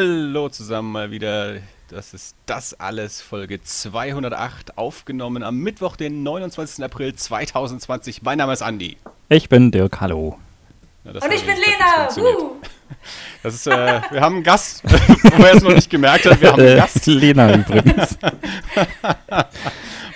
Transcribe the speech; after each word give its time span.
Hallo 0.00 0.48
zusammen 0.48 0.92
mal 0.92 1.10
wieder. 1.10 1.56
Das 1.88 2.14
ist 2.14 2.36
das 2.46 2.72
alles, 2.78 3.20
Folge 3.20 3.60
208, 3.60 4.78
aufgenommen 4.78 5.42
am 5.42 5.58
Mittwoch, 5.58 5.96
den 5.96 6.22
29. 6.22 6.84
April 6.84 7.16
2020. 7.16 8.22
Mein 8.22 8.38
Name 8.38 8.52
ist 8.52 8.62
Andi. 8.62 8.96
Ich 9.28 9.48
bin 9.48 9.72
Dirk, 9.72 10.00
hallo. 10.00 10.38
Ja, 11.02 11.10
Und 11.10 11.34
ich 11.34 11.44
bin 11.44 11.56
Lena. 11.56 12.08
Das 13.42 13.54
ist, 13.54 13.66
äh, 13.66 14.00
wir 14.12 14.20
haben 14.20 14.36
einen 14.36 14.44
Gast, 14.44 14.84
wo 14.86 15.42
er 15.42 15.54
es 15.54 15.64
noch 15.64 15.74
nicht 15.74 15.90
gemerkt 15.90 16.26
hat. 16.26 16.40
Wir 16.40 16.52
haben 16.52 16.60
einen 16.60 16.76
Gast. 16.76 17.04
Lena 17.06 17.54
übrigens. 17.56 18.18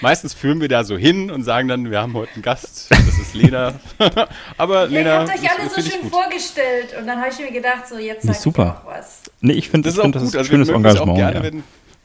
Meistens 0.02 0.34
führen 0.34 0.60
wir 0.60 0.68
da 0.68 0.82
so 0.82 0.96
hin 0.96 1.30
und 1.30 1.44
sagen 1.44 1.68
dann, 1.68 1.90
wir 1.90 2.00
haben 2.00 2.12
heute 2.14 2.34
einen 2.34 2.42
Gast, 2.42 2.90
das 2.90 3.18
ist 3.18 3.34
Lena. 3.34 3.74
Aber 4.58 4.84
ja, 4.84 4.84
Lena. 4.86 5.10
Ihr 5.10 5.18
habt 5.20 5.28
euch 5.30 5.50
alle 5.50 5.70
so 5.70 5.80
schön 5.80 6.10
vorgestellt 6.10 6.94
und 6.98 7.06
dann 7.06 7.20
habe 7.20 7.30
ich 7.30 7.38
mir 7.38 7.52
gedacht, 7.52 7.86
so 7.88 7.98
jetzt 7.98 8.26
sag 8.26 8.34
super. 8.34 8.80
ich 8.82 8.88
auch 8.88 8.94
was. 8.98 9.22
Nee, 9.40 9.52
ich 9.52 9.70
finde 9.70 9.88
das, 9.88 9.98
find, 9.98 10.14
das 10.14 10.24
ist 10.24 10.36
ein 10.36 10.44
schönes 10.44 10.68
Engagement. 10.68 11.16
Gerne, 11.16 11.36
ja. 11.36 11.42
wenn, 11.42 11.62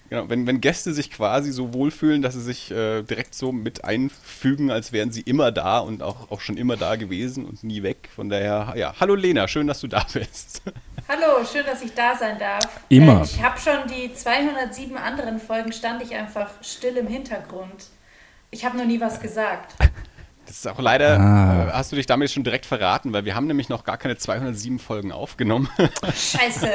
Genau, 0.09 0.29
wenn, 0.29 0.47
wenn 0.47 0.61
Gäste 0.61 0.93
sich 0.93 1.11
quasi 1.11 1.51
so 1.51 1.73
wohlfühlen, 1.73 2.21
dass 2.21 2.33
sie 2.33 2.41
sich 2.41 2.71
äh, 2.71 3.03
direkt 3.03 3.35
so 3.35 3.51
mit 3.51 3.83
einfügen, 3.83 4.71
als 4.71 4.93
wären 4.93 5.11
sie 5.11 5.21
immer 5.21 5.51
da 5.51 5.79
und 5.79 6.01
auch, 6.01 6.31
auch 6.31 6.39
schon 6.39 6.55
immer 6.55 6.77
da 6.77 6.95
gewesen 6.95 7.45
und 7.45 7.63
nie 7.63 7.83
weg. 7.83 8.09
Von 8.15 8.29
daher, 8.29 8.73
ja, 8.77 8.95
hallo 8.99 9.15
Lena, 9.15 9.49
schön, 9.49 9.67
dass 9.67 9.81
du 9.81 9.87
da 9.87 10.05
bist. 10.13 10.61
Hallo, 11.09 11.45
schön, 11.45 11.65
dass 11.65 11.81
ich 11.81 11.93
da 11.93 12.15
sein 12.15 12.39
darf. 12.39 12.65
Immer. 12.87 13.21
Äh, 13.21 13.25
ich 13.25 13.43
habe 13.43 13.59
schon 13.59 13.87
die 13.89 14.13
207 14.13 14.95
anderen 14.97 15.39
Folgen, 15.39 15.73
stand 15.73 16.01
ich 16.01 16.15
einfach 16.15 16.51
still 16.61 16.95
im 16.95 17.07
Hintergrund. 17.07 17.87
Ich 18.49 18.63
habe 18.63 18.77
noch 18.77 18.85
nie 18.85 19.01
was 19.01 19.19
gesagt. 19.19 19.75
Das 20.47 20.55
ist 20.55 20.67
auch 20.67 20.79
leider, 20.79 21.19
ah. 21.19 21.67
äh, 21.67 21.71
hast 21.73 21.91
du 21.91 21.97
dich 21.97 22.05
damit 22.05 22.31
schon 22.31 22.45
direkt 22.45 22.65
verraten, 22.65 23.11
weil 23.11 23.25
wir 23.25 23.35
haben 23.35 23.47
nämlich 23.47 23.67
noch 23.67 23.83
gar 23.83 23.97
keine 23.97 24.17
207 24.17 24.79
Folgen 24.79 25.11
aufgenommen. 25.11 25.67
Scheiße. 26.03 26.69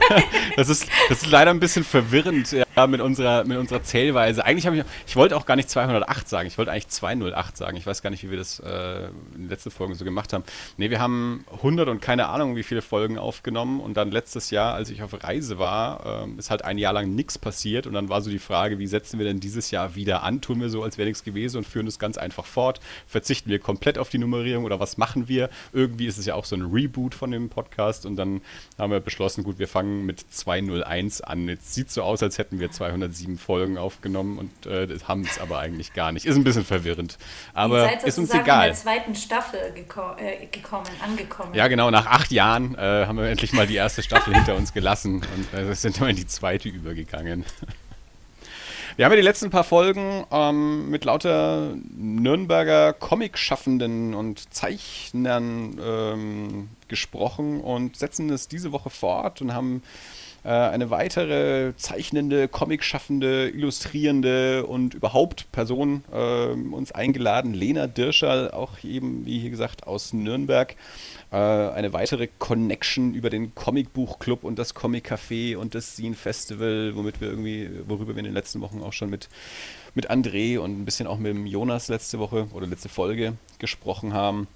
das, 0.56 0.68
ist, 0.68 0.88
das 1.08 1.22
ist 1.22 1.30
leider 1.30 1.52
ein 1.52 1.60
bisschen 1.60 1.84
verwirrend 1.84 2.50
ja, 2.50 2.64
mit, 2.88 3.00
unserer, 3.00 3.44
mit 3.44 3.58
unserer 3.58 3.82
Zählweise. 3.82 4.44
Eigentlich 4.44 4.66
habe 4.66 4.78
ich, 4.78 4.84
ich 5.06 5.16
wollte 5.16 5.36
auch 5.36 5.46
gar 5.46 5.56
nicht 5.56 5.70
208 5.70 6.28
sagen, 6.28 6.46
ich 6.46 6.58
wollte 6.58 6.70
eigentlich 6.70 6.88
208 6.88 7.56
sagen. 7.56 7.76
Ich 7.76 7.86
weiß 7.86 8.02
gar 8.02 8.10
nicht, 8.10 8.22
wie 8.24 8.30
wir 8.30 8.38
das 8.38 8.60
äh, 8.60 9.06
in 9.34 9.42
den 9.42 9.48
letzten 9.48 9.70
Folgen 9.70 9.94
so 9.94 10.04
gemacht 10.04 10.32
haben. 10.32 10.44
Nee, 10.76 10.90
wir 10.90 11.00
haben 11.00 11.44
100 11.52 11.88
und 11.88 12.00
keine 12.00 12.28
Ahnung, 12.28 12.56
wie 12.56 12.62
viele 12.62 12.82
Folgen 12.82 13.18
aufgenommen 13.18 13.80
und 13.80 13.96
dann 13.96 14.10
letztes 14.10 14.50
Jahr, 14.50 14.74
als 14.74 14.90
ich 14.90 15.02
auf 15.02 15.22
Reise 15.22 15.58
war, 15.58 16.26
äh, 16.26 16.38
ist 16.38 16.50
halt 16.50 16.64
ein 16.64 16.78
Jahr 16.78 16.92
lang 16.92 17.14
nichts 17.14 17.38
passiert 17.38 17.86
und 17.86 17.94
dann 17.94 18.08
war 18.08 18.22
so 18.22 18.30
die 18.30 18.38
Frage, 18.38 18.78
wie 18.78 18.86
setzen 18.86 19.18
wir 19.18 19.26
denn 19.26 19.40
dieses 19.40 19.70
Jahr 19.70 19.94
wieder 19.94 20.22
an? 20.22 20.40
Tun 20.40 20.60
wir 20.60 20.68
so, 20.68 20.82
als 20.82 20.98
wäre 20.98 21.08
nichts 21.08 21.24
gewesen 21.24 21.58
und 21.58 21.66
führen 21.66 21.86
es 21.86 21.98
ganz 21.98 22.18
einfach 22.18 22.46
fort 22.46 22.80
verzichten 23.06 23.50
wir 23.50 23.58
komplett 23.58 23.98
auf 23.98 24.08
die 24.08 24.18
Nummerierung 24.18 24.64
oder 24.64 24.80
was 24.80 24.96
machen 24.96 25.28
wir? 25.28 25.50
Irgendwie 25.72 26.06
ist 26.06 26.18
es 26.18 26.26
ja 26.26 26.34
auch 26.34 26.44
so 26.44 26.56
ein 26.56 26.62
Reboot 26.62 27.14
von 27.14 27.30
dem 27.30 27.48
Podcast 27.48 28.06
und 28.06 28.16
dann 28.16 28.40
haben 28.78 28.90
wir 28.90 29.00
beschlossen, 29.00 29.44
gut, 29.44 29.58
wir 29.58 29.68
fangen 29.68 30.06
mit 30.06 30.20
201 30.20 31.20
an. 31.20 31.48
Jetzt 31.48 31.74
sieht 31.74 31.90
so 31.90 32.02
aus, 32.02 32.22
als 32.22 32.38
hätten 32.38 32.60
wir 32.60 32.61
207 32.70 33.38
Folgen 33.38 33.78
aufgenommen 33.78 34.38
und 34.38 34.66
äh, 34.66 34.88
haben 35.06 35.22
es 35.22 35.38
aber 35.38 35.58
eigentlich 35.58 35.92
gar 35.92 36.12
nicht. 36.12 36.26
Ist 36.26 36.36
ein 36.36 36.44
bisschen 36.44 36.64
verwirrend. 36.64 37.18
Aber 37.54 37.90
ist 38.04 38.18
uns 38.18 38.30
egal. 38.30 38.68
in 38.68 38.72
der 38.72 38.74
zweiten 38.74 39.14
Staffel 39.14 39.72
geko 39.74 40.16
äh, 40.16 40.46
gekommen, 40.46 40.86
angekommen. 41.02 41.54
Ja, 41.54 41.68
genau. 41.68 41.90
Nach 41.90 42.06
acht 42.06 42.30
Jahren 42.30 42.74
äh, 42.74 43.06
haben 43.06 43.18
wir 43.18 43.28
endlich 43.28 43.52
mal 43.52 43.66
die 43.66 43.76
erste 43.76 44.02
Staffel 44.02 44.34
hinter 44.34 44.56
uns 44.56 44.72
gelassen 44.72 45.22
und 45.34 45.58
äh, 45.58 45.74
sind 45.74 46.00
wir 46.00 46.08
in 46.08 46.16
die 46.16 46.26
zweite 46.26 46.68
übergegangen. 46.68 47.44
Wir 48.96 49.06
haben 49.06 49.12
ja 49.12 49.16
die 49.16 49.22
letzten 49.22 49.48
paar 49.48 49.64
Folgen 49.64 50.26
ähm, 50.30 50.90
mit 50.90 51.06
lauter 51.06 51.74
Nürnberger 51.96 52.92
Comic-Schaffenden 52.92 54.12
und 54.12 54.52
Zeichnern 54.52 55.80
ähm, 55.82 56.68
gesprochen 56.88 57.62
und 57.62 57.96
setzen 57.96 58.28
es 58.28 58.48
diese 58.48 58.70
Woche 58.70 58.90
fort 58.90 59.40
und 59.40 59.54
haben 59.54 59.82
eine 60.48 60.90
weitere 60.90 61.72
zeichnende, 61.76 62.48
Comic-schaffende, 62.48 63.48
illustrierende 63.50 64.66
und 64.66 64.94
überhaupt 64.94 65.50
Person 65.52 66.02
äh, 66.12 66.46
uns 66.48 66.90
eingeladen. 66.90 67.54
Lena 67.54 67.86
Dirscherl, 67.86 68.50
auch 68.50 68.82
eben, 68.82 69.24
wie 69.24 69.38
hier 69.38 69.50
gesagt, 69.50 69.86
aus 69.86 70.12
Nürnberg 70.12 70.74
äh, 71.30 71.36
eine 71.36 71.92
weitere 71.92 72.28
Connection 72.38 73.14
über 73.14 73.30
den 73.30 73.54
Comicbuchclub 73.54 74.42
und 74.42 74.58
das 74.58 74.74
Comic 74.74 75.12
Café 75.12 75.56
und 75.56 75.76
das 75.76 75.96
Scene 75.96 76.16
Festival, 76.16 76.92
womit 76.94 77.20
wir 77.20 77.28
irgendwie, 77.28 77.70
worüber 77.86 78.14
wir 78.14 78.18
in 78.18 78.24
den 78.24 78.34
letzten 78.34 78.60
Wochen 78.60 78.82
auch 78.82 78.92
schon 78.92 79.10
mit, 79.10 79.28
mit 79.94 80.10
André 80.10 80.58
und 80.58 80.80
ein 80.80 80.84
bisschen 80.84 81.06
auch 81.06 81.18
mit 81.18 81.32
dem 81.32 81.46
Jonas 81.46 81.88
letzte 81.88 82.18
Woche 82.18 82.48
oder 82.52 82.66
letzte 82.66 82.88
Folge 82.88 83.34
gesprochen 83.58 84.12
haben. 84.12 84.48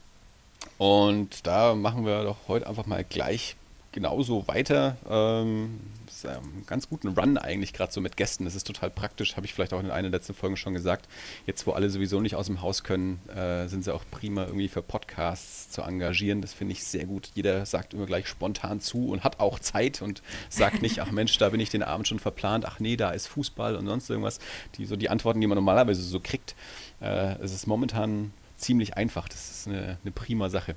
Und 0.78 1.46
da 1.46 1.74
machen 1.74 2.04
wir 2.04 2.24
doch 2.24 2.36
heute 2.48 2.66
einfach 2.66 2.86
mal 2.86 3.04
gleich 3.04 3.56
genauso 3.96 4.46
weiter. 4.46 4.98
Ähm, 5.08 5.80
einen 6.24 6.66
ganz 6.66 6.88
guten 6.88 7.08
Run 7.08 7.38
eigentlich 7.38 7.72
gerade 7.72 7.92
so 7.92 8.00
mit 8.00 8.16
Gästen. 8.16 8.44
Das 8.44 8.54
ist 8.54 8.66
total 8.66 8.90
praktisch, 8.90 9.36
habe 9.36 9.46
ich 9.46 9.54
vielleicht 9.54 9.72
auch 9.72 9.80
in 9.80 9.90
einer 9.90 10.10
letzten 10.10 10.34
Folgen 10.34 10.56
schon 10.56 10.74
gesagt. 10.74 11.08
Jetzt, 11.46 11.66
wo 11.66 11.72
alle 11.72 11.88
sowieso 11.88 12.20
nicht 12.20 12.34
aus 12.34 12.46
dem 12.46 12.60
Haus 12.60 12.84
können, 12.84 13.20
äh, 13.28 13.68
sind 13.68 13.84
sie 13.84 13.94
auch 13.94 14.04
prima 14.10 14.44
irgendwie 14.44 14.68
für 14.68 14.82
Podcasts 14.82 15.70
zu 15.70 15.80
engagieren. 15.80 16.42
Das 16.42 16.52
finde 16.52 16.72
ich 16.72 16.84
sehr 16.84 17.06
gut. 17.06 17.30
Jeder 17.34 17.64
sagt 17.64 17.94
immer 17.94 18.04
gleich 18.04 18.26
spontan 18.28 18.80
zu 18.80 19.08
und 19.08 19.24
hat 19.24 19.40
auch 19.40 19.58
Zeit 19.60 20.02
und 20.02 20.22
sagt 20.50 20.82
nicht, 20.82 21.00
ach 21.00 21.10
Mensch, 21.10 21.38
da 21.38 21.48
bin 21.48 21.60
ich 21.60 21.70
den 21.70 21.82
Abend 21.82 22.06
schon 22.06 22.18
verplant, 22.18 22.66
ach 22.66 22.80
nee, 22.80 22.96
da 22.96 23.12
ist 23.12 23.28
Fußball 23.28 23.76
und 23.76 23.86
sonst 23.86 24.10
irgendwas. 24.10 24.40
Die, 24.76 24.84
so 24.84 24.96
die 24.96 25.08
Antworten, 25.08 25.40
die 25.40 25.46
man 25.46 25.56
normalerweise 25.56 26.02
so 26.02 26.20
kriegt. 26.20 26.54
Äh, 27.00 27.38
es 27.40 27.54
ist 27.54 27.66
momentan 27.66 28.32
ziemlich 28.56 28.96
einfach. 28.96 29.26
Das 29.28 29.50
ist 29.50 29.68
eine, 29.68 29.96
eine 30.02 30.12
prima 30.12 30.50
Sache. 30.50 30.76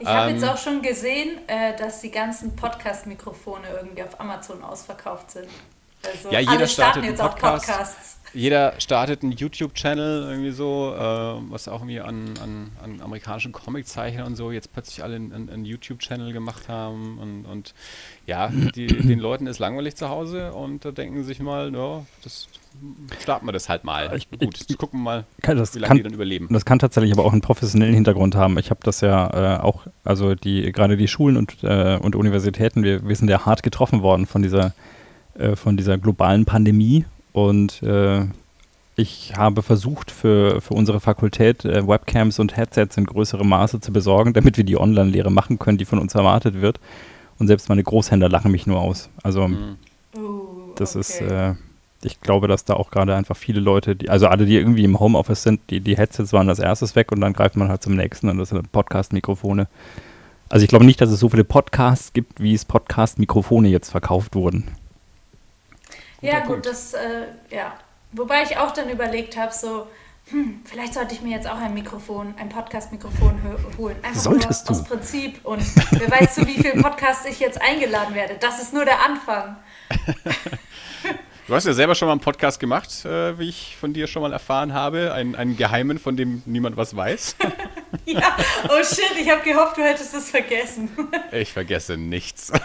Ich 0.00 0.06
habe 0.06 0.30
ähm, 0.30 0.36
jetzt 0.36 0.48
auch 0.48 0.58
schon 0.58 0.82
gesehen, 0.82 1.38
äh, 1.46 1.76
dass 1.76 2.00
die 2.00 2.10
ganzen 2.10 2.56
Podcast-Mikrofone 2.56 3.68
irgendwie 3.68 4.02
auf 4.02 4.18
Amazon 4.20 4.62
ausverkauft 4.62 5.30
sind. 5.30 5.48
Also 6.04 6.30
ja, 6.30 6.40
jeder 6.40 6.66
startet 6.66 7.04
jetzt 7.04 7.20
Podcast, 7.20 7.66
Podcasts. 7.66 8.16
Jeder 8.34 8.74
startet 8.78 9.22
einen 9.22 9.32
YouTube-Channel 9.32 10.28
irgendwie 10.28 10.50
so, 10.50 10.92
äh, 10.94 11.00
was 11.50 11.68
auch 11.68 11.80
irgendwie 11.80 12.00
an, 12.00 12.34
an, 12.42 12.70
an 12.82 13.00
amerikanischen 13.00 13.52
Comiczeichnern 13.52 14.26
und 14.26 14.36
so 14.36 14.50
jetzt 14.50 14.72
plötzlich 14.72 15.02
alle 15.02 15.16
einen, 15.16 15.48
einen 15.48 15.64
YouTube-Channel 15.64 16.32
gemacht 16.32 16.68
haben 16.68 17.18
und, 17.18 17.46
und 17.46 17.74
ja, 18.26 18.48
die, 18.48 18.86
den 18.86 19.18
Leuten 19.18 19.46
ist 19.46 19.58
langweilig 19.58 19.96
zu 19.96 20.08
Hause 20.08 20.52
und 20.52 20.84
da 20.84 20.90
denken 20.90 21.16
sie 21.18 21.24
sich 21.24 21.40
mal, 21.40 21.72
ja, 21.72 22.04
das 22.22 22.48
starten 23.22 23.46
wir 23.46 23.52
das 23.52 23.68
halt 23.68 23.84
mal. 23.84 24.14
Ich, 24.16 24.28
Gut, 24.30 24.64
ich, 24.68 24.78
gucken 24.78 25.00
wir 25.00 25.04
mal, 25.04 25.24
kann, 25.42 25.56
wie 25.56 25.78
lange 25.78 25.88
kann, 25.88 25.96
die 25.96 26.02
dann 26.02 26.14
überleben. 26.14 26.48
Das 26.50 26.64
kann 26.64 26.78
tatsächlich 26.78 27.12
aber 27.12 27.24
auch 27.24 27.32
einen 27.32 27.40
professionellen 27.40 27.94
Hintergrund 27.94 28.34
haben. 28.34 28.58
Ich 28.58 28.70
habe 28.70 28.80
das 28.82 29.00
ja 29.00 29.56
äh, 29.56 29.60
auch, 29.60 29.86
also 30.02 30.34
die 30.34 30.72
gerade 30.72 30.96
die 30.96 31.08
Schulen 31.08 31.36
und, 31.36 31.62
äh, 31.62 31.98
und 32.00 32.16
Universitäten, 32.16 32.82
wir, 32.82 33.06
wir 33.06 33.16
sind 33.16 33.28
ja 33.28 33.46
hart 33.46 33.62
getroffen 33.62 34.02
worden 34.02 34.26
von 34.26 34.42
dieser, 34.42 34.72
äh, 35.38 35.56
von 35.56 35.76
dieser 35.76 35.98
globalen 35.98 36.44
Pandemie 36.44 37.04
und 37.34 37.82
äh, 37.82 38.26
ich 38.94 39.34
habe 39.36 39.62
versucht, 39.62 40.12
für, 40.12 40.60
für 40.60 40.74
unsere 40.74 41.00
Fakultät 41.00 41.64
äh, 41.64 41.86
Webcams 41.86 42.38
und 42.38 42.56
Headsets 42.56 42.96
in 42.96 43.06
größerem 43.06 43.48
Maße 43.48 43.80
zu 43.80 43.92
besorgen, 43.92 44.32
damit 44.32 44.56
wir 44.56 44.62
die 44.62 44.78
Online-Lehre 44.78 45.32
machen 45.32 45.58
können, 45.58 45.76
die 45.76 45.84
von 45.84 45.98
uns 45.98 46.14
erwartet 46.14 46.60
wird. 46.60 46.78
Und 47.40 47.48
selbst 47.48 47.68
meine 47.68 47.82
Großhändler 47.82 48.28
lachen 48.28 48.52
mich 48.52 48.68
nur 48.68 48.80
aus. 48.80 49.10
Also, 49.24 49.48
mhm. 49.48 49.76
das 50.76 50.94
okay. 50.94 51.00
ist, 51.00 51.20
äh, 51.22 51.54
ich 52.04 52.20
glaube, 52.20 52.46
dass 52.46 52.64
da 52.64 52.74
auch 52.74 52.92
gerade 52.92 53.16
einfach 53.16 53.36
viele 53.36 53.58
Leute, 53.58 53.96
die, 53.96 54.10
also 54.10 54.28
alle, 54.28 54.46
die 54.46 54.54
irgendwie 54.54 54.84
im 54.84 55.00
Homeoffice 55.00 55.42
sind, 55.42 55.60
die, 55.70 55.80
die 55.80 55.96
Headsets 55.96 56.32
waren 56.32 56.48
als 56.48 56.60
erstes 56.60 56.94
weg 56.94 57.10
und 57.10 57.20
dann 57.20 57.32
greift 57.32 57.56
man 57.56 57.68
halt 57.68 57.82
zum 57.82 57.96
nächsten 57.96 58.28
und 58.28 58.38
das 58.38 58.50
sind 58.50 58.70
Podcast-Mikrofone. 58.70 59.66
Also 60.48 60.62
ich 60.62 60.68
glaube 60.68 60.84
nicht, 60.84 61.00
dass 61.00 61.10
es 61.10 61.18
so 61.18 61.28
viele 61.30 61.42
Podcasts 61.42 62.12
gibt, 62.12 62.40
wie 62.40 62.54
es 62.54 62.64
Podcast-Mikrofone 62.64 63.68
jetzt 63.70 63.90
verkauft 63.90 64.36
wurden. 64.36 64.68
Ja, 66.24 66.40
gut, 66.40 66.48
Punkt. 66.48 66.66
das, 66.66 66.94
äh, 66.94 67.26
ja. 67.50 67.74
Wobei 68.12 68.42
ich 68.42 68.56
auch 68.56 68.72
dann 68.72 68.88
überlegt 68.88 69.36
habe, 69.36 69.52
so, 69.52 69.88
hm, 70.30 70.62
vielleicht 70.64 70.94
sollte 70.94 71.14
ich 71.14 71.20
mir 71.20 71.30
jetzt 71.30 71.48
auch 71.48 71.58
ein 71.58 71.74
Mikrofon, 71.74 72.34
ein 72.38 72.48
Podcast-Mikrofon 72.48 73.40
holen. 73.76 73.96
Einfach 74.02 74.20
Solltest 74.20 74.70
nur 74.70 74.78
aus 74.78 74.84
Prinzip. 74.84 75.44
Und 75.44 75.62
wer 75.90 76.10
weiß, 76.10 76.36
zu 76.36 76.46
wie 76.46 76.54
vielen 76.54 76.82
Podcasts 76.82 77.26
ich 77.26 77.40
jetzt 77.40 77.60
eingeladen 77.60 78.14
werde. 78.14 78.36
Das 78.40 78.62
ist 78.62 78.72
nur 78.72 78.84
der 78.84 79.04
Anfang. 79.04 79.56
Du 81.46 81.54
hast 81.54 81.66
ja 81.66 81.74
selber 81.74 81.94
schon 81.94 82.06
mal 82.08 82.12
einen 82.12 82.22
Podcast 82.22 82.58
gemacht, 82.58 83.04
äh, 83.04 83.38
wie 83.38 83.50
ich 83.50 83.76
von 83.78 83.92
dir 83.92 84.06
schon 84.06 84.22
mal 84.22 84.32
erfahren 84.32 84.72
habe. 84.72 85.12
Ein, 85.12 85.34
einen 85.34 85.58
geheimen, 85.58 85.98
von 85.98 86.16
dem 86.16 86.42
niemand 86.46 86.78
was 86.78 86.96
weiß. 86.96 87.36
ja, 88.06 88.34
oh 88.70 88.82
shit, 88.82 89.12
ich 89.20 89.30
habe 89.30 89.42
gehofft, 89.42 89.76
du 89.76 89.82
hättest 89.82 90.14
es 90.14 90.30
vergessen. 90.30 90.88
ich 91.32 91.52
vergesse 91.52 91.98
nichts. 91.98 92.50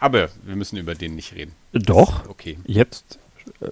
Aber 0.00 0.28
wir 0.44 0.56
müssen 0.56 0.76
über 0.76 0.94
den 0.94 1.16
nicht 1.16 1.34
reden. 1.34 1.54
Doch. 1.72 2.28
Okay. 2.28 2.58
Jetzt 2.64 3.18
äh, 3.60 3.68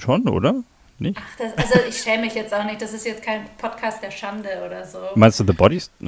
schon, 0.00 0.28
oder? 0.28 0.62
Nicht? 0.98 1.18
Ach, 1.18 1.36
das, 1.38 1.56
also 1.56 1.88
ich 1.88 1.96
schäme 1.96 2.24
mich 2.24 2.34
jetzt 2.34 2.52
auch 2.52 2.64
nicht. 2.64 2.82
Das 2.82 2.92
ist 2.92 3.06
jetzt 3.06 3.22
kein 3.22 3.46
Podcast 3.56 4.02
der 4.02 4.10
Schande 4.10 4.62
oder 4.66 4.84
so. 4.84 4.98
Meinst 5.14 5.40
du 5.40 5.46
The 5.46 5.52
Bodies? 5.54 5.90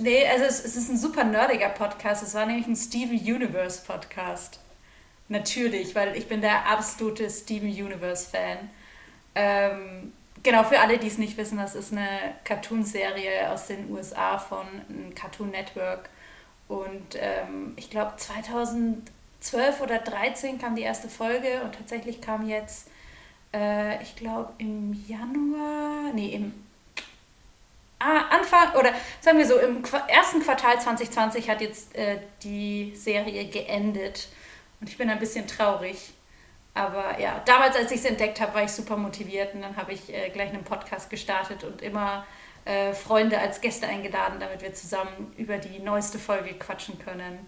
nee, 0.00 0.26
also 0.26 0.44
es, 0.44 0.62
es, 0.64 0.76
ist 0.76 0.90
ein 0.90 0.98
super 0.98 1.24
nerdiger 1.24 1.70
Podcast. 1.70 2.22
Es 2.22 2.34
war 2.34 2.44
nämlich 2.44 2.66
ein 2.66 2.76
Steven 2.76 3.18
Universe 3.18 3.82
Podcast. 3.86 4.60
Natürlich, 5.28 5.94
weil 5.94 6.16
ich 6.16 6.26
bin 6.26 6.42
der 6.42 6.66
absolute 6.66 7.30
Steven 7.30 7.68
Universe 7.68 8.28
Fan. 8.30 8.70
Ähm, 9.34 10.12
genau, 10.42 10.64
für 10.64 10.80
alle, 10.80 10.98
die 10.98 11.06
es 11.06 11.16
nicht 11.16 11.36
wissen, 11.38 11.56
das 11.56 11.74
ist 11.74 11.92
eine 11.92 12.08
Cartoon-Serie 12.44 13.50
aus 13.50 13.68
den 13.68 13.90
USA 13.90 14.38
von 14.38 14.66
Cartoon 15.14 15.50
Network. 15.50 16.10
Und 16.68 17.16
ähm, 17.18 17.72
ich 17.76 17.90
glaube 17.90 18.12
2012 18.16 19.80
oder 19.80 20.04
2013 20.04 20.58
kam 20.58 20.76
die 20.76 20.82
erste 20.82 21.08
Folge 21.08 21.62
und 21.64 21.74
tatsächlich 21.74 22.20
kam 22.20 22.46
jetzt, 22.46 22.88
äh, 23.54 24.02
ich 24.02 24.14
glaube 24.16 24.52
im 24.58 24.92
Januar, 25.08 26.12
nee, 26.14 26.34
im 26.34 26.52
ah, 27.98 28.26
Anfang 28.30 28.74
oder 28.78 28.92
sagen 29.20 29.38
wir 29.38 29.46
so, 29.46 29.58
im 29.58 29.82
ersten 30.08 30.42
Quartal 30.42 30.80
2020 30.80 31.48
hat 31.48 31.60
jetzt 31.60 31.94
äh, 31.96 32.18
die 32.42 32.94
Serie 32.94 33.46
geendet. 33.46 34.28
Und 34.80 34.88
ich 34.88 34.96
bin 34.96 35.10
ein 35.10 35.18
bisschen 35.18 35.46
traurig. 35.46 36.12
Aber 36.74 37.18
ja, 37.18 37.42
damals, 37.44 37.76
als 37.76 37.90
ich 37.90 37.98
es 37.98 38.04
entdeckt 38.04 38.40
habe, 38.40 38.54
war 38.54 38.62
ich 38.62 38.70
super 38.70 38.96
motiviert 38.96 39.52
und 39.54 39.62
dann 39.62 39.76
habe 39.76 39.92
ich 39.92 40.14
äh, 40.14 40.30
gleich 40.30 40.50
einen 40.50 40.62
Podcast 40.62 41.10
gestartet 41.10 41.64
und 41.64 41.82
immer 41.82 42.24
äh, 42.68 42.92
Freunde 42.92 43.38
als 43.38 43.62
Gäste 43.62 43.86
eingeladen, 43.86 44.40
damit 44.40 44.60
wir 44.60 44.74
zusammen 44.74 45.32
über 45.38 45.56
die 45.56 45.78
neueste 45.78 46.18
Folge 46.18 46.52
quatschen 46.52 46.98
können. 46.98 47.46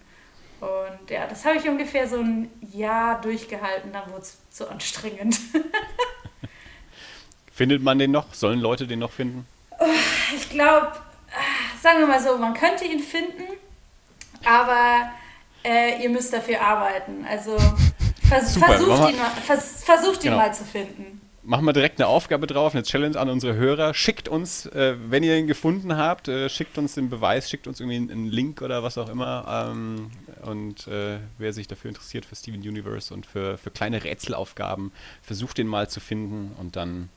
Und 0.60 1.10
ja, 1.10 1.26
das 1.26 1.44
habe 1.44 1.58
ich 1.58 1.68
ungefähr 1.68 2.08
so 2.08 2.20
ein 2.20 2.50
Jahr 2.72 3.20
durchgehalten, 3.20 3.92
dann 3.92 4.10
wurde 4.10 4.22
es 4.22 4.38
zu 4.48 4.70
anstrengend. 4.70 5.38
Findet 7.52 7.82
man 7.82 7.98
den 7.98 8.10
noch? 8.10 8.32
Sollen 8.32 8.60
Leute 8.60 8.86
den 8.86 9.00
noch 9.00 9.12
finden? 9.12 9.46
Ich 10.34 10.48
glaube, 10.48 10.92
sagen 11.82 11.98
wir 11.98 12.06
mal 12.06 12.20
so, 12.20 12.38
man 12.38 12.54
könnte 12.54 12.86
ihn 12.86 13.00
finden, 13.00 13.44
aber 14.46 15.10
äh, 15.64 16.02
ihr 16.02 16.08
müsst 16.08 16.32
dafür 16.32 16.62
arbeiten. 16.62 17.26
Also 17.28 17.58
vers 18.26 18.54
Super, 18.54 18.66
versucht, 18.66 19.10
ihn, 19.10 19.18
mal, 19.18 19.30
vers 19.44 19.84
versucht 19.84 20.22
genau. 20.22 20.36
ihn 20.36 20.38
mal 20.38 20.54
zu 20.54 20.64
finden. 20.64 21.19
Machen 21.42 21.64
wir 21.64 21.72
direkt 21.72 21.98
eine 21.98 22.06
Aufgabe 22.06 22.46
drauf, 22.46 22.74
eine 22.74 22.82
Challenge 22.82 23.18
an 23.18 23.30
unsere 23.30 23.54
Hörer. 23.54 23.94
Schickt 23.94 24.28
uns, 24.28 24.66
äh, 24.66 24.96
wenn 25.08 25.22
ihr 25.22 25.38
ihn 25.38 25.46
gefunden 25.46 25.96
habt, 25.96 26.28
äh, 26.28 26.50
schickt 26.50 26.76
uns 26.76 26.94
den 26.94 27.08
Beweis, 27.08 27.48
schickt 27.48 27.66
uns 27.66 27.80
irgendwie 27.80 28.12
einen 28.12 28.26
Link 28.26 28.60
oder 28.60 28.82
was 28.82 28.98
auch 28.98 29.08
immer. 29.08 29.70
Ähm, 29.72 30.10
und 30.42 30.86
äh, 30.86 31.18
wer 31.38 31.54
sich 31.54 31.66
dafür 31.66 31.88
interessiert, 31.88 32.26
für 32.26 32.36
Steven 32.36 32.60
Universe 32.60 33.14
und 33.14 33.24
für, 33.24 33.56
für 33.56 33.70
kleine 33.70 34.04
Rätselaufgaben, 34.04 34.92
versucht 35.22 35.56
den 35.56 35.66
mal 35.66 35.88
zu 35.88 36.00
finden 36.00 36.52
und 36.58 36.76
dann 36.76 37.08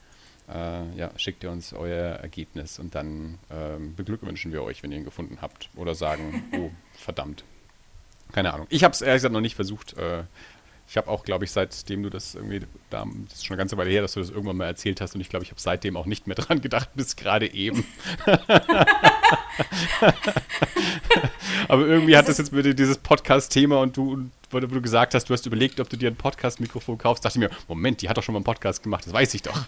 äh, 0.48 0.98
ja, 0.98 1.12
schickt 1.18 1.44
ihr 1.44 1.52
uns 1.52 1.74
euer 1.74 2.16
Ergebnis 2.16 2.80
und 2.80 2.96
dann 2.96 3.40
ähm, 3.52 3.94
beglückwünschen 3.96 4.54
wir 4.54 4.64
euch, 4.64 4.84
wenn 4.84 4.92
ihr 4.94 5.00
ihn 5.00 5.06
gefunden 5.06 5.40
habt. 5.42 5.70
Oder 5.76 5.96
sagen, 5.96 6.46
oh, 6.58 6.70
verdammt. 6.94 7.44
Keine 8.32 8.54
Ahnung. 8.54 8.68
Ich 8.70 8.84
habe 8.84 8.94
es 8.94 9.02
ehrlich 9.02 9.20
gesagt 9.20 9.34
noch 9.34 9.42
nicht 9.42 9.56
versucht. 9.56 9.96
Ich 10.88 10.98
habe 10.98 11.10
auch, 11.10 11.24
glaube 11.24 11.46
ich, 11.46 11.52
seitdem 11.52 12.04
du 12.04 12.10
das 12.10 12.36
irgendwie, 12.36 12.62
da, 12.90 13.06
das 13.26 13.36
ist 13.36 13.46
schon 13.46 13.56
eine 13.56 13.62
ganze 13.62 13.78
Weile 13.78 13.90
her, 13.90 14.02
dass 14.02 14.14
du 14.14 14.20
das 14.20 14.30
irgendwann 14.30 14.58
mal 14.58 14.66
erzählt 14.66 15.02
hast 15.02 15.16
und 15.16 15.22
ich 15.22 15.30
glaube, 15.30 15.44
ich 15.44 15.52
habe 15.52 15.60
seitdem 15.60 15.98
auch 15.98 16.06
nicht 16.06 16.28
mehr 16.28 16.36
dran 16.40 16.62
gedacht, 16.62 16.90
bis 16.94 17.16
gerade 17.16 17.52
eben. 17.54 17.86
Aber 21.68 21.88
irgendwie 21.88 22.18
hat 22.18 22.28
das 22.28 22.38
jetzt 22.38 22.52
mit 22.52 22.78
dieses 22.78 22.98
Podcast-Thema 22.98 23.80
und 23.80 23.96
du, 23.98 24.30
wo 24.52 24.60
du 24.60 24.82
gesagt 24.82 25.16
hast, 25.16 25.30
du 25.30 25.34
hast 25.34 25.46
überlegt, 25.46 25.80
ob 25.80 25.90
du 25.90 25.98
dir 25.98 26.10
ein 26.12 26.16
Podcast-Mikrofon 26.16 26.98
kaufst, 26.98 27.26
dachte 27.26 27.40
ich 27.40 27.50
mir, 27.50 27.56
Moment, 27.68 28.02
die 28.02 28.10
hat 28.10 28.18
doch 28.18 28.24
schon 28.24 28.34
mal 28.34 28.40
einen 28.40 28.46
Podcast 28.46 28.84
gemacht, 28.84 29.06
das 29.06 29.14
weiß 29.14 29.34
ich 29.34 29.42
doch. 29.42 29.60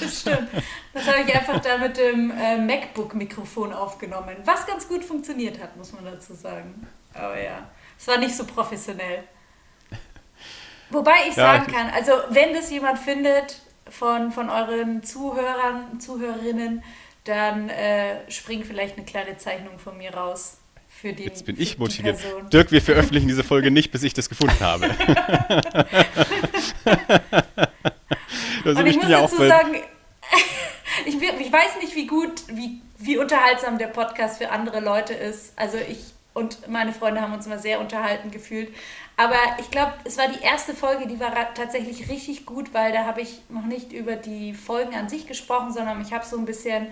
Das 0.00 0.20
stimmt. 0.20 0.48
Das 0.92 1.06
habe 1.06 1.20
ich 1.26 1.34
einfach 1.34 1.60
da 1.60 1.78
mit 1.78 1.96
dem 1.96 2.30
äh, 2.30 2.58
MacBook-Mikrofon 2.58 3.72
aufgenommen, 3.72 4.36
was 4.44 4.66
ganz 4.66 4.86
gut 4.88 5.04
funktioniert 5.04 5.60
hat, 5.60 5.76
muss 5.76 5.92
man 5.92 6.04
dazu 6.04 6.34
sagen. 6.34 6.86
Aber 7.14 7.40
ja, 7.40 7.68
es 7.98 8.06
war 8.06 8.18
nicht 8.18 8.36
so 8.36 8.44
professionell. 8.44 9.24
Wobei 10.90 11.16
ich 11.28 11.36
ja, 11.36 11.54
sagen 11.60 11.72
kann, 11.72 11.90
also 11.90 12.12
wenn 12.30 12.54
das 12.54 12.70
jemand 12.70 12.98
findet 12.98 13.60
von, 13.90 14.32
von 14.32 14.50
euren 14.50 15.02
Zuhörern, 15.02 16.00
Zuhörerinnen, 16.00 16.82
dann 17.24 17.68
äh, 17.68 18.30
springt 18.30 18.66
vielleicht 18.66 18.96
eine 18.96 19.04
kleine 19.04 19.36
Zeichnung 19.36 19.78
von 19.78 19.96
mir 19.98 20.14
raus. 20.14 20.58
Für 20.88 21.12
den, 21.12 21.26
Jetzt 21.26 21.46
bin 21.46 21.60
ich 21.60 21.78
motiviert. 21.78 22.18
Dirk, 22.52 22.72
wir 22.72 22.82
veröffentlichen 22.82 23.28
diese 23.28 23.44
Folge 23.44 23.70
nicht, 23.70 23.92
bis 23.92 24.02
ich 24.02 24.14
das 24.14 24.28
gefunden 24.28 24.58
habe. 24.60 24.88
Und 28.64 28.86
ich 28.86 28.96
muss 28.96 29.08
dazu 29.08 29.36
sagen, 29.36 29.76
ich, 31.06 31.14
ich, 31.14 31.52
weiß 31.52 31.80
nicht, 31.80 31.94
wie 31.94 32.06
gut, 32.06 32.42
wie, 32.48 32.80
wie 32.98 33.18
unterhaltsam 33.18 33.78
der 33.78 33.86
Podcast 33.86 34.38
für 34.38 34.50
andere 34.50 34.80
Leute 34.80 35.14
ist. 35.14 35.52
Also 35.56 35.78
ich 35.78 35.98
und 36.34 36.68
meine 36.68 36.92
Freunde 36.92 37.20
haben 37.20 37.32
uns 37.32 37.46
immer 37.46 37.58
sehr 37.58 37.80
unterhalten 37.80 38.30
gefühlt. 38.30 38.72
Aber 39.18 39.34
ich 39.58 39.72
glaube, 39.72 39.94
es 40.04 40.16
war 40.16 40.28
die 40.28 40.40
erste 40.44 40.74
Folge, 40.74 41.08
die 41.08 41.18
war 41.18 41.32
tatsächlich 41.52 42.08
richtig 42.08 42.46
gut, 42.46 42.72
weil 42.72 42.92
da 42.92 43.04
habe 43.04 43.20
ich 43.20 43.40
noch 43.48 43.64
nicht 43.64 43.92
über 43.92 44.14
die 44.14 44.54
Folgen 44.54 44.94
an 44.94 45.08
sich 45.08 45.26
gesprochen, 45.26 45.72
sondern 45.72 46.00
ich 46.00 46.12
habe 46.12 46.24
so 46.24 46.38
ein 46.38 46.44
bisschen 46.44 46.86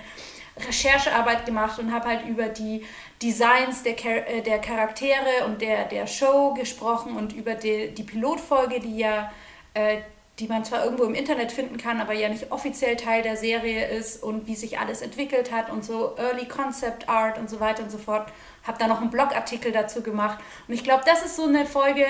Recherchearbeit 0.58 1.46
gemacht 1.46 1.78
und 1.78 1.92
habe 1.92 2.08
halt 2.08 2.26
über 2.26 2.48
die 2.48 2.84
Designs 3.22 3.84
der, 3.84 3.96
Char 3.96 4.26
äh, 4.26 4.42
der 4.42 4.58
Charaktere 4.58 5.46
und 5.46 5.62
der, 5.62 5.84
der 5.84 6.08
Show 6.08 6.52
gesprochen 6.54 7.16
und 7.16 7.32
über 7.32 7.54
die, 7.54 7.94
die 7.94 8.02
Pilotfolge, 8.02 8.80
die 8.80 8.98
ja, 8.98 9.32
äh, 9.74 9.98
die 10.38 10.48
man 10.48 10.64
zwar 10.64 10.84
irgendwo 10.84 11.04
im 11.04 11.14
Internet 11.14 11.50
finden 11.50 11.78
kann, 11.78 12.00
aber 12.00 12.12
ja 12.12 12.28
nicht 12.28 12.52
offiziell 12.52 12.96
Teil 12.96 13.22
der 13.22 13.36
Serie 13.36 13.86
ist 13.88 14.22
und 14.22 14.46
wie 14.46 14.54
sich 14.54 14.78
alles 14.78 15.00
entwickelt 15.00 15.50
hat 15.50 15.70
und 15.70 15.84
so 15.84 16.14
Early 16.18 16.46
Concept 16.46 17.08
Art 17.08 17.38
und 17.38 17.48
so 17.48 17.58
weiter 17.58 17.82
und 17.82 17.90
so 17.90 17.98
fort. 17.98 18.30
Habe 18.64 18.78
da 18.78 18.86
noch 18.86 19.00
einen 19.00 19.10
Blogartikel 19.10 19.72
dazu 19.72 20.02
gemacht 20.02 20.38
und 20.68 20.74
ich 20.74 20.84
glaube, 20.84 21.04
das 21.06 21.24
ist 21.24 21.36
so 21.36 21.44
eine 21.44 21.64
Folge, 21.64 22.04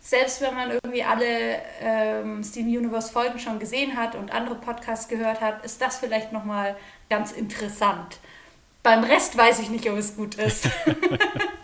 selbst 0.00 0.40
wenn 0.42 0.54
man 0.54 0.70
irgendwie 0.70 1.04
alle 1.04 1.62
ähm, 1.80 2.42
Steam 2.42 2.66
Universe 2.66 3.10
Folgen 3.10 3.38
schon 3.38 3.58
gesehen 3.58 3.96
hat 3.96 4.16
und 4.16 4.32
andere 4.32 4.56
Podcasts 4.56 5.08
gehört 5.08 5.40
hat, 5.40 5.64
ist 5.64 5.80
das 5.80 5.96
vielleicht 5.96 6.32
nochmal 6.32 6.76
ganz 7.08 7.32
interessant. 7.32 8.18
Beim 8.82 9.04
Rest 9.04 9.38
weiß 9.38 9.60
ich 9.60 9.70
nicht, 9.70 9.88
ob 9.88 9.96
es 9.96 10.16
gut 10.16 10.34
ist. 10.34 10.68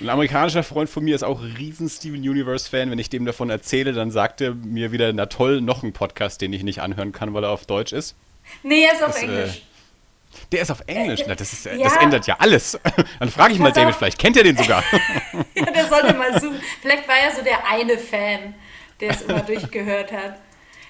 Ein 0.00 0.08
amerikanischer 0.08 0.64
Freund 0.64 0.90
von 0.90 1.04
mir 1.04 1.14
ist 1.14 1.22
auch 1.22 1.40
ein 1.40 1.54
riesen 1.56 1.88
Steven 1.88 2.18
Universe-Fan. 2.18 2.90
Wenn 2.90 2.98
ich 2.98 3.10
dem 3.10 3.24
davon 3.24 3.48
erzähle, 3.48 3.92
dann 3.92 4.10
sagt 4.10 4.40
er 4.40 4.54
mir 4.54 4.90
wieder, 4.90 5.12
na 5.12 5.26
toll, 5.26 5.60
noch 5.60 5.82
ein 5.82 5.92
Podcast, 5.92 6.40
den 6.40 6.52
ich 6.52 6.64
nicht 6.64 6.80
anhören 6.80 7.12
kann, 7.12 7.32
weil 7.32 7.44
er 7.44 7.50
auf 7.50 7.64
Deutsch 7.66 7.92
ist. 7.92 8.16
Nee, 8.62 8.84
er 8.84 8.94
ist 8.94 9.02
auf 9.02 9.12
das, 9.12 9.22
äh, 9.22 9.26
Englisch. 9.26 9.56
Äh, 9.56 10.46
der 10.50 10.62
ist 10.62 10.70
auf 10.70 10.82
Englisch. 10.86 11.20
Äh, 11.20 11.24
na, 11.28 11.34
das, 11.36 11.52
ist, 11.52 11.64
ja. 11.64 11.76
das 11.78 11.96
ändert 11.96 12.26
ja 12.26 12.36
alles. 12.40 12.78
Dann 13.20 13.30
frage 13.30 13.52
ich 13.52 13.60
mal 13.60 13.70
David, 13.70 13.94
vielleicht 13.94 14.18
kennt 14.18 14.36
er 14.36 14.42
den 14.42 14.56
sogar. 14.56 14.82
ja, 15.54 15.64
der 15.64 15.86
sollte 15.86 16.14
mal 16.14 16.40
suchen. 16.40 16.60
Vielleicht 16.82 17.06
war 17.06 17.16
er 17.16 17.30
so 17.30 17.42
der 17.42 17.66
eine 17.68 17.96
Fan, 17.96 18.54
der 19.00 19.10
es 19.10 19.22
immer 19.22 19.40
durchgehört 19.40 20.10
hat. 20.10 20.38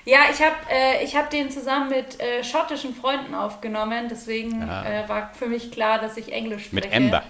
Ja, 0.06 0.20
ich 0.30 0.40
habe 0.40 0.56
äh, 0.68 1.06
hab 1.06 1.30
den 1.30 1.50
zusammen 1.50 1.90
mit 1.90 2.20
äh, 2.20 2.44
schottischen 2.44 2.94
Freunden 2.94 3.34
aufgenommen, 3.34 4.06
deswegen 4.10 4.62
ah. 4.62 4.84
äh, 4.84 5.08
war 5.08 5.32
für 5.32 5.46
mich 5.46 5.70
klar, 5.70 5.98
dass 5.98 6.18
ich 6.18 6.30
Englisch 6.30 6.66
spreche. 6.66 6.88
Mit 6.88 6.94
Amber. 6.94 7.22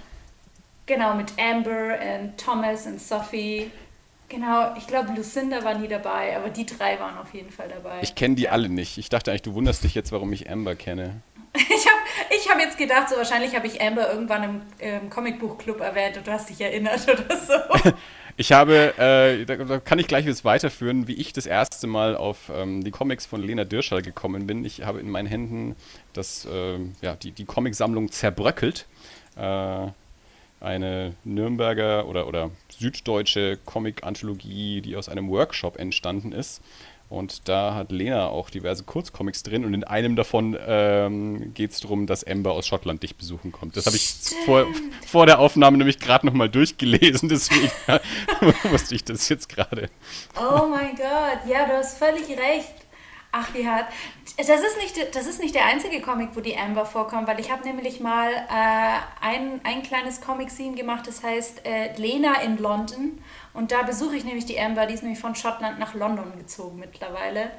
Genau, 0.87 1.15
mit 1.15 1.33
Amber 1.39 1.99
und 1.99 2.37
Thomas 2.39 2.87
und 2.87 3.01
Sophie. 3.01 3.71
Genau, 4.29 4.75
ich 4.77 4.87
glaube, 4.87 5.13
Lucinda 5.15 5.63
war 5.65 5.79
nie 5.79 5.89
dabei, 5.89 6.37
aber 6.37 6.51
die 6.51 6.67
drei 6.67 6.99
waren 6.99 7.19
auf 7.19 7.33
jeden 7.33 7.51
Fall 7.51 7.69
dabei. 7.69 8.01
Ich 8.03 8.15
kenne 8.15 8.35
die 8.35 8.49
alle 8.49 8.69
nicht. 8.69 8.99
Ich 8.99 9.09
dachte 9.09 9.31
eigentlich, 9.31 9.43
du 9.43 9.55
wunderst 9.55 9.85
dich 9.85 9.95
jetzt, 9.95 10.13
warum 10.13 10.33
ich 10.33 10.51
Amber 10.51 10.75
kenne. 10.75 11.23
ich 11.55 11.63
habe 11.63 11.99
ich 12.37 12.51
hab 12.51 12.59
jetzt 12.59 12.77
gedacht, 12.77 13.09
so 13.09 13.17
wahrscheinlich 13.17 13.55
habe 13.55 13.67
ich 13.67 13.81
Amber 13.81 14.11
irgendwann 14.11 14.43
im, 14.43 14.63
im 14.79 15.11
Comicbuchclub 15.11 15.81
erwähnt 15.81 16.17
und 16.17 16.27
du 16.27 16.33
hast 16.33 16.51
dich 16.51 16.61
erinnert 16.61 17.03
oder 17.09 17.37
so. 17.37 17.93
Ich 18.37 18.51
habe, 18.51 18.99
äh, 18.99 19.45
da, 19.45 19.55
da, 19.55 19.79
kann 19.79 20.01
ich 20.01 20.09
gleich 20.09 20.27
jetzt 20.27 20.45
weiterführen, 20.45 21.07
wie 21.07 21.15
ich 21.15 21.33
das 21.33 21.47
erste 21.47 21.87
Mal 21.87 22.17
auf 22.17 22.51
ähm, 22.53 22.83
die 22.83 22.91
Comics 22.91 23.27
von 23.27 23.41
Lena 23.41 23.63
Dirschall 23.63 24.03
gekommen 24.03 24.49
bin. 24.49 24.65
Ich 24.65 24.83
habe 24.83 24.99
in 24.99 25.09
meinen 25.09 25.29
Händen 25.29 25.77
das, 26.15 26.45
äh, 26.45 26.81
ja, 27.01 27.15
die, 27.15 27.31
die 27.31 27.45
Comicsammlung 27.45 28.11
zerbröckelt. 28.11 28.87
Äh, 29.37 29.87
eine 30.61 31.15
Nürnberger 31.25 32.07
oder, 32.07 32.27
oder 32.27 32.51
süddeutsche 32.69 33.59
Comic-Anthologie, 33.65 34.81
die 34.81 34.97
aus 34.97 35.09
einem 35.09 35.29
Workshop 35.31 35.79
entstanden 35.79 36.33
ist. 36.33 36.63
Und 37.11 37.49
da 37.49 37.75
hat 37.75 37.93
Lena 37.93 38.29
auch 38.29 38.51
diverse 38.51 38.83
Kurzcomics 38.83 39.43
drin 39.43 39.65
und 39.65 39.75
in 39.75 39.85
einem 39.85 40.17
davon 40.17 40.57
ähm, 40.67 41.53
geht 41.53 41.73
es 41.73 41.81
darum, 41.81 42.07
dass 42.07 42.25
Amber 42.25 42.53
aus 42.53 42.67
Schottland 42.67 43.03
dich 43.03 43.15
besuchen 43.15 43.53
kommt. 43.53 43.77
Das 43.77 43.87
habe 43.87 43.97
ich 43.97 44.15
vor, 44.47 44.67
vor 45.07 45.27
der 45.27 45.39
Aufnahme 45.39 45.77
nämlich 45.77 45.99
gerade 45.99 46.27
nochmal 46.27 46.49
durchgelesen, 46.49 47.29
deswegen 47.29 47.71
wusste 48.73 48.95
ich 48.95 49.05
das 49.05 49.29
jetzt 49.29 49.49
gerade. 49.49 49.91
Oh 50.37 50.67
mein 50.69 50.97
Gott, 50.97 51.47
ja, 51.47 51.67
du 51.67 51.75
hast 51.75 51.99
völlig 51.99 52.27
recht. 52.31 52.84
Ach, 53.37 53.53
wie 53.53 53.67
hart. 53.67 53.87
Das 54.37 54.49
ist 54.49 54.77
nicht, 54.77 55.17
das 55.17 55.27
ist 55.27 55.41
nicht 55.41 55.57
der 55.57 55.65
einzige 55.65 56.01
Comic, 56.01 56.31
wo 56.35 56.41
die 56.41 56.57
Amber 56.57 56.87
vorkommt, 56.87 57.27
weil 57.27 57.41
ich 57.41 57.51
habe 57.51 57.65
nämlich 57.65 57.99
mal 57.99 58.31
äh, 58.31 59.01
ein, 59.21 59.61
ein 59.65 59.83
kleines 59.83 60.21
Comic-Scene 60.21 60.77
gemacht, 60.77 61.09
das 61.09 61.25
heißt 61.25 61.67
äh, 61.67 61.97
Lena 61.97 62.43
in 62.43 62.59
London. 62.59 63.19
Und 63.53 63.73
da 63.73 63.83
besuche 63.83 64.15
ich 64.15 64.25
nämlich 64.25 64.47
die 64.47 64.61
Amber, 64.61 64.87
die 64.87 64.95
ist 64.95 65.03
nämlich 65.03 65.19
von 65.19 65.35
Schottland 65.35 65.81
nach 65.81 65.95
London 65.95 66.39
gezogen 66.39 66.79
mittlerweile. 66.79 67.51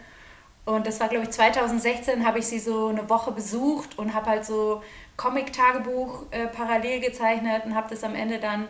Und 0.64 0.88
das 0.88 1.02
war, 1.02 1.10
glaube 1.10 1.26
ich, 1.26 1.32
2016 1.32 2.26
habe 2.26 2.40
ich 2.40 2.48
sie 2.48 2.60
so 2.60 2.88
eine 2.88 3.10
Woche 3.10 3.34
besucht 3.34 4.00
und 4.00 4.14
habe 4.14 4.30
halt 4.30 4.46
so 4.46 4.82
Comic-Tagebuch 5.18 6.28
äh, 6.32 6.48
parallel 6.48 7.02
gezeichnet 7.02 7.66
und 7.66 7.76
habe 7.76 7.90
das 7.90 8.02
am 8.06 8.16
Ende 8.16 8.40
dann 8.40 8.70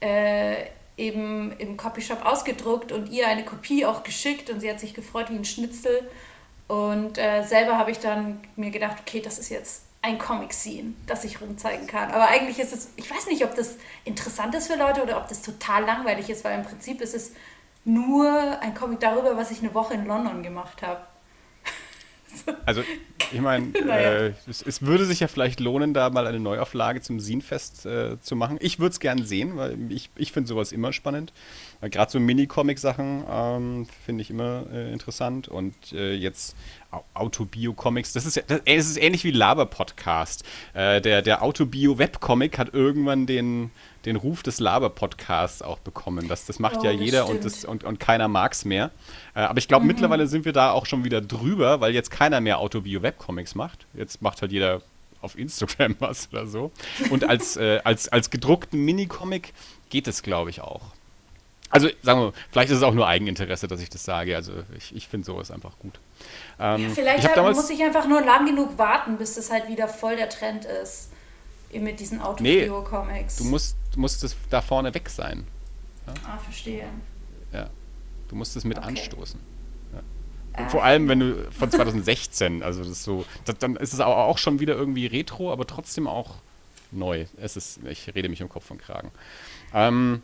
äh, 0.00 0.66
eben 0.98 1.52
im 1.52 1.78
Copyshop 1.78 2.26
ausgedruckt 2.26 2.92
und 2.92 3.08
ihr 3.08 3.26
eine 3.26 3.46
Kopie 3.46 3.86
auch 3.86 4.02
geschickt 4.02 4.50
und 4.50 4.60
sie 4.60 4.68
hat 4.68 4.80
sich 4.80 4.92
gefreut 4.92 5.30
wie 5.30 5.36
ein 5.36 5.46
Schnitzel. 5.46 6.10
Und 6.68 7.18
äh, 7.18 7.42
selber 7.42 7.76
habe 7.76 7.90
ich 7.90 7.98
dann 7.98 8.40
mir 8.56 8.70
gedacht, 8.70 8.98
okay, 9.00 9.20
das 9.20 9.38
ist 9.38 9.50
jetzt 9.50 9.84
ein 10.02 10.18
Comic-Scene, 10.18 10.94
das 11.06 11.24
ich 11.24 11.40
rumzeigen 11.40 11.86
kann. 11.86 12.10
Aber 12.10 12.28
eigentlich 12.28 12.58
ist 12.58 12.72
es, 12.72 12.90
ich 12.96 13.10
weiß 13.10 13.28
nicht, 13.28 13.44
ob 13.44 13.54
das 13.54 13.76
interessant 14.04 14.54
ist 14.54 14.66
für 14.66 14.76
Leute 14.76 15.02
oder 15.02 15.16
ob 15.16 15.28
das 15.28 15.42
total 15.42 15.84
langweilig 15.84 16.28
ist, 16.28 16.44
weil 16.44 16.58
im 16.58 16.64
Prinzip 16.64 17.00
ist 17.00 17.14
es 17.14 17.32
nur 17.84 18.60
ein 18.60 18.74
Comic 18.74 19.00
darüber, 19.00 19.36
was 19.36 19.50
ich 19.50 19.60
eine 19.60 19.74
Woche 19.74 19.94
in 19.94 20.06
London 20.06 20.42
gemacht 20.42 20.82
habe. 20.82 21.00
Also, 22.64 22.82
ich 23.30 23.40
meine, 23.42 23.66
naja. 23.84 24.12
äh, 24.12 24.32
es, 24.48 24.62
es, 24.62 24.80
würde 24.80 25.04
sich 25.04 25.20
ja 25.20 25.28
vielleicht 25.28 25.60
lohnen, 25.60 25.92
da 25.92 26.08
mal 26.08 26.26
eine 26.26 26.40
Neuauflage 26.40 27.02
zum 27.02 27.20
Scenefest 27.20 27.84
äh, 27.84 28.18
zu 28.22 28.36
machen. 28.36 28.56
Ich 28.58 28.78
würde 28.78 28.92
es 28.92 29.00
gerne 29.00 29.24
sehen, 29.24 29.58
weil 29.58 29.92
ich, 29.92 30.08
ich 30.16 30.32
finde 30.32 30.48
sowas 30.48 30.72
immer 30.72 30.94
spannend. 30.94 31.34
Gerade 31.90 32.12
so 32.12 32.20
Mini-Comic-Sachen 32.20 33.24
ähm, 33.28 33.86
finde 34.04 34.22
ich 34.22 34.30
immer 34.30 34.64
äh, 34.72 34.92
interessant. 34.92 35.48
Und 35.48 35.74
äh, 35.92 36.14
jetzt 36.14 36.54
Autobio-Comics, 37.14 38.12
das 38.12 38.24
ist 38.24 38.36
ja, 38.36 38.42
das, 38.46 38.60
es 38.64 38.90
ist 38.90 39.02
ähnlich 39.02 39.24
wie 39.24 39.32
Laber-Podcast. 39.32 40.44
Äh, 40.74 41.00
der 41.00 41.22
der 41.22 41.42
Autobio-Webcomic 41.42 42.58
hat 42.58 42.72
irgendwann 42.72 43.26
den, 43.26 43.72
den 44.04 44.16
Ruf 44.16 44.42
des 44.42 44.60
Laber-Podcasts 44.60 45.62
auch 45.62 45.78
bekommen. 45.80 46.28
Das, 46.28 46.46
das 46.46 46.58
macht 46.58 46.78
oh, 46.80 46.84
ja 46.84 46.92
jeder 46.92 47.28
und, 47.28 47.44
das, 47.44 47.64
und, 47.64 47.82
und 47.82 47.98
keiner 47.98 48.28
mag 48.28 48.52
es 48.52 48.64
mehr. 48.64 48.90
Äh, 49.34 49.40
aber 49.40 49.58
ich 49.58 49.66
glaube, 49.66 49.82
mhm. 49.82 49.88
mittlerweile 49.88 50.26
sind 50.28 50.44
wir 50.44 50.52
da 50.52 50.70
auch 50.70 50.86
schon 50.86 51.04
wieder 51.04 51.20
drüber, 51.20 51.80
weil 51.80 51.94
jetzt 51.94 52.10
keiner 52.10 52.40
mehr 52.40 52.58
Autobio-Webcomics 52.58 53.54
macht. 53.54 53.86
Jetzt 53.94 54.22
macht 54.22 54.40
halt 54.40 54.52
jeder 54.52 54.82
auf 55.20 55.38
Instagram 55.38 55.96
was 55.98 56.28
oder 56.30 56.46
so. 56.46 56.70
Und 57.10 57.28
als, 57.28 57.56
äh, 57.56 57.80
als, 57.84 58.08
als 58.08 58.30
gedruckten 58.30 58.84
Minicomic 58.84 59.52
geht 59.88 60.06
es, 60.06 60.22
glaube 60.22 60.50
ich, 60.50 60.60
auch. 60.60 60.82
Also 61.72 61.88
sagen 62.02 62.20
wir, 62.20 62.26
mal, 62.26 62.32
vielleicht 62.50 62.70
ist 62.70 62.76
es 62.76 62.82
auch 62.82 62.92
nur 62.92 63.08
Eigeninteresse, 63.08 63.66
dass 63.66 63.80
ich 63.80 63.88
das 63.88 64.04
sage. 64.04 64.36
Also 64.36 64.52
ich, 64.76 64.94
ich 64.94 65.08
finde 65.08 65.24
sowas 65.24 65.50
einfach 65.50 65.78
gut. 65.78 65.98
Ähm, 66.60 66.82
ja, 66.82 66.88
vielleicht 66.90 67.26
halt, 67.26 67.36
damals, 67.36 67.56
muss 67.56 67.70
ich 67.70 67.82
einfach 67.82 68.06
nur 68.06 68.20
lang 68.20 68.44
genug 68.44 68.76
warten, 68.76 69.16
bis 69.16 69.34
das 69.34 69.50
halt 69.50 69.68
wieder 69.68 69.88
voll 69.88 70.16
der 70.16 70.28
Trend 70.28 70.66
ist 70.66 71.08
mit 71.72 71.98
diesen 71.98 72.20
Autobio-Comics. 72.20 73.40
Nee, 73.40 73.44
du 73.44 73.50
musst, 73.50 73.76
du 73.94 74.00
musst 74.00 74.22
es 74.22 74.36
da 74.50 74.60
vorne 74.60 74.92
weg 74.94 75.08
sein. 75.08 75.46
Ja? 76.06 76.12
Ah, 76.28 76.38
verstehe. 76.38 76.84
Ja, 77.52 77.70
du 78.28 78.36
musst 78.36 78.54
es 78.54 78.64
mit 78.64 78.76
okay. 78.76 78.88
anstoßen. 78.88 79.40
Ja. 80.58 80.68
Vor 80.68 80.84
allem, 80.84 81.08
wenn 81.08 81.20
du 81.20 81.50
von 81.50 81.70
2016, 81.70 82.62
also 82.62 82.80
das 82.80 82.90
ist 82.90 83.04
so, 83.04 83.24
das, 83.46 83.56
dann 83.56 83.76
ist 83.76 83.94
es 83.94 84.00
auch 84.00 84.36
schon 84.36 84.60
wieder 84.60 84.74
irgendwie 84.74 85.06
retro, 85.06 85.50
aber 85.50 85.66
trotzdem 85.66 86.06
auch 86.06 86.34
neu. 86.90 87.24
Es 87.38 87.56
ist, 87.56 87.80
ich 87.88 88.14
rede 88.14 88.28
mich 88.28 88.42
um 88.42 88.50
Kopf 88.50 88.70
und 88.70 88.78
Kragen. 88.78 89.10
Ähm, 89.72 90.20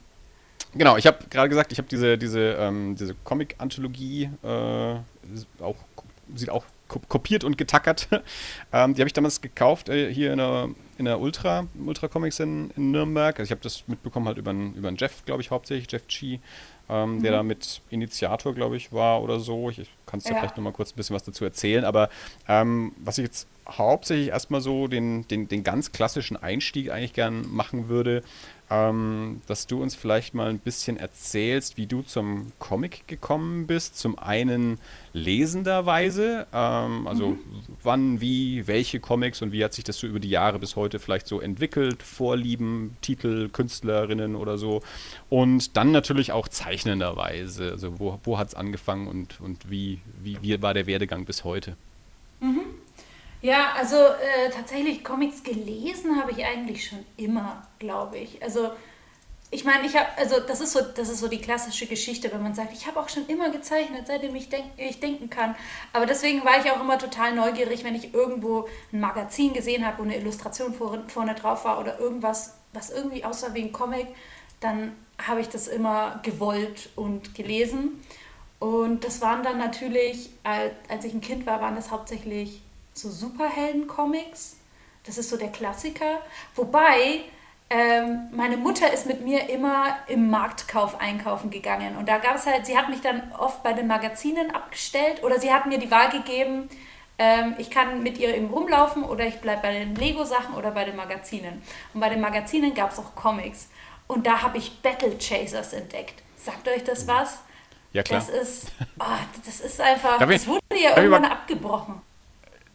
genau, 0.74 0.96
ich 0.96 1.06
habe 1.06 1.18
gerade 1.30 1.48
gesagt, 1.48 1.72
ich 1.72 1.78
habe 1.78 1.88
diese, 1.88 2.18
diese, 2.18 2.56
ähm, 2.58 2.96
diese 2.96 3.14
Comic-Anthologie 3.24 4.30
äh, 4.42 4.96
auch, 5.62 5.76
sieht 6.34 6.50
auch 6.50 6.64
kopiert 6.88 7.44
und 7.44 7.58
getackert. 7.58 8.08
ähm, 8.72 8.94
die 8.94 9.00
habe 9.00 9.06
ich 9.06 9.12
damals 9.12 9.40
gekauft, 9.40 9.88
äh, 9.88 10.12
hier 10.12 10.32
in 10.32 10.38
der, 10.38 10.68
in 10.96 11.04
der 11.04 11.20
Ultra, 11.20 11.66
Ultra 11.84 12.08
Comics 12.08 12.40
in, 12.40 12.70
in 12.76 12.90
Nürnberg. 12.90 13.38
Also 13.38 13.48
ich 13.48 13.50
habe 13.50 13.60
das 13.60 13.86
mitbekommen 13.86 14.26
halt 14.26 14.38
über 14.38 14.50
einen, 14.50 14.96
Jeff, 14.96 15.24
glaube 15.24 15.42
ich, 15.42 15.50
hauptsächlich, 15.50 15.90
Jeff 15.90 16.06
Chi, 16.08 16.40
ähm, 16.88 17.16
mhm. 17.16 17.22
der 17.22 17.32
da 17.32 17.42
mit 17.42 17.82
Initiator, 17.90 18.54
glaube 18.54 18.76
ich, 18.76 18.92
war 18.92 19.22
oder 19.22 19.38
so. 19.38 19.68
Ich, 19.70 19.80
ich 19.80 19.90
kann 20.06 20.18
es 20.18 20.28
ja. 20.28 20.36
vielleicht 20.36 20.56
nochmal 20.56 20.72
kurz 20.72 20.92
ein 20.92 20.96
bisschen 20.96 21.14
was 21.14 21.24
dazu 21.24 21.44
erzählen. 21.44 21.84
Aber 21.84 22.08
ähm, 22.48 22.92
was 22.98 23.18
ich 23.18 23.24
jetzt 23.24 23.48
hauptsächlich 23.68 24.28
erstmal 24.28 24.62
so 24.62 24.88
den, 24.88 25.28
den, 25.28 25.46
den 25.46 25.62
ganz 25.62 25.92
klassischen 25.92 26.36
Einstieg 26.36 26.90
eigentlich 26.90 27.12
gern 27.12 27.46
machen 27.50 27.88
würde, 27.88 28.22
ähm, 28.70 29.40
dass 29.46 29.66
du 29.66 29.82
uns 29.82 29.94
vielleicht 29.94 30.34
mal 30.34 30.50
ein 30.50 30.58
bisschen 30.58 30.98
erzählst, 30.98 31.76
wie 31.76 31.86
du 31.86 32.02
zum 32.02 32.52
Comic 32.58 33.08
gekommen 33.08 33.66
bist. 33.66 33.98
Zum 33.98 34.18
einen 34.18 34.78
lesenderweise, 35.12 36.46
ähm, 36.52 37.06
also 37.06 37.30
mhm. 37.30 37.38
wann, 37.82 38.20
wie, 38.20 38.66
welche 38.66 39.00
Comics 39.00 39.40
und 39.40 39.52
wie 39.52 39.64
hat 39.64 39.72
sich 39.72 39.84
das 39.84 39.98
so 39.98 40.06
über 40.06 40.20
die 40.20 40.28
Jahre 40.28 40.58
bis 40.58 40.76
heute 40.76 40.98
vielleicht 40.98 41.26
so 41.26 41.40
entwickelt, 41.40 42.02
Vorlieben, 42.02 42.96
Titel, 43.00 43.48
Künstlerinnen 43.48 44.36
oder 44.36 44.58
so. 44.58 44.82
Und 45.30 45.76
dann 45.76 45.90
natürlich 45.90 46.32
auch 46.32 46.48
zeichnenderweise, 46.48 47.70
also 47.72 47.98
wo, 47.98 48.20
wo 48.24 48.38
hat 48.38 48.48
es 48.48 48.54
angefangen 48.54 49.08
und, 49.08 49.40
und 49.40 49.70
wie, 49.70 50.00
wie, 50.22 50.38
wie 50.42 50.60
war 50.60 50.74
der 50.74 50.86
Werdegang 50.86 51.24
bis 51.24 51.44
heute? 51.44 51.76
Mhm. 52.40 52.60
Ja, 53.40 53.72
also 53.76 53.96
äh, 53.96 54.50
tatsächlich 54.50 55.04
Comics 55.04 55.42
gelesen 55.44 56.20
habe 56.20 56.32
ich 56.32 56.44
eigentlich 56.44 56.88
schon 56.88 57.04
immer, 57.16 57.66
glaube 57.78 58.18
ich. 58.18 58.42
Also 58.42 58.70
ich 59.50 59.64
meine, 59.64 59.86
ich 59.86 59.96
habe, 59.96 60.06
also 60.16 60.40
das 60.40 60.60
ist 60.60 60.72
so, 60.72 60.80
das 60.80 61.08
ist 61.08 61.20
so 61.20 61.28
die 61.28 61.40
klassische 61.40 61.86
Geschichte, 61.86 62.30
wenn 62.32 62.42
man 62.42 62.54
sagt, 62.54 62.72
ich 62.72 62.86
habe 62.86 63.00
auch 63.00 63.08
schon 63.08 63.26
immer 63.28 63.50
gezeichnet, 63.50 64.06
seitdem 64.06 64.34
ich, 64.34 64.48
denk, 64.50 64.66
ich 64.76 65.00
denken 65.00 65.30
kann. 65.30 65.54
Aber 65.92 66.04
deswegen 66.04 66.44
war 66.44 66.58
ich 66.62 66.70
auch 66.70 66.80
immer 66.80 66.98
total 66.98 67.34
neugierig, 67.34 67.84
wenn 67.84 67.94
ich 67.94 68.12
irgendwo 68.12 68.68
ein 68.92 69.00
Magazin 69.00 69.54
gesehen 69.54 69.86
habe, 69.86 69.98
wo 69.98 70.02
eine 70.02 70.16
Illustration 70.16 70.74
vor, 70.74 70.98
vorne 71.06 71.34
drauf 71.34 71.64
war 71.64 71.80
oder 71.80 71.98
irgendwas, 71.98 72.54
was 72.72 72.90
irgendwie 72.90 73.24
aussah 73.24 73.54
wie 73.54 73.62
ein 73.62 73.72
Comic, 73.72 74.08
dann 74.60 74.92
habe 75.26 75.40
ich 75.40 75.48
das 75.48 75.68
immer 75.68 76.20
gewollt 76.24 76.90
und 76.96 77.34
gelesen. 77.34 78.02
Und 78.58 79.04
das 79.04 79.22
waren 79.22 79.42
dann 79.42 79.56
natürlich, 79.58 80.30
als 80.42 81.04
ich 81.04 81.14
ein 81.14 81.20
Kind 81.20 81.46
war, 81.46 81.60
waren 81.60 81.76
das 81.76 81.90
hauptsächlich 81.90 82.60
so 83.00 83.10
Superhelden-Comics. 83.10 84.56
Das 85.04 85.18
ist 85.18 85.30
so 85.30 85.36
der 85.36 85.50
Klassiker. 85.50 86.20
Wobei 86.54 87.22
ähm, 87.70 88.28
meine 88.32 88.56
Mutter 88.56 88.92
ist 88.92 89.06
mit 89.06 89.22
mir 89.22 89.48
immer 89.50 89.96
im 90.06 90.30
Marktkauf 90.30 91.00
einkaufen 91.00 91.50
gegangen. 91.50 91.96
Und 91.96 92.08
da 92.08 92.18
gab 92.18 92.36
es 92.36 92.46
halt, 92.46 92.66
sie 92.66 92.76
hat 92.76 92.88
mich 92.88 93.00
dann 93.00 93.32
oft 93.38 93.62
bei 93.62 93.72
den 93.72 93.86
Magazinen 93.86 94.50
abgestellt 94.50 95.22
oder 95.22 95.38
sie 95.38 95.52
hat 95.52 95.66
mir 95.66 95.78
die 95.78 95.90
Wahl 95.90 96.10
gegeben, 96.10 96.68
ähm, 97.18 97.56
ich 97.58 97.70
kann 97.70 98.02
mit 98.02 98.18
ihr 98.18 98.34
eben 98.34 98.48
rumlaufen 98.48 99.02
oder 99.02 99.26
ich 99.26 99.40
bleibe 99.40 99.62
bei 99.62 99.72
den 99.72 99.94
Lego-Sachen 99.96 100.54
oder 100.54 100.70
bei 100.70 100.84
den 100.84 100.96
Magazinen. 100.96 101.62
Und 101.92 102.00
bei 102.00 102.08
den 102.08 102.20
Magazinen 102.20 102.74
gab 102.74 102.92
es 102.92 102.98
auch 102.98 103.14
Comics. 103.14 103.68
Und 104.06 104.26
da 104.26 104.40
habe 104.42 104.58
ich 104.58 104.80
Battle 104.80 105.18
Chasers 105.18 105.72
entdeckt. 105.72 106.22
Sagt 106.36 106.68
euch 106.68 106.84
das 106.84 107.06
was? 107.06 107.40
Ja, 107.92 108.02
klar. 108.02 108.20
Das 108.20 108.28
ist, 108.28 108.72
oh, 109.00 109.04
das 109.44 109.60
ist 109.60 109.80
einfach, 109.80 110.18
das 110.18 110.46
wurde 110.46 110.62
ja 110.80 110.96
irgendwann 110.96 111.24
abgebrochen. 111.24 112.00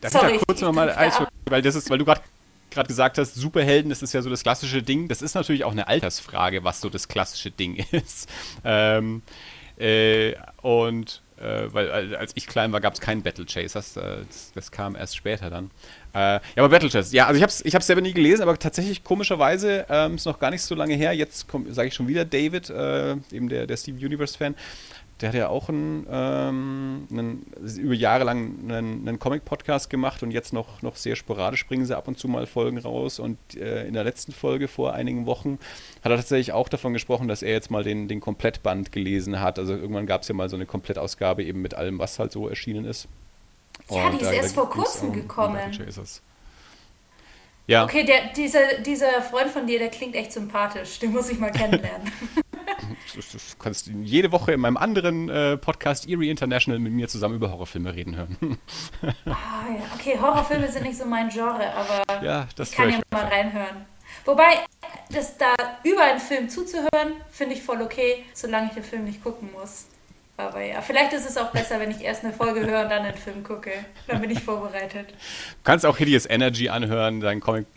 Darf 0.03 0.11
Sorry, 0.11 0.33
ich 0.33 0.39
da 0.39 0.45
kurz 0.45 0.61
nochmal, 0.61 0.89
also, 0.89 1.25
weil 1.45 1.61
das 1.61 1.75
ist, 1.75 1.89
weil 1.89 1.97
du 1.97 2.05
gerade 2.05 2.21
gerade 2.69 2.87
gesagt 2.87 3.17
hast, 3.17 3.35
Superhelden, 3.35 3.89
das 3.89 4.01
ist 4.01 4.13
ja 4.13 4.21
so 4.21 4.29
das 4.29 4.43
klassische 4.43 4.81
Ding. 4.81 5.07
Das 5.07 5.21
ist 5.21 5.35
natürlich 5.35 5.63
auch 5.63 5.71
eine 5.71 5.87
Altersfrage, 5.87 6.63
was 6.63 6.81
so 6.81 6.89
das 6.89 7.07
klassische 7.07 7.51
Ding 7.51 7.75
ist. 7.91 8.27
Ähm, 8.65 9.21
äh, 9.77 10.33
und 10.61 11.21
äh, 11.37 11.73
weil 11.73 12.15
als 12.15 12.31
ich 12.35 12.47
klein 12.47 12.71
war, 12.71 12.81
gab 12.81 12.93
es 12.93 13.01
keinen 13.01 13.21
Battle 13.21 13.45
Chasers. 13.45 13.97
Äh, 13.97 14.17
das, 14.27 14.51
das, 14.53 14.71
kam 14.71 14.95
erst 14.95 15.15
später 15.15 15.49
dann. 15.49 15.71
Äh, 16.13 16.33
ja, 16.33 16.41
aber 16.57 16.69
Battle 16.69 16.89
Chasers, 16.89 17.11
ja, 17.11 17.27
also 17.27 17.37
ich 17.37 17.43
habe 17.43 17.49
es 17.49 17.65
ich 17.65 17.73
selber 17.85 18.01
nie 18.01 18.13
gelesen, 18.13 18.43
aber 18.43 18.57
tatsächlich 18.57 19.03
komischerweise 19.03 19.85
ähm, 19.89 20.15
ist 20.15 20.25
noch 20.25 20.39
gar 20.39 20.51
nicht 20.51 20.61
so 20.61 20.75
lange 20.75 20.95
her. 20.95 21.13
Jetzt 21.13 21.47
sage 21.69 21.87
ich 21.87 21.93
schon 21.93 22.07
wieder 22.07 22.25
David, 22.25 22.69
äh, 22.69 23.15
eben 23.31 23.49
der, 23.49 23.67
der 23.67 23.77
Steve 23.77 24.03
Universe-Fan, 24.05 24.55
der 25.23 25.29
hat 25.29 25.35
ja 25.35 25.47
auch 25.47 25.69
einen, 25.69 26.05
ähm, 26.11 27.07
einen 27.09 27.45
über 27.77 27.93
Jahre 27.93 28.25
lang 28.25 28.59
einen, 28.67 29.07
einen 29.07 29.19
Comic-Podcast 29.19 29.89
gemacht 29.89 30.21
und 30.21 30.31
jetzt 30.31 30.51
noch, 30.51 30.81
noch 30.81 30.97
sehr 30.97 31.15
sporadisch 31.15 31.65
bringen 31.65 31.85
sie 31.85 31.95
ab 31.95 32.09
und 32.09 32.19
zu 32.19 32.27
mal 32.27 32.45
Folgen 32.45 32.77
raus. 32.77 33.19
Und 33.19 33.37
äh, 33.55 33.87
in 33.87 33.93
der 33.93 34.03
letzten 34.03 34.33
Folge 34.33 34.67
vor 34.67 34.91
einigen 34.91 35.25
Wochen 35.25 35.59
hat 36.03 36.11
er 36.11 36.17
tatsächlich 36.17 36.51
auch 36.51 36.67
davon 36.67 36.91
gesprochen, 36.91 37.29
dass 37.29 37.41
er 37.41 37.53
jetzt 37.53 37.71
mal 37.71 37.85
den, 37.85 38.09
den 38.09 38.19
Komplettband 38.19 38.91
gelesen 38.91 39.39
hat. 39.39 39.59
Also 39.59 39.73
irgendwann 39.75 40.07
gab 40.07 40.23
es 40.23 40.27
ja 40.27 40.35
mal 40.35 40.49
so 40.49 40.57
eine 40.57 40.65
Komplettausgabe 40.65 41.41
eben 41.41 41.61
mit 41.61 41.73
allem, 41.73 41.99
was 41.99 42.19
halt 42.19 42.33
so 42.33 42.49
erschienen 42.49 42.83
ist. 42.83 43.07
Ja, 43.89 44.07
und 44.07 44.15
die 44.15 44.17
ist 44.17 44.29
da, 44.29 44.33
erst 44.33 44.57
da 44.57 44.61
vor 44.61 44.69
kurzem 44.69 45.13
gekommen. 45.13 45.57
Ja. 47.67 47.85
Okay, 47.85 48.03
der, 48.03 48.33
dieser, 48.35 48.79
dieser 48.85 49.21
Freund 49.21 49.49
von 49.51 49.65
dir, 49.65 49.79
der 49.79 49.87
klingt 49.87 50.15
echt 50.15 50.33
sympathisch. 50.33 50.99
Den 50.99 51.13
muss 51.13 51.29
ich 51.29 51.39
mal 51.39 51.51
kennenlernen. 51.51 52.11
du, 53.15 53.37
kannst 53.59 53.87
jede 53.87 54.31
Woche 54.31 54.53
in 54.53 54.59
meinem 54.59 54.77
anderen 54.77 55.29
äh, 55.29 55.57
Podcast 55.57 56.07
Erie 56.07 56.29
International 56.29 56.79
mit 56.79 56.93
mir 56.93 57.07
zusammen 57.07 57.35
über 57.35 57.51
Horrorfilme 57.51 57.93
reden 57.93 58.15
hören. 58.15 58.37
ah, 59.25 59.65
ja. 59.69 59.85
Okay, 59.95 60.17
Horrorfilme 60.19 60.71
sind 60.71 60.83
nicht 60.83 60.97
so 60.97 61.05
mein 61.05 61.29
Genre, 61.29 61.71
aber 61.73 62.23
ja, 62.23 62.47
ich 62.57 62.71
kann 62.71 62.89
ja 62.89 62.99
mal 63.11 63.25
reinhören. 63.25 63.85
Wobei, 64.25 64.59
das 65.09 65.37
da 65.37 65.53
über 65.83 66.03
einen 66.03 66.19
Film 66.19 66.49
zuzuhören, 66.49 67.13
finde 67.29 67.55
ich 67.55 67.63
voll 67.63 67.81
okay, 67.81 68.25
solange 68.33 68.67
ich 68.67 68.73
den 68.73 68.83
Film 68.83 69.05
nicht 69.05 69.23
gucken 69.23 69.51
muss. 69.51 69.87
Aber 70.35 70.61
ja, 70.61 70.81
vielleicht 70.81 71.13
ist 71.13 71.29
es 71.29 71.37
auch 71.37 71.51
besser, 71.51 71.79
wenn 71.79 71.91
ich 71.91 72.01
erst 72.01 72.23
eine 72.23 72.33
Folge 72.33 72.65
höre 72.65 72.83
und 72.83 72.89
dann 72.89 73.03
einen 73.03 73.17
Film 73.17 73.43
gucke. 73.43 73.71
Dann 74.07 74.19
bin 74.19 74.31
ich 74.31 74.41
vorbereitet. 74.41 75.11
Du 75.11 75.63
kannst 75.63 75.85
auch 75.85 75.97
Hideous 75.97 76.25
Energy 76.27 76.69
anhören, 76.69 77.19
deinen 77.19 77.39
Comic 77.39 77.67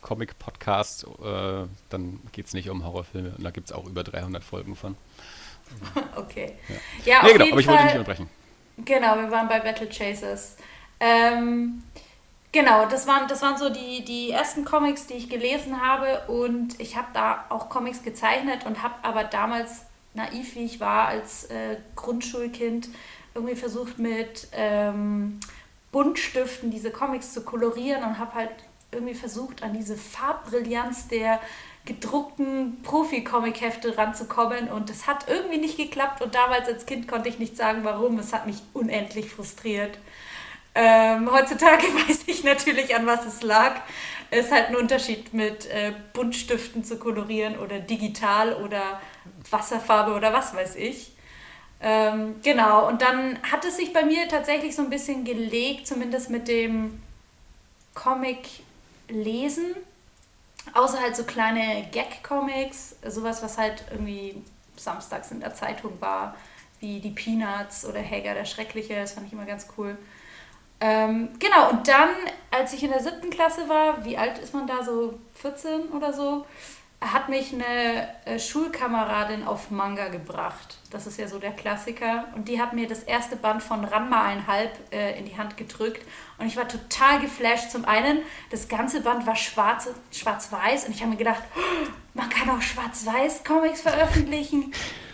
Comic-Podcast, 0.00 1.04
äh, 1.04 1.66
dann 1.90 2.20
geht 2.32 2.46
es 2.46 2.54
nicht 2.54 2.70
um 2.70 2.84
Horrorfilme. 2.84 3.34
Und 3.36 3.44
da 3.44 3.50
gibt 3.50 3.68
es 3.68 3.72
auch 3.76 3.86
über 3.86 4.02
300 4.02 4.42
Folgen 4.42 4.74
von. 4.74 4.96
okay. 6.16 6.54
Ja, 7.04 7.16
ja 7.16 7.22
nee, 7.24 7.32
genau, 7.32 7.50
aber 7.52 7.60
ich 7.60 7.66
wollte 7.66 7.82
dich 7.82 7.84
nicht 7.84 7.98
unterbrechen. 7.98 8.30
Genau, 8.78 9.16
wir 9.16 9.30
waren 9.30 9.48
bei 9.48 9.60
Battle 9.60 9.88
Chasers. 9.88 10.56
Ähm, 11.00 11.82
genau, 12.52 12.86
das 12.86 13.06
waren, 13.06 13.28
das 13.28 13.42
waren 13.42 13.58
so 13.58 13.68
die, 13.68 14.04
die 14.04 14.30
ersten 14.30 14.64
Comics, 14.64 15.06
die 15.06 15.14
ich 15.14 15.28
gelesen 15.28 15.80
habe. 15.82 16.22
Und 16.28 16.80
ich 16.80 16.96
habe 16.96 17.08
da 17.12 17.44
auch 17.50 17.68
Comics 17.68 18.02
gezeichnet 18.02 18.64
und 18.64 18.82
habe 18.82 18.94
aber 19.02 19.24
damals, 19.24 19.82
naiv 20.18 20.54
wie 20.54 20.64
ich 20.64 20.80
war, 20.80 21.08
als 21.08 21.44
äh, 21.44 21.78
Grundschulkind 21.96 22.88
irgendwie 23.34 23.56
versucht 23.56 23.98
mit. 23.98 24.48
Ähm, 24.52 25.40
Buntstiften 25.90 26.70
diese 26.70 26.90
Comics 26.90 27.32
zu 27.32 27.42
kolorieren 27.42 28.04
und 28.04 28.18
habe 28.18 28.34
halt 28.34 28.50
irgendwie 28.92 29.14
versucht, 29.14 29.62
an 29.62 29.72
diese 29.72 29.96
Farbbrillanz 29.96 31.08
der 31.08 31.40
gedruckten 31.84 32.82
Profi-Comic-Hefte 32.82 33.96
ranzukommen 33.96 34.68
und 34.68 34.90
das 34.90 35.06
hat 35.06 35.26
irgendwie 35.28 35.56
nicht 35.56 35.78
geklappt 35.78 36.20
und 36.20 36.34
damals 36.34 36.68
als 36.68 36.84
Kind 36.84 37.08
konnte 37.08 37.30
ich 37.30 37.38
nicht 37.38 37.56
sagen, 37.56 37.80
warum. 37.82 38.18
Es 38.18 38.32
hat 38.34 38.46
mich 38.46 38.56
unendlich 38.74 39.30
frustriert. 39.30 39.98
Ähm, 40.74 41.30
heutzutage 41.32 41.82
weiß 42.08 42.24
ich 42.26 42.44
natürlich, 42.44 42.94
an 42.94 43.06
was 43.06 43.24
es 43.24 43.42
lag. 43.42 43.76
Es 44.30 44.46
ist 44.46 44.52
halt 44.52 44.68
ein 44.68 44.76
Unterschied 44.76 45.32
mit 45.32 45.66
äh, 45.66 45.92
Buntstiften 46.12 46.84
zu 46.84 46.98
kolorieren 46.98 47.58
oder 47.58 47.78
digital 47.80 48.52
oder 48.52 49.00
Wasserfarbe 49.50 50.14
oder 50.14 50.32
was 50.32 50.54
weiß 50.54 50.76
ich. 50.76 51.12
Ähm, 51.80 52.36
genau, 52.42 52.88
und 52.88 53.02
dann 53.02 53.40
hat 53.42 53.64
es 53.64 53.76
sich 53.76 53.92
bei 53.92 54.04
mir 54.04 54.28
tatsächlich 54.28 54.74
so 54.74 54.82
ein 54.82 54.90
bisschen 54.90 55.24
gelegt, 55.24 55.86
zumindest 55.86 56.28
mit 56.28 56.48
dem 56.48 57.00
Comic-Lesen 57.94 59.76
Außer 60.74 61.00
halt 61.00 61.16
so 61.16 61.24
kleine 61.24 61.86
Gag-Comics, 61.92 62.96
sowas, 63.06 63.42
was 63.42 63.58
halt 63.58 63.84
irgendwie 63.90 64.42
samstags 64.76 65.30
in 65.30 65.40
der 65.40 65.54
Zeitung 65.54 66.00
war, 66.00 66.34
wie 66.80 67.00
die 67.00 67.10
Peanuts 67.10 67.84
oder 67.84 68.02
Hager 68.02 68.34
der 68.34 68.44
Schreckliche, 68.44 68.94
das 68.94 69.12
fand 69.12 69.26
ich 69.26 69.32
immer 69.32 69.44
ganz 69.44 69.66
cool. 69.76 69.96
Ähm, 70.80 71.30
genau, 71.40 71.70
und 71.70 71.88
dann, 71.88 72.10
als 72.50 72.72
ich 72.72 72.84
in 72.84 72.90
der 72.90 73.00
siebten 73.02 73.30
Klasse 73.30 73.68
war, 73.68 74.04
wie 74.04 74.16
alt 74.16 74.38
ist 74.38 74.54
man 74.54 74.66
da, 74.66 74.84
so 74.84 75.18
14 75.34 75.88
oder 75.88 76.12
so, 76.12 76.46
hat 77.00 77.28
mich 77.28 77.52
eine 77.52 78.08
äh, 78.24 78.38
Schulkameradin 78.40 79.44
auf 79.44 79.70
Manga 79.70 80.08
gebracht. 80.08 80.78
Das 80.90 81.06
ist 81.06 81.18
ja 81.18 81.28
so 81.28 81.38
der 81.38 81.52
Klassiker. 81.52 82.24
Und 82.34 82.48
die 82.48 82.60
hat 82.60 82.72
mir 82.72 82.88
das 82.88 83.04
erste 83.04 83.36
Band 83.36 83.62
von 83.62 83.84
Ranma 83.84 84.24
einhalb 84.24 84.72
äh, 84.92 85.16
in 85.16 85.24
die 85.24 85.36
Hand 85.38 85.56
gedrückt. 85.56 86.02
Und 86.38 86.46
ich 86.46 86.56
war 86.56 86.66
total 86.66 87.20
geflasht. 87.20 87.70
Zum 87.70 87.84
einen, 87.84 88.18
das 88.50 88.68
ganze 88.68 89.00
Band 89.00 89.26
war 89.26 89.36
schwarz, 89.36 89.88
schwarz-weiß. 90.10 90.86
Und 90.86 90.94
ich 90.94 91.00
habe 91.00 91.12
mir 91.12 91.18
gedacht, 91.18 91.42
oh, 91.56 91.88
man 92.14 92.28
kann 92.30 92.50
auch 92.50 92.62
schwarz-weiß 92.62 93.44
Comics 93.44 93.82
veröffentlichen. 93.82 94.72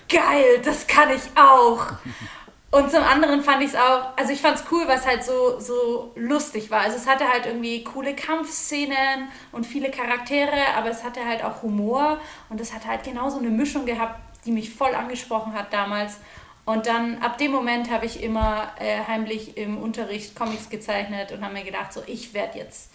Geil, 0.09 0.63
das 0.65 0.87
kann 0.87 1.11
ich 1.11 1.23
auch. 1.39 1.87
Und 2.75 2.91
zum 2.91 3.05
anderen 3.05 3.41
fand 3.41 3.63
ich 3.63 3.69
es 3.69 3.77
auch, 3.77 4.17
also 4.17 4.33
ich 4.33 4.41
fand 4.41 4.57
es 4.57 4.65
cool, 4.73 4.89
weil 4.89 4.99
es 4.99 5.07
halt 5.07 5.23
so, 5.23 5.61
so 5.61 6.11
lustig 6.17 6.73
war. 6.73 6.81
Also 6.81 6.97
es 6.97 7.07
hatte 7.07 7.29
halt 7.29 7.47
irgendwie 7.47 7.85
coole 7.85 8.17
Kampfszenen 8.17 9.29
und 9.53 9.65
viele 9.65 9.93
Charaktere, 9.93 10.75
aber 10.77 10.91
es 10.91 11.05
hatte 11.05 11.25
halt 11.25 11.45
auch 11.45 11.63
Humor 11.63 12.19
und 12.49 12.61
es 12.61 12.75
hat 12.75 12.85
halt 12.85 13.05
genau 13.05 13.31
so 13.31 13.39
eine 13.39 13.51
Mischung 13.51 13.87
gehabt, 13.87 14.19
die 14.45 14.51
mich 14.51 14.75
voll 14.75 14.93
angesprochen 14.93 15.55
hat 15.55 15.73
damals. 15.73 16.19
Und 16.65 16.89
dann 16.89 17.23
ab 17.23 17.39
dem 17.39 17.53
Moment 17.53 17.93
habe 17.93 18.07
ich 18.07 18.21
immer 18.21 18.73
äh, 18.81 19.05
heimlich 19.07 19.57
im 19.57 19.81
Unterricht 19.81 20.35
Comics 20.35 20.69
gezeichnet 20.69 21.31
und 21.31 21.45
habe 21.45 21.55
mir 21.55 21.63
gedacht, 21.63 21.93
so 21.93 22.03
ich 22.09 22.35
werde 22.35 22.59
jetzt 22.59 22.91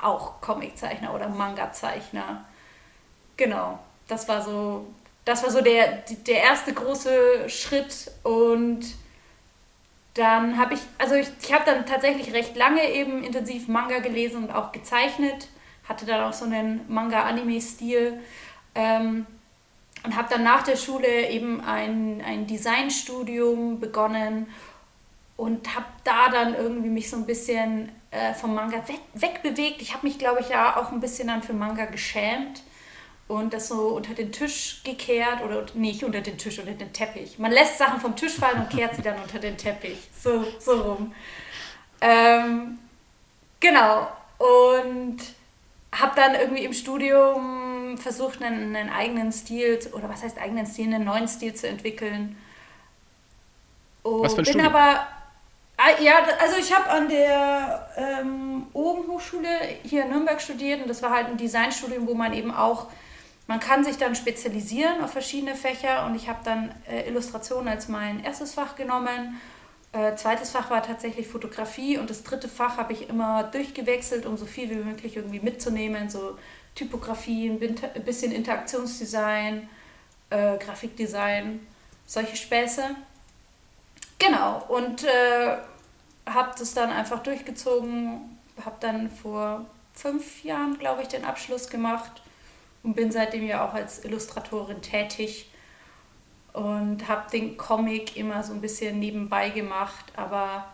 auch 0.00 0.40
Comiczeichner 0.40 1.12
oder 1.12 1.28
Manga-Zeichner. 1.28 2.46
Genau, 3.36 3.78
das 4.06 4.26
war 4.26 4.40
so, 4.40 4.86
das 5.26 5.42
war 5.42 5.50
so 5.50 5.60
der, 5.60 5.98
der 6.26 6.44
erste 6.44 6.72
große 6.72 7.50
Schritt 7.50 8.10
und 8.22 8.86
dann 10.18 10.58
habe 10.58 10.74
ich, 10.74 10.80
also 10.98 11.14
ich, 11.14 11.28
ich 11.40 11.52
habe 11.52 11.64
dann 11.64 11.86
tatsächlich 11.86 12.32
recht 12.32 12.56
lange 12.56 12.90
eben 12.90 13.22
intensiv 13.22 13.68
Manga 13.68 14.00
gelesen 14.00 14.44
und 14.44 14.50
auch 14.50 14.72
gezeichnet, 14.72 15.48
hatte 15.88 16.06
dann 16.06 16.22
auch 16.22 16.32
so 16.32 16.44
einen 16.44 16.80
Manga-Anime-Stil 16.88 18.20
ähm, 18.74 19.26
und 20.04 20.16
habe 20.16 20.28
dann 20.30 20.42
nach 20.42 20.62
der 20.62 20.76
Schule 20.76 21.30
eben 21.30 21.60
ein, 21.60 22.22
ein 22.26 22.46
Designstudium 22.46 23.80
begonnen 23.80 24.48
und 25.36 25.74
habe 25.74 25.86
da 26.04 26.28
dann 26.30 26.54
irgendwie 26.54 26.88
mich 26.88 27.08
so 27.08 27.16
ein 27.16 27.26
bisschen 27.26 27.90
äh, 28.10 28.34
vom 28.34 28.54
Manga 28.54 28.78
weg, 28.88 29.00
wegbewegt. 29.14 29.80
Ich 29.80 29.94
habe 29.94 30.06
mich, 30.06 30.18
glaube 30.18 30.40
ich, 30.40 30.48
ja 30.48 30.76
auch 30.76 30.90
ein 30.90 31.00
bisschen 31.00 31.28
dann 31.28 31.42
für 31.42 31.52
Manga 31.52 31.84
geschämt 31.84 32.62
und 33.28 33.52
das 33.52 33.68
so 33.68 33.88
unter 33.88 34.14
den 34.14 34.32
Tisch 34.32 34.80
gekehrt 34.84 35.42
oder 35.44 35.66
nicht 35.74 36.02
unter 36.02 36.22
den 36.22 36.38
Tisch, 36.38 36.58
unter 36.58 36.72
den 36.72 36.92
Teppich. 36.92 37.38
Man 37.38 37.52
lässt 37.52 37.76
Sachen 37.76 38.00
vom 38.00 38.16
Tisch 38.16 38.34
fallen 38.34 38.62
und 38.62 38.70
kehrt 38.70 38.96
sie 38.96 39.02
dann 39.02 39.20
unter 39.22 39.38
den 39.38 39.56
Teppich. 39.56 39.98
So, 40.18 40.44
so 40.58 40.80
rum. 40.80 41.14
Ähm, 42.00 42.78
genau. 43.60 44.08
Und 44.38 45.18
habe 45.92 46.12
dann 46.16 46.34
irgendwie 46.34 46.64
im 46.64 46.72
Studium 46.72 47.98
versucht, 47.98 48.42
einen, 48.42 48.74
einen 48.74 48.90
eigenen 48.90 49.30
Stil, 49.32 49.78
oder 49.92 50.08
was 50.08 50.22
heißt 50.22 50.38
eigenen 50.38 50.66
Stil, 50.66 50.86
einen 50.86 51.04
neuen 51.04 51.28
Stil 51.28 51.54
zu 51.54 51.68
entwickeln. 51.68 52.36
Und 54.02 54.22
was 54.22 54.34
für 54.34 54.40
ein 54.40 54.44
bin 54.44 54.52
Studium? 54.54 54.74
aber 54.74 55.06
ah, 55.76 56.00
ja, 56.00 56.14
also 56.40 56.56
ich 56.58 56.74
habe 56.74 56.88
an 56.88 57.08
der 57.08 57.90
ähm, 57.96 58.66
Oben 58.72 59.06
Hochschule 59.08 59.48
hier 59.82 60.04
in 60.04 60.10
Nürnberg 60.10 60.40
studiert 60.40 60.80
und 60.80 60.88
das 60.88 61.02
war 61.02 61.10
halt 61.10 61.26
ein 61.26 61.36
Designstudium, 61.36 62.06
wo 62.06 62.14
man 62.14 62.32
eben 62.32 62.54
auch 62.54 62.86
man 63.48 63.60
kann 63.60 63.82
sich 63.82 63.96
dann 63.96 64.14
spezialisieren 64.14 65.02
auf 65.02 65.12
verschiedene 65.12 65.54
Fächer 65.54 66.04
und 66.04 66.14
ich 66.14 66.28
habe 66.28 66.40
dann 66.44 66.70
äh, 66.86 67.08
Illustration 67.08 67.66
als 67.66 67.88
mein 67.88 68.22
erstes 68.22 68.52
Fach 68.52 68.76
genommen. 68.76 69.40
Äh, 69.92 70.14
zweites 70.16 70.50
Fach 70.50 70.68
war 70.68 70.82
tatsächlich 70.82 71.26
Fotografie 71.26 71.96
und 71.96 72.10
das 72.10 72.22
dritte 72.22 72.46
Fach 72.46 72.76
habe 72.76 72.92
ich 72.92 73.08
immer 73.08 73.44
durchgewechselt, 73.44 74.26
um 74.26 74.36
so 74.36 74.44
viel 74.44 74.68
wie 74.68 74.74
möglich 74.74 75.16
irgendwie 75.16 75.40
mitzunehmen, 75.40 76.10
so 76.10 76.36
Typografie, 76.74 77.48
ein 77.48 78.04
bisschen 78.04 78.32
Interaktionsdesign, 78.32 79.66
äh, 80.28 80.58
Grafikdesign, 80.58 81.66
solche 82.04 82.36
Späße. 82.36 82.82
Genau, 84.18 84.62
und 84.68 85.04
äh, 85.04 85.56
habe 86.26 86.50
das 86.58 86.74
dann 86.74 86.90
einfach 86.90 87.22
durchgezogen, 87.22 88.38
habe 88.62 88.76
dann 88.80 89.10
vor 89.10 89.64
fünf 89.94 90.44
Jahren, 90.44 90.78
glaube 90.78 91.00
ich, 91.00 91.08
den 91.08 91.24
Abschluss 91.24 91.70
gemacht 91.70 92.22
und 92.82 92.94
bin 92.94 93.10
seitdem 93.10 93.46
ja 93.46 93.66
auch 93.66 93.74
als 93.74 94.04
Illustratorin 94.04 94.82
tätig 94.82 95.50
und 96.52 97.08
habe 97.08 97.30
den 97.30 97.56
Comic 97.56 98.16
immer 98.16 98.42
so 98.42 98.52
ein 98.52 98.60
bisschen 98.60 98.98
nebenbei 98.98 99.50
gemacht, 99.50 100.06
aber 100.16 100.64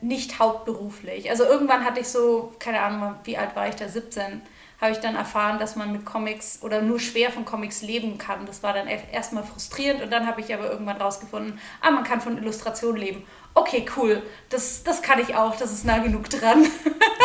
nicht 0.00 0.38
hauptberuflich. 0.38 1.28
Also 1.28 1.44
irgendwann 1.44 1.84
hatte 1.84 2.00
ich 2.00 2.08
so, 2.08 2.54
keine 2.58 2.80
Ahnung, 2.80 3.16
wie 3.24 3.36
alt 3.36 3.56
war 3.56 3.68
ich 3.68 3.74
da, 3.74 3.88
17, 3.88 4.42
habe 4.80 4.92
ich 4.92 4.98
dann 4.98 5.16
erfahren, 5.16 5.58
dass 5.58 5.74
man 5.74 5.90
mit 5.90 6.04
Comics 6.04 6.60
oder 6.62 6.82
nur 6.82 7.00
schwer 7.00 7.32
von 7.32 7.44
Comics 7.44 7.82
leben 7.82 8.18
kann. 8.18 8.46
Das 8.46 8.62
war 8.62 8.74
dann 8.74 8.86
erstmal 8.86 9.42
frustrierend 9.42 10.02
und 10.02 10.12
dann 10.12 10.26
habe 10.26 10.40
ich 10.40 10.54
aber 10.54 10.70
irgendwann 10.70 10.98
rausgefunden, 10.98 11.58
ah, 11.80 11.90
man 11.90 12.04
kann 12.04 12.20
von 12.20 12.36
Illustration 12.38 12.96
leben. 12.96 13.24
Okay, 13.54 13.86
cool, 13.96 14.22
das, 14.50 14.84
das 14.84 15.02
kann 15.02 15.18
ich 15.18 15.34
auch, 15.34 15.56
das 15.56 15.72
ist 15.72 15.84
nah 15.84 15.98
genug 15.98 16.28
dran. 16.28 16.66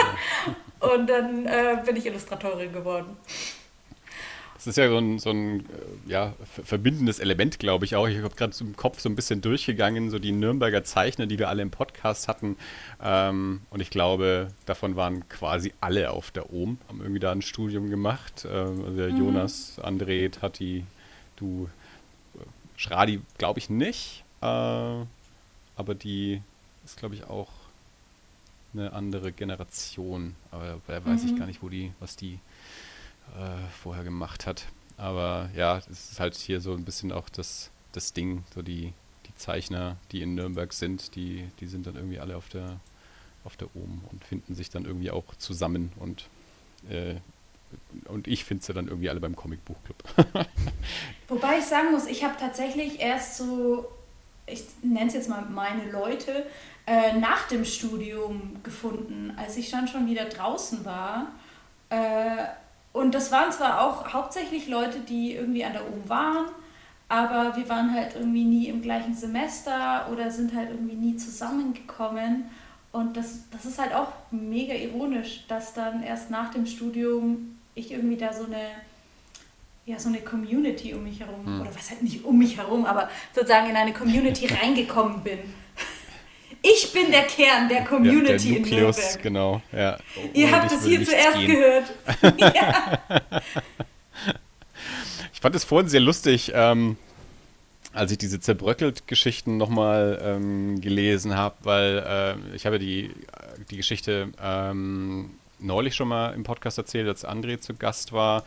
und 0.79 1.07
dann 1.07 1.45
äh, 1.45 1.77
bin 1.85 1.95
ich 1.95 2.05
Illustratorin 2.05 2.71
geworden. 2.71 3.17
Das 4.61 4.67
ist 4.67 4.77
ja 4.77 4.89
so 4.89 4.99
ein, 4.99 5.17
so 5.17 5.31
ein 5.31 5.61
äh, 5.61 5.63
ja, 6.05 6.35
verbindendes 6.43 7.17
Element, 7.17 7.57
glaube 7.57 7.83
ich 7.83 7.95
auch. 7.95 8.07
Ich 8.07 8.19
habe 8.19 8.35
gerade 8.35 8.55
im 8.59 8.75
Kopf 8.75 8.99
so 8.99 9.09
ein 9.09 9.15
bisschen 9.15 9.41
durchgegangen, 9.41 10.11
so 10.11 10.19
die 10.19 10.31
Nürnberger 10.31 10.83
Zeichner, 10.83 11.25
die 11.25 11.39
wir 11.39 11.49
alle 11.49 11.63
im 11.63 11.71
Podcast 11.71 12.27
hatten. 12.27 12.57
Ähm, 13.01 13.61
und 13.71 13.79
ich 13.79 13.89
glaube, 13.89 14.49
davon 14.67 14.95
waren 14.95 15.27
quasi 15.29 15.73
alle 15.81 16.11
auf 16.11 16.29
der 16.29 16.53
OM, 16.53 16.77
haben 16.87 17.01
irgendwie 17.01 17.19
da 17.19 17.31
ein 17.31 17.41
Studium 17.41 17.89
gemacht. 17.89 18.45
Ähm, 18.47 18.85
also 18.85 19.01
mhm. 19.01 19.17
Jonas, 19.17 19.79
André, 19.81 20.29
Tati, 20.29 20.85
du, 21.37 21.67
äh, 22.35 22.43
Schradi, 22.77 23.19
glaube 23.39 23.57
ich 23.57 23.71
nicht. 23.71 24.23
Äh, 24.41 24.45
aber 24.45 25.95
die 25.97 26.39
ist, 26.85 26.97
glaube 26.97 27.15
ich, 27.15 27.23
auch 27.23 27.49
eine 28.75 28.93
andere 28.93 29.31
Generation. 29.31 30.35
Aber 30.51 30.79
da 30.85 31.03
weiß 31.03 31.23
mhm. 31.23 31.29
ich 31.29 31.35
gar 31.35 31.47
nicht, 31.47 31.63
wo 31.63 31.69
die, 31.69 31.93
was 31.99 32.15
die 32.15 32.37
äh, 33.37 33.69
vorher 33.81 34.03
gemacht 34.03 34.45
hat. 34.45 34.65
Aber 34.97 35.49
ja, 35.55 35.77
es 35.77 36.11
ist 36.11 36.19
halt 36.19 36.35
hier 36.35 36.61
so 36.61 36.73
ein 36.73 36.85
bisschen 36.85 37.11
auch 37.11 37.29
das, 37.29 37.71
das 37.91 38.13
Ding, 38.13 38.43
so 38.53 38.61
die, 38.61 38.93
die 39.27 39.35
Zeichner, 39.35 39.97
die 40.11 40.21
in 40.21 40.35
Nürnberg 40.35 40.73
sind, 40.73 41.15
die, 41.15 41.49
die 41.59 41.67
sind 41.67 41.87
dann 41.87 41.95
irgendwie 41.95 42.19
alle 42.19 42.37
auf 42.37 42.49
der, 42.49 42.79
auf 43.43 43.57
der 43.57 43.67
OM 43.75 44.03
und 44.11 44.23
finden 44.23 44.53
sich 44.53 44.69
dann 44.69 44.85
irgendwie 44.85 45.11
auch 45.11 45.35
zusammen 45.35 45.91
und 45.99 46.27
äh, 46.89 47.15
und 48.05 48.27
ich 48.27 48.43
finde 48.43 48.63
sie 48.63 48.73
dann 48.73 48.87
irgendwie 48.87 49.09
alle 49.09 49.19
beim 49.19 49.35
Comicbuchclub. 49.35 50.03
Wobei 51.27 51.59
ich 51.59 51.65
sagen 51.65 51.91
muss, 51.91 52.05
ich 52.05 52.23
habe 52.23 52.35
tatsächlich 52.37 52.99
erst 52.99 53.37
so, 53.37 53.89
ich 54.45 54.63
nenne 54.81 55.07
es 55.07 55.13
jetzt 55.13 55.29
mal 55.29 55.45
meine 55.45 55.89
Leute, 55.89 56.45
äh, 56.85 57.13
nach 57.13 57.47
dem 57.47 57.63
Studium 57.63 58.57
gefunden, 58.63 59.33
als 59.37 59.55
ich 59.55 59.71
dann 59.71 59.87
schon 59.87 60.07
wieder 60.07 60.25
draußen 60.25 60.83
war. 60.83 61.31
Äh, 61.89 62.47
und 62.93 63.15
das 63.15 63.31
waren 63.31 63.51
zwar 63.51 63.81
auch 63.81 64.13
hauptsächlich 64.13 64.67
Leute, 64.67 64.99
die 64.99 65.33
irgendwie 65.33 65.63
an 65.63 65.73
der 65.73 65.83
OM 65.83 66.09
waren, 66.09 66.45
aber 67.07 67.55
wir 67.55 67.67
waren 67.69 67.93
halt 67.93 68.15
irgendwie 68.15 68.43
nie 68.43 68.67
im 68.67 68.81
gleichen 68.81 69.13
Semester 69.13 70.07
oder 70.11 70.31
sind 70.31 70.55
halt 70.55 70.69
irgendwie 70.69 70.95
nie 70.95 71.15
zusammengekommen. 71.15 72.45
Und 72.91 73.15
das, 73.15 73.49
das 73.51 73.65
ist 73.65 73.79
halt 73.79 73.93
auch 73.93 74.11
mega 74.31 74.73
ironisch, 74.73 75.45
dass 75.47 75.73
dann 75.73 76.03
erst 76.03 76.29
nach 76.29 76.51
dem 76.51 76.65
Studium 76.65 77.57
ich 77.75 77.91
irgendwie 77.91 78.17
da 78.17 78.33
so 78.33 78.45
eine, 78.45 78.63
ja, 79.85 79.97
so 79.97 80.09
eine 80.09 80.19
Community 80.19 80.93
um 80.93 81.03
mich 81.03 81.21
herum, 81.21 81.45
hm. 81.45 81.61
oder 81.61 81.73
was 81.73 81.89
halt 81.89 82.03
nicht 82.03 82.25
um 82.25 82.37
mich 82.37 82.57
herum, 82.57 82.85
aber 82.85 83.09
sozusagen 83.33 83.69
in 83.69 83.75
eine 83.75 83.93
Community 83.93 84.47
reingekommen 84.61 85.21
bin. 85.21 85.39
Ich 86.63 86.93
bin 86.93 87.11
der 87.11 87.23
Kern 87.23 87.69
der 87.69 87.83
Community 87.83 88.49
ja, 88.49 88.53
der 88.53 88.61
Nukleus, 88.61 88.97
in 88.97 89.03
Nürnberg. 89.03 89.23
genau. 89.23 89.61
Ja. 89.71 89.97
Ihr 90.33 90.51
habt 90.51 90.71
es 90.71 90.85
hier 90.85 91.03
zuerst 91.03 91.37
gehen. 91.37 91.47
gehört. 91.47 91.91
ja. 92.55 92.99
Ich 95.33 95.41
fand 95.41 95.55
es 95.55 95.63
vorhin 95.63 95.89
sehr 95.89 96.01
lustig, 96.01 96.51
ähm, 96.53 96.97
als 97.93 98.11
ich 98.11 98.19
diese 98.19 98.39
zerbröckelt-Geschichten 98.39 99.57
nochmal 99.57 100.21
ähm, 100.23 100.79
gelesen 100.81 101.35
habe, 101.35 101.55
weil 101.63 102.37
äh, 102.51 102.55
ich 102.55 102.65
habe 102.65 102.77
die, 102.77 103.11
die 103.71 103.77
Geschichte 103.77 104.31
ähm, 104.41 105.31
neulich 105.61 105.95
schon 105.95 106.07
mal 106.07 106.33
im 106.33 106.43
Podcast 106.43 106.77
erzählt, 106.77 107.07
als 107.07 107.25
André 107.25 107.59
zu 107.59 107.73
Gast 107.73 108.13
war, 108.13 108.43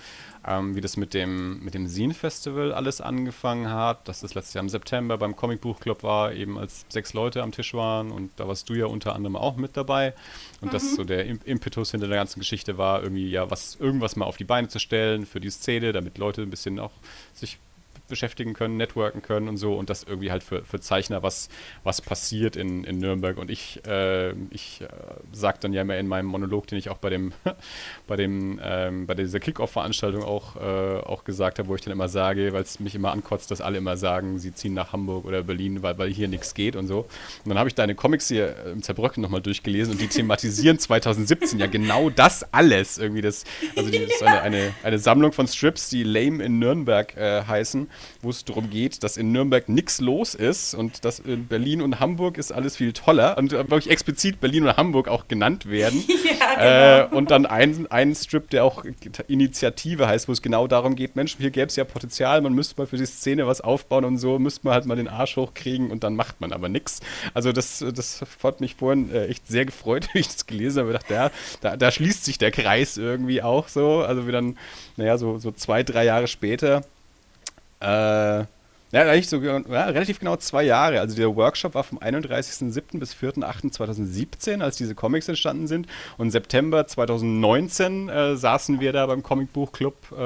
ähm, 0.47 0.75
wie 0.77 0.81
das 0.81 0.97
mit 0.97 1.15
dem, 1.15 1.63
mit 1.65 1.75
dem 1.75 1.87
Zine-Festival 1.87 2.73
alles 2.73 3.01
angefangen 3.01 3.71
hat, 3.71 4.07
dass 4.09 4.21
das 4.21 4.35
letztes 4.35 4.55
Jahr 4.55 4.63
im 4.63 4.69
September 4.69 5.17
beim 5.17 5.37
Comic-Buch-Club 5.37 6.03
war, 6.03 6.33
eben 6.33 6.59
als 6.59 6.85
sechs 6.89 7.15
Leute 7.15 7.43
am 7.43 7.53
Tisch 7.53 7.75
waren 7.75 8.11
und 8.11 8.31
da 8.37 8.47
warst 8.47 8.69
du 8.69 8.75
ja 8.75 8.87
unter 8.87 9.15
anderem 9.15 9.37
auch 9.37 9.57
mit 9.57 9.77
dabei 9.77 10.15
und 10.61 10.69
mhm. 10.69 10.73
dass 10.73 10.95
so 10.95 11.05
der 11.05 11.27
Impetus 11.27 11.93
hinter 11.93 12.09
der 12.09 12.19
ganzen 12.19 12.41
Geschichte 12.41 12.79
war, 12.79 13.03
irgendwie 13.03 13.31
ja 13.31 13.51
was, 13.51 13.77
irgendwas 13.77 14.17
mal 14.17 14.27
auf 14.27 14.37
die 14.37 14.45
Beine 14.45 14.69
zu 14.69 14.79
stellen 14.79 15.27
für 15.27 15.41
die 15.41 15.51
Szene, 15.51 15.93
damit 15.93 16.19
Leute 16.19 16.43
ein 16.43 16.51
bisschen 16.51 16.79
auch 16.79 16.93
sich 17.33 17.59
beschäftigen 18.09 18.53
können, 18.53 18.77
networken 18.77 19.23
können 19.23 19.49
und 19.49 19.57
so 19.57 19.75
und 19.75 19.89
das 19.89 20.05
irgendwie 20.05 20.31
halt 20.31 20.43
für, 20.43 20.63
für 20.65 20.81
Zeichner 20.81 21.23
was, 21.23 21.49
was 21.85 22.03
passiert 22.03 22.55
in, 22.57 22.85
in 22.85 22.99
Nürnberg. 22.99 23.39
Und 23.39 23.51
ich, 23.51 23.81
äh, 23.87 24.33
ich 24.51 24.83
äh, 24.83 24.89
sage 25.33 25.59
dann 25.61 25.73
ja 25.73 25.83
immer 25.83 25.97
in 25.97 26.07
meinem 26.07 26.27
Monolog, 26.27 26.67
den 26.67 26.79
ich 26.79 26.91
auch 26.91 26.99
bei 26.99 27.11
dem, 27.11 27.33
bei 28.07 28.17
dem, 28.17 28.61
ähm, 28.63 29.07
bei 29.07 29.15
dieser 29.15 29.41
Kickoff-Veranstaltung 29.41 30.23
auch, 30.23 30.57
äh, 30.57 31.01
auch 31.01 31.25
gesagt 31.25 31.59
habe, 31.59 31.69
wo 31.69 31.75
ich 31.75 31.81
dann 31.81 31.93
immer 31.93 32.09
sage, 32.09 32.53
weil 32.53 32.63
es 32.63 32.79
mich 32.79 32.95
immer 32.95 33.13
ankotzt, 33.13 33.51
dass 33.51 33.61
alle 33.61 33.79
immer 33.79 33.97
sagen, 33.97 34.39
sie 34.39 34.53
ziehen 34.53 34.75
nach 34.75 34.93
Hamburg 34.93 35.25
oder 35.25 35.43
Berlin, 35.43 35.83
weil, 35.83 35.97
weil 35.97 36.11
hier 36.11 36.29
nichts 36.29 36.55
geht 36.55 36.77
und 36.77 36.87
so. 36.87 37.01
Und 37.01 37.49
dann 37.49 37.59
habe 37.59 37.69
ich 37.69 37.75
deine 37.75 37.95
Comics 37.95 38.29
hier 38.29 38.55
im 38.67 38.83
Zerbröcken 38.83 39.23
nochmal 39.23 39.41
durchgelesen 39.41 39.95
und 39.95 40.01
die 40.01 40.09
thematisieren 40.09 40.79
2017 40.85 41.59
ja 41.59 41.67
genau 41.67 42.11
das 42.11 42.53
alles. 42.53 42.99
Irgendwie 42.99 43.23
das, 43.23 43.45
also 43.77 43.91
die, 43.91 44.01
das 44.01 44.15
ist 44.17 44.23
eine, 44.23 44.43
eine, 44.43 44.75
eine 44.83 44.99
Sammlung 44.99 45.33
von 45.33 45.47
Strips, 45.47 45.89
die 45.89 46.03
Lame 46.03 46.45
in 46.45 46.59
Nürnberg 46.59 47.17
äh, 47.17 47.43
heißen 47.45 47.89
wo 48.23 48.31
es 48.31 48.45
darum 48.45 48.71
geht, 48.71 49.03
dass 49.03 49.17
in 49.17 49.33
Nürnberg 49.33 49.69
nichts 49.69 50.01
los 50.01 50.35
ist 50.35 50.75
und 50.75 51.05
dass 51.05 51.19
in 51.19 51.47
Berlin 51.47 51.83
und 51.83 52.01
Hamburg 52.01 52.39
ist 52.39 52.53
alles 52.53 52.77
viel 52.77 52.93
toller 52.93 53.37
und 53.39 53.53
wirklich 53.53 53.91
explizit 53.91 54.41
Berlin 54.41 54.67
und 54.67 54.77
Hamburg 54.77 55.09
auch 55.09 55.29
genannt 55.29 55.69
werden. 55.69 56.05
ja, 56.41 57.07
genau. 57.07 57.15
äh, 57.15 57.17
und 57.17 57.31
dann 57.31 57.47
ein, 57.47 57.87
ein 57.91 58.15
Strip, 58.15 58.51
der 58.51 58.65
auch 58.65 58.85
Initiative 59.29 60.07
heißt, 60.07 60.29
wo 60.29 60.33
es 60.33 60.43
genau 60.43 60.67
darum 60.67 60.97
geht, 60.97 61.17
Mensch, 61.17 61.37
hier 61.39 61.51
gäbe 61.51 61.67
es 61.67 61.77
ja 61.77 61.85
Potenzial, 61.85 62.41
man 62.41 62.55
müsste 62.55 62.81
mal 62.81 62.87
für 62.87 62.97
die 62.97 63.07
Szene 63.07 63.47
was 63.47 63.61
aufbauen 63.61 64.05
und 64.05 64.19
so, 64.19 64.39
müsste 64.39 64.63
man 64.65 64.75
halt 64.75 64.87
mal 64.87 64.97
den 64.97 65.09
Arsch 65.09 65.37
hochkriegen 65.37 65.91
und 65.91 66.05
dann 66.05 66.17
macht 66.17 66.41
man 66.41 66.53
aber 66.53 66.69
nichts. 66.69 67.01
Also 67.33 67.53
das, 67.53 67.85
das 67.95 68.25
hat 68.43 68.61
mich 68.61 68.75
vorhin 68.77 69.13
äh, 69.13 69.27
echt 69.27 69.47
sehr 69.47 69.65
gefreut, 69.65 70.09
wie 70.13 70.21
ich 70.21 70.29
das 70.29 70.47
gelesen 70.47 70.81
habe. 70.81 70.93
Ich 70.93 70.99
dachte, 70.99 71.15
ja, 71.15 71.31
da, 71.61 71.77
da 71.77 71.91
schließt 71.91 72.25
sich 72.25 72.39
der 72.39 72.51
Kreis 72.51 72.97
irgendwie 72.97 73.43
auch 73.43 73.69
so. 73.69 74.01
Also 74.01 74.27
wir 74.27 74.33
dann, 74.33 74.59
naja, 74.97 75.19
so, 75.19 75.39
so 75.39 75.51
zwei, 75.53 75.83
drei 75.83 76.05
Jahre 76.05 76.27
später 76.27 76.85
äh, 77.81 78.45
ja, 78.95 79.03
eigentlich 79.03 79.29
so, 79.29 79.39
ja, 79.39 79.57
relativ 79.57 80.21
genau 80.21 80.37
zwei 80.37 80.63
Jahre. 80.63 81.01
Also 81.01 81.17
der 81.17 81.35
Workshop 81.35 81.75
war 81.75 81.83
vom 81.83 81.99
31.07. 81.99 83.01
bis 83.01 83.13
4.08.2017, 83.13 84.63
als 84.63 84.77
diese 84.77 84.95
Comics 84.95 85.27
entstanden 85.27 85.67
sind. 85.67 85.89
Und 86.17 86.31
September 86.31 86.87
2019 86.87 88.09
äh, 88.09 88.37
saßen 88.37 88.79
wir 88.79 88.93
da 88.93 89.07
beim 89.07 89.25
Comicbuchclub, 89.25 89.97
äh, 90.13 90.17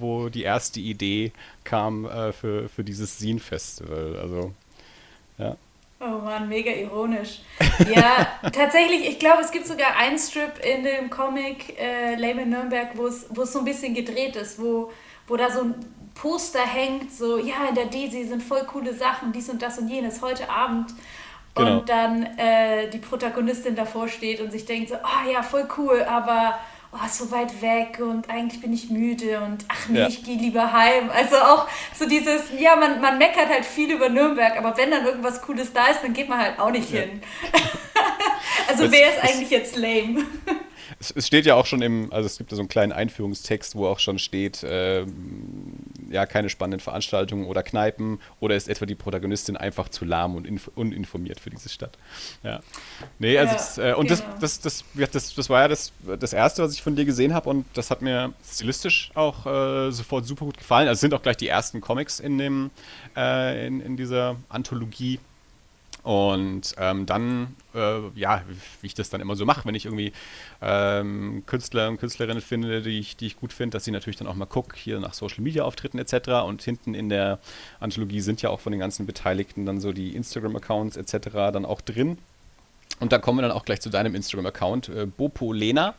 wo 0.00 0.28
die 0.28 0.42
erste 0.42 0.80
Idee 0.80 1.30
kam 1.62 2.06
äh, 2.06 2.32
für, 2.32 2.68
für 2.68 2.82
dieses 2.82 3.16
Zine-Festival. 3.18 4.18
Also, 4.20 4.52
ja. 5.38 5.56
Oh 6.00 6.18
Mann, 6.18 6.48
mega 6.48 6.72
ironisch. 6.72 7.42
Ja, 7.94 8.26
tatsächlich, 8.52 9.08
ich 9.08 9.20
glaube, 9.20 9.42
es 9.42 9.52
gibt 9.52 9.68
sogar 9.68 9.96
einen 9.96 10.18
Strip 10.18 10.58
in 10.64 10.82
dem 10.82 11.10
Comic 11.10 11.78
äh, 11.78 12.16
Lame 12.16 12.42
in 12.42 12.50
Nürnberg, 12.50 12.88
wo 12.96 13.06
es 13.06 13.52
so 13.52 13.60
ein 13.60 13.64
bisschen 13.64 13.94
gedreht 13.94 14.34
ist, 14.34 14.58
wo, 14.60 14.90
wo 15.28 15.36
da 15.36 15.48
so 15.48 15.62
ein 15.62 15.74
Poster 16.20 16.66
hängt, 16.66 17.12
so, 17.12 17.38
ja, 17.38 17.68
in 17.68 17.74
der 17.74 17.86
Daisy 17.86 18.24
sind 18.24 18.42
voll 18.42 18.64
coole 18.64 18.94
Sachen, 18.94 19.32
dies 19.32 19.48
und 19.48 19.60
das 19.60 19.78
und 19.78 19.88
jenes, 19.88 20.22
heute 20.22 20.48
Abend. 20.48 20.92
Genau. 21.54 21.78
Und 21.78 21.88
dann 21.88 22.22
äh, 22.38 22.90
die 22.90 22.98
Protagonistin 22.98 23.76
davor 23.76 24.08
steht 24.08 24.40
und 24.40 24.50
sich 24.50 24.64
denkt 24.64 24.90
so, 24.90 24.96
oh 24.96 25.30
ja, 25.30 25.42
voll 25.42 25.66
cool, 25.78 26.02
aber 26.02 26.58
oh, 26.92 27.08
so 27.10 27.30
weit 27.30 27.60
weg 27.62 28.00
und 28.00 28.28
eigentlich 28.30 28.60
bin 28.60 28.72
ich 28.72 28.90
müde 28.90 29.40
und 29.40 29.64
ach 29.68 29.88
nee, 29.88 30.00
ja. 30.00 30.08
ich 30.08 30.22
gehe 30.24 30.38
lieber 30.38 30.72
heim. 30.72 31.10
Also 31.10 31.36
auch 31.36 31.66
so 31.94 32.08
dieses, 32.08 32.44
ja, 32.58 32.76
man, 32.76 33.00
man 33.00 33.18
meckert 33.18 33.48
halt 33.48 33.64
viel 33.64 33.90
über 33.92 34.08
Nürnberg, 34.08 34.56
aber 34.58 34.76
wenn 34.76 34.90
dann 34.90 35.04
irgendwas 35.04 35.42
Cooles 35.42 35.72
da 35.72 35.86
ist, 35.86 36.02
dann 36.02 36.12
geht 36.12 36.28
man 36.28 36.38
halt 36.38 36.58
auch 36.58 36.70
nicht 36.70 36.90
ja. 36.90 37.02
hin. 37.02 37.22
also 38.68 38.90
wer 38.90 39.10
ist 39.10 39.22
eigentlich 39.22 39.50
jetzt 39.50 39.76
lame? 39.76 40.24
Es, 40.98 41.10
es, 41.10 41.26
steht 41.26 41.44
ja 41.44 41.56
auch 41.56 41.66
schon 41.66 41.82
im, 41.82 42.10
also 42.10 42.26
es 42.26 42.38
gibt 42.38 42.50
ja 42.52 42.56
so 42.56 42.62
einen 42.62 42.68
kleinen 42.68 42.92
Einführungstext, 42.92 43.74
wo 43.76 43.86
auch 43.86 43.98
schon 43.98 44.18
steht, 44.18 44.62
äh, 44.62 45.04
ja, 46.16 46.24
keine 46.24 46.48
spannenden 46.48 46.80
Veranstaltungen 46.80 47.46
oder 47.46 47.62
Kneipen 47.62 48.20
oder 48.40 48.56
ist 48.56 48.68
etwa 48.68 48.86
die 48.86 48.94
Protagonistin 48.94 49.56
einfach 49.56 49.90
zu 49.90 50.06
lahm 50.06 50.34
und 50.34 50.48
uninformiert 50.74 51.40
für 51.40 51.50
diese 51.50 51.68
Stadt. 51.68 51.98
Ja. 52.42 52.60
Nee, 53.18 53.36
also 53.36 53.52
ja, 53.52 53.60
es, 53.60 53.78
äh, 53.78 53.94
und 53.94 54.08
genau. 54.08 54.22
das, 54.40 54.60
das, 54.60 54.82
das, 54.94 55.10
das, 55.10 55.34
das 55.34 55.50
war 55.50 55.60
ja 55.60 55.68
das, 55.68 55.92
das 56.18 56.32
Erste, 56.32 56.62
was 56.62 56.72
ich 56.72 56.82
von 56.82 56.96
dir 56.96 57.04
gesehen 57.04 57.34
habe 57.34 57.50
und 57.50 57.66
das 57.74 57.90
hat 57.90 58.00
mir 58.00 58.32
stilistisch 58.42 59.10
auch 59.14 59.44
äh, 59.44 59.90
sofort 59.92 60.24
super 60.24 60.46
gut 60.46 60.56
gefallen. 60.56 60.88
Also 60.88 60.96
es 60.96 61.00
sind 61.00 61.12
auch 61.12 61.22
gleich 61.22 61.36
die 61.36 61.48
ersten 61.48 61.82
Comics 61.82 62.18
in, 62.18 62.38
dem, 62.38 62.70
äh, 63.14 63.66
in, 63.66 63.80
in 63.82 63.96
dieser 63.98 64.36
Anthologie. 64.48 65.20
Und 66.06 66.76
ähm, 66.78 67.04
dann, 67.04 67.56
äh, 67.74 67.98
ja, 68.14 68.44
wie 68.80 68.86
ich 68.86 68.94
das 68.94 69.10
dann 69.10 69.20
immer 69.20 69.34
so 69.34 69.44
mache, 69.44 69.64
wenn 69.64 69.74
ich 69.74 69.86
irgendwie 69.86 70.12
ähm, 70.62 71.42
Künstler 71.46 71.88
und 71.88 71.98
Künstlerinnen 71.98 72.40
finde, 72.40 72.80
die 72.80 73.00
ich, 73.00 73.16
die 73.16 73.26
ich 73.26 73.36
gut 73.36 73.52
finde, 73.52 73.74
dass 73.74 73.86
sie 73.86 73.90
natürlich 73.90 74.14
dann 74.14 74.28
auch 74.28 74.36
mal 74.36 74.46
gucke, 74.46 74.76
hier 74.76 75.00
nach 75.00 75.14
Social 75.14 75.42
Media 75.42 75.64
Auftritten 75.64 75.98
etc. 75.98 76.44
Und 76.46 76.62
hinten 76.62 76.94
in 76.94 77.08
der 77.08 77.40
Anthologie 77.80 78.20
sind 78.20 78.40
ja 78.40 78.50
auch 78.50 78.60
von 78.60 78.70
den 78.70 78.78
ganzen 78.78 79.04
Beteiligten 79.04 79.66
dann 79.66 79.80
so 79.80 79.92
die 79.92 80.14
Instagram-Accounts 80.14 80.96
etc. 80.96 81.28
dann 81.52 81.64
auch 81.64 81.80
drin. 81.80 82.18
Und 82.98 83.12
da 83.12 83.18
kommen 83.18 83.38
wir 83.38 83.42
dann 83.42 83.52
auch 83.52 83.64
gleich 83.64 83.80
zu 83.80 83.90
deinem 83.90 84.14
Instagram-Account, 84.14 84.88
äh, 84.88 85.06
Bopo 85.06 85.52
Lena. 85.52 85.94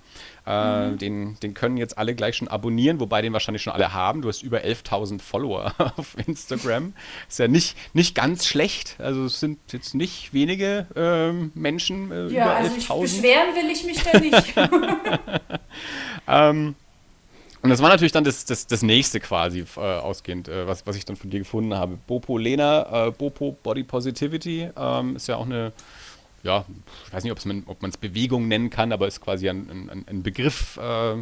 Äh, 0.47 0.87
mhm. 0.87 0.97
den, 0.97 1.39
den 1.41 1.53
können 1.53 1.77
jetzt 1.77 1.97
alle 1.97 2.15
gleich 2.15 2.37
schon 2.37 2.47
abonnieren, 2.47 2.99
wobei 2.99 3.21
den 3.21 3.33
wahrscheinlich 3.33 3.61
schon 3.61 3.73
alle 3.73 3.93
haben. 3.93 4.21
Du 4.21 4.29
hast 4.29 4.41
über 4.41 4.59
11.000 4.59 5.21
Follower 5.21 5.73
auf 5.97 6.15
Instagram. 6.25 6.93
Ist 7.27 7.39
ja 7.39 7.47
nicht, 7.47 7.75
nicht 7.93 8.15
ganz 8.15 8.45
schlecht. 8.47 8.95
Also 8.99 9.25
es 9.25 9.39
sind 9.39 9.59
jetzt 9.71 9.93
nicht 9.93 10.33
wenige 10.33 10.87
ähm, 10.95 11.51
Menschen. 11.53 12.11
Äh, 12.11 12.27
ja, 12.29 12.45
über 12.45 12.55
also 12.55 13.01
beschweren 13.01 13.55
will 13.55 13.69
ich 13.69 13.83
mich 13.83 14.01
da 14.03 14.19
nicht. 14.19 14.53
ähm, 16.27 16.75
und 17.61 17.69
das 17.71 17.81
war 17.81 17.89
natürlich 17.89 18.13
dann 18.13 18.23
das, 18.23 18.45
das, 18.45 18.67
das 18.67 18.81
nächste 18.81 19.19
quasi 19.19 19.65
äh, 19.75 19.79
ausgehend, 19.79 20.47
äh, 20.47 20.67
was, 20.67 20.87
was 20.87 20.95
ich 20.95 21.05
dann 21.05 21.17
von 21.17 21.29
dir 21.29 21.39
gefunden 21.39 21.73
habe. 21.73 21.97
Bopo 22.07 22.37
Lena, 22.37 23.07
äh, 23.07 23.11
Bopo 23.11 23.57
Body 23.61 23.83
Positivity, 23.83 24.69
ähm, 24.77 25.15
ist 25.17 25.27
ja 25.27 25.35
auch 25.35 25.45
eine 25.45 25.73
ja, 26.47 26.65
ich 27.05 27.13
weiß 27.13 27.23
nicht, 27.23 27.33
ob 27.33 27.81
man 27.81 27.89
es 27.89 27.97
Bewegung 27.97 28.47
nennen 28.47 28.69
kann, 28.69 28.91
aber 28.91 29.07
ist 29.07 29.21
quasi 29.21 29.49
ein, 29.49 29.89
ein, 29.91 30.05
ein 30.07 30.23
Begriff. 30.23 30.77
Äh, 30.77 31.19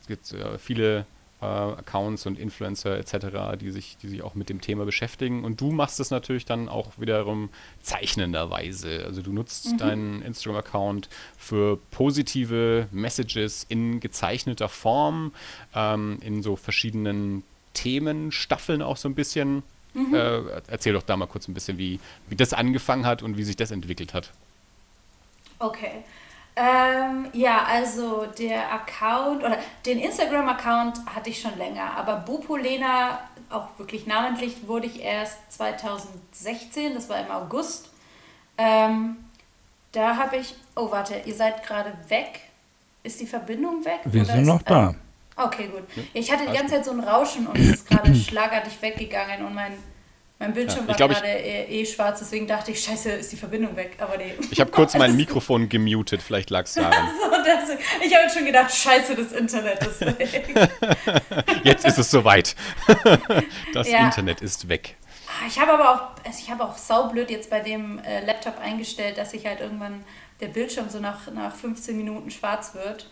es 0.00 0.06
gibt 0.08 0.32
äh, 0.32 0.58
viele 0.58 1.06
äh, 1.40 1.44
Accounts 1.44 2.26
und 2.26 2.38
Influencer 2.38 2.98
etc., 2.98 3.58
die 3.60 3.70
sich, 3.70 3.96
die 3.98 4.08
sich 4.08 4.22
auch 4.22 4.34
mit 4.34 4.48
dem 4.48 4.60
Thema 4.60 4.84
beschäftigen. 4.84 5.44
Und 5.44 5.60
du 5.60 5.70
machst 5.70 6.00
es 6.00 6.10
natürlich 6.10 6.44
dann 6.46 6.68
auch 6.68 6.98
wiederum 6.98 7.48
zeichnenderweise. 7.80 9.04
Also 9.04 9.22
du 9.22 9.32
nutzt 9.32 9.72
mhm. 9.72 9.78
deinen 9.78 10.22
Instagram-Account 10.22 11.08
für 11.38 11.78
positive 11.92 12.88
Messages 12.90 13.64
in 13.68 14.00
gezeichneter 14.00 14.68
Form, 14.68 15.32
ähm, 15.74 16.18
in 16.22 16.42
so 16.42 16.56
verschiedenen 16.56 17.44
Themenstaffeln 17.72 18.82
auch 18.82 18.96
so 18.96 19.08
ein 19.08 19.14
bisschen. 19.14 19.62
Mhm. 19.94 20.14
Äh, 20.14 20.40
erzähl 20.66 20.92
doch 20.92 21.02
da 21.02 21.16
mal 21.16 21.26
kurz 21.26 21.46
ein 21.46 21.54
bisschen, 21.54 21.78
wie, 21.78 22.00
wie 22.28 22.36
das 22.36 22.52
angefangen 22.52 23.06
hat 23.06 23.22
und 23.22 23.36
wie 23.36 23.44
sich 23.44 23.56
das 23.56 23.70
entwickelt 23.70 24.12
hat. 24.12 24.32
Okay. 25.58 26.04
Ähm, 26.58 27.28
ja, 27.34 27.64
also 27.64 28.24
der 28.38 28.72
Account 28.72 29.44
oder 29.44 29.58
den 29.84 29.98
Instagram-Account 29.98 31.00
hatte 31.14 31.28
ich 31.28 31.38
schon 31.38 31.56
länger, 31.58 31.94
aber 31.94 32.16
Bupolena, 32.16 33.20
auch 33.50 33.68
wirklich 33.76 34.06
namentlich, 34.06 34.66
wurde 34.66 34.86
ich 34.86 35.02
erst 35.02 35.52
2016, 35.52 36.94
das 36.94 37.10
war 37.10 37.20
im 37.20 37.30
August. 37.30 37.90
Ähm, 38.56 39.16
da 39.92 40.16
habe 40.16 40.38
ich, 40.38 40.54
oh 40.74 40.90
warte, 40.90 41.20
ihr 41.26 41.34
seid 41.34 41.62
gerade 41.62 41.92
weg. 42.08 42.40
Ist 43.02 43.20
die 43.20 43.26
Verbindung 43.26 43.84
weg? 43.84 44.00
Wir 44.04 44.24
sind 44.24 44.40
ist, 44.40 44.46
noch 44.46 44.62
da. 44.62 44.88
Ähm, 44.88 44.96
okay, 45.36 45.68
gut. 45.68 45.84
Ich 46.14 46.32
hatte 46.32 46.46
die 46.46 46.56
ganze 46.56 46.76
Zeit 46.76 46.86
so 46.86 46.90
ein 46.90 47.00
Rauschen 47.00 47.46
und 47.46 47.58
es 47.58 47.68
ist 47.68 47.88
gerade 47.88 48.14
schlagartig 48.14 48.80
weggegangen 48.80 49.44
und 49.44 49.54
mein 49.54 49.74
mein 50.38 50.52
Bildschirm 50.52 50.82
ja, 50.82 50.88
war 50.88 50.96
glaub, 50.96 51.10
gerade 51.12 51.26
eh, 51.26 51.80
eh, 51.80 51.86
schwarz, 51.86 52.18
deswegen 52.18 52.46
dachte 52.46 52.70
ich, 52.70 52.82
scheiße, 52.82 53.10
ist 53.10 53.32
die 53.32 53.36
Verbindung 53.36 53.74
weg. 53.74 53.96
Aber 53.98 54.18
nee. 54.18 54.34
Ich 54.50 54.60
habe 54.60 54.70
kurz 54.70 54.94
mein 54.98 55.16
Mikrofon 55.16 55.68
gemutet, 55.68 56.20
vielleicht 56.20 56.50
lag 56.50 56.64
es 56.64 56.74
daran. 56.74 57.08
so, 57.66 57.72
ich 58.04 58.14
habe 58.14 58.28
schon 58.30 58.44
gedacht, 58.44 58.70
scheiße, 58.74 59.14
das 59.14 59.32
Internet 59.32 59.82
ist 59.82 60.00
weg. 60.00 60.54
Jetzt 61.64 61.86
ist 61.86 61.98
es 61.98 62.10
soweit. 62.10 62.54
Das 63.72 63.90
ja. 63.90 64.06
Internet 64.06 64.40
ist 64.40 64.68
weg. 64.68 64.96
Ich 65.46 65.58
habe 65.58 65.72
aber 65.72 65.90
auch, 65.90 66.24
also 66.24 66.38
ich 66.38 66.50
habe 66.50 66.64
auch 66.64 66.76
saublöd 66.78 67.30
jetzt 67.30 67.50
bei 67.50 67.60
dem 67.60 67.98
äh, 67.98 68.24
Laptop 68.24 68.58
eingestellt, 68.58 69.18
dass 69.18 69.32
sich 69.32 69.44
halt 69.44 69.60
irgendwann 69.60 70.04
der 70.40 70.48
Bildschirm 70.48 70.88
so 70.88 70.98
nach, 70.98 71.30
nach 71.30 71.54
15 71.54 71.96
Minuten 71.96 72.30
schwarz 72.30 72.74
wird. 72.74 73.10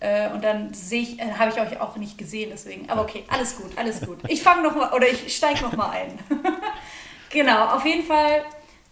Äh, 0.00 0.30
und 0.30 0.42
dann 0.42 0.72
sehe 0.72 1.02
ich, 1.02 1.20
äh, 1.20 1.32
habe 1.32 1.50
ich 1.50 1.60
euch 1.60 1.78
auch 1.80 1.96
nicht 1.96 2.16
gesehen, 2.16 2.50
deswegen. 2.50 2.88
Aber 2.88 3.02
okay, 3.02 3.24
alles 3.28 3.56
gut, 3.56 3.76
alles 3.76 4.00
gut. 4.00 4.18
Ich 4.28 4.42
fange 4.42 4.62
nochmal, 4.62 4.92
oder 4.94 5.06
ich 5.06 5.36
steige 5.36 5.62
nochmal 5.62 5.90
ein. 5.90 6.18
genau, 7.30 7.66
auf 7.66 7.84
jeden 7.84 8.06
Fall 8.06 8.44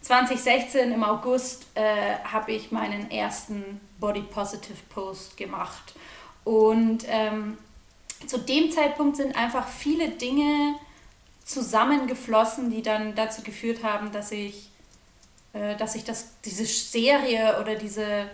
2016 0.02 0.92
im 0.92 1.02
August 1.02 1.66
äh, 1.74 2.16
habe 2.24 2.52
ich 2.52 2.70
meinen 2.70 3.10
ersten 3.10 3.80
Body 3.98 4.22
Positive 4.22 4.76
Post 4.90 5.36
gemacht. 5.38 5.94
Und 6.44 7.04
ähm, 7.08 7.56
zu 8.26 8.38
dem 8.38 8.70
Zeitpunkt 8.70 9.16
sind 9.16 9.34
einfach 9.36 9.66
viele 9.66 10.10
Dinge 10.10 10.74
zusammengeflossen, 11.44 12.70
die 12.70 12.82
dann 12.82 13.14
dazu 13.14 13.42
geführt 13.42 13.82
haben, 13.82 14.12
dass 14.12 14.30
ich, 14.30 14.70
äh, 15.54 15.74
dass 15.76 15.94
ich 15.94 16.04
das, 16.04 16.28
diese 16.44 16.66
Serie 16.66 17.58
oder 17.60 17.74
diese 17.74 18.28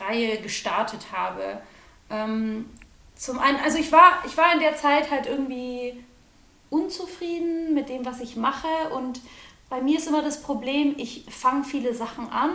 Reihe 0.00 0.40
gestartet 0.40 1.06
habe. 1.12 1.60
Ähm, 2.10 2.68
zum 3.14 3.38
einen, 3.38 3.58
also 3.58 3.78
ich 3.78 3.90
war, 3.92 4.22
ich 4.26 4.36
war 4.36 4.52
in 4.54 4.60
der 4.60 4.76
Zeit 4.76 5.10
halt 5.10 5.26
irgendwie 5.26 6.04
unzufrieden 6.70 7.74
mit 7.74 7.88
dem, 7.88 8.04
was 8.04 8.20
ich 8.20 8.36
mache 8.36 8.68
und 8.94 9.20
bei 9.70 9.82
mir 9.82 9.98
ist 9.98 10.06
immer 10.06 10.22
das 10.22 10.42
Problem, 10.42 10.94
ich 10.96 11.24
fange 11.28 11.64
viele 11.64 11.92
Sachen 11.92 12.30
an, 12.30 12.50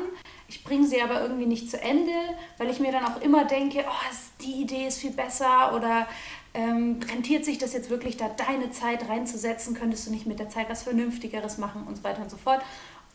ich 0.47 0.63
bringe 0.63 0.87
sie 0.87 1.01
aber 1.01 1.21
irgendwie 1.21 1.45
nicht 1.45 1.69
zu 1.69 1.79
Ende, 1.79 2.11
weil 2.57 2.69
ich 2.69 2.79
mir 2.79 2.91
dann 2.91 3.05
auch 3.05 3.21
immer 3.21 3.45
denke, 3.45 3.83
oh, 3.87 4.15
die 4.41 4.61
Idee 4.61 4.87
ist 4.87 4.99
viel 4.99 5.11
besser 5.11 5.75
oder 5.75 6.07
ähm, 6.53 6.99
rentiert 7.11 7.45
sich 7.45 7.57
das 7.57 7.73
jetzt 7.73 7.89
wirklich, 7.89 8.17
da 8.17 8.29
deine 8.29 8.71
Zeit 8.71 9.07
reinzusetzen? 9.09 9.75
Könntest 9.75 10.07
du 10.07 10.11
nicht 10.11 10.25
mit 10.25 10.39
der 10.39 10.49
Zeit 10.49 10.69
was 10.69 10.83
Vernünftigeres 10.83 11.57
machen 11.57 11.85
und 11.87 11.97
so 11.97 12.03
weiter 12.03 12.21
und 12.21 12.29
so 12.29 12.37
fort? 12.37 12.61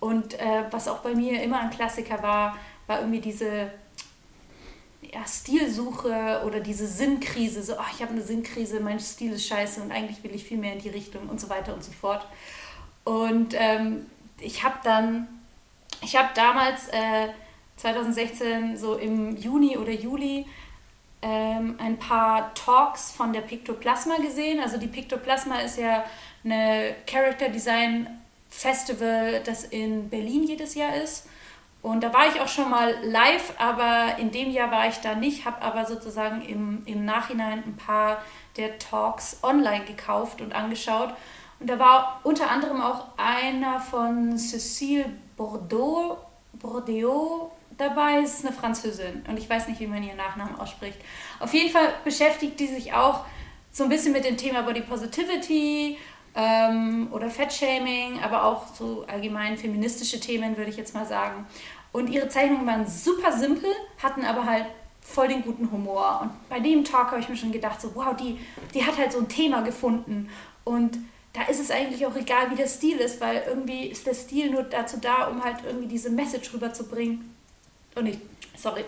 Und 0.01 0.35
äh, 0.35 0.65
was 0.71 0.89
auch 0.89 0.99
bei 0.99 1.15
mir 1.15 1.43
immer 1.43 1.61
ein 1.61 1.71
Klassiker 1.71 2.23
war, 2.23 2.57
war 2.87 3.01
irgendwie 3.01 3.21
diese 3.21 3.71
ja, 5.13 5.27
Stilsuche 5.27 6.43
oder 6.47 6.61
diese 6.61 6.87
Sinnkrise. 6.87 7.63
So, 7.63 7.75
oh, 7.75 7.85
ich 7.95 8.03
habe 8.03 8.13
eine 8.13 8.23
Sinnkrise, 8.23 8.81
mein 8.81 9.01
Stil 9.01 9.33
ist 9.33 9.47
scheiße 9.47 9.83
und 9.83 9.93
eigentlich 9.93 10.23
will 10.23 10.35
ich 10.35 10.45
viel 10.45 10.59
mehr 10.59 10.75
in 10.75 10.81
die 10.81 10.91
Richtung 10.91 11.29
und 11.29 11.41
so 11.41 11.49
weiter 11.49 11.75
und 11.75 11.83
so 11.83 11.93
fort. 11.93 12.27
Und 13.05 13.55
ähm, 13.57 14.07
ich 14.41 14.65
habe 14.65 14.77
dann, 14.85 15.29
ich 16.03 16.17
habe 16.17 16.29
damals 16.35 16.89
äh, 16.89 17.29
2016 17.77 18.77
so 18.77 18.97
im 18.97 19.37
Juni 19.37 19.77
oder 19.79 19.93
Juli 19.93 20.47
ähm, 21.23 21.77
ein 21.79 21.99
paar 21.99 22.53
Talks 22.55 23.13
von 23.13 23.33
der 23.33 23.41
Pictoplasma 23.41 24.17
gesehen. 24.17 24.61
Also 24.61 24.79
die 24.79 24.89
Pictoplasma 24.89 25.61
ist 25.61 25.79
ja 25.79 26.05
eine 26.45 26.95
Character 27.07 27.49
Design 27.49 28.07
Festival, 28.51 29.43
das 29.45 29.65
in 29.65 30.09
Berlin 30.09 30.45
jedes 30.45 30.75
Jahr 30.75 30.95
ist. 30.97 31.28
Und 31.89 32.03
da 32.03 32.13
war 32.13 32.29
ich 32.29 32.39
auch 32.39 32.49
schon 32.49 32.69
mal 32.69 32.95
live, 33.03 33.55
aber 33.57 34.19
in 34.19 34.31
dem 34.31 34.51
Jahr 34.51 34.71
war 34.71 34.89
ich 34.89 34.97
da 34.97 35.15
nicht, 35.15 35.47
habe 35.47 35.63
aber 35.63 35.87
sozusagen 35.87 36.43
im, 36.43 36.83
im 36.85 37.07
Nachhinein 37.07 37.63
ein 37.65 37.77
paar 37.77 38.19
der 38.59 38.79
Talks 38.79 39.39
online 39.43 39.87
gekauft 39.87 40.43
und 40.43 40.55
angeschaut. 40.55 41.15
Und 41.59 41.71
da 41.71 41.79
war 41.79 42.21
unter 42.25 42.51
anderem 42.51 42.83
auch 42.83 43.07
einer 43.17 43.81
von 43.81 44.37
Cécile 44.37 45.07
Bordeaux, 45.35 46.19
Bordeaux 46.53 47.53
dabei 47.79 48.21
ist 48.21 48.45
eine 48.45 48.55
Französin 48.55 49.25
und 49.27 49.39
ich 49.39 49.49
weiß 49.49 49.69
nicht, 49.69 49.81
wie 49.81 49.87
man 49.87 50.03
ihren 50.03 50.19
Nachnamen 50.19 50.57
ausspricht. 50.57 50.99
Auf 51.41 51.55
jeden 51.55 51.71
Fall 51.71 51.95
beschäftigt 52.05 52.61
die 52.61 52.67
sich 52.67 52.93
auch 52.93 53.25
so 53.71 53.85
ein 53.85 53.89
bisschen 53.89 54.13
mit 54.13 54.27
dem 54.27 54.37
Thema 54.37 54.63
Body 54.63 54.83
Positivity 54.83 55.97
ähm, 56.35 57.09
oder 57.13 57.31
Fettshaming, 57.31 58.21
aber 58.23 58.45
auch 58.45 58.67
so 58.75 59.05
allgemein 59.09 59.57
feministische 59.57 60.21
Themen, 60.21 60.57
würde 60.57 60.71
ich 60.71 60.77
jetzt 60.77 60.95
mal 60.95 61.07
sagen. 61.07 61.47
Und 61.93 62.11
ihre 62.11 62.29
Zeichnungen 62.29 62.67
waren 62.67 62.87
super 62.87 63.33
simpel, 63.33 63.71
hatten 64.03 64.25
aber 64.25 64.45
halt 64.45 64.67
voll 65.01 65.29
den 65.29 65.43
guten 65.43 65.71
Humor. 65.71 66.21
Und 66.23 66.49
bei 66.49 66.61
dem 66.61 66.85
Talk 66.85 67.11
habe 67.11 67.21
ich 67.21 67.29
mir 67.29 67.37
schon 67.37 67.53
gedacht, 67.53 67.81
so, 67.81 67.95
wow, 67.95 68.15
die, 68.15 68.39
die 68.75 68.85
hat 68.85 68.99
halt 68.99 69.13
so 69.13 69.19
ein 69.19 69.29
Thema 69.29 69.63
gefunden. 69.63 70.29
Und 70.65 70.99
da 71.33 71.45
ist 71.45 71.61
es 71.61 71.71
eigentlich 71.71 72.05
auch 72.05 72.17
egal, 72.17 72.51
wie 72.51 72.57
der 72.57 72.67
Stil 72.67 72.99
ist, 72.99 73.21
weil 73.21 73.45
irgendwie 73.47 73.87
ist 73.87 74.07
der 74.07 74.15
Stil 74.15 74.51
nur 74.51 74.65
dazu 74.65 74.99
da, 75.01 75.29
um 75.29 75.43
halt 75.43 75.57
irgendwie 75.67 75.89
diese 75.89 76.11
Message 76.11 76.53
rüberzubringen. 76.53 77.35
Und 77.95 78.07
ich, 78.07 78.19
sorry. 78.57 78.85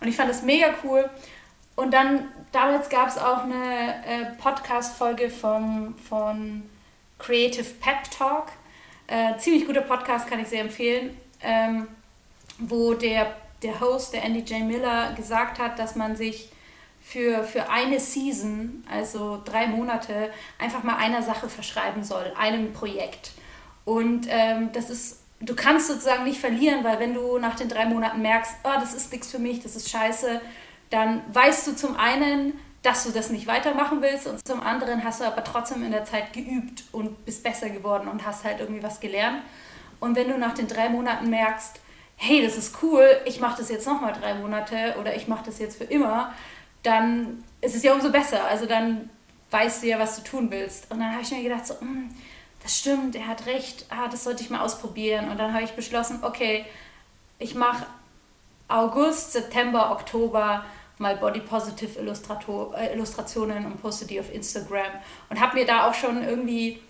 Und 0.00 0.08
ich 0.08 0.16
fand 0.16 0.30
das 0.30 0.42
mega 0.42 0.74
cool. 0.84 1.08
Und 1.76 1.92
dann, 1.94 2.28
damals 2.52 2.88
gab 2.90 3.08
es 3.08 3.16
auch 3.16 3.44
eine 3.44 4.04
äh, 4.04 4.24
Podcast-Folge 4.38 5.30
von, 5.30 5.94
Creative 7.18 7.66
Pep 7.80 8.10
Talk. 8.10 8.48
Äh, 9.06 9.36
ziemlich 9.38 9.66
guter 9.66 9.82
Podcast, 9.82 10.28
kann 10.28 10.40
ich 10.40 10.48
sehr 10.48 10.62
empfehlen. 10.62 11.16
Ähm, 11.42 11.86
wo 12.60 12.94
der, 12.94 13.34
der 13.62 13.80
Host, 13.80 14.12
der 14.12 14.24
Andy 14.24 14.40
J. 14.40 14.62
Miller, 14.62 15.12
gesagt 15.14 15.58
hat, 15.58 15.78
dass 15.78 15.96
man 15.96 16.16
sich 16.16 16.50
für, 17.00 17.44
für 17.44 17.68
eine 17.70 17.98
Season, 17.98 18.84
also 18.90 19.40
drei 19.44 19.66
Monate, 19.66 20.30
einfach 20.58 20.82
mal 20.82 20.96
einer 20.96 21.22
Sache 21.22 21.48
verschreiben 21.48 22.04
soll, 22.04 22.32
einem 22.38 22.72
Projekt. 22.72 23.32
Und 23.84 24.26
ähm, 24.28 24.70
das 24.72 24.90
ist 24.90 25.20
du 25.40 25.56
kannst 25.56 25.88
sozusagen 25.88 26.24
nicht 26.24 26.38
verlieren, 26.38 26.84
weil 26.84 26.98
wenn 27.00 27.14
du 27.14 27.38
nach 27.38 27.56
den 27.56 27.68
drei 27.68 27.86
Monaten 27.86 28.22
merkst, 28.22 28.56
oh, 28.64 28.78
das 28.78 28.94
ist 28.94 29.10
nichts 29.10 29.30
für 29.30 29.38
mich, 29.38 29.62
das 29.62 29.74
ist 29.74 29.90
scheiße, 29.90 30.40
dann 30.90 31.22
weißt 31.32 31.66
du 31.66 31.76
zum 31.76 31.96
einen, 31.96 32.58
dass 32.82 33.04
du 33.04 33.10
das 33.10 33.30
nicht 33.30 33.46
weitermachen 33.46 34.00
willst 34.00 34.26
und 34.26 34.46
zum 34.46 34.60
anderen 34.60 35.04
hast 35.04 35.20
du 35.20 35.24
aber 35.24 35.44
trotzdem 35.44 35.82
in 35.82 35.92
der 35.92 36.04
Zeit 36.04 36.32
geübt 36.32 36.84
und 36.92 37.24
bist 37.24 37.42
besser 37.42 37.68
geworden 37.68 38.08
und 38.08 38.24
hast 38.24 38.44
halt 38.44 38.60
irgendwie 38.60 38.82
was 38.82 39.00
gelernt. 39.00 39.42
Und 39.98 40.16
wenn 40.16 40.28
du 40.28 40.38
nach 40.38 40.54
den 40.54 40.66
drei 40.66 40.88
Monaten 40.88 41.28
merkst, 41.28 41.79
hey, 42.22 42.42
das 42.42 42.58
ist 42.58 42.82
cool, 42.82 43.08
ich 43.24 43.40
mache 43.40 43.56
das 43.58 43.70
jetzt 43.70 43.86
nochmal 43.86 44.12
drei 44.12 44.34
Monate 44.34 44.94
oder 45.00 45.16
ich 45.16 45.26
mache 45.26 45.46
das 45.46 45.58
jetzt 45.58 45.78
für 45.78 45.84
immer, 45.84 46.34
dann 46.82 47.42
ist 47.62 47.74
es 47.74 47.82
ja 47.82 47.94
umso 47.94 48.12
besser. 48.12 48.44
Also 48.44 48.66
dann 48.66 49.08
weißt 49.50 49.82
du 49.82 49.88
ja, 49.88 49.98
was 49.98 50.16
du 50.16 50.22
tun 50.22 50.50
willst. 50.50 50.90
Und 50.90 51.00
dann 51.00 51.12
habe 51.12 51.22
ich 51.22 51.30
mir 51.30 51.42
gedacht, 51.42 51.66
so, 51.66 51.80
hm, 51.80 52.10
das 52.62 52.78
stimmt, 52.78 53.16
er 53.16 53.26
hat 53.26 53.46
recht, 53.46 53.86
ah, 53.88 54.06
das 54.06 54.24
sollte 54.24 54.42
ich 54.42 54.50
mal 54.50 54.60
ausprobieren. 54.60 55.30
Und 55.30 55.38
dann 55.38 55.54
habe 55.54 55.64
ich 55.64 55.70
beschlossen, 55.70 56.18
okay, 56.20 56.66
ich 57.38 57.54
mache 57.54 57.86
August, 58.68 59.32
September, 59.32 59.90
Oktober 59.90 60.66
mal 60.98 61.16
Body 61.16 61.40
Positive 61.40 61.98
Illustrator, 61.98 62.76
äh, 62.76 62.92
Illustrationen 62.92 63.64
und 63.64 63.80
poste 63.80 64.04
die 64.04 64.20
auf 64.20 64.30
Instagram. 64.30 64.92
Und 65.30 65.40
habe 65.40 65.56
mir 65.56 65.64
da 65.64 65.88
auch 65.88 65.94
schon 65.94 66.22
irgendwie 66.22 66.82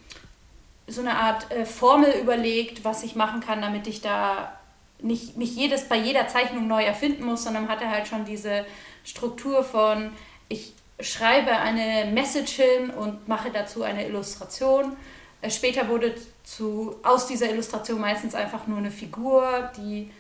so 0.88 1.02
eine 1.02 1.16
Art 1.16 1.52
äh, 1.52 1.64
Formel 1.64 2.10
überlegt, 2.20 2.84
was 2.84 3.04
ich 3.04 3.14
machen 3.14 3.38
kann, 3.38 3.62
damit 3.62 3.86
ich 3.86 4.00
da 4.00 4.59
nicht, 5.02 5.36
nicht 5.36 5.56
jedes 5.56 5.88
bei 5.88 5.96
jeder 5.96 6.28
Zeichnung 6.28 6.66
neu 6.66 6.82
erfinden 6.82 7.24
muss, 7.24 7.44
sondern 7.44 7.68
hatte 7.68 7.88
halt 7.88 8.06
schon 8.06 8.24
diese 8.24 8.64
Struktur 9.04 9.64
von, 9.64 10.12
ich 10.48 10.74
schreibe 11.00 11.52
eine 11.52 12.10
Message 12.10 12.52
hin 12.52 12.90
und 12.90 13.28
mache 13.28 13.50
dazu 13.50 13.82
eine 13.82 14.06
Illustration 14.06 14.96
äh, 15.42 15.50
später 15.50 15.88
wurde 15.88 16.14
zu, 16.44 16.96
aus 17.02 17.26
dieser 17.26 17.50
Illustration 17.50 18.00
meistens 18.00 18.34
einfach 18.34 18.66
nur 18.66 18.78
eine 18.78 18.90
Figur, 18.90 19.70
die 19.76 20.10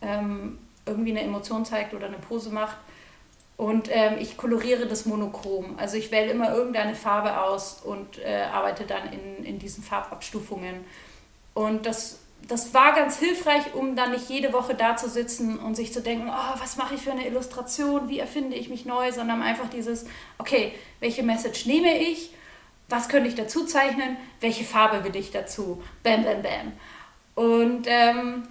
ähm, 0.00 0.58
irgendwie 0.86 1.10
eine 1.10 1.22
Emotion 1.22 1.64
zeigt 1.64 1.94
oder 1.94 2.06
eine 2.06 2.18
Pose 2.18 2.50
macht. 2.50 2.76
Und 3.56 3.90
ähm, 3.92 4.16
ich 4.18 4.38
koloriere 4.38 4.86
das 4.86 5.04
monochrom. 5.04 5.78
Also 5.78 5.98
ich 5.98 6.10
wähle 6.10 6.30
immer 6.30 6.54
irgendeine 6.54 6.94
Farbe 6.94 7.42
aus 7.42 7.82
und 7.84 8.18
äh, 8.18 8.44
arbeite 8.50 8.84
dann 8.84 9.12
in, 9.12 9.44
in 9.44 9.58
diesen 9.58 9.84
Farbabstufungen. 9.84 10.84
Und 11.52 11.84
das, 11.84 12.20
das 12.48 12.74
war 12.74 12.94
ganz 12.94 13.18
hilfreich, 13.18 13.74
um 13.74 13.94
dann 13.94 14.10
nicht 14.10 14.28
jede 14.28 14.52
Woche 14.52 14.74
da 14.74 14.96
zu 14.96 15.08
sitzen 15.08 15.58
und 15.58 15.76
sich 15.76 15.92
zu 15.92 16.02
denken, 16.02 16.28
oh, 16.28 16.60
was 16.60 16.76
mache 16.76 16.94
ich 16.94 17.02
für 17.02 17.12
eine 17.12 17.26
Illustration, 17.26 18.08
wie 18.08 18.18
erfinde 18.18 18.56
ich 18.56 18.68
mich 18.68 18.84
neu, 18.84 19.12
sondern 19.12 19.42
einfach 19.42 19.68
dieses, 19.70 20.06
okay, 20.38 20.72
welche 20.98 21.22
Message 21.22 21.66
nehme 21.66 21.96
ich 21.98 22.30
was 22.90 23.08
könnte 23.08 23.28
ich 23.28 23.36
dazu 23.36 23.64
zeichnen, 23.64 24.16
welche 24.40 24.64
Farbe 24.64 25.04
will 25.04 25.16
ich 25.16 25.30
dazu, 25.30 25.82
bam, 26.02 26.24
bam, 26.24 26.42
bam. 26.42 26.72
Und 27.36 27.86
ähm, 27.86 28.42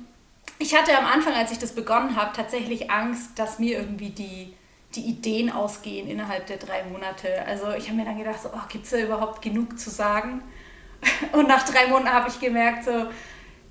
ich 0.57 0.75
hatte 0.75 0.97
am 0.97 1.05
Anfang, 1.05 1.33
als 1.33 1.51
ich 1.51 1.59
das 1.59 1.75
begonnen 1.75 2.15
habe, 2.15 2.31
tatsächlich 2.35 2.89
Angst, 2.89 3.37
dass 3.37 3.59
mir 3.59 3.77
irgendwie 3.77 4.09
die, 4.09 4.53
die 4.95 5.01
Ideen 5.01 5.51
ausgehen 5.51 6.07
innerhalb 6.09 6.47
der 6.47 6.57
drei 6.57 6.83
Monate. 6.85 7.45
Also 7.45 7.71
ich 7.71 7.87
habe 7.87 7.97
mir 7.97 8.05
dann 8.05 8.17
gedacht, 8.17 8.41
so, 8.41 8.49
oh, 8.49 8.67
gibt 8.69 8.85
es 8.85 8.91
da 8.91 8.97
überhaupt 8.97 9.41
genug 9.41 9.77
zu 9.77 9.89
sagen? 9.89 10.41
Und 11.33 11.47
nach 11.47 11.63
drei 11.63 11.87
Monaten 11.87 12.13
habe 12.13 12.29
ich 12.29 12.39
gemerkt, 12.39 12.85
so, 12.85 13.07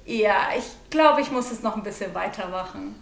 ja, 0.08 0.48
ich 0.56 0.64
glaube, 0.90 1.20
ich 1.20 1.30
muss 1.30 1.50
es 1.50 1.62
noch 1.62 1.76
ein 1.76 1.82
bisschen 1.82 2.14
weitermachen. 2.14 2.94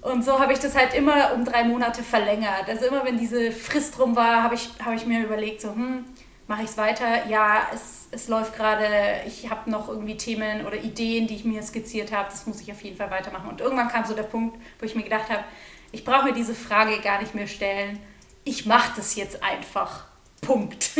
Und 0.00 0.24
so 0.24 0.38
habe 0.38 0.52
ich 0.52 0.60
das 0.60 0.76
halt 0.76 0.94
immer 0.94 1.32
um 1.34 1.44
drei 1.44 1.64
Monate 1.64 2.02
verlängert. 2.02 2.68
Also 2.68 2.86
immer 2.86 3.04
wenn 3.04 3.18
diese 3.18 3.50
Frist 3.50 3.98
rum 3.98 4.14
war, 4.14 4.42
habe 4.42 4.54
ich, 4.54 4.68
hab 4.84 4.94
ich 4.94 5.04
mir 5.06 5.24
überlegt, 5.24 5.62
so, 5.62 5.70
hm, 5.70 6.04
mache 6.46 6.62
ich 6.62 6.70
es 6.70 6.78
weiter? 6.78 7.26
Ja, 7.26 7.66
es, 7.74 8.08
es 8.12 8.28
läuft 8.28 8.54
gerade, 8.54 8.86
ich 9.26 9.50
habe 9.50 9.68
noch 9.68 9.88
irgendwie 9.88 10.16
Themen 10.16 10.64
oder 10.64 10.76
Ideen, 10.76 11.26
die 11.26 11.34
ich 11.34 11.44
mir 11.44 11.62
skizziert 11.62 12.12
habe, 12.12 12.28
das 12.30 12.46
muss 12.46 12.60
ich 12.60 12.70
auf 12.70 12.82
jeden 12.82 12.96
Fall 12.96 13.10
weitermachen. 13.10 13.48
Und 13.48 13.60
irgendwann 13.60 13.88
kam 13.88 14.04
so 14.04 14.14
der 14.14 14.22
Punkt, 14.24 14.56
wo 14.78 14.86
ich 14.86 14.94
mir 14.94 15.02
gedacht 15.02 15.30
habe, 15.30 15.42
ich 15.90 16.04
brauche 16.04 16.26
mir 16.26 16.34
diese 16.34 16.54
Frage 16.54 17.00
gar 17.00 17.20
nicht 17.20 17.34
mehr 17.34 17.46
stellen. 17.48 17.98
Ich 18.44 18.66
mache 18.66 18.92
das 18.96 19.16
jetzt 19.16 19.42
einfach. 19.42 20.04
Punkt. 20.40 20.90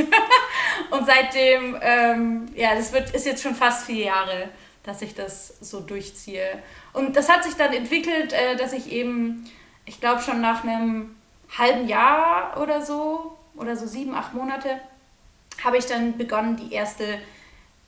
und 0.91 1.07
seitdem, 1.07 1.77
ähm, 1.81 2.47
ja, 2.55 2.75
das 2.75 2.93
wird, 2.93 3.11
ist 3.11 3.27
jetzt 3.27 3.43
schon 3.43 3.55
fast 3.55 3.87
vier 3.87 4.07
Jahre, 4.07 4.49
dass 4.85 5.03
ich 5.03 5.15
das 5.15 5.55
so 5.61 5.81
durchziehe. 5.81 6.63
Und 6.93 7.17
das 7.17 7.29
hat 7.29 7.45
sich 7.45 7.55
dann 7.55 7.73
entwickelt, 7.73 8.33
äh, 8.33 8.57
dass 8.57 8.73
ich 8.73 8.93
eben, 8.93 9.51
ich 9.87 10.01
glaube 10.01 10.23
schon 10.23 10.41
nach 10.41 10.63
einem 10.63 11.17
halben 11.57 11.89
Jahr 11.89 12.61
oder 12.61 12.83
so, 12.83 13.37
oder 13.57 13.77
so 13.77 13.87
sieben, 13.87 14.15
acht 14.15 14.35
Monate, 14.35 14.81
habe 15.63 15.79
ich 15.79 15.87
dann 15.87 16.19
begonnen, 16.19 16.57
die 16.57 16.73
erste 16.73 17.19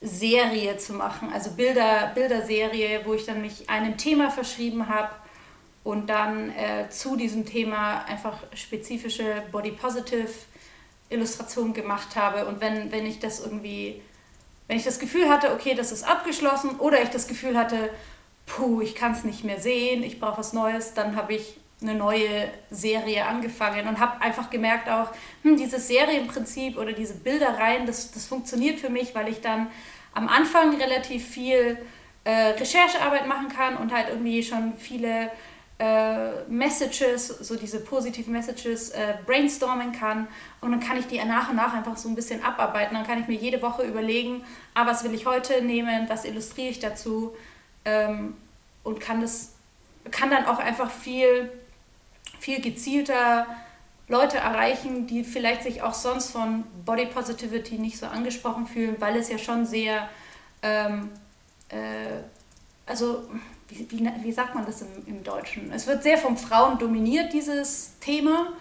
Serie 0.01 0.77
zu 0.77 0.93
machen, 0.93 1.33
also 1.33 1.51
Bilder, 1.53 2.13
Bilderserie, 2.15 3.01
wo 3.05 3.15
ich 3.15 3.25
dann 3.25 3.41
mich 3.41 3.69
einem 3.69 3.97
Thema 3.97 4.31
verschrieben 4.31 4.89
habe 4.89 5.11
und 5.85 6.09
dann 6.09 6.51
äh, 6.51 6.89
zu 6.91 7.17
diesem 7.17 7.47
Thema 7.47 8.05
einfach 8.05 8.39
spezifische 8.55 9.43
Body 9.51 9.73
Positive 9.73 10.29
Illustrationen 11.09 11.73
gemacht 11.73 12.17
habe. 12.17 12.47
Und 12.47 12.61
wenn, 12.61 12.91
wenn 12.91 13.07
ich 13.07 13.21
das 13.21 13.41
irgendwie, 13.41 14.03
wenn 14.69 14.77
ich 14.77 14.85
das 14.85 14.99
Gefühl 14.99 15.29
hatte, 15.29 15.53
okay, 15.53 15.75
das 15.75 15.93
ist 15.93 16.05
abgeschlossen, 16.05 16.77
oder 16.79 17.03
ich 17.03 17.11
das 17.11 17.29
Gefühl 17.29 17.57
hatte, 17.57 17.91
puh, 18.47 18.81
ich 18.81 18.95
kann 18.95 19.13
es 19.13 19.25
nicht 19.25 19.45
mehr 19.45 19.61
sehen, 19.61 20.03
ich 20.03 20.21
brauche 20.21 20.39
was 20.39 20.53
Neues, 20.53 20.95
dann 20.95 21.17
habe 21.17 21.35
ich 21.35 21.59
eine 21.83 21.95
neue 21.95 22.49
Serie 22.71 23.27
angefangen 23.27 23.87
und 23.87 24.01
habe 24.01 24.23
einfach 24.23 24.49
gemerkt 24.49 24.89
auch, 24.89 25.13
hm, 25.43 25.57
dieses 25.57 25.89
Serienprinzip 25.89 26.79
oder 26.79 26.93
diese 26.93 27.15
Bildereien, 27.15 27.87
das, 27.87 28.13
das 28.13 28.27
funktioniert 28.27 28.81
für 28.81 28.89
mich, 28.89 29.15
weil 29.15 29.29
ich 29.29 29.41
dann 29.41 29.69
am 30.15 30.29
Anfang 30.29 30.75
relativ 30.77 31.27
viel 31.29 31.77
äh, 32.25 32.31
Recherchearbeit 32.31 33.27
machen 33.27 33.49
kann 33.51 33.77
und 33.77 33.93
halt 33.93 34.09
irgendwie 34.09 34.43
schon 34.43 34.75
viele 34.79 35.31
äh, 35.79 36.43
Messages, 36.49 37.29
so 37.29 37.57
diese 37.57 37.81
positiven 37.81 38.33
Messages 38.33 38.91
äh, 38.91 39.15
brainstormen 39.27 39.93
kann 39.93 40.27
und 40.61 40.71
dann 40.73 40.81
kann 40.81 40.97
ich 40.97 41.07
die 41.07 41.23
nach 41.23 41.51
und 41.51 41.57
nach 41.57 41.75
einfach 41.75 41.97
so 41.97 42.09
ein 42.09 42.15
bisschen 42.15 42.43
abarbeiten. 42.43 42.95
Dann 42.95 43.07
kann 43.07 43.21
ich 43.21 43.29
mir 43.29 43.37
jede 43.37 43.61
Woche 43.61 43.83
überlegen, 43.83 44.43
ah, 44.75 44.87
was 44.87 45.05
will 45.05 45.13
ich 45.13 45.27
heute 45.27 45.63
nehmen, 45.63 46.09
was 46.09 46.25
illustriere 46.25 46.71
ich 46.71 46.79
dazu 46.79 47.37
ähm, 47.85 48.35
und 48.85 49.01
kann 49.01 49.21
das 49.21 49.53
kann 50.11 50.31
dann 50.31 50.47
auch 50.47 50.61
einfach 50.61 50.91
viel 50.91 51.51
viel 52.39 52.61
gezielter 52.61 53.47
Leute 54.09 54.37
erreichen, 54.37 55.07
die 55.07 55.25
vielleicht 55.25 55.65
sich 55.65 55.83
auch 55.83 55.95
sonst 55.95 56.31
von 56.31 56.65
Body 56.85 57.07
Positivity 57.07 57.77
nicht 57.79 57.99
so 57.99 58.07
angesprochen 58.07 58.67
fühlen, 58.67 58.97
weil 59.01 59.17
es 59.17 59.29
ja 59.29 59.39
schon 59.39 59.67
sehr, 59.67 60.09
ähm, 60.63 61.11
äh, 61.69 62.23
also 62.87 63.29
wie, 63.69 63.87
wie, 63.91 64.11
wie, 64.23 64.33
sagt 64.33 64.55
man 64.55 64.65
das 64.65 64.83
im, 64.83 64.89
im, 65.07 65.25
Deutschen? 65.25 65.73
Es 65.73 65.87
wird 65.87 66.03
sehr 66.03 66.19
von 66.19 66.37
Frauen 66.37 66.79
dominiert, 66.79 67.33
dieses 67.33 67.99
Thema, 68.01 68.53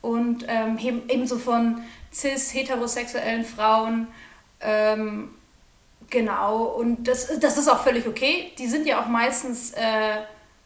und 0.00 0.44
ähm, 0.48 0.78
ebenso 1.08 1.38
von 1.38 1.82
cis-heterosexuellen 2.12 3.44
Frauen. 3.44 4.08
Ähm, 4.60 5.30
genau, 6.10 6.64
und 6.64 7.06
das, 7.06 7.38
das 7.38 7.56
ist 7.56 7.68
auch 7.68 7.82
völlig 7.82 8.06
okay. 8.06 8.52
Die 8.58 8.66
sind 8.66 8.86
ja 8.86 9.00
auch 9.00 9.06
meistens 9.06 9.72
äh, 9.72 10.16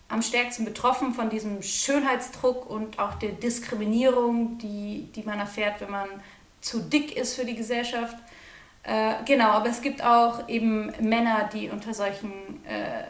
am 0.08 0.22
stärksten 0.22 0.64
betroffen 0.64 1.14
von 1.14 1.30
diesem 1.30 1.62
Schönheitsdruck 1.62 2.68
und 2.68 2.98
auch 2.98 3.14
der 3.14 3.32
Diskriminierung, 3.32 4.58
die, 4.58 5.08
die 5.14 5.22
man 5.22 5.38
erfährt, 5.38 5.80
wenn 5.80 5.90
man 5.90 6.08
zu 6.60 6.80
dick 6.80 7.16
ist 7.16 7.34
für 7.34 7.44
die 7.44 7.54
Gesellschaft. 7.54 8.16
Äh, 8.84 9.14
genau, 9.24 9.48
aber 9.48 9.68
es 9.68 9.82
gibt 9.82 10.02
auch 10.04 10.48
eben 10.48 10.92
Männer, 11.00 11.50
die 11.52 11.70
unter 11.70 11.92
solchen 11.92 12.32
äh, 12.64 13.02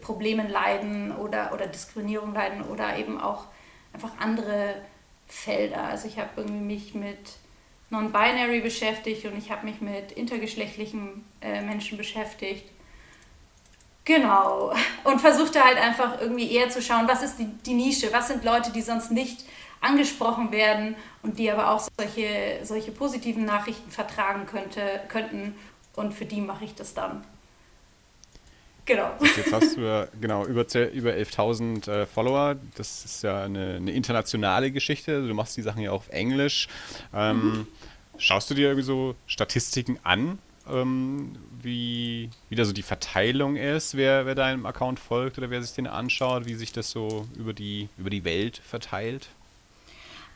Problemen 0.00 0.48
leiden 0.48 1.16
oder, 1.16 1.52
oder 1.52 1.66
Diskriminierung 1.66 2.34
leiden 2.34 2.62
oder 2.62 2.96
eben 2.96 3.20
auch 3.20 3.44
einfach 3.92 4.12
andere 4.18 4.74
Felder. 5.26 5.84
Also 5.84 6.08
ich 6.08 6.18
habe 6.18 6.42
mich 6.44 6.94
mit 6.94 7.38
Non-Binary 7.90 8.60
beschäftigt 8.60 9.24
und 9.26 9.36
ich 9.36 9.50
habe 9.50 9.66
mich 9.66 9.80
mit 9.80 10.12
intergeschlechtlichen 10.12 11.24
äh, 11.40 11.62
Menschen 11.62 11.98
beschäftigt 11.98 12.64
Genau. 14.10 14.72
Und 15.04 15.20
versuchte 15.20 15.64
halt 15.64 15.78
einfach 15.78 16.20
irgendwie 16.20 16.52
eher 16.52 16.68
zu 16.68 16.82
schauen, 16.82 17.06
was 17.06 17.22
ist 17.22 17.38
die, 17.38 17.46
die 17.46 17.74
Nische, 17.74 18.12
was 18.12 18.28
sind 18.28 18.44
Leute, 18.44 18.72
die 18.72 18.82
sonst 18.82 19.10
nicht 19.12 19.44
angesprochen 19.80 20.52
werden 20.52 20.94
und 21.22 21.38
die 21.38 21.50
aber 21.50 21.70
auch 21.70 21.88
solche, 21.96 22.60
solche 22.64 22.90
positiven 22.90 23.44
Nachrichten 23.44 23.90
vertragen 23.90 24.46
könnte, 24.46 25.00
könnten. 25.08 25.54
Und 25.96 26.12
für 26.12 26.26
die 26.26 26.40
mache 26.40 26.64
ich 26.64 26.74
das 26.74 26.92
dann. 26.92 27.24
Genau. 28.90 29.12
Jetzt 29.36 29.52
hast 29.52 29.76
du 29.76 29.82
ja 29.82 30.08
genau 30.20 30.44
über, 30.46 30.62
über 30.90 31.10
11.000 31.10 31.88
äh, 31.88 32.06
Follower. 32.06 32.56
Das 32.74 33.04
ist 33.04 33.22
ja 33.22 33.44
eine, 33.44 33.76
eine, 33.76 33.92
internationale 33.92 34.72
Geschichte. 34.72 35.28
Du 35.28 35.32
machst 35.32 35.56
die 35.56 35.62
Sachen 35.62 35.80
ja 35.80 35.92
auch 35.92 35.98
auf 35.98 36.08
Englisch. 36.08 36.66
Ähm, 37.14 37.36
mhm. 37.36 37.66
Schaust 38.18 38.50
du 38.50 38.54
dir 38.54 38.66
irgendwie 38.66 38.82
so 38.82 39.14
Statistiken 39.28 40.00
an 40.02 40.38
ähm, 40.68 41.36
wie, 41.62 42.30
wie 42.48 42.56
da 42.56 42.64
so 42.64 42.72
die 42.72 42.82
Verteilung 42.82 43.54
ist, 43.54 43.96
wer, 43.96 44.26
wer 44.26 44.34
deinem 44.34 44.66
Account 44.66 44.98
folgt 44.98 45.38
oder 45.38 45.50
wer 45.50 45.62
sich 45.62 45.72
den 45.72 45.86
anschaut, 45.86 46.46
wie 46.46 46.54
sich 46.54 46.72
das 46.72 46.90
so 46.90 47.28
über 47.38 47.52
die, 47.52 47.88
über 47.96 48.10
die 48.10 48.24
Welt 48.24 48.58
verteilt? 48.58 49.28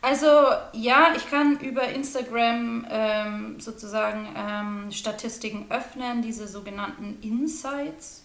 Also 0.01 0.27
ja, 0.71 1.13
ich 1.17 1.29
kann 1.29 1.59
über 1.59 1.89
Instagram 1.89 2.87
ähm, 2.89 3.59
sozusagen 3.59 4.29
ähm, 4.33 4.91
Statistiken 4.93 5.65
öffnen, 5.69 6.21
diese 6.21 6.47
sogenannten 6.47 7.17
Insights. 7.21 8.24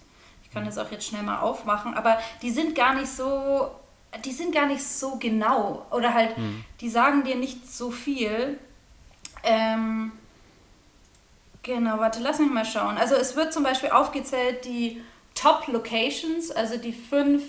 Ich 0.51 0.55
kann 0.55 0.67
das 0.67 0.77
auch 0.77 0.91
jetzt 0.91 1.07
schnell 1.07 1.23
mal 1.23 1.39
aufmachen, 1.39 1.95
aber 1.95 2.19
die 2.43 2.51
sind 2.51 2.75
gar 2.75 2.95
nicht 2.95 3.09
so, 3.09 3.71
die 4.25 4.33
sind 4.33 4.53
gar 4.53 4.67
nicht 4.67 4.83
so 4.83 5.17
genau 5.17 5.87
oder 5.91 6.13
halt, 6.13 6.37
hm. 6.37 6.65
die 6.81 6.91
sagen 6.91 7.25
dir 7.25 7.37
nicht 7.37 7.73
so 7.73 7.91
viel. 7.91 8.59
Ähm, 9.45 10.13
Genau, 11.63 11.99
warte, 11.99 12.21
lass 12.21 12.39
mich 12.39 12.51
mal 12.51 12.65
schauen. 12.65 12.97
Also 12.97 13.15
es 13.17 13.37
wird 13.37 13.53
zum 13.53 13.63
Beispiel 13.63 13.91
aufgezählt 13.91 14.65
die 14.65 15.03
Top 15.35 15.67
Locations, 15.69 16.51
also 16.51 16.79
die 16.79 16.93
fünf 16.93 17.43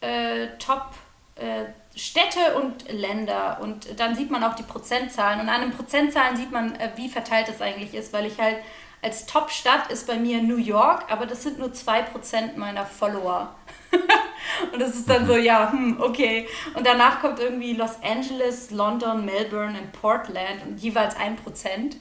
äh, 0.00 0.48
Top 0.58 0.94
äh, 1.36 1.66
Städte 1.94 2.56
und 2.56 2.90
Länder. 2.90 3.58
Und 3.60 4.00
dann 4.00 4.14
sieht 4.14 4.30
man 4.30 4.42
auch 4.44 4.54
die 4.54 4.62
Prozentzahlen. 4.62 5.40
Und 5.40 5.48
an 5.48 5.60
den 5.60 5.72
Prozentzahlen 5.72 6.36
sieht 6.36 6.50
man, 6.50 6.74
äh, 6.76 6.90
wie 6.96 7.08
verteilt 7.08 7.48
das 7.48 7.60
eigentlich 7.60 7.92
ist, 7.92 8.12
weil 8.12 8.26
ich 8.26 8.38
halt 8.38 8.56
als 9.02 9.26
Top-Stadt 9.26 9.90
ist 9.90 10.06
bei 10.06 10.16
mir 10.16 10.42
New 10.42 10.56
York, 10.56 11.04
aber 11.10 11.26
das 11.26 11.42
sind 11.42 11.58
nur 11.58 11.68
2% 11.68 12.56
meiner 12.56 12.84
Follower. 12.84 13.54
und 14.72 14.80
das 14.80 14.96
ist 14.96 15.08
dann 15.08 15.26
so, 15.26 15.36
ja, 15.36 15.70
hm, 15.70 16.00
okay. 16.00 16.48
Und 16.74 16.86
danach 16.86 17.20
kommt 17.20 17.38
irgendwie 17.38 17.74
Los 17.74 17.96
Angeles, 18.02 18.70
London, 18.70 19.24
Melbourne 19.24 19.78
und 19.78 19.92
Portland 19.92 20.66
und 20.66 20.78
jeweils 20.78 21.16
1% 21.16 21.96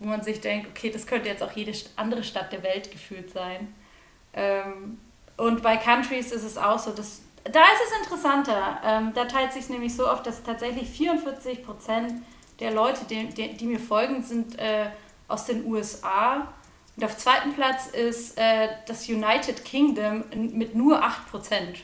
wo 0.00 0.06
man 0.06 0.22
sich 0.22 0.40
denkt, 0.40 0.66
okay, 0.70 0.90
das 0.90 1.06
könnte 1.06 1.28
jetzt 1.28 1.42
auch 1.42 1.52
jede 1.52 1.72
andere 1.96 2.24
Stadt 2.24 2.52
der 2.52 2.62
Welt 2.62 2.90
gefühlt 2.90 3.30
sein. 3.30 3.72
Ähm, 4.32 4.98
und 5.36 5.62
bei 5.62 5.76
Countries 5.76 6.32
ist 6.32 6.42
es 6.42 6.56
auch 6.56 6.78
so, 6.78 6.90
dass 6.90 7.22
da 7.44 7.62
ist 7.62 7.80
es 7.86 8.02
interessanter. 8.02 8.80
Ähm, 8.84 9.12
da 9.14 9.24
teilt 9.26 9.52
sich 9.52 9.68
nämlich 9.68 9.94
so 9.94 10.08
oft, 10.08 10.26
dass 10.26 10.42
tatsächlich 10.42 10.88
44 10.88 11.64
Prozent 11.64 12.22
der 12.60 12.72
Leute, 12.72 13.04
die, 13.08 13.28
die, 13.28 13.56
die, 13.56 13.66
mir 13.66 13.78
folgen, 13.78 14.22
sind 14.22 14.58
äh, 14.58 14.90
aus 15.30 15.46
den 15.46 15.64
USA. 15.66 16.48
Und 16.96 17.04
auf 17.04 17.16
zweiten 17.16 17.54
Platz 17.54 17.86
ist 17.86 18.36
äh, 18.38 18.68
das 18.86 19.08
United 19.08 19.64
Kingdom 19.64 20.24
mit 20.34 20.74
nur 20.74 21.02
8 21.02 21.30
Prozent. 21.30 21.78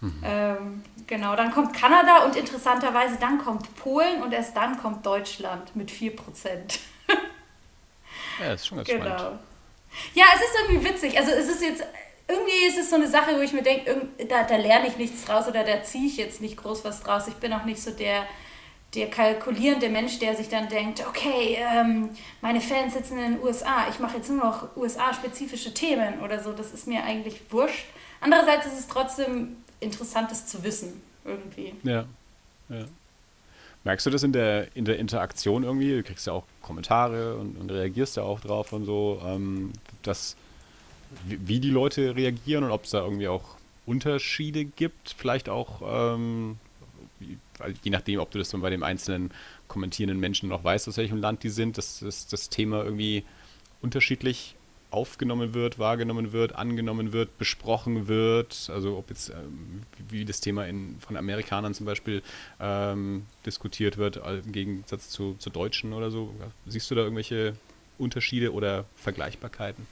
Mhm. 0.00 0.22
Ähm, 0.24 0.82
genau, 1.06 1.36
dann 1.36 1.52
kommt 1.52 1.74
Kanada 1.74 2.24
und 2.24 2.36
interessanterweise 2.36 3.16
dann 3.20 3.38
kommt 3.38 3.74
Polen 3.76 4.22
und 4.22 4.32
erst 4.32 4.56
dann 4.56 4.78
kommt 4.78 5.06
Deutschland 5.06 5.74
mit 5.76 5.90
4 5.90 6.16
Prozent. 6.16 6.80
Ja, 8.40 8.54
ist 8.54 8.66
schon 8.66 8.78
ganz 8.78 8.88
genau. 8.88 9.04
spannend. 9.04 9.40
Ja, 10.14 10.24
es 10.34 10.40
ist 10.40 10.56
irgendwie 10.60 10.88
witzig. 10.88 11.18
Also 11.18 11.32
es 11.32 11.48
ist 11.48 11.62
jetzt, 11.62 11.84
irgendwie 12.26 12.66
ist 12.66 12.78
es 12.78 12.90
so 12.90 12.96
eine 12.96 13.08
Sache, 13.08 13.36
wo 13.36 13.40
ich 13.40 13.52
mir 13.52 13.62
denke, 13.62 14.08
da, 14.28 14.44
da 14.44 14.56
lerne 14.56 14.88
ich 14.88 14.96
nichts 14.96 15.24
draus 15.24 15.46
oder 15.46 15.64
da 15.64 15.82
ziehe 15.82 16.06
ich 16.06 16.16
jetzt 16.16 16.40
nicht 16.40 16.56
groß 16.56 16.84
was 16.84 17.02
draus. 17.02 17.28
Ich 17.28 17.34
bin 17.34 17.52
auch 17.52 17.64
nicht 17.64 17.82
so 17.82 17.90
der, 17.90 18.26
der 18.94 19.08
kalkulierende 19.08 19.88
Mensch, 19.88 20.18
der 20.18 20.36
sich 20.36 20.48
dann 20.48 20.68
denkt, 20.68 21.04
okay, 21.06 21.56
ähm, 21.58 22.10
meine 22.42 22.60
Fans 22.60 22.92
sitzen 22.92 23.18
in 23.18 23.34
den 23.34 23.42
USA, 23.42 23.88
ich 23.88 23.98
mache 23.98 24.18
jetzt 24.18 24.28
nur 24.28 24.44
noch 24.44 24.76
USA-spezifische 24.76 25.72
Themen 25.72 26.20
oder 26.20 26.42
so. 26.42 26.52
Das 26.52 26.72
ist 26.72 26.86
mir 26.86 27.02
eigentlich 27.02 27.40
wurscht. 27.50 27.86
Andererseits 28.20 28.66
ist 28.66 28.78
es 28.78 28.88
trotzdem 28.88 29.56
interessant, 29.80 30.30
das 30.30 30.46
zu 30.46 30.62
wissen, 30.62 31.00
irgendwie. 31.24 31.74
Ja, 31.82 32.04
ja. 32.68 32.84
Merkst 33.84 34.06
du 34.06 34.10
das 34.10 34.22
in 34.22 34.32
der, 34.32 34.68
in 34.76 34.84
der 34.84 34.98
Interaktion 34.98 35.64
irgendwie? 35.64 35.96
Du 35.96 36.02
kriegst 36.04 36.26
ja 36.26 36.34
auch 36.34 36.44
Kommentare 36.60 37.36
und, 37.36 37.56
und 37.56 37.70
reagierst 37.70 38.16
ja 38.16 38.22
auch 38.22 38.40
drauf 38.40 38.72
und 38.72 38.84
so, 38.84 39.20
ähm, 39.26 39.72
dass, 40.02 40.36
wie, 41.26 41.48
wie, 41.48 41.60
die 41.60 41.70
Leute 41.70 42.14
reagieren 42.14 42.62
und 42.62 42.70
ob 42.70 42.84
es 42.84 42.90
da 42.90 43.00
irgendwie 43.02 43.26
auch 43.26 43.56
Unterschiede 43.84 44.64
gibt, 44.64 45.16
vielleicht 45.18 45.48
auch, 45.48 45.82
ähm, 45.84 46.58
je 47.82 47.90
nachdem, 47.90 48.20
ob 48.20 48.30
du 48.30 48.38
das 48.38 48.50
dann 48.50 48.60
bei 48.60 48.70
dem 48.70 48.82
einzelnen 48.82 49.30
kommentierenden 49.68 50.20
Menschen 50.20 50.48
noch 50.48 50.64
weißt, 50.64 50.88
aus 50.88 50.96
welchem 50.96 51.18
Land 51.18 51.42
die 51.42 51.48
sind, 51.48 51.78
dass, 51.78 52.00
dass 52.00 52.26
das 52.26 52.48
Thema 52.48 52.84
irgendwie 52.84 53.24
unterschiedlich 53.80 54.54
aufgenommen 54.92 55.54
wird, 55.54 55.78
wahrgenommen 55.78 56.32
wird, 56.32 56.54
angenommen 56.54 57.12
wird, 57.12 57.38
besprochen 57.38 58.08
wird. 58.08 58.70
Also 58.72 58.98
ob 58.98 59.08
jetzt 59.08 59.30
ähm, 59.30 59.82
wie 60.10 60.24
das 60.24 60.40
Thema 60.40 60.66
in, 60.66 60.96
von 61.00 61.16
Amerikanern 61.16 61.72
zum 61.74 61.86
Beispiel 61.86 62.22
ähm, 62.60 63.24
diskutiert 63.46 63.96
wird, 63.96 64.18
im 64.18 64.52
Gegensatz 64.52 65.08
zu, 65.08 65.34
zu 65.38 65.50
Deutschen 65.50 65.94
oder 65.94 66.10
so. 66.10 66.34
Siehst 66.66 66.90
du 66.90 66.94
da 66.94 67.02
irgendwelche 67.02 67.54
Unterschiede 67.98 68.52
oder 68.52 68.84
Vergleichbarkeiten? 68.96 69.86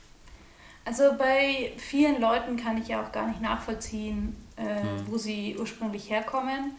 Also 0.85 1.15
bei 1.17 1.73
vielen 1.77 2.21
Leuten 2.21 2.57
kann 2.57 2.77
ich 2.79 2.89
ja 2.89 3.03
auch 3.03 3.13
gar 3.13 3.29
nicht 3.29 3.41
nachvollziehen, 3.41 4.37
äh, 4.57 4.83
hm. 4.83 5.07
wo 5.07 5.19
sie 5.19 5.57
ursprünglich 5.59 6.11
herkommen. 6.11 6.73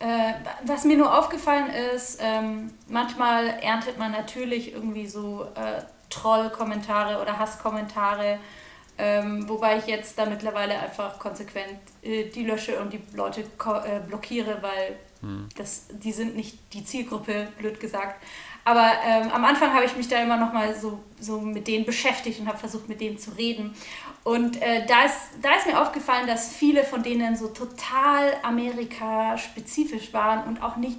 Äh, 0.00 0.32
was 0.64 0.84
mir 0.84 0.96
nur 0.96 1.16
aufgefallen 1.16 1.68
ist, 1.94 2.18
ähm, 2.22 2.72
manchmal 2.88 3.48
erntet 3.60 3.98
man 3.98 4.12
natürlich 4.12 4.72
irgendwie 4.72 5.06
so 5.06 5.46
äh, 5.54 5.82
Troll-Kommentare 6.08 7.20
oder 7.20 7.38
Hasskommentare, 7.38 8.38
ähm, 8.96 9.46
wobei 9.46 9.76
ich 9.76 9.86
jetzt 9.86 10.18
da 10.18 10.24
mittlerweile 10.24 10.78
einfach 10.78 11.18
konsequent 11.18 11.78
äh, 12.02 12.24
die 12.24 12.44
lösche 12.44 12.80
und 12.80 12.94
die 12.94 13.00
Leute 13.14 13.42
äh, 13.42 14.00
blockiere, 14.06 14.62
weil 14.62 14.96
hm. 15.20 15.50
das, 15.56 15.88
die 15.90 16.12
sind 16.12 16.34
nicht 16.34 16.58
die 16.72 16.82
Zielgruppe, 16.82 17.48
blöd 17.58 17.78
gesagt. 17.78 18.24
Aber 18.64 18.92
ähm, 19.06 19.30
am 19.30 19.44
Anfang 19.44 19.74
habe 19.74 19.84
ich 19.84 19.96
mich 19.96 20.08
da 20.08 20.22
immer 20.22 20.36
noch 20.38 20.52
mal 20.52 20.74
so, 20.74 21.00
so 21.18 21.40
mit 21.40 21.66
denen 21.66 21.84
beschäftigt 21.84 22.40
und 22.40 22.48
habe 22.48 22.58
versucht, 22.58 22.88
mit 22.88 23.00
denen 23.00 23.18
zu 23.18 23.32
reden. 23.32 23.74
Und 24.22 24.60
äh, 24.60 24.86
da, 24.86 25.04
ist, 25.04 25.16
da 25.40 25.54
ist 25.54 25.66
mir 25.66 25.80
aufgefallen, 25.80 26.26
dass 26.26 26.54
viele 26.54 26.84
von 26.84 27.02
denen 27.02 27.36
so 27.36 27.48
total 27.48 28.34
Amerika-spezifisch 28.42 30.12
waren 30.12 30.46
und 30.46 30.62
auch 30.62 30.76
nicht 30.76 30.98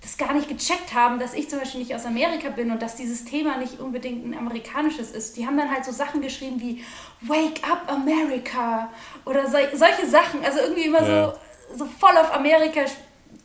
das 0.00 0.16
gar 0.16 0.32
nicht 0.34 0.48
gecheckt 0.48 0.94
haben, 0.94 1.18
dass 1.18 1.34
ich 1.34 1.50
zum 1.50 1.58
Beispiel 1.58 1.80
nicht 1.80 1.94
aus 1.94 2.04
Amerika 2.04 2.50
bin 2.50 2.70
und 2.70 2.80
dass 2.80 2.94
dieses 2.94 3.24
Thema 3.24 3.56
nicht 3.56 3.80
unbedingt 3.80 4.24
ein 4.24 4.38
amerikanisches 4.38 5.10
ist. 5.10 5.36
Die 5.36 5.46
haben 5.46 5.56
dann 5.56 5.70
halt 5.70 5.84
so 5.84 5.90
Sachen 5.90 6.20
geschrieben 6.20 6.60
wie 6.60 6.84
Wake 7.22 7.60
up 7.68 7.90
America 7.90 8.88
oder 9.24 9.46
so, 9.48 9.56
solche 9.74 10.06
Sachen. 10.06 10.44
Also 10.44 10.60
irgendwie 10.60 10.84
immer 10.84 11.02
ja. 11.02 11.34
so, 11.72 11.78
so 11.78 11.90
voll 11.98 12.16
auf 12.16 12.32
Amerika 12.32 12.82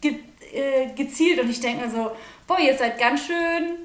ge, 0.01 0.19
äh, 0.53 0.93
gezielt 0.93 1.39
und 1.39 1.49
ich 1.49 1.59
denke 1.59 1.85
mir 1.85 1.91
so, 1.91 2.11
boah, 2.45 2.59
ihr 2.59 2.77
seid 2.77 2.99
ganz 2.99 3.25
schön 3.25 3.77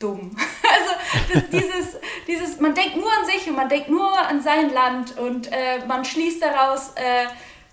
dumm. 0.00 0.36
Also 0.72 1.46
dieses, 1.50 1.98
dieses, 2.28 2.60
man 2.60 2.74
denkt 2.74 2.96
nur 2.96 3.10
an 3.10 3.26
sich 3.26 3.48
und 3.48 3.56
man 3.56 3.68
denkt 3.68 3.88
nur 3.88 4.16
an 4.16 4.40
sein 4.40 4.72
Land 4.72 5.18
und 5.18 5.50
äh, 5.50 5.84
man 5.86 6.04
schließt 6.04 6.40
daraus, 6.40 6.90
äh, 6.94 7.26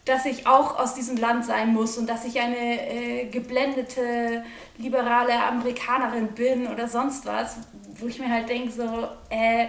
dass 0.06 0.26
ich 0.26 0.48
auch 0.48 0.80
aus 0.80 0.96
diesem 0.96 1.18
Land 1.18 1.46
sein 1.46 1.74
muss 1.74 1.98
und 1.98 2.10
dass 2.10 2.26
ich 2.26 2.40
eine 2.40 2.90
äh, 2.90 3.26
geblendete, 3.26 4.44
liberale 4.78 5.44
Amerikanerin 5.44 6.30
bin 6.30 6.68
oder 6.68 6.88
sonst 6.88 7.28
was, 7.28 7.58
wo 7.96 8.08
ich 8.08 8.18
mir 8.20 8.30
halt 8.30 8.50
denke, 8.50 8.72
so, 8.72 9.08
äh, 9.30 9.68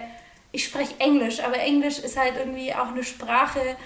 ich 0.51 0.65
spreche 0.65 0.99
Englisch, 0.99 1.41
aber 1.43 1.59
Englisch 1.59 1.99
ist 1.99 2.17
halt 2.17 2.37
irgendwie 2.37 2.73
auch 2.73 2.87
eine 2.87 3.03
Sprache, 3.03 3.77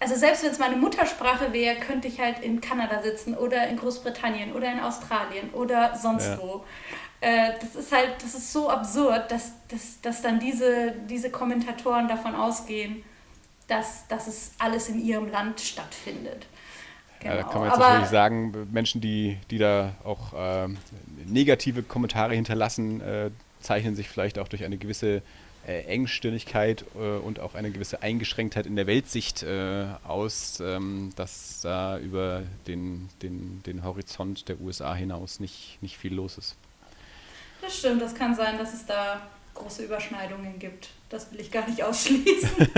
also 0.00 0.14
selbst 0.14 0.42
wenn 0.42 0.50
es 0.50 0.58
meine 0.58 0.76
Muttersprache 0.76 1.52
wäre, 1.52 1.76
könnte 1.76 2.08
ich 2.08 2.20
halt 2.20 2.40
in 2.40 2.60
Kanada 2.60 3.02
sitzen 3.02 3.36
oder 3.36 3.68
in 3.68 3.76
Großbritannien 3.76 4.52
oder 4.52 4.72
in 4.72 4.80
Australien 4.80 5.50
oder 5.52 5.94
sonst 5.94 6.26
ja. 6.26 6.38
wo. 6.40 6.64
Äh, 7.20 7.52
das 7.60 7.74
ist 7.74 7.92
halt, 7.92 8.22
das 8.22 8.34
ist 8.34 8.52
so 8.52 8.70
absurd, 8.70 9.30
dass, 9.30 9.52
dass, 9.68 10.00
dass 10.00 10.22
dann 10.22 10.40
diese, 10.40 10.92
diese 11.08 11.30
Kommentatoren 11.30 12.08
davon 12.08 12.34
ausgehen, 12.34 13.02
dass, 13.68 14.06
dass 14.08 14.26
es 14.26 14.52
alles 14.58 14.88
in 14.88 15.00
ihrem 15.04 15.30
Land 15.30 15.60
stattfindet. 15.60 16.46
Genau. 17.20 17.34
Ja, 17.34 17.42
da 17.42 17.48
kann 17.48 17.60
man 17.60 17.68
jetzt 17.68 17.76
Aber, 17.76 17.88
natürlich 17.88 18.10
sagen, 18.10 18.68
Menschen, 18.72 19.00
die, 19.00 19.38
die 19.50 19.58
da 19.58 19.92
auch 20.04 20.32
äh, 20.32 20.68
negative 21.26 21.82
Kommentare 21.82 22.34
hinterlassen, 22.34 23.00
äh, 23.02 23.30
zeichnen 23.60 23.94
sich 23.94 24.08
vielleicht 24.08 24.38
auch 24.38 24.48
durch 24.48 24.64
eine 24.64 24.78
gewisse 24.78 25.22
äh, 25.66 25.82
Engstirnigkeit 25.82 26.86
äh, 26.94 27.18
und 27.18 27.38
auch 27.40 27.54
eine 27.54 27.70
gewisse 27.70 28.02
Eingeschränktheit 28.02 28.64
in 28.64 28.76
der 28.76 28.86
Weltsicht 28.86 29.42
äh, 29.42 29.84
aus, 30.04 30.60
ähm, 30.60 31.12
dass 31.16 31.60
da 31.60 31.98
über 31.98 32.44
den, 32.66 33.10
den, 33.22 33.62
den 33.64 33.84
Horizont 33.84 34.48
der 34.48 34.58
USA 34.60 34.94
hinaus 34.94 35.38
nicht, 35.38 35.76
nicht 35.82 35.98
viel 35.98 36.14
los 36.14 36.38
ist. 36.38 36.56
Das 37.60 37.78
stimmt, 37.78 38.00
das 38.02 38.14
kann 38.14 38.34
sein, 38.34 38.58
dass 38.58 38.74
es 38.74 38.86
da 38.86 39.20
große 39.54 39.84
Überschneidungen 39.84 40.58
gibt. 40.58 40.88
Das 41.08 41.30
will 41.32 41.40
ich 41.40 41.50
gar 41.50 41.68
nicht 41.68 41.82
ausschließen. 41.84 42.68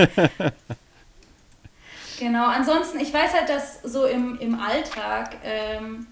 genau, 2.19 2.45
ansonsten, 2.47 2.99
ich 2.99 3.13
weiß 3.13 3.33
halt, 3.33 3.49
dass 3.49 3.81
so 3.83 4.05
im, 4.05 4.39
im 4.39 4.59
Alltag 4.59 5.37
ähm, 5.43 6.07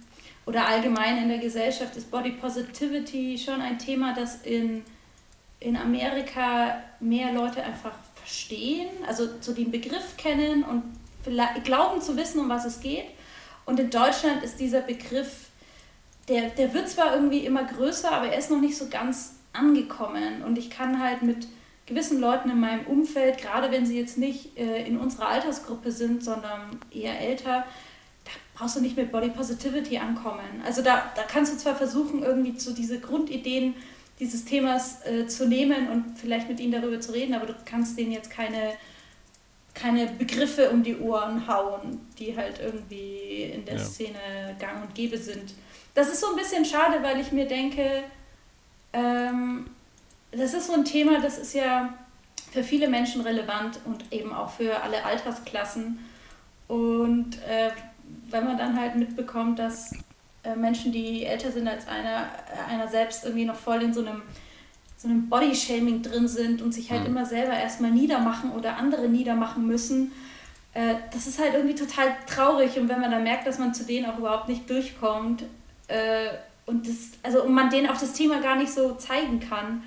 oder 0.46 0.68
allgemein 0.68 1.18
in 1.18 1.30
der 1.30 1.40
Gesellschaft 1.40 1.96
ist 1.98 2.10
Body 2.10 2.32
Positivity 2.32 3.38
schon 3.38 3.62
ein 3.62 3.78
Thema, 3.78 4.14
das 4.14 4.42
in 4.44 4.84
in 5.62 5.78
Amerika 5.78 6.82
mehr 7.00 7.32
Leute 7.32 7.64
einfach 7.64 7.94
verstehen, 8.16 8.90
also 9.08 9.30
so 9.40 9.54
den 9.54 9.72
Begriff 9.72 10.18
kennen 10.18 10.64
und 10.64 10.84
glauben 11.64 12.02
zu 12.02 12.18
wissen, 12.18 12.42
um 12.42 12.50
was 12.50 12.66
es 12.66 12.82
geht. 12.82 13.06
Und 13.66 13.80
in 13.80 13.92
Deutschland 13.92 14.44
ist 14.44 14.60
dieser 14.60 14.82
Begriff, 14.82 15.51
der, 16.32 16.50
der 16.50 16.74
wird 16.74 16.88
zwar 16.88 17.14
irgendwie 17.14 17.46
immer 17.46 17.66
größer, 17.66 18.10
aber 18.10 18.28
er 18.28 18.40
ist 18.40 18.50
noch 18.50 18.62
nicht 18.62 18.78
so 18.78 18.88
ganz 18.88 19.36
angekommen. 19.52 20.44
Und 20.44 20.58
ich 20.58 20.70
kann 20.70 21.04
halt 21.04 21.24
mit 21.24 21.48
gewissen 21.86 22.22
Leuten 22.22 22.50
in 22.50 22.60
meinem 22.60 22.86
Umfeld, 22.86 23.38
gerade 23.38 23.70
wenn 23.70 23.86
sie 23.86 24.00
jetzt 24.00 24.18
nicht 24.18 24.58
äh, 24.58 24.86
in 24.88 24.98
unserer 24.98 25.28
Altersgruppe 25.28 25.92
sind, 25.92 26.24
sondern 26.24 26.80
eher 26.90 27.20
älter, 27.20 27.66
da 28.24 28.32
brauchst 28.56 28.78
du 28.78 28.82
nicht 28.82 28.96
mit 28.96 29.12
Body 29.12 29.30
Positivity 29.30 29.98
ankommen. 29.98 30.62
Also 30.66 30.82
da, 30.82 31.12
da 31.16 31.24
kannst 31.24 31.54
du 31.54 31.58
zwar 31.58 31.76
versuchen, 31.76 32.24
irgendwie 32.24 32.58
so 32.58 32.74
diese 32.74 33.00
Grundideen 33.00 33.76
dieses 34.22 34.46
Themas 34.46 35.06
äh, 35.06 35.28
zu 35.28 35.50
nehmen 35.50 35.90
und 35.90 36.18
vielleicht 36.18 36.48
mit 36.48 36.60
ihnen 36.62 36.72
darüber 36.72 37.02
zu 37.02 37.12
reden, 37.12 37.34
aber 37.34 37.48
du 37.48 37.56
kannst 37.66 37.98
denen 37.98 38.12
jetzt 38.12 38.30
keine, 38.30 38.74
keine 39.74 40.08
Begriffe 40.08 40.70
um 40.70 40.84
die 40.84 40.96
Ohren 40.98 41.46
hauen, 41.48 42.00
die 42.20 42.38
halt 42.38 42.62
irgendwie 42.62 43.52
in 43.54 43.66
der 43.66 43.78
ja. 43.78 43.84
Szene 43.84 44.56
gang 44.60 44.84
und 44.84 44.96
gäbe 44.96 45.18
sind. 45.18 45.56
Das 45.94 46.08
ist 46.08 46.22
so 46.22 46.28
ein 46.30 46.36
bisschen 46.36 46.64
schade, 46.66 47.02
weil 47.02 47.20
ich 47.20 47.32
mir 47.32 47.48
denke, 47.48 48.04
ähm, 48.94 49.70
das 50.32 50.54
ist 50.54 50.68
so 50.68 50.74
ein 50.74 50.86
Thema, 50.86 51.20
das 51.20 51.38
ist 51.38 51.54
ja 51.54 51.94
für 52.52 52.64
viele 52.64 52.90
Menschen 52.90 53.22
relevant 53.22 53.80
und 53.86 54.12
eben 54.12 54.34
auch 54.34 54.50
für 54.50 54.82
alle 54.82 55.04
Altersklassen. 55.04 56.00
Und 56.68 57.38
äh, 57.48 57.72
wenn 58.30 58.46
man 58.46 58.58
dann 58.58 58.80
halt 58.80 58.96
mitbekommt, 58.96 59.60
dass 59.60 59.94
äh, 60.44 60.56
Menschen, 60.56 60.92
die 60.92 61.26
älter 61.26 61.52
sind 61.52 61.68
als 61.68 61.88
einer, 61.88 62.24
äh, 62.24 62.72
einer 62.72 62.88
selbst 62.88 63.26
irgendwie 63.26 63.46
noch 63.46 63.56
voll 63.56 63.82
in 63.82 63.94
so 63.94 64.02
einem, 64.02 64.22
so 64.98 65.08
einem 65.08 65.30
Bodyshaming 65.30 66.02
drin 66.02 66.28
sind 66.28 66.62
und 66.62 66.74
sich 66.74 66.92
halt 66.92 67.02
mhm. 67.02 67.08
immer 67.08 67.26
selber 67.26 67.54
erstmal 67.54 67.92
niedermachen 67.92 68.52
oder 68.52 68.78
andere 68.78 69.08
niedermachen 69.08 69.66
müssen. 69.68 70.12
Äh, 70.74 70.96
das 71.14 71.28
ist 71.28 71.40
halt 71.40 71.54
irgendwie 71.54 71.76
total 71.76 72.16
traurig 72.28 72.78
und 72.80 72.90
wenn 72.90 73.02
man 73.02 73.12
dann 73.12 73.24
merkt, 73.24 73.48
dass 73.48 73.60
man 73.60 73.74
zu 73.74 73.86
denen 73.86 74.06
auch 74.06 74.18
überhaupt 74.18 74.48
nicht 74.48 74.70
durchkommt 74.70 75.44
äh, 75.92 76.30
und 76.66 76.88
das, 76.88 77.12
also 77.24 77.44
und 77.44 77.54
man 77.54 77.70
denen 77.70 77.90
auch 77.90 78.00
das 78.00 78.14
Thema 78.14 78.40
gar 78.40 78.56
nicht 78.56 78.72
so 78.72 78.94
zeigen 78.96 79.40
kann, 79.40 79.84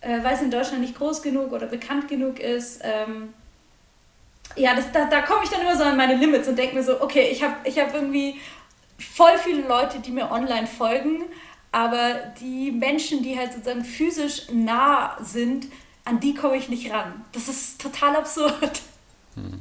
äh, 0.00 0.22
weil 0.22 0.34
es 0.34 0.42
in 0.42 0.50
Deutschland 0.50 0.80
nicht 0.80 0.96
groß 0.96 1.22
genug 1.22 1.52
oder 1.52 1.66
bekannt 1.66 2.08
genug 2.08 2.38
ist. 2.38 2.80
Ähm, 2.82 3.34
ja, 4.56 4.74
das, 4.74 4.90
da, 4.92 5.04
da 5.06 5.22
komme 5.22 5.40
ich 5.44 5.50
dann 5.50 5.60
immer 5.60 5.76
so 5.76 5.84
an 5.84 5.96
meine 5.96 6.14
Limits 6.14 6.48
und 6.48 6.56
denke 6.56 6.76
mir 6.76 6.82
so, 6.82 7.00
okay, 7.00 7.28
ich 7.30 7.42
habe 7.42 7.56
ich 7.64 7.78
hab 7.78 7.94
irgendwie 7.94 8.40
voll 8.98 9.36
viele 9.38 9.66
Leute, 9.68 10.00
die 10.00 10.10
mir 10.10 10.30
online 10.30 10.66
folgen, 10.66 11.24
aber 11.70 12.14
die 12.40 12.72
Menschen, 12.72 13.22
die 13.22 13.38
halt 13.38 13.52
sozusagen 13.52 13.84
physisch 13.84 14.48
nah 14.50 15.16
sind, 15.20 15.66
an 16.04 16.20
die 16.20 16.34
komme 16.34 16.56
ich 16.56 16.68
nicht 16.68 16.90
ran. 16.90 17.24
Das 17.32 17.48
ist 17.48 17.80
total 17.80 18.16
absurd. 18.16 18.80
Hm. 19.34 19.60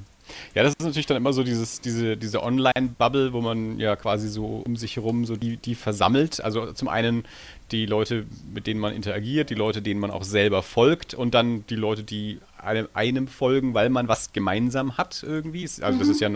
Ja, 0.56 0.64
das 0.64 0.74
ist 0.74 0.86
natürlich 0.86 1.06
dann 1.06 1.18
immer 1.18 1.34
so 1.34 1.44
dieses, 1.44 1.82
diese, 1.82 2.18
diese 2.18 2.44
Online-Bubble, 2.44 3.34
wo 3.34 3.42
man 3.42 3.80
ja 3.80 3.96
quasi 3.96 4.30
so 4.30 4.64
um 4.66 4.76
sich 4.76 4.96
herum 4.96 5.26
so 5.26 5.36
die, 5.36 5.58
die 5.58 5.76
versammelt. 5.76 6.44
Also 6.44 6.72
zum 6.74 6.88
einen 6.88 7.26
die 7.72 7.86
Leute, 7.86 8.26
mit 8.54 8.68
denen 8.68 8.80
man 8.80 8.94
interagiert, 8.94 9.50
die 9.50 9.56
Leute, 9.56 9.82
denen 9.82 10.00
man 10.00 10.12
auch 10.12 10.24
selber 10.24 10.64
folgt 10.64 11.14
und 11.14 11.34
dann 11.34 11.66
die 11.68 11.76
Leute, 11.76 12.04
die 12.04 12.40
einem, 12.58 12.88
einem 12.94 13.28
folgen, 13.28 13.74
weil 13.74 13.90
man 13.90 14.08
was 14.08 14.34
gemeinsam 14.34 14.98
hat 14.98 15.24
irgendwie. 15.24 15.64
Also 15.64 15.92
mhm. 15.92 16.00
das 16.00 16.08
ist 16.08 16.22
ja 16.22 16.30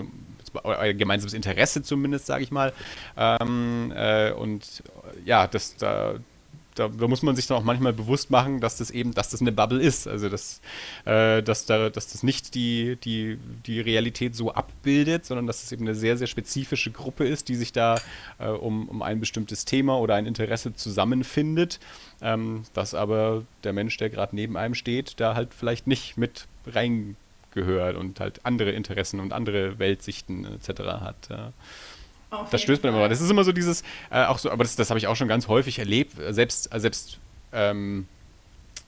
euer 0.63 0.93
gemeinsames 0.93 1.33
Interesse 1.33 1.83
zumindest, 1.83 2.25
sage 2.25 2.43
ich 2.43 2.51
mal. 2.51 2.73
Ähm, 3.17 3.93
äh, 3.95 4.31
und 4.31 4.83
ja, 5.25 5.47
das, 5.47 5.77
da, 5.77 6.15
da, 6.75 6.87
da, 6.87 7.07
muss 7.07 7.21
man 7.21 7.35
sich 7.35 7.47
dann 7.47 7.57
auch 7.57 7.63
manchmal 7.63 7.93
bewusst 7.93 8.31
machen, 8.31 8.59
dass 8.59 8.77
das 8.77 8.91
eben, 8.91 9.13
dass 9.13 9.29
das 9.29 9.41
eine 9.41 9.51
Bubble 9.51 9.81
ist. 9.81 10.07
Also 10.07 10.29
dass, 10.29 10.61
äh, 11.05 11.41
dass, 11.43 11.65
da, 11.65 11.89
dass 11.89 12.07
das 12.07 12.23
nicht 12.23 12.55
die, 12.55 12.97
die, 13.03 13.37
die 13.65 13.81
Realität 13.81 14.35
so 14.35 14.53
abbildet, 14.53 15.25
sondern 15.25 15.47
dass 15.47 15.63
es 15.63 15.71
eben 15.71 15.85
eine 15.85 15.95
sehr, 15.95 16.17
sehr 16.17 16.27
spezifische 16.27 16.91
Gruppe 16.91 17.27
ist, 17.27 17.49
die 17.49 17.55
sich 17.55 17.71
da 17.73 17.95
äh, 18.39 18.47
um, 18.47 18.87
um 18.89 19.01
ein 19.01 19.19
bestimmtes 19.19 19.65
Thema 19.65 19.99
oder 19.99 20.15
ein 20.15 20.25
Interesse 20.25 20.73
zusammenfindet. 20.73 21.79
Ähm, 22.21 22.63
dass 22.73 22.93
aber 22.93 23.43
der 23.63 23.73
Mensch, 23.73 23.97
der 23.97 24.09
gerade 24.09 24.35
neben 24.35 24.57
einem 24.57 24.75
steht, 24.75 25.19
da 25.19 25.35
halt 25.35 25.53
vielleicht 25.53 25.87
nicht 25.87 26.17
mit 26.17 26.47
rein 26.67 27.15
gehört 27.53 27.95
und 27.97 28.19
halt 28.19 28.41
andere 28.43 28.71
Interessen 28.71 29.19
und 29.19 29.33
andere 29.33 29.79
Weltsichten 29.79 30.45
etc. 30.45 30.81
hat. 31.01 31.29
Ja. 31.29 31.53
Das 32.49 32.61
stößt 32.61 32.83
man 32.83 32.93
immer. 32.93 33.09
Das 33.09 33.21
ist 33.21 33.29
immer 33.29 33.43
so 33.43 33.51
dieses, 33.51 33.83
äh, 34.09 34.23
auch 34.25 34.37
so, 34.37 34.49
aber 34.51 34.63
das, 34.63 34.75
das 34.75 34.89
habe 34.89 34.97
ich 34.97 35.07
auch 35.07 35.15
schon 35.15 35.27
ganz 35.27 35.47
häufig 35.47 35.79
erlebt, 35.79 36.13
selbst, 36.29 36.69
selbst 36.73 37.19
ähm, 37.51 38.07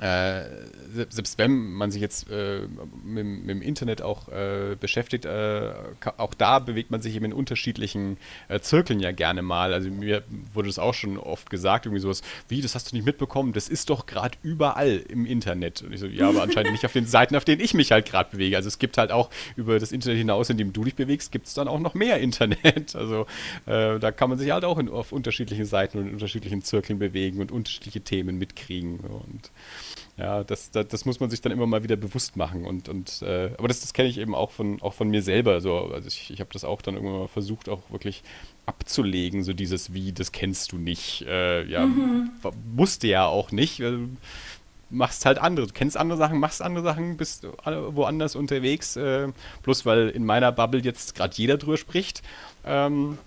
äh, 0.03 0.43
selbst 0.91 1.37
wenn 1.37 1.71
man 1.71 1.89
sich 1.89 2.01
jetzt 2.01 2.29
äh, 2.29 2.67
mit, 3.05 3.25
mit, 3.25 3.49
dem 3.49 3.61
Internet 3.61 4.01
auch 4.01 4.27
äh, 4.27 4.75
beschäftigt, 4.77 5.23
äh, 5.23 5.71
auch 6.17 6.33
da 6.33 6.59
bewegt 6.59 6.91
man 6.91 7.01
sich 7.01 7.15
eben 7.15 7.23
in 7.23 7.33
unterschiedlichen 7.33 8.17
äh, 8.49 8.59
Zirkeln 8.59 8.99
ja 8.99 9.13
gerne 9.13 9.41
mal. 9.41 9.73
Also 9.73 9.89
mir 9.89 10.23
wurde 10.53 10.67
das 10.67 10.77
auch 10.77 10.93
schon 10.93 11.17
oft 11.17 11.49
gesagt, 11.49 11.85
irgendwie 11.85 12.01
sowas, 12.01 12.21
wie, 12.49 12.61
das 12.61 12.75
hast 12.75 12.91
du 12.91 12.97
nicht 12.97 13.05
mitbekommen, 13.05 13.53
das 13.53 13.69
ist 13.69 13.89
doch 13.89 14.05
gerade 14.05 14.37
überall 14.43 14.97
im 15.07 15.25
Internet. 15.25 15.83
Und 15.83 15.93
ich 15.93 16.01
so, 16.01 16.07
ja, 16.07 16.27
aber 16.27 16.43
anscheinend 16.43 16.73
nicht 16.73 16.85
auf 16.85 16.91
den 16.91 17.05
Seiten, 17.05 17.37
auf 17.37 17.45
denen 17.45 17.61
ich 17.61 17.73
mich 17.73 17.93
halt 17.93 18.05
gerade 18.05 18.29
bewege. 18.29 18.57
Also 18.57 18.67
es 18.67 18.79
gibt 18.79 18.97
halt 18.97 19.09
auch 19.09 19.29
über 19.55 19.79
das 19.79 19.93
Internet 19.93 20.17
hinaus, 20.17 20.49
in 20.49 20.57
dem 20.57 20.73
du 20.73 20.83
dich 20.83 20.95
bewegst, 20.95 21.31
gibt 21.31 21.47
es 21.47 21.53
dann 21.53 21.69
auch 21.69 21.79
noch 21.79 21.93
mehr 21.93 22.19
Internet. 22.19 22.93
Also 23.03 23.25
äh, 23.65 23.99
da 23.99 24.11
kann 24.11 24.29
man 24.29 24.37
sich 24.37 24.51
halt 24.51 24.65
auch 24.65 24.77
in, 24.77 24.89
auf 24.89 25.11
unterschiedlichen 25.11 25.65
Seiten 25.65 25.97
und 25.97 26.07
in 26.07 26.13
unterschiedlichen 26.13 26.61
Zirkeln 26.61 26.99
bewegen 26.99 27.39
und 27.39 27.51
unterschiedliche 27.51 28.01
Themen 28.01 28.37
mitkriegen. 28.37 28.99
Und 28.99 29.51
ja, 30.15 30.43
das, 30.43 30.69
das, 30.69 30.87
das, 30.89 31.05
muss 31.05 31.19
man 31.19 31.31
sich 31.31 31.41
dann 31.41 31.51
immer 31.51 31.65
mal 31.65 31.83
wieder 31.83 31.95
bewusst 31.95 32.37
machen. 32.37 32.65
Und, 32.65 32.87
und 32.87 33.23
äh, 33.23 33.51
aber 33.57 33.67
das, 33.67 33.81
das 33.81 33.93
kenne 33.93 34.09
ich 34.09 34.19
eben 34.19 34.35
auch 34.35 34.51
von, 34.51 34.79
auch 34.81 34.93
von 34.93 35.09
mir 35.09 35.23
selber. 35.23 35.59
So, 35.59 35.75
also 35.91 36.07
ich, 36.07 36.29
ich 36.29 36.39
habe 36.39 36.51
das 36.53 36.63
auch 36.63 36.83
dann 36.83 36.95
irgendwann 36.95 37.21
mal 37.21 37.27
versucht, 37.27 37.67
auch 37.67 37.81
wirklich 37.89 38.21
abzulegen, 38.67 39.43
so 39.43 39.53
dieses 39.53 39.93
wie, 39.93 40.11
das 40.11 40.31
kennst 40.31 40.71
du 40.71 40.77
nicht. 40.77 41.23
Äh, 41.27 41.65
ja, 41.65 41.87
mhm. 41.87 42.29
musste 42.75 43.07
ja 43.07 43.25
auch 43.25 43.51
nicht. 43.51 43.79
Du 43.79 44.09
machst 44.91 45.25
halt 45.25 45.39
andere. 45.39 45.65
Du 45.65 45.73
kennst 45.73 45.97
andere 45.97 46.19
Sachen, 46.19 46.39
machst 46.39 46.61
andere 46.61 46.83
Sachen, 46.83 47.17
bist 47.17 47.47
woanders 47.65 48.35
unterwegs. 48.35 48.95
Äh, 48.95 49.29
bloß 49.63 49.83
weil 49.87 50.09
in 50.09 50.25
meiner 50.25 50.51
Bubble 50.51 50.81
jetzt 50.81 51.15
gerade 51.15 51.33
jeder 51.35 51.57
drüber 51.57 51.77
spricht. 51.77 52.21
Ähm, 52.65 53.17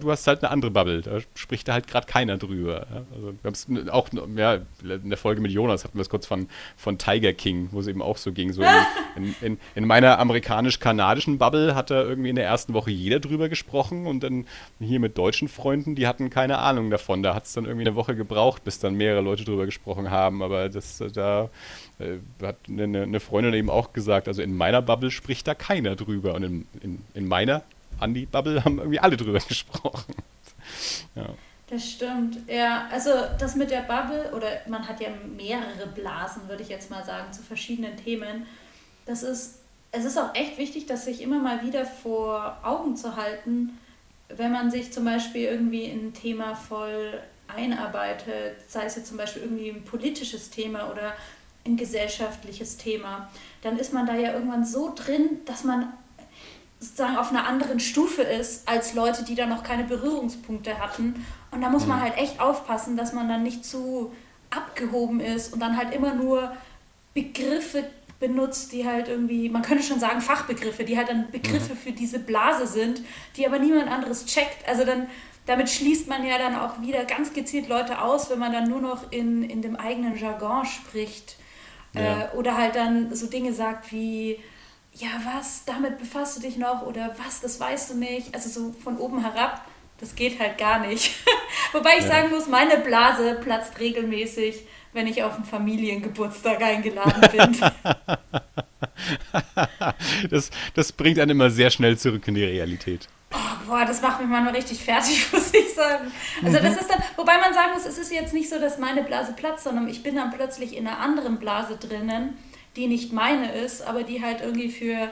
du 0.00 0.10
hast 0.10 0.26
halt 0.26 0.42
eine 0.42 0.50
andere 0.50 0.70
Bubble, 0.70 1.02
da 1.02 1.18
spricht 1.34 1.68
da 1.68 1.74
halt 1.74 1.86
gerade 1.86 2.06
keiner 2.06 2.36
drüber. 2.36 2.86
Also 3.14 3.34
wir 3.42 3.44
haben 3.44 3.54
es 3.54 3.88
auch 3.88 4.08
ja, 4.36 4.58
in 4.82 5.08
der 5.08 5.18
Folge 5.18 5.40
mit 5.40 5.52
Jonas 5.52 5.84
hatten 5.84 5.98
wir 5.98 6.02
es 6.02 6.08
kurz 6.08 6.26
von, 6.26 6.48
von 6.76 6.98
Tiger 6.98 7.32
King, 7.32 7.68
wo 7.72 7.80
es 7.80 7.86
eben 7.86 8.02
auch 8.02 8.16
so 8.16 8.32
ging. 8.32 8.52
So 8.52 8.62
in, 9.16 9.34
in, 9.40 9.58
in 9.74 9.86
meiner 9.86 10.18
amerikanisch-kanadischen 10.18 11.38
Bubble 11.38 11.74
hat 11.74 11.90
da 11.90 12.02
irgendwie 12.02 12.30
in 12.30 12.36
der 12.36 12.46
ersten 12.46 12.74
Woche 12.74 12.90
jeder 12.90 13.20
drüber 13.20 13.48
gesprochen 13.48 14.06
und 14.06 14.22
dann 14.22 14.46
hier 14.78 15.00
mit 15.00 15.16
deutschen 15.18 15.48
Freunden, 15.48 15.94
die 15.94 16.06
hatten 16.06 16.30
keine 16.30 16.58
Ahnung 16.58 16.90
davon. 16.90 17.22
Da 17.22 17.34
hat 17.34 17.44
es 17.44 17.52
dann 17.52 17.64
irgendwie 17.64 17.86
eine 17.86 17.96
Woche 17.96 18.14
gebraucht, 18.16 18.64
bis 18.64 18.78
dann 18.78 18.94
mehrere 18.94 19.20
Leute 19.20 19.44
drüber 19.44 19.66
gesprochen 19.66 20.10
haben. 20.10 20.42
Aber 20.42 20.68
das 20.68 21.02
da 21.12 21.50
äh, 21.98 22.18
hat 22.42 22.56
eine, 22.68 23.02
eine, 23.02 23.20
Freundin 23.20 23.54
eben 23.54 23.70
auch 23.70 23.92
gesagt, 23.92 24.28
also 24.28 24.42
in 24.42 24.56
meiner 24.56 24.82
Bubble 24.82 25.10
spricht 25.10 25.46
da 25.46 25.54
keiner 25.54 25.96
drüber. 25.96 26.34
Und 26.34 26.42
in, 26.42 26.66
in, 26.80 27.02
in 27.14 27.28
meiner 27.28 27.62
Andi-Bubble 28.00 28.64
haben 28.64 28.78
irgendwie 28.78 29.00
alle 29.00 29.16
drüber 29.16 29.38
gesprochen. 29.48 30.14
ja. 31.14 31.26
Das 31.68 31.90
stimmt. 31.90 32.38
Ja, 32.48 32.88
also 32.92 33.10
das 33.38 33.56
mit 33.56 33.70
der 33.70 33.82
Bubble, 33.82 34.32
oder 34.34 34.48
man 34.68 34.86
hat 34.86 35.00
ja 35.00 35.08
mehrere 35.36 35.86
Blasen, 35.94 36.46
würde 36.48 36.62
ich 36.62 36.68
jetzt 36.68 36.90
mal 36.90 37.04
sagen, 37.04 37.32
zu 37.32 37.42
verschiedenen 37.42 37.96
Themen. 37.96 38.46
Das 39.06 39.22
ist, 39.22 39.60
es 39.90 40.04
ist 40.04 40.18
auch 40.18 40.34
echt 40.34 40.58
wichtig, 40.58 40.86
das 40.86 41.06
sich 41.06 41.22
immer 41.22 41.40
mal 41.40 41.64
wieder 41.64 41.86
vor 41.86 42.58
Augen 42.62 42.96
zu 42.96 43.16
halten, 43.16 43.78
wenn 44.28 44.52
man 44.52 44.70
sich 44.70 44.92
zum 44.92 45.04
Beispiel 45.04 45.44
irgendwie 45.44 45.84
in 45.84 46.08
ein 46.08 46.14
Thema 46.14 46.54
voll 46.54 47.20
einarbeitet, 47.46 48.56
sei 48.68 48.84
es 48.84 48.96
jetzt 48.96 49.08
zum 49.08 49.16
Beispiel 49.16 49.42
irgendwie 49.42 49.70
ein 49.70 49.84
politisches 49.84 50.50
Thema 50.50 50.90
oder 50.90 51.14
ein 51.66 51.76
gesellschaftliches 51.76 52.76
Thema, 52.76 53.30
dann 53.62 53.78
ist 53.78 53.92
man 53.92 54.06
da 54.06 54.14
ja 54.14 54.32
irgendwann 54.32 54.64
so 54.64 54.92
drin, 54.94 55.40
dass 55.46 55.64
man 55.64 55.92
sozusagen 56.84 57.16
auf 57.16 57.30
einer 57.30 57.46
anderen 57.46 57.80
Stufe 57.80 58.22
ist 58.22 58.68
als 58.68 58.94
Leute, 58.94 59.24
die 59.24 59.34
da 59.34 59.46
noch 59.46 59.62
keine 59.62 59.84
Berührungspunkte 59.84 60.78
hatten. 60.78 61.24
Und 61.50 61.62
da 61.62 61.70
muss 61.70 61.86
man 61.86 61.98
mhm. 61.98 62.02
halt 62.02 62.18
echt 62.18 62.40
aufpassen, 62.40 62.96
dass 62.96 63.12
man 63.12 63.28
dann 63.28 63.42
nicht 63.42 63.64
zu 63.64 64.12
abgehoben 64.50 65.20
ist 65.20 65.52
und 65.52 65.60
dann 65.60 65.76
halt 65.76 65.94
immer 65.94 66.14
nur 66.14 66.52
Begriffe 67.14 67.84
benutzt, 68.20 68.72
die 68.72 68.86
halt 68.86 69.08
irgendwie, 69.08 69.48
man 69.48 69.62
könnte 69.62 69.82
schon 69.82 69.98
sagen 69.98 70.20
Fachbegriffe, 70.20 70.84
die 70.84 70.96
halt 70.96 71.08
dann 71.08 71.30
Begriffe 71.30 71.74
mhm. 71.74 71.78
für 71.78 71.92
diese 71.92 72.18
Blase 72.18 72.66
sind, 72.66 73.02
die 73.36 73.46
aber 73.46 73.58
niemand 73.58 73.90
anderes 73.90 74.26
checkt. 74.26 74.68
Also 74.68 74.84
dann, 74.84 75.08
damit 75.46 75.68
schließt 75.70 76.08
man 76.08 76.24
ja 76.24 76.38
dann 76.38 76.56
auch 76.56 76.80
wieder 76.80 77.04
ganz 77.04 77.32
gezielt 77.32 77.68
Leute 77.68 78.00
aus, 78.00 78.30
wenn 78.30 78.38
man 78.38 78.52
dann 78.52 78.68
nur 78.68 78.80
noch 78.80 79.10
in, 79.10 79.42
in 79.42 79.62
dem 79.62 79.76
eigenen 79.76 80.16
Jargon 80.16 80.64
spricht. 80.64 81.36
Ja. 81.94 82.22
Äh, 82.32 82.36
oder 82.36 82.56
halt 82.56 82.76
dann 82.76 83.14
so 83.14 83.26
Dinge 83.26 83.52
sagt 83.52 83.92
wie, 83.92 84.38
ja, 84.94 85.08
was, 85.24 85.64
damit 85.64 85.98
befasst 85.98 86.36
du 86.36 86.40
dich 86.40 86.56
noch 86.56 86.82
oder 86.82 87.16
was, 87.24 87.40
das 87.40 87.58
weißt 87.58 87.90
du 87.90 87.94
nicht. 87.94 88.32
Also 88.34 88.48
so 88.48 88.72
von 88.72 88.96
oben 88.98 89.20
herab, 89.20 89.64
das 89.98 90.14
geht 90.14 90.38
halt 90.38 90.56
gar 90.56 90.86
nicht. 90.86 91.16
Wobei 91.72 91.98
ich 91.98 92.04
ja. 92.04 92.12
sagen 92.12 92.30
muss, 92.30 92.46
meine 92.46 92.78
Blase 92.78 93.34
platzt 93.42 93.80
regelmäßig, 93.80 94.62
wenn 94.92 95.08
ich 95.08 95.24
auf 95.24 95.34
einen 95.34 95.44
Familiengeburtstag 95.44 96.62
eingeladen 96.62 97.20
bin. 97.32 97.60
das, 100.30 100.50
das 100.74 100.92
bringt 100.92 101.18
einen 101.18 101.32
immer 101.32 101.50
sehr 101.50 101.70
schnell 101.70 101.98
zurück 101.98 102.28
in 102.28 102.34
die 102.34 102.44
Realität. 102.44 103.08
Oh, 103.32 103.66
boah, 103.66 103.84
das 103.84 104.00
macht 104.00 104.20
mich 104.20 104.28
manchmal 104.28 104.54
richtig 104.54 104.84
fertig, 104.84 105.26
muss 105.32 105.52
ich 105.52 105.74
sagen. 105.74 106.12
Also 106.44 106.58
das 106.58 106.74
mhm. 106.74 106.78
ist 106.78 106.88
dann, 106.88 107.02
wobei 107.16 107.36
man 107.38 107.52
sagen 107.52 107.72
muss, 107.74 107.84
es 107.84 107.98
ist 107.98 108.12
jetzt 108.12 108.32
nicht 108.32 108.48
so, 108.48 108.60
dass 108.60 108.78
meine 108.78 109.02
Blase 109.02 109.32
platzt, 109.32 109.64
sondern 109.64 109.88
ich 109.88 110.04
bin 110.04 110.14
dann 110.14 110.30
plötzlich 110.30 110.76
in 110.76 110.86
einer 110.86 111.00
anderen 111.00 111.40
Blase 111.40 111.76
drinnen 111.76 112.38
die 112.76 112.86
nicht 112.86 113.12
meine 113.12 113.52
ist, 113.52 113.82
aber 113.82 114.02
die 114.02 114.22
halt 114.22 114.40
irgendwie 114.40 114.68
für, 114.68 115.10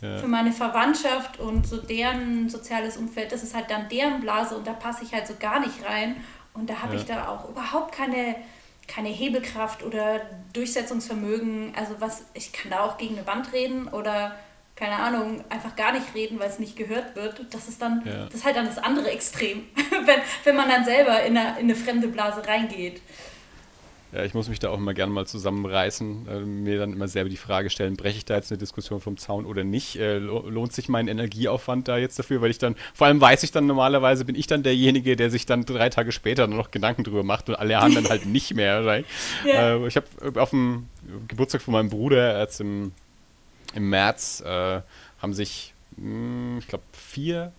ja. 0.00 0.18
für 0.18 0.26
meine 0.26 0.52
Verwandtschaft 0.52 1.38
und 1.38 1.66
so 1.66 1.76
deren 1.78 2.48
soziales 2.48 2.96
Umfeld, 2.96 3.32
das 3.32 3.42
ist 3.42 3.54
halt 3.54 3.70
dann 3.70 3.88
deren 3.88 4.20
Blase 4.20 4.56
und 4.56 4.66
da 4.66 4.72
passe 4.72 5.04
ich 5.04 5.12
halt 5.12 5.26
so 5.26 5.34
gar 5.38 5.60
nicht 5.60 5.84
rein. 5.84 6.16
Und 6.54 6.70
da 6.70 6.82
habe 6.82 6.94
ja. 6.94 7.00
ich 7.00 7.06
da 7.06 7.28
auch 7.28 7.48
überhaupt 7.48 7.92
keine, 7.92 8.36
keine 8.86 9.08
Hebelkraft 9.08 9.82
oder 9.82 10.20
Durchsetzungsvermögen. 10.52 11.72
Also 11.76 11.96
was, 11.98 12.26
ich 12.34 12.52
kann 12.52 12.70
da 12.70 12.80
auch 12.84 12.96
gegen 12.96 13.16
eine 13.16 13.26
Wand 13.26 13.52
reden 13.52 13.88
oder 13.88 14.36
keine 14.76 14.96
Ahnung, 14.96 15.44
einfach 15.50 15.76
gar 15.76 15.92
nicht 15.92 16.14
reden, 16.14 16.38
weil 16.40 16.48
es 16.48 16.58
nicht 16.58 16.76
gehört 16.76 17.14
wird. 17.14 17.46
Das 17.50 17.68
ist 17.68 17.80
dann, 17.80 18.02
ja. 18.04 18.26
das 18.26 18.34
ist 18.34 18.44
halt 18.44 18.56
dann 18.56 18.66
das 18.66 18.78
andere 18.78 19.10
Extrem, 19.10 19.64
wenn, 20.04 20.20
wenn 20.42 20.56
man 20.56 20.68
dann 20.68 20.84
selber 20.84 21.22
in 21.22 21.36
eine, 21.36 21.60
in 21.60 21.64
eine 21.64 21.76
fremde 21.76 22.08
Blase 22.08 22.46
reingeht. 22.46 23.00
Ja, 24.14 24.24
ich 24.24 24.32
muss 24.32 24.48
mich 24.48 24.60
da 24.60 24.68
auch 24.70 24.78
immer 24.78 24.94
gerne 24.94 25.12
mal 25.12 25.26
zusammenreißen, 25.26 26.28
äh, 26.28 26.38
mir 26.40 26.78
dann 26.78 26.92
immer 26.92 27.08
selber 27.08 27.28
die 27.28 27.36
Frage 27.36 27.68
stellen, 27.68 27.96
breche 27.96 28.18
ich 28.18 28.24
da 28.24 28.36
jetzt 28.36 28.52
eine 28.52 28.58
Diskussion 28.58 29.00
vom 29.00 29.16
Zaun 29.16 29.44
oder 29.44 29.64
nicht? 29.64 29.96
Äh, 29.96 30.18
lohnt 30.18 30.72
sich 30.72 30.88
mein 30.88 31.08
Energieaufwand 31.08 31.88
da 31.88 31.98
jetzt 31.98 32.16
dafür? 32.16 32.40
Weil 32.40 32.50
ich 32.50 32.58
dann, 32.58 32.76
vor 32.94 33.08
allem 33.08 33.20
weiß 33.20 33.42
ich 33.42 33.50
dann 33.50 33.66
normalerweise, 33.66 34.24
bin 34.24 34.36
ich 34.36 34.46
dann 34.46 34.62
derjenige, 34.62 35.16
der 35.16 35.30
sich 35.30 35.46
dann 35.46 35.64
drei 35.64 35.90
Tage 35.90 36.12
später 36.12 36.46
noch 36.46 36.70
Gedanken 36.70 37.02
drüber 37.02 37.24
macht 37.24 37.48
und 37.48 37.56
alle 37.56 37.76
anderen 37.78 38.08
halt 38.08 38.26
nicht 38.26 38.54
mehr. 38.54 38.74
Right? 38.84 39.06
Ja. 39.44 39.76
Äh, 39.76 39.86
ich 39.86 39.96
habe 39.96 40.40
auf 40.40 40.50
dem 40.50 40.88
Geburtstag 41.26 41.62
von 41.62 41.72
meinem 41.72 41.88
Bruder, 41.88 42.38
jetzt 42.40 42.60
im, 42.60 42.92
im 43.74 43.88
März, 43.88 44.42
äh, 44.46 44.80
haben 45.20 45.32
sich, 45.32 45.74
mh, 45.96 46.04
hm, 46.04 46.58
ich 46.58 46.68
glaube, 46.68 46.84
vier, 46.92 47.52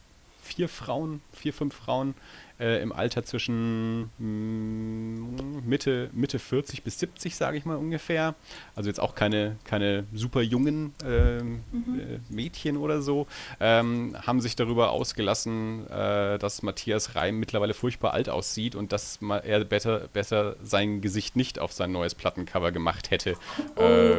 vier 0.43 0.69
Frauen, 0.69 1.21
vier, 1.33 1.53
fünf 1.53 1.73
Frauen 1.73 2.13
äh, 2.59 2.81
im 2.81 2.91
Alter 2.91 3.23
zwischen 3.23 4.09
mh, 4.17 4.25
mm, 4.25 5.67
Mitte, 5.67 6.09
Mitte 6.13 6.39
40 6.39 6.83
bis 6.83 6.99
70, 6.99 7.35
sage 7.35 7.57
ich 7.57 7.65
mal 7.65 7.75
ungefähr. 7.75 8.35
Also 8.75 8.89
jetzt 8.89 8.99
auch 8.99 9.15
keine, 9.15 9.57
keine 9.65 10.05
super 10.13 10.41
jungen 10.41 10.93
äh, 11.03 11.41
mhm. 11.41 11.99
äh, 11.99 12.33
Mädchen 12.33 12.77
oder 12.77 13.01
so, 13.01 13.27
ähm, 13.59 14.15
haben 14.25 14.41
sich 14.41 14.55
darüber 14.55 14.91
ausgelassen, 14.91 15.89
äh, 15.89 16.37
dass 16.37 16.63
Matthias 16.63 17.15
Reim 17.15 17.39
mittlerweile 17.39 17.73
furchtbar 17.73 18.13
alt 18.13 18.29
aussieht 18.29 18.75
und 18.75 18.91
dass 18.91 19.19
er 19.43 19.65
besser, 19.65 20.07
besser 20.13 20.55
sein 20.63 21.01
Gesicht 21.01 21.35
nicht 21.35 21.59
auf 21.59 21.73
sein 21.73 21.91
neues 21.91 22.15
Plattencover 22.15 22.71
gemacht 22.71 23.11
hätte. 23.11 23.35
Oh. 23.75 23.81
Äh, 23.81 24.17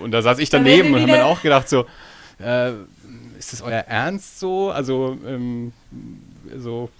und 0.00 0.12
da 0.12 0.22
saß 0.22 0.38
ich 0.38 0.50
daneben 0.50 0.94
und 0.94 1.02
habe 1.02 1.12
mir 1.12 1.26
auch 1.26 1.42
gedacht, 1.42 1.68
so, 1.68 1.86
äh, 2.38 2.72
ist 3.38 3.52
das 3.52 3.62
euer 3.62 3.80
Ernst 3.80 4.40
so? 4.40 4.70
Also, 4.70 5.18
ähm, 5.26 5.72
so 6.56 6.90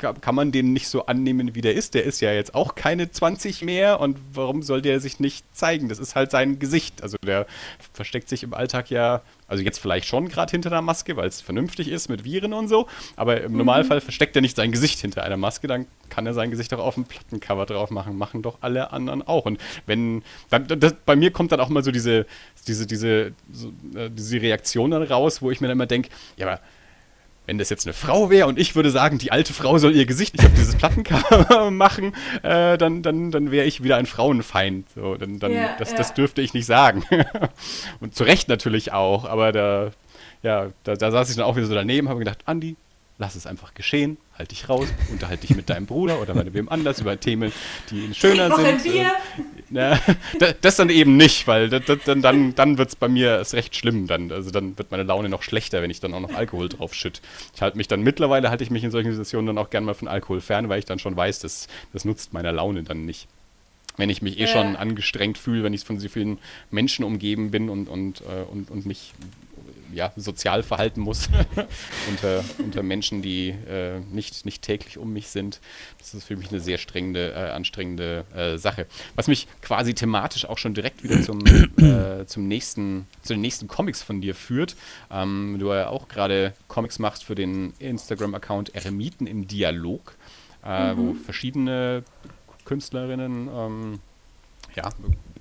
kann 0.00 0.34
man 0.34 0.52
den 0.52 0.72
nicht 0.72 0.88
so 0.88 1.06
annehmen, 1.06 1.54
wie 1.54 1.60
der 1.60 1.74
ist. 1.74 1.94
Der 1.94 2.04
ist 2.04 2.20
ja 2.20 2.32
jetzt 2.32 2.54
auch 2.54 2.74
keine 2.74 3.10
20 3.10 3.62
mehr 3.62 4.00
und 4.00 4.18
warum 4.32 4.62
soll 4.62 4.82
der 4.82 5.00
sich 5.00 5.20
nicht 5.20 5.44
zeigen? 5.54 5.88
Das 5.88 5.98
ist 5.98 6.14
halt 6.14 6.30
sein 6.30 6.58
Gesicht. 6.58 7.02
Also 7.02 7.16
der 7.24 7.46
versteckt 7.92 8.28
sich 8.28 8.42
im 8.42 8.54
Alltag 8.54 8.90
ja, 8.90 9.22
also 9.46 9.62
jetzt 9.62 9.78
vielleicht 9.78 10.06
schon 10.06 10.28
gerade 10.28 10.50
hinter 10.50 10.70
der 10.70 10.82
Maske, 10.82 11.16
weil 11.16 11.28
es 11.28 11.40
vernünftig 11.40 11.88
ist 11.88 12.08
mit 12.08 12.24
Viren 12.24 12.52
und 12.52 12.68
so, 12.68 12.86
aber 13.16 13.40
im 13.42 13.52
mhm. 13.52 13.58
Normalfall 13.58 14.00
versteckt 14.00 14.36
er 14.36 14.42
nicht 14.42 14.56
sein 14.56 14.72
Gesicht 14.72 15.00
hinter 15.00 15.22
einer 15.22 15.36
Maske, 15.36 15.66
dann 15.66 15.86
kann 16.08 16.26
er 16.26 16.34
sein 16.34 16.50
Gesicht 16.50 16.72
auch 16.74 16.78
auf 16.78 16.94
dem 16.94 17.04
Plattencover 17.04 17.66
drauf 17.66 17.90
machen. 17.90 18.16
Machen 18.16 18.42
doch 18.42 18.58
alle 18.60 18.92
anderen 18.92 19.22
auch. 19.22 19.46
Und 19.46 19.60
wenn, 19.86 20.22
dann, 20.50 20.66
das, 20.66 20.94
bei 21.06 21.16
mir 21.16 21.30
kommt 21.30 21.52
dann 21.52 21.60
auch 21.60 21.68
mal 21.68 21.82
so 21.82 21.90
diese, 21.90 22.26
diese, 22.66 22.86
diese, 22.86 23.32
so, 23.52 23.72
äh, 23.94 24.10
diese 24.10 24.40
Reaktion 24.40 24.90
dann 24.90 25.02
raus, 25.02 25.42
wo 25.42 25.50
ich 25.50 25.60
mir 25.60 25.68
dann 25.68 25.76
immer 25.76 25.86
denke, 25.86 26.10
ja, 26.36 26.46
aber 26.46 26.60
wenn 27.50 27.58
das 27.58 27.68
jetzt 27.68 27.84
eine 27.84 27.94
Frau 27.94 28.30
wäre 28.30 28.46
und 28.46 28.60
ich 28.60 28.76
würde 28.76 28.90
sagen, 28.90 29.18
die 29.18 29.32
alte 29.32 29.52
Frau 29.52 29.76
soll 29.78 29.96
ihr 29.96 30.06
Gesicht 30.06 30.36
nicht 30.36 30.46
auf 30.46 30.54
dieses 30.54 30.76
Plattencover 30.76 31.70
machen, 31.72 32.14
äh, 32.44 32.78
dann, 32.78 33.02
dann, 33.02 33.32
dann 33.32 33.50
wäre 33.50 33.66
ich 33.66 33.82
wieder 33.82 33.96
ein 33.96 34.06
Frauenfeind. 34.06 34.86
So, 34.94 35.16
dann, 35.16 35.40
dann, 35.40 35.52
ja, 35.52 35.74
das, 35.76 35.90
ja. 35.90 35.96
das 35.96 36.14
dürfte 36.14 36.42
ich 36.42 36.54
nicht 36.54 36.66
sagen. 36.66 37.02
und 38.00 38.14
zu 38.14 38.22
Recht 38.22 38.48
natürlich 38.48 38.92
auch, 38.92 39.24
aber 39.24 39.50
da, 39.50 39.90
ja, 40.44 40.68
da, 40.84 40.94
da 40.94 41.10
saß 41.10 41.28
ich 41.28 41.34
dann 41.34 41.44
auch 41.44 41.56
wieder 41.56 41.66
so 41.66 41.74
daneben, 41.74 42.08
habe 42.08 42.20
gedacht, 42.20 42.38
Andi, 42.44 42.76
lass 43.18 43.34
es 43.34 43.46
einfach 43.48 43.74
geschehen, 43.74 44.16
halt 44.38 44.52
dich 44.52 44.68
raus, 44.68 44.86
unterhalte 45.10 45.44
dich 45.44 45.56
mit 45.56 45.68
deinem 45.70 45.86
Bruder 45.86 46.20
oder 46.22 46.34
mit 46.34 46.54
wem 46.54 46.68
anders 46.68 47.00
über 47.00 47.18
Themen, 47.18 47.52
die 47.90 48.14
schöner 48.14 48.54
sind. 48.54 48.86
Äh, 48.86 49.06
Ja, 49.70 50.00
das 50.60 50.76
dann 50.76 50.90
eben 50.90 51.16
nicht, 51.16 51.46
weil 51.46 51.68
das, 51.68 51.84
das, 51.84 51.98
dann, 52.04 52.22
dann, 52.22 52.54
dann 52.54 52.76
wird 52.76 52.88
es 52.88 52.96
bei 52.96 53.08
mir 53.08 53.38
ist 53.40 53.54
recht 53.54 53.76
schlimm. 53.76 54.06
Dann, 54.06 54.32
also 54.32 54.50
dann 54.50 54.76
wird 54.76 54.90
meine 54.90 55.04
Laune 55.04 55.28
noch 55.28 55.42
schlechter, 55.42 55.80
wenn 55.80 55.90
ich 55.90 56.00
dann 56.00 56.12
auch 56.12 56.20
noch 56.20 56.34
Alkohol 56.34 56.68
drauf 56.68 56.92
schütt. 56.92 57.20
Ich 57.54 57.62
halte 57.62 57.76
mich 57.76 57.86
dann 57.86 58.02
mittlerweile 58.02 58.50
halte 58.50 58.64
ich 58.64 58.70
mich 58.70 58.82
in 58.82 58.90
solchen 58.90 59.12
Situationen 59.12 59.46
dann 59.46 59.58
auch 59.58 59.70
gerne 59.70 59.86
mal 59.86 59.94
von 59.94 60.08
Alkohol 60.08 60.40
fern, 60.40 60.68
weil 60.68 60.80
ich 60.80 60.86
dann 60.86 60.98
schon 60.98 61.16
weiß, 61.16 61.38
dass 61.40 61.68
das 61.92 62.04
nutzt 62.04 62.32
meiner 62.32 62.52
Laune 62.52 62.82
dann 62.82 63.06
nicht. 63.06 63.28
Wenn 63.96 64.10
ich 64.10 64.22
mich 64.22 64.40
eh 64.40 64.46
schon 64.46 64.76
angestrengt 64.76 65.36
fühle, 65.36 65.62
wenn 65.62 65.74
ich 65.74 65.84
von 65.84 65.98
so 66.00 66.08
vielen 66.08 66.38
Menschen 66.70 67.04
umgeben 67.04 67.50
bin 67.50 67.68
und, 67.68 67.88
und, 67.88 68.22
äh, 68.22 68.50
und, 68.50 68.70
und 68.70 68.86
mich 68.86 69.12
ja, 69.92 70.12
sozial 70.16 70.62
verhalten 70.62 71.00
muss 71.00 71.28
unter, 72.08 72.44
unter 72.58 72.82
Menschen, 72.82 73.22
die 73.22 73.50
äh, 73.50 74.00
nicht, 74.00 74.44
nicht 74.44 74.62
täglich 74.62 74.98
um 74.98 75.12
mich 75.12 75.28
sind. 75.28 75.60
Das 75.98 76.14
ist 76.14 76.24
für 76.24 76.36
mich 76.36 76.50
eine 76.50 76.60
sehr 76.60 76.78
strengende, 76.78 77.32
äh, 77.32 77.50
anstrengende 77.50 78.24
äh, 78.34 78.56
Sache. 78.58 78.86
Was 79.14 79.28
mich 79.28 79.48
quasi 79.62 79.94
thematisch 79.94 80.44
auch 80.44 80.58
schon 80.58 80.74
direkt 80.74 81.02
wieder 81.02 81.22
zum, 81.22 81.44
äh, 81.78 82.26
zum 82.26 82.48
nächsten, 82.48 83.06
zu 83.22 83.34
den 83.34 83.40
nächsten 83.40 83.68
Comics 83.68 84.02
von 84.02 84.20
dir 84.20 84.34
führt. 84.34 84.76
Ähm, 85.10 85.56
du 85.58 85.72
ja 85.72 85.88
auch 85.88 86.08
gerade 86.08 86.54
Comics 86.68 86.98
machst 86.98 87.24
für 87.24 87.34
den 87.34 87.72
Instagram-Account 87.78 88.74
Eremiten 88.74 89.26
im 89.26 89.46
Dialog, 89.46 90.16
äh, 90.64 90.94
mhm. 90.94 90.98
wo 90.98 91.14
verschiedene 91.14 92.04
Künstlerinnen 92.64 93.48
ähm, 93.52 94.00
ja, 94.76 94.90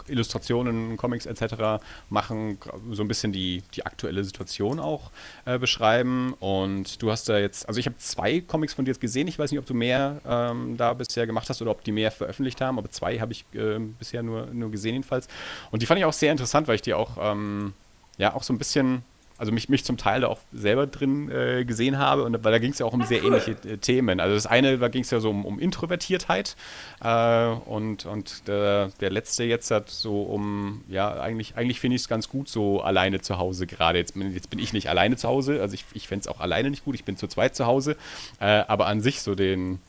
Illustrationen, 0.07 0.97
Comics 0.97 1.25
etc. 1.25 1.82
machen, 2.09 2.57
so 2.91 3.03
ein 3.03 3.07
bisschen 3.07 3.32
die, 3.32 3.63
die 3.73 3.86
aktuelle 3.86 4.23
Situation 4.23 4.80
auch 4.80 5.11
äh, 5.45 5.57
beschreiben. 5.57 6.34
Und 6.39 7.01
du 7.01 7.11
hast 7.11 7.30
da 7.30 7.38
jetzt, 7.38 7.67
also 7.67 7.80
ich 7.80 7.86
habe 7.86 7.97
zwei 7.97 8.41
Comics 8.41 8.73
von 8.73 8.86
dir 8.86 8.91
jetzt 8.91 9.01
gesehen. 9.01 9.27
Ich 9.27 9.38
weiß 9.38 9.51
nicht, 9.51 9.59
ob 9.59 9.65
du 9.65 9.73
mehr 9.73 10.21
ähm, 10.25 10.77
da 10.77 10.93
bisher 10.93 11.27
gemacht 11.27 11.49
hast 11.49 11.61
oder 11.61 11.71
ob 11.71 11.84
die 11.84 11.91
mehr 11.91 12.11
veröffentlicht 12.11 12.61
haben, 12.61 12.77
aber 12.77 12.89
zwei 12.89 13.19
habe 13.19 13.32
ich 13.32 13.45
äh, 13.53 13.80
bisher 13.80 14.23
nur, 14.23 14.47
nur 14.47 14.71
gesehen 14.71 14.93
jedenfalls. 14.93 15.27
Und 15.71 15.82
die 15.82 15.86
fand 15.86 15.99
ich 15.99 16.05
auch 16.05 16.13
sehr 16.13 16.32
interessant, 16.32 16.67
weil 16.67 16.75
ich 16.75 16.82
die 16.82 16.93
auch, 16.93 17.17
ähm, 17.21 17.73
ja, 18.17 18.34
auch 18.34 18.43
so 18.43 18.53
ein 18.53 18.57
bisschen 18.57 19.03
also 19.39 19.53
mich, 19.53 19.69
mich 19.69 19.85
zum 19.85 19.97
Teil 19.97 20.21
da 20.21 20.27
auch 20.27 20.39
selber 20.51 20.85
drin 20.85 21.31
äh, 21.31 21.63
gesehen 21.63 21.97
habe, 21.97 22.23
und 22.23 22.43
weil 22.43 22.51
da 22.51 22.59
ging 22.59 22.71
es 22.71 22.79
ja 22.79 22.85
auch 22.85 22.93
um 22.93 23.03
sehr 23.03 23.23
ähnliche 23.23 23.51
äh, 23.51 23.77
Themen. 23.77 24.19
Also 24.19 24.35
das 24.35 24.45
eine, 24.45 24.77
da 24.77 24.89
ging 24.89 25.01
es 25.01 25.11
ja 25.11 25.21
so 25.21 25.29
um, 25.29 25.45
um 25.45 25.59
Introvertiertheit 25.59 26.57
äh, 27.01 27.47
und, 27.47 28.05
und 28.05 28.47
der, 28.47 28.91
der 28.99 29.09
letzte 29.09 29.45
jetzt 29.45 29.71
hat 29.71 29.89
so 29.89 30.23
um, 30.23 30.83
ja, 30.89 31.19
eigentlich, 31.19 31.55
eigentlich 31.55 31.79
finde 31.79 31.95
ich 31.95 32.01
es 32.01 32.09
ganz 32.09 32.27
gut 32.27 32.49
so 32.49 32.81
alleine 32.81 33.21
zu 33.21 33.37
Hause 33.37 33.65
gerade. 33.65 33.97
Jetzt, 33.97 34.15
jetzt 34.15 34.49
bin 34.49 34.59
ich 34.59 34.73
nicht 34.73 34.89
alleine 34.89 35.15
zu 35.15 35.27
Hause, 35.27 35.61
also 35.61 35.73
ich, 35.73 35.85
ich 35.93 36.07
fände 36.07 36.21
es 36.21 36.27
auch 36.27 36.41
alleine 36.41 36.69
nicht 36.69 36.83
gut, 36.83 36.95
ich 36.95 37.05
bin 37.05 37.15
zu 37.15 37.27
zweit 37.27 37.55
zu 37.55 37.65
Hause, 37.65 37.95
äh, 38.41 38.45
aber 38.45 38.87
an 38.87 38.99
sich 38.99 39.21
so 39.21 39.35
den, 39.35 39.79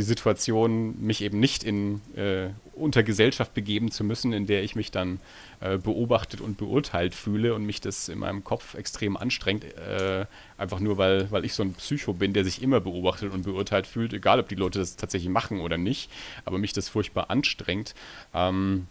die 0.00 0.06
Situation, 0.06 0.94
mich 0.98 1.20
eben 1.20 1.38
nicht 1.40 1.62
in 1.62 2.00
äh, 2.16 2.48
unter 2.74 3.02
Gesellschaft 3.02 3.52
begeben 3.52 3.90
zu 3.90 4.02
müssen, 4.02 4.32
in 4.32 4.46
der 4.46 4.62
ich 4.62 4.74
mich 4.74 4.90
dann 4.90 5.20
äh, 5.60 5.76
beobachtet 5.76 6.40
und 6.40 6.56
beurteilt 6.56 7.14
fühle 7.14 7.54
und 7.54 7.66
mich 7.66 7.82
das 7.82 8.08
in 8.08 8.18
meinem 8.18 8.42
Kopf 8.42 8.74
extrem 8.74 9.18
anstrengt, 9.18 9.64
äh, 9.64 10.24
einfach 10.56 10.80
nur 10.80 10.96
weil, 10.96 11.30
weil 11.30 11.44
ich 11.44 11.52
so 11.52 11.62
ein 11.62 11.74
Psycho 11.74 12.14
bin, 12.14 12.32
der 12.32 12.44
sich 12.44 12.62
immer 12.62 12.80
beobachtet 12.80 13.30
und 13.34 13.42
beurteilt 13.42 13.86
fühlt, 13.86 14.14
egal 14.14 14.40
ob 14.40 14.48
die 14.48 14.54
Leute 14.54 14.78
das 14.78 14.96
tatsächlich 14.96 15.30
machen 15.30 15.60
oder 15.60 15.76
nicht, 15.76 16.10
aber 16.46 16.56
mich 16.56 16.72
das 16.72 16.88
furchtbar 16.88 17.28
anstrengt. 17.28 17.94
Ähm, 18.32 18.86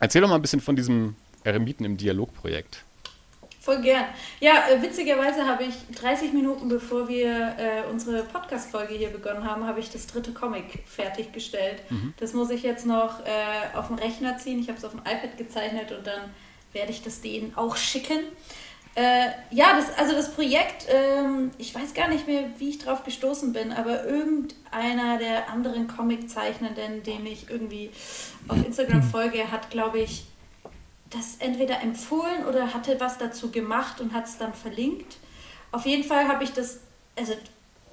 erzähl 0.00 0.22
doch 0.22 0.28
mal 0.28 0.34
ein 0.34 0.42
bisschen 0.42 0.60
von 0.60 0.74
diesem 0.74 1.14
Eremiten 1.44 1.84
im 1.84 1.96
Dialogprojekt. 1.96 2.84
Voll 3.68 3.82
gern. 3.82 4.06
Ja, 4.40 4.66
äh, 4.70 4.80
witzigerweise 4.80 5.46
habe 5.46 5.64
ich 5.64 5.74
30 5.94 6.32
Minuten 6.32 6.70
bevor 6.70 7.06
wir 7.06 7.54
äh, 7.58 7.82
unsere 7.90 8.22
Podcast-Folge 8.22 8.94
hier 8.94 9.10
begonnen 9.10 9.44
haben, 9.44 9.66
habe 9.66 9.78
ich 9.78 9.90
das 9.90 10.06
dritte 10.06 10.32
Comic 10.32 10.84
fertiggestellt. 10.86 11.82
Mhm. 11.90 12.14
Das 12.16 12.32
muss 12.32 12.48
ich 12.48 12.62
jetzt 12.62 12.86
noch 12.86 13.20
äh, 13.26 13.76
auf 13.76 13.88
den 13.88 13.98
Rechner 13.98 14.38
ziehen. 14.38 14.58
Ich 14.58 14.68
habe 14.68 14.78
es 14.78 14.86
auf 14.86 14.92
dem 14.92 15.00
iPad 15.00 15.36
gezeichnet 15.36 15.92
und 15.92 16.06
dann 16.06 16.30
werde 16.72 16.92
ich 16.92 17.02
das 17.02 17.20
denen 17.20 17.54
auch 17.56 17.76
schicken. 17.76 18.20
Äh, 18.94 19.26
ja, 19.50 19.76
das, 19.76 19.98
also 19.98 20.14
das 20.14 20.32
Projekt, 20.32 20.86
ähm, 20.88 21.50
ich 21.58 21.74
weiß 21.74 21.92
gar 21.92 22.08
nicht 22.08 22.26
mehr, 22.26 22.44
wie 22.56 22.70
ich 22.70 22.78
drauf 22.78 23.04
gestoßen 23.04 23.52
bin, 23.52 23.70
aber 23.72 24.06
irgendeiner 24.06 25.18
der 25.18 25.50
anderen 25.50 25.88
Comic-Zeichnenden, 25.88 27.02
dem 27.02 27.26
ich 27.26 27.50
irgendwie 27.50 27.90
auf 28.48 28.64
Instagram 28.64 29.02
folge, 29.02 29.52
hat, 29.52 29.68
glaube 29.68 29.98
ich, 29.98 30.24
das 31.10 31.36
entweder 31.38 31.80
empfohlen 31.80 32.46
oder 32.46 32.74
hatte 32.74 33.00
was 33.00 33.18
dazu 33.18 33.50
gemacht 33.50 34.00
und 34.00 34.12
hat 34.12 34.26
es 34.26 34.38
dann 34.38 34.52
verlinkt. 34.52 35.16
Auf 35.72 35.86
jeden 35.86 36.04
Fall 36.04 36.28
habe 36.28 36.44
ich 36.44 36.52
das, 36.52 36.80
also, 37.16 37.34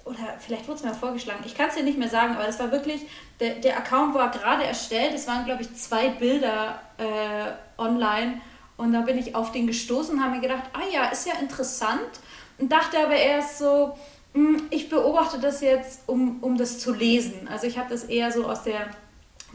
oder 0.04 0.38
vielleicht 0.40 0.68
wurde 0.68 0.80
es 0.80 0.84
mir 0.84 0.94
vorgeschlagen, 0.94 1.44
ich 1.46 1.56
kann 1.56 1.70
es 1.70 1.76
dir 1.76 1.84
nicht 1.84 1.98
mehr 1.98 2.10
sagen, 2.10 2.36
aber 2.36 2.46
das 2.46 2.60
war 2.60 2.72
wirklich, 2.72 3.02
der, 3.40 3.56
der 3.56 3.78
Account 3.78 4.14
war 4.14 4.32
gerade 4.32 4.64
erstellt, 4.64 5.14
es 5.14 5.28
waren, 5.28 5.46
glaube 5.46 5.64
ich, 5.64 5.74
zwei 5.76 6.10
Bilder 6.10 6.82
äh, 6.98 7.82
online 7.82 8.42
und 8.78 8.94
da 8.94 9.02
bin 9.02 9.18
ich 9.18 9.36
auf 9.36 9.52
den 9.52 9.68
gestoßen 9.68 10.16
und 10.16 10.24
habe 10.24 10.36
mir 10.36 10.42
gedacht, 10.42 10.64
ah 10.74 10.88
ja, 10.92 11.06
ist 11.06 11.26
ja 11.26 11.34
interessant 11.40 12.20
und 12.58 12.72
dachte 12.72 12.98
aber 13.00 13.16
erst 13.16 13.60
so, 13.60 13.98
hm, 14.34 14.64
ich 14.70 14.90
beobachte 14.90 15.40
das 15.40 15.62
jetzt, 15.62 16.02
um, 16.08 16.44
um 16.44 16.58
das 16.58 16.80
zu 16.80 16.94
lesen. 16.94 17.48
Also 17.50 17.68
ich 17.68 17.78
habe 17.78 17.90
das 17.90 18.04
eher 18.04 18.32
so 18.32 18.46
aus 18.46 18.64
der 18.64 18.90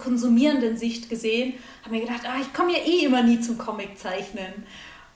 konsumierenden 0.01 0.76
Sicht 0.76 1.09
gesehen, 1.09 1.55
habe 1.82 1.94
mir 1.94 2.01
gedacht, 2.01 2.22
ah, 2.24 2.40
ich 2.40 2.53
komme 2.53 2.72
ja 2.72 2.84
eh 2.84 3.05
immer 3.05 3.22
nie 3.22 3.40
zum 3.40 3.57
Comiczeichnen. 3.59 4.64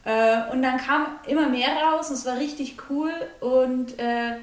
Äh, 0.05 0.53
und 0.53 0.63
dann 0.63 0.77
kam 0.77 1.07
immer 1.27 1.49
mehr 1.49 1.71
raus 1.83 2.11
und 2.11 2.17
es 2.17 2.27
war 2.27 2.39
richtig 2.39 2.77
cool. 2.89 3.13
Und 3.41 3.99
äh, 3.99 4.37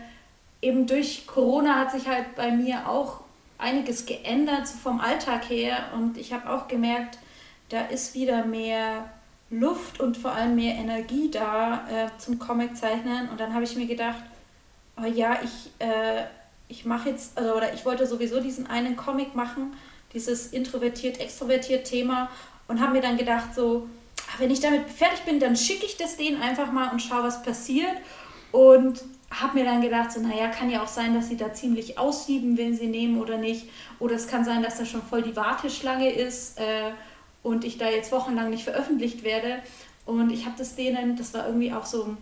eben 0.61 0.87
durch 0.87 1.27
Corona 1.27 1.75
hat 1.75 1.91
sich 1.91 2.07
halt 2.07 2.35
bei 2.35 2.51
mir 2.51 2.89
auch 2.89 3.21
einiges 3.57 4.05
geändert 4.05 4.67
so 4.67 4.77
vom 4.77 4.99
Alltag 4.99 5.49
her. 5.49 5.77
Und 5.95 6.17
ich 6.17 6.33
habe 6.33 6.49
auch 6.49 6.67
gemerkt, 6.67 7.19
da 7.69 7.81
ist 7.85 8.15
wieder 8.15 8.45
mehr 8.45 9.09
Luft 9.49 9.99
und 9.99 10.17
vor 10.17 10.31
allem 10.31 10.55
mehr 10.55 10.75
Energie 10.75 11.29
da 11.29 11.87
äh, 11.89 12.07
zum 12.17 12.39
Comiczeichnen. 12.39 13.29
Und 13.29 13.39
dann 13.39 13.53
habe 13.53 13.63
ich 13.63 13.75
mir 13.75 13.85
gedacht, 13.85 14.23
oh 14.97 15.05
ja, 15.05 15.37
ich, 15.43 15.71
äh, 15.79 16.23
ich 16.67 16.85
mache 16.85 17.09
jetzt, 17.09 17.37
also, 17.37 17.53
oder 17.55 17.73
ich 17.73 17.85
wollte 17.85 18.07
sowieso 18.07 18.39
diesen 18.39 18.67
einen 18.67 18.95
Comic 18.95 19.35
machen 19.35 19.73
dieses 20.13 20.47
introvertiert-extrovertiert 20.47 21.85
Thema 21.85 22.29
und 22.67 22.81
habe 22.81 22.93
mir 22.93 23.01
dann 23.01 23.17
gedacht, 23.17 23.53
so, 23.55 23.87
ah, 24.19 24.35
wenn 24.39 24.51
ich 24.51 24.59
damit 24.59 24.89
fertig 24.89 25.21
bin, 25.25 25.39
dann 25.39 25.55
schicke 25.55 25.85
ich 25.85 25.97
das 25.97 26.17
denen 26.17 26.41
einfach 26.41 26.71
mal 26.71 26.91
und 26.91 27.01
schaue, 27.01 27.23
was 27.23 27.43
passiert. 27.43 27.97
Und 28.51 29.01
habe 29.29 29.59
mir 29.59 29.65
dann 29.65 29.81
gedacht, 29.81 30.11
so, 30.11 30.19
naja, 30.19 30.49
kann 30.49 30.69
ja 30.69 30.83
auch 30.83 30.87
sein, 30.87 31.13
dass 31.13 31.29
sie 31.29 31.37
da 31.37 31.53
ziemlich 31.53 31.97
aussieben, 31.97 32.57
wenn 32.57 32.75
sie 32.75 32.87
nehmen 32.87 33.19
oder 33.19 33.37
nicht. 33.37 33.69
Oder 33.99 34.15
es 34.15 34.27
kann 34.27 34.43
sein, 34.43 34.61
dass 34.61 34.77
da 34.77 34.85
schon 34.85 35.01
voll 35.01 35.21
die 35.21 35.35
Warteschlange 35.35 36.11
ist 36.11 36.59
äh, 36.59 36.91
und 37.41 37.63
ich 37.63 37.77
da 37.77 37.89
jetzt 37.89 38.11
wochenlang 38.11 38.49
nicht 38.49 38.63
veröffentlicht 38.63 39.23
werde. 39.23 39.59
Und 40.05 40.31
ich 40.31 40.45
habe 40.45 40.55
das 40.57 40.75
denen, 40.75 41.15
das 41.15 41.33
war 41.33 41.47
irgendwie 41.47 41.71
auch 41.71 41.85
so 41.85 42.03
um 42.03 42.17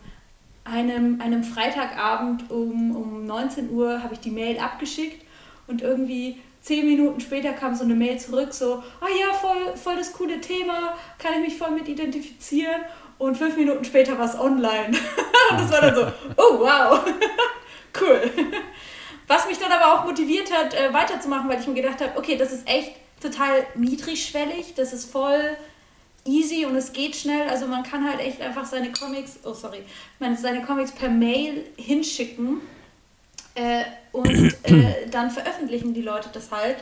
einem, 0.65 1.19
einem 1.19 1.43
Freitagabend 1.43 2.51
um, 2.51 2.95
um 2.95 3.25
19 3.25 3.71
Uhr, 3.71 4.03
habe 4.03 4.13
ich 4.13 4.19
die 4.19 4.29
Mail 4.29 4.59
abgeschickt 4.59 5.25
und 5.69 5.81
irgendwie 5.81 6.37
zehn 6.61 6.85
Minuten 6.85 7.19
später 7.21 7.53
kam 7.53 7.75
so 7.75 7.83
eine 7.83 7.95
Mail 7.95 8.19
zurück, 8.19 8.53
so, 8.53 8.83
ah 8.99 9.07
ja, 9.19 9.33
voll, 9.33 9.75
voll 9.75 9.95
das 9.95 10.11
coole 10.13 10.41
Thema, 10.41 10.95
kann 11.17 11.33
ich 11.35 11.39
mich 11.39 11.57
voll 11.57 11.71
mit 11.71 11.87
identifizieren. 11.87 12.81
Und 13.17 13.37
fünf 13.37 13.57
Minuten 13.57 13.83
später 13.83 14.17
war 14.17 14.25
es 14.25 14.39
online. 14.39 14.91
das 15.51 15.71
war 15.71 15.81
dann 15.81 15.95
so, 15.95 16.07
oh 16.37 16.59
wow, 16.59 17.03
cool. 18.01 18.21
Was 19.27 19.45
mich 19.47 19.57
dann 19.57 19.71
aber 19.71 19.93
auch 19.93 20.05
motiviert 20.05 20.51
hat, 20.51 20.73
äh, 20.73 20.93
weiterzumachen, 20.93 21.49
weil 21.49 21.59
ich 21.59 21.67
mir 21.67 21.73
gedacht 21.73 22.01
habe, 22.01 22.17
okay, 22.17 22.37
das 22.37 22.53
ist 22.53 22.67
echt 22.67 22.93
total 23.21 23.65
niedrigschwellig, 23.75 24.73
das 24.75 24.93
ist 24.93 25.11
voll 25.11 25.57
easy 26.25 26.65
und 26.65 26.75
es 26.75 26.93
geht 26.93 27.15
schnell. 27.15 27.49
Also 27.49 27.67
man 27.67 27.83
kann 27.83 28.09
halt 28.09 28.21
echt 28.21 28.41
einfach 28.41 28.65
seine 28.65 28.91
Comics, 28.91 29.39
oh 29.43 29.53
sorry, 29.53 29.83
seine 30.37 30.61
Comics 30.61 30.93
per 30.93 31.09
Mail 31.09 31.65
hinschicken 31.75 32.61
äh, 33.59 33.83
und 34.11 34.55
äh, 34.63 35.07
dann 35.11 35.29
veröffentlichen 35.31 35.93
die 35.93 36.01
Leute 36.01 36.29
das 36.31 36.51
halt. 36.51 36.77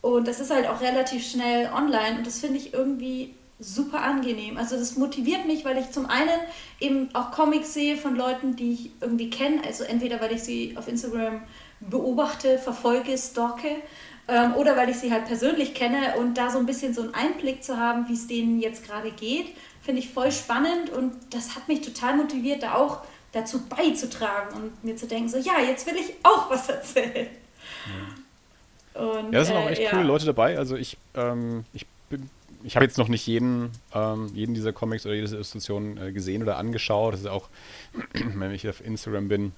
Und 0.00 0.28
das 0.28 0.40
ist 0.40 0.50
halt 0.50 0.66
auch 0.66 0.80
relativ 0.80 1.26
schnell 1.26 1.70
online 1.72 2.18
und 2.18 2.26
das 2.26 2.40
finde 2.40 2.58
ich 2.58 2.74
irgendwie 2.74 3.34
super 3.58 4.02
angenehm. 4.02 4.58
Also 4.58 4.76
das 4.76 4.96
motiviert 4.96 5.46
mich, 5.46 5.64
weil 5.64 5.78
ich 5.78 5.90
zum 5.92 6.06
einen 6.06 6.40
eben 6.80 7.08
auch 7.14 7.30
Comics 7.30 7.72
sehe 7.72 7.96
von 7.96 8.14
Leuten, 8.14 8.56
die 8.56 8.72
ich 8.72 8.90
irgendwie 9.00 9.30
kenne. 9.30 9.62
Also 9.64 9.84
entweder 9.84 10.20
weil 10.20 10.32
ich 10.32 10.42
sie 10.42 10.74
auf 10.76 10.88
Instagram 10.88 11.42
beobachte, 11.80 12.58
verfolge, 12.58 13.16
stalke 13.16 13.68
ähm, 14.28 14.54
oder 14.56 14.76
weil 14.76 14.90
ich 14.90 14.98
sie 14.98 15.10
halt 15.10 15.24
persönlich 15.24 15.72
kenne 15.72 16.16
und 16.18 16.36
da 16.36 16.50
so 16.50 16.58
ein 16.58 16.66
bisschen 16.66 16.92
so 16.92 17.02
einen 17.02 17.14
Einblick 17.14 17.62
zu 17.64 17.78
haben, 17.78 18.08
wie 18.08 18.14
es 18.14 18.26
denen 18.26 18.60
jetzt 18.60 18.86
gerade 18.86 19.10
geht, 19.10 19.46
finde 19.80 20.00
ich 20.00 20.10
voll 20.10 20.32
spannend 20.32 20.90
und 20.90 21.14
das 21.30 21.54
hat 21.54 21.68
mich 21.68 21.80
total 21.80 22.16
motiviert, 22.16 22.62
da 22.62 22.74
auch 22.74 23.02
dazu 23.34 23.66
beizutragen 23.66 24.54
und 24.54 24.84
mir 24.84 24.96
zu 24.96 25.06
denken, 25.06 25.28
so 25.28 25.38
ja, 25.38 25.60
jetzt 25.60 25.86
will 25.86 25.96
ich 25.96 26.14
auch 26.22 26.50
was 26.50 26.68
erzählen. 26.68 27.28
Ja, 28.94 29.00
und, 29.02 29.32
ja 29.32 29.38
das 29.40 29.48
sind 29.48 29.56
auch 29.56 29.66
äh, 29.66 29.72
echt 29.72 29.82
ja. 29.82 29.90
coole 29.90 30.04
Leute 30.04 30.26
dabei. 30.26 30.56
Also 30.56 30.76
ich, 30.76 30.96
ähm, 31.14 31.64
ich 31.72 31.86
ich 32.64 32.76
habe 32.76 32.86
jetzt 32.86 32.96
noch 32.96 33.08
nicht 33.08 33.26
jeden, 33.26 33.70
ähm, 33.92 34.30
jeden 34.34 34.54
dieser 34.54 34.72
Comics 34.72 35.04
oder 35.04 35.14
jede 35.14 35.28
Illustration 35.28 35.98
äh, 35.98 36.12
gesehen 36.12 36.42
oder 36.42 36.56
angeschaut. 36.56 37.12
Das 37.12 37.20
ist 37.20 37.26
auch, 37.26 37.48
wenn 38.12 38.50
ich 38.52 38.68
auf 38.68 38.84
Instagram 38.84 39.28
bin, 39.28 39.52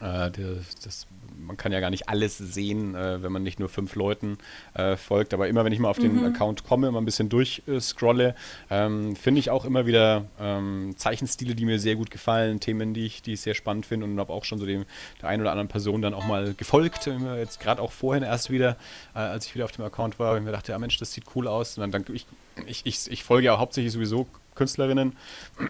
Äh, 0.00 0.30
das, 0.30 0.76
das, 0.82 1.06
man 1.38 1.56
kann 1.56 1.72
ja 1.72 1.80
gar 1.80 1.90
nicht 1.90 2.08
alles 2.08 2.38
sehen, 2.38 2.94
äh, 2.94 3.22
wenn 3.22 3.32
man 3.32 3.42
nicht 3.42 3.58
nur 3.58 3.68
fünf 3.68 3.94
Leuten 3.94 4.38
äh, 4.74 4.96
folgt. 4.96 5.34
Aber 5.34 5.48
immer, 5.48 5.64
wenn 5.64 5.72
ich 5.72 5.78
mal 5.78 5.90
auf 5.90 5.98
den 5.98 6.16
mhm. 6.16 6.26
Account 6.26 6.64
komme, 6.64 6.90
mal 6.90 7.00
ein 7.00 7.04
bisschen 7.04 7.28
durchscrolle, 7.28 8.34
ähm, 8.70 9.16
finde 9.16 9.40
ich 9.40 9.50
auch 9.50 9.64
immer 9.64 9.86
wieder 9.86 10.26
ähm, 10.38 10.94
Zeichenstile, 10.96 11.54
die 11.54 11.64
mir 11.64 11.78
sehr 11.78 11.96
gut 11.96 12.10
gefallen, 12.10 12.60
Themen, 12.60 12.94
die 12.94 13.06
ich, 13.06 13.22
die 13.22 13.34
ich 13.34 13.40
sehr 13.40 13.54
spannend 13.54 13.86
finde 13.86 14.06
und 14.06 14.18
habe 14.18 14.32
auch 14.32 14.44
schon 14.44 14.58
so 14.58 14.66
dem, 14.66 14.84
der 15.20 15.28
einen 15.28 15.42
oder 15.42 15.50
anderen 15.50 15.68
Person 15.68 16.02
dann 16.02 16.14
auch 16.14 16.26
mal 16.26 16.54
gefolgt. 16.54 17.08
Jetzt 17.36 17.60
gerade 17.60 17.82
auch 17.82 17.92
vorhin 17.92 18.22
erst 18.22 18.50
wieder, 18.50 18.76
äh, 19.14 19.18
als 19.18 19.46
ich 19.46 19.54
wieder 19.54 19.64
auf 19.64 19.72
dem 19.72 19.84
Account 19.84 20.18
war, 20.18 20.36
und 20.36 20.44
mir 20.44 20.52
dachte, 20.52 20.72
ja 20.72 20.78
Mensch, 20.78 20.98
das 20.98 21.12
sieht 21.12 21.24
cool 21.34 21.48
aus. 21.48 21.76
Und 21.76 21.82
dann, 21.82 22.04
dann 22.04 22.14
ich, 22.14 22.26
ich, 22.66 22.82
ich, 22.84 23.10
ich 23.10 23.24
folge 23.24 23.46
ja 23.46 23.58
hauptsächlich 23.58 23.92
sowieso 23.92 24.26
Künstlerinnen 24.54 25.16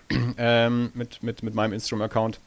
ähm, 0.38 0.90
mit, 0.94 1.22
mit, 1.22 1.42
mit 1.42 1.54
meinem 1.54 1.72
Instagram-Account. 1.72 2.40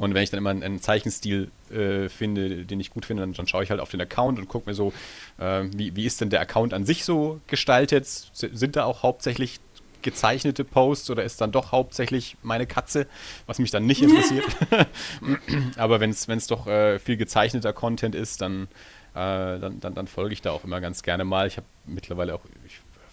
Und 0.00 0.14
wenn 0.14 0.22
ich 0.22 0.30
dann 0.30 0.38
immer 0.38 0.48
einen 0.48 0.80
Zeichenstil 0.80 1.50
äh, 1.70 2.08
finde, 2.08 2.64
den 2.64 2.80
ich 2.80 2.88
gut 2.88 3.04
finde, 3.04 3.22
dann, 3.22 3.34
dann, 3.34 3.46
schaue 3.46 3.62
ich 3.62 3.70
halt 3.70 3.80
auf 3.80 3.90
den 3.90 4.00
Account 4.00 4.38
und 4.38 4.48
gucke 4.48 4.68
mir 4.68 4.74
so, 4.74 4.94
äh, 5.38 5.64
wie, 5.76 5.94
wie 5.94 6.06
ist 6.06 6.22
denn 6.22 6.30
der 6.30 6.40
Account 6.40 6.72
an 6.72 6.86
sich 6.86 7.04
so 7.04 7.38
gestaltet? 7.48 8.06
Sind 8.32 8.76
da 8.76 8.84
auch 8.84 9.02
hauptsächlich 9.02 9.60
gezeichnete 10.00 10.64
Posts 10.64 11.10
oder 11.10 11.22
ist 11.22 11.42
dann 11.42 11.52
doch 11.52 11.70
hauptsächlich 11.70 12.38
meine 12.42 12.66
Katze, 12.66 13.06
was 13.44 13.58
mich 13.58 13.70
dann 13.70 13.84
nicht 13.84 14.00
interessiert. 14.00 14.46
Aber 15.76 16.00
wenn 16.00 16.10
es 16.10 16.46
doch 16.46 16.66
äh, 16.66 16.98
viel 16.98 17.18
gezeichneter 17.18 17.74
Content 17.74 18.14
ist, 18.14 18.40
dann, 18.40 18.68
äh, 19.14 19.58
dann, 19.58 19.80
dann, 19.80 19.94
dann 19.94 20.06
folge 20.06 20.32
ich 20.32 20.40
da 20.40 20.52
auch 20.52 20.64
immer 20.64 20.80
ganz 20.80 21.02
gerne 21.02 21.26
mal. 21.26 21.46
Ich 21.46 21.58
habe 21.58 21.66
mittlerweile 21.84 22.36
auch, 22.36 22.40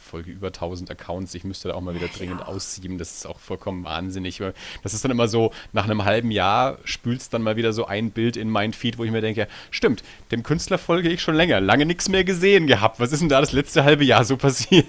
folge 0.08 0.32
über 0.32 0.47
1000 0.47 0.89
Accounts. 0.89 1.34
Ich 1.36 1.43
müsste 1.43 1.68
da 1.68 1.76
auch 1.76 1.82
mal 1.82 1.93
wieder 1.93 2.08
dringend 2.08 2.41
ja. 2.41 2.47
aussieben. 2.47 2.97
Das 2.97 3.12
ist 3.12 3.28
auch 3.28 3.39
vollkommen 3.39 3.84
wahnsinnig. 3.84 4.41
Das 4.84 4.93
ist 4.93 5.03
dann 5.03 5.12
immer 5.12 5.28
so, 5.28 5.51
nach 5.74 5.86
einem 5.86 6.05
halben 6.05 6.32
Jahr 6.32 6.78
spült 6.84 7.34
dann 7.34 7.41
mal 7.41 7.55
wieder 7.55 7.74
so 7.74 7.86
ein 7.86 8.12
Bild 8.12 8.38
in 8.38 8.49
mein 8.49 8.74
Feed, 8.74 8.97
wo 8.97 9.03
ich 9.03 9.12
mir 9.12 9.22
denke, 9.22 9.47
stimmt, 9.72 10.03
dem 10.32 10.43
Künstler 10.43 10.78
folge 10.78 11.10
ich 11.10 11.22
schon 11.22 11.36
länger. 11.36 11.60
Lange 11.60 11.86
nichts 11.86 12.10
mehr 12.10 12.24
gesehen 12.24 12.68
gehabt. 12.68 12.99
Was 12.99 13.12
ist 13.12 13.20
denn 13.20 13.30
da 13.30 13.41
das 13.41 13.51
letzte 13.51 13.84
halbe 13.84 14.03
Jahr 14.03 14.24
so 14.24 14.38
passiert? 14.38 14.88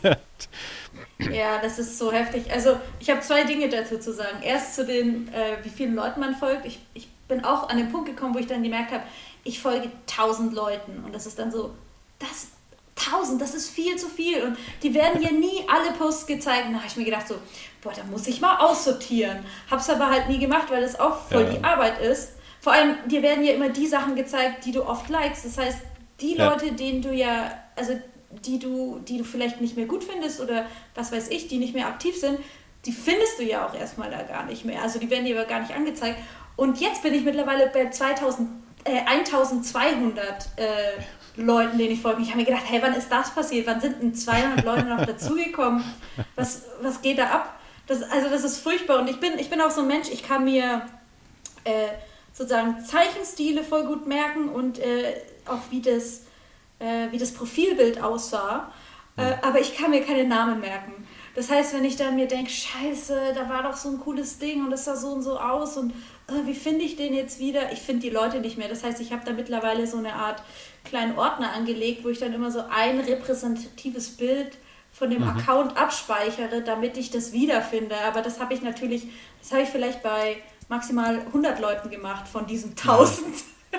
Ja, 1.18 1.58
das 1.60 1.78
ist 1.78 1.98
so 1.98 2.12
heftig. 2.12 2.50
Also 2.52 2.76
ich 3.00 3.10
habe 3.10 3.20
zwei 3.20 3.44
Dinge 3.44 3.68
dazu 3.68 3.98
zu 3.98 4.12
sagen. 4.12 4.42
Erst 4.42 4.74
zu 4.76 4.86
den, 4.86 5.28
äh, 5.32 5.56
wie 5.64 5.70
vielen 5.70 5.94
Leuten 5.94 6.20
man 6.20 6.36
folgt. 6.36 6.64
Ich, 6.64 6.78
ich 6.94 7.08
bin 7.26 7.44
auch 7.44 7.68
an 7.68 7.76
den 7.76 7.90
Punkt 7.90 8.08
gekommen, 8.08 8.34
wo 8.34 8.38
ich 8.38 8.46
dann 8.46 8.62
gemerkt 8.62 8.92
habe, 8.92 9.02
ich 9.44 9.60
folge 9.60 9.90
tausend 10.06 10.54
Leuten. 10.54 11.02
Und 11.04 11.14
das 11.14 11.26
ist 11.26 11.38
dann 11.38 11.50
so, 11.50 11.74
das 12.18 12.48
tausend, 12.98 13.40
das 13.40 13.54
ist 13.54 13.70
viel 13.70 13.96
zu 13.96 14.08
viel. 14.08 14.42
Und 14.42 14.58
die 14.82 14.94
werden 14.94 15.22
ja 15.22 15.30
nie 15.30 15.64
alle 15.68 15.92
Posts 15.92 16.26
gezeigt. 16.26 16.66
Und 16.66 16.72
da 16.72 16.78
habe 16.78 16.88
ich 16.88 16.96
mir 16.96 17.04
gedacht, 17.04 17.28
so, 17.28 17.36
boah, 17.82 17.92
da 17.92 18.02
muss 18.04 18.26
ich 18.26 18.40
mal 18.40 18.58
aussortieren. 18.58 19.44
Hab's 19.70 19.88
aber 19.88 20.08
halt 20.08 20.28
nie 20.28 20.38
gemacht, 20.38 20.70
weil 20.70 20.82
es 20.82 20.98
auch 20.98 21.28
voll 21.28 21.44
ja. 21.44 21.50
die 21.50 21.64
Arbeit 21.64 22.00
ist. 22.00 22.32
Vor 22.60 22.72
allem, 22.72 22.96
dir 23.06 23.22
werden 23.22 23.44
ja 23.44 23.54
immer 23.54 23.68
die 23.68 23.86
Sachen 23.86 24.16
gezeigt, 24.16 24.64
die 24.64 24.72
du 24.72 24.84
oft 24.84 25.08
likest. 25.08 25.44
Das 25.44 25.58
heißt, 25.58 25.78
die 26.20 26.34
ja. 26.34 26.50
Leute, 26.50 26.72
denen 26.72 27.02
du 27.02 27.12
ja, 27.12 27.52
also 27.76 27.98
die 28.44 28.58
du, 28.58 28.98
die 29.00 29.18
du 29.18 29.24
vielleicht 29.24 29.60
nicht 29.60 29.76
mehr 29.76 29.86
gut 29.86 30.04
findest 30.04 30.40
oder 30.40 30.66
was 30.94 31.12
weiß 31.12 31.28
ich, 31.28 31.48
die 31.48 31.58
nicht 31.58 31.74
mehr 31.74 31.86
aktiv 31.86 32.18
sind, 32.18 32.38
die 32.84 32.92
findest 32.92 33.38
du 33.38 33.44
ja 33.44 33.66
auch 33.66 33.74
erstmal 33.74 34.10
da 34.10 34.22
gar 34.22 34.44
nicht 34.44 34.64
mehr. 34.64 34.82
Also 34.82 34.98
die 34.98 35.10
werden 35.10 35.24
dir 35.24 35.38
aber 35.38 35.48
gar 35.48 35.60
nicht 35.60 35.74
angezeigt. 35.74 36.18
Und 36.56 36.80
jetzt 36.80 37.02
bin 37.02 37.14
ich 37.14 37.24
mittlerweile 37.24 37.68
bei 37.68 37.88
2000, 37.90 38.48
äh, 38.84 39.00
1200 39.06 40.48
äh, 40.56 40.66
Leuten, 41.38 41.78
denen 41.78 41.92
ich 41.92 42.02
folge. 42.02 42.22
Ich 42.22 42.28
habe 42.28 42.38
mir 42.38 42.44
gedacht, 42.44 42.64
hey, 42.66 42.80
wann 42.82 42.94
ist 42.94 43.10
das 43.10 43.34
passiert? 43.34 43.66
Wann 43.66 43.80
sind 43.80 44.02
denn 44.02 44.14
200 44.14 44.64
Leute 44.64 44.84
noch 44.84 45.04
dazugekommen? 45.04 45.84
Was, 46.34 46.62
was 46.82 47.00
geht 47.00 47.18
da 47.18 47.30
ab? 47.30 47.58
Das, 47.86 48.02
also 48.02 48.28
das 48.28 48.44
ist 48.44 48.58
furchtbar. 48.58 49.00
Und 49.00 49.08
ich 49.08 49.20
bin, 49.20 49.38
ich 49.38 49.48
bin 49.48 49.60
auch 49.60 49.70
so 49.70 49.82
ein 49.82 49.86
Mensch, 49.86 50.08
ich 50.10 50.22
kann 50.22 50.44
mir 50.44 50.82
äh, 51.64 51.88
sozusagen 52.32 52.84
Zeichenstile 52.84 53.62
voll 53.64 53.84
gut 53.84 54.06
merken 54.06 54.48
und 54.48 54.78
äh, 54.78 55.14
auch 55.46 55.60
wie 55.70 55.80
das, 55.80 56.22
äh, 56.78 57.10
wie 57.10 57.18
das 57.18 57.32
Profilbild 57.32 58.02
aussah. 58.02 58.70
Äh, 59.16 59.34
aber 59.42 59.60
ich 59.60 59.76
kann 59.76 59.90
mir 59.90 60.04
keine 60.04 60.24
Namen 60.24 60.60
merken. 60.60 61.06
Das 61.34 61.50
heißt, 61.50 61.74
wenn 61.74 61.84
ich 61.84 61.96
dann 61.96 62.16
mir 62.16 62.26
denke, 62.26 62.50
scheiße, 62.50 63.32
da 63.34 63.48
war 63.48 63.62
doch 63.62 63.76
so 63.76 63.88
ein 63.90 63.98
cooles 64.00 64.38
Ding 64.38 64.64
und 64.64 64.72
es 64.72 64.84
sah 64.84 64.96
so 64.96 65.08
und 65.08 65.22
so 65.22 65.38
aus 65.38 65.76
und 65.76 65.92
äh, 66.28 66.46
wie 66.46 66.54
finde 66.54 66.84
ich 66.84 66.96
den 66.96 67.14
jetzt 67.14 67.38
wieder? 67.38 67.72
Ich 67.72 67.80
finde 67.80 68.02
die 68.02 68.10
Leute 68.10 68.40
nicht 68.40 68.58
mehr. 68.58 68.68
Das 68.68 68.84
heißt, 68.84 69.00
ich 69.00 69.12
habe 69.12 69.24
da 69.24 69.32
mittlerweile 69.32 69.86
so 69.86 69.98
eine 69.98 70.14
Art 70.14 70.42
kleinen 70.88 71.18
Ordner 71.18 71.52
angelegt, 71.52 72.04
wo 72.04 72.08
ich 72.08 72.18
dann 72.18 72.32
immer 72.32 72.50
so 72.50 72.64
ein 72.70 73.00
repräsentatives 73.00 74.16
Bild 74.16 74.56
von 74.92 75.10
dem 75.10 75.22
mhm. 75.22 75.28
Account 75.28 75.76
abspeichere, 75.76 76.62
damit 76.62 76.96
ich 76.96 77.10
das 77.10 77.32
wiederfinde. 77.32 77.96
Aber 78.06 78.22
das 78.22 78.40
habe 78.40 78.54
ich 78.54 78.62
natürlich, 78.62 79.08
das 79.40 79.52
habe 79.52 79.62
ich 79.62 79.68
vielleicht 79.68 80.02
bei 80.02 80.38
maximal 80.68 81.18
100 81.18 81.60
Leuten 81.60 81.90
gemacht 81.90 82.26
von 82.28 82.46
diesen 82.46 82.70
1000. 82.70 83.26
Ja. 83.72 83.78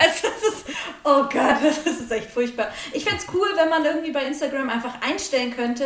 also 0.00 0.28
das 0.28 0.54
ist, 0.54 0.66
oh 1.04 1.22
Gott, 1.22 1.32
das 1.84 2.00
ist 2.00 2.10
echt 2.10 2.30
furchtbar. 2.30 2.68
Ich 2.92 3.04
fände 3.04 3.22
es 3.26 3.34
cool, 3.34 3.48
wenn 3.56 3.68
man 3.68 3.84
irgendwie 3.84 4.10
bei 4.10 4.24
Instagram 4.24 4.68
einfach 4.68 5.00
einstellen 5.00 5.54
könnte, 5.54 5.84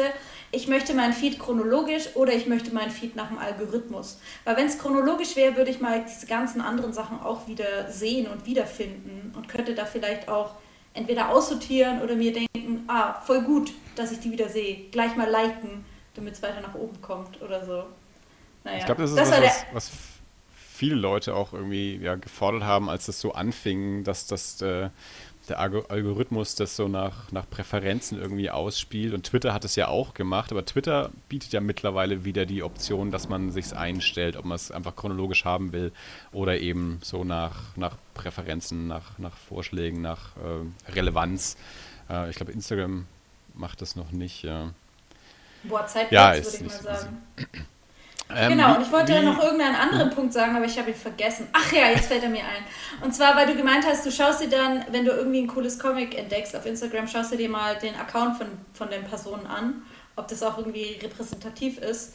ich 0.54 0.68
möchte 0.68 0.92
meinen 0.92 1.14
Feed 1.14 1.38
chronologisch 1.38 2.14
oder 2.14 2.34
ich 2.34 2.46
möchte 2.46 2.74
meinen 2.74 2.90
Feed 2.90 3.16
nach 3.16 3.28
dem 3.28 3.38
Algorithmus. 3.38 4.20
Weil 4.44 4.58
wenn 4.58 4.66
es 4.66 4.78
chronologisch 4.78 5.34
wäre, 5.34 5.56
würde 5.56 5.70
ich 5.70 5.80
mal 5.80 6.04
diese 6.04 6.26
ganzen 6.26 6.60
anderen 6.60 6.92
Sachen 6.92 7.20
auch 7.20 7.48
wieder 7.48 7.90
sehen 7.90 8.26
und 8.26 8.44
wiederfinden 8.44 9.32
und 9.34 9.48
könnte 9.48 9.74
da 9.74 9.86
vielleicht 9.86 10.28
auch 10.28 10.56
entweder 10.94 11.30
aussortieren 11.30 12.02
oder 12.02 12.14
mir 12.14 12.32
denken, 12.32 12.84
ah, 12.88 13.14
voll 13.14 13.42
gut, 13.42 13.72
dass 13.96 14.12
ich 14.12 14.20
die 14.20 14.30
wieder 14.30 14.48
sehe. 14.48 14.88
Gleich 14.90 15.16
mal 15.16 15.28
liken, 15.28 15.84
damit 16.14 16.34
es 16.34 16.42
weiter 16.42 16.60
nach 16.60 16.74
oben 16.74 17.00
kommt 17.00 17.40
oder 17.42 17.64
so. 17.64 17.84
Naja. 18.64 18.78
Ich 18.78 18.86
glaube, 18.86 19.02
das 19.02 19.10
ist 19.10 19.18
das 19.18 19.30
was, 19.30 19.40
was, 19.40 19.66
was, 19.72 19.90
viele 20.82 20.94
Leute 20.96 21.34
auch 21.34 21.52
irgendwie 21.52 21.96
ja, 21.96 22.16
gefordert 22.16 22.64
haben, 22.64 22.90
als 22.90 23.06
das 23.06 23.20
so 23.20 23.32
anfing, 23.32 24.02
dass 24.02 24.26
das 24.26 24.60
äh, 24.62 24.90
der 25.52 25.60
Algorithmus 25.60 26.54
das 26.54 26.76
so 26.76 26.88
nach, 26.88 27.30
nach 27.30 27.48
Präferenzen 27.48 28.20
irgendwie 28.20 28.50
ausspielt. 28.50 29.14
Und 29.14 29.24
Twitter 29.24 29.52
hat 29.52 29.64
es 29.64 29.76
ja 29.76 29.88
auch 29.88 30.14
gemacht, 30.14 30.50
aber 30.50 30.64
Twitter 30.64 31.10
bietet 31.28 31.52
ja 31.52 31.60
mittlerweile 31.60 32.24
wieder 32.24 32.46
die 32.46 32.62
Option, 32.62 33.10
dass 33.10 33.28
man 33.28 33.50
sich 33.50 33.74
einstellt, 33.74 34.36
ob 34.36 34.44
man 34.44 34.56
es 34.56 34.70
einfach 34.70 34.96
chronologisch 34.96 35.44
haben 35.44 35.72
will 35.72 35.92
oder 36.32 36.58
eben 36.58 36.98
so 37.02 37.24
nach, 37.24 37.76
nach 37.76 37.96
Präferenzen, 38.14 38.88
nach, 38.88 39.18
nach 39.18 39.36
Vorschlägen, 39.36 40.00
nach 40.00 40.36
äh, 40.36 40.92
Relevanz. 40.92 41.56
Äh, 42.08 42.30
ich 42.30 42.36
glaube, 42.36 42.52
Instagram 42.52 43.06
macht 43.54 43.82
das 43.82 43.96
noch 43.96 44.10
nicht. 44.12 44.42
Ja. 44.42 44.70
Boah, 45.64 45.86
Zeitplatz, 45.86 46.12
ja, 46.12 46.34
würde 46.34 46.56
ich 46.56 46.62
mal 46.62 46.82
sagen. 46.82 47.22
Ähm, 47.36 47.46
genau, 48.48 48.76
und 48.76 48.82
ich 48.82 48.92
wollte 48.92 49.12
ja 49.12 49.22
noch 49.22 49.42
irgendeinen 49.42 49.74
anderen 49.74 50.10
Punkt 50.10 50.32
sagen, 50.32 50.56
aber 50.56 50.64
ich 50.64 50.78
habe 50.78 50.90
ihn 50.90 50.96
vergessen. 50.96 51.48
Ach 51.52 51.72
ja, 51.72 51.88
jetzt 51.88 52.06
fällt 52.06 52.22
er 52.22 52.28
mir 52.28 52.40
ein. 52.42 52.64
Und 53.02 53.14
zwar, 53.14 53.36
weil 53.36 53.46
du 53.46 53.54
gemeint 53.54 53.86
hast, 53.86 54.04
du 54.06 54.10
schaust 54.10 54.42
dir 54.42 54.48
dann, 54.48 54.84
wenn 54.90 55.04
du 55.04 55.12
irgendwie 55.12 55.40
ein 55.42 55.46
cooles 55.46 55.78
Comic 55.78 56.18
entdeckst 56.18 56.54
auf 56.56 56.66
Instagram, 56.66 57.06
schaust 57.08 57.32
du 57.32 57.36
dir 57.36 57.48
mal 57.48 57.76
den 57.76 57.94
Account 57.96 58.36
von, 58.36 58.46
von 58.72 58.90
den 58.90 59.04
Personen 59.04 59.46
an, 59.46 59.82
ob 60.16 60.28
das 60.28 60.42
auch 60.42 60.58
irgendwie 60.58 60.98
repräsentativ 61.02 61.78
ist. 61.78 62.14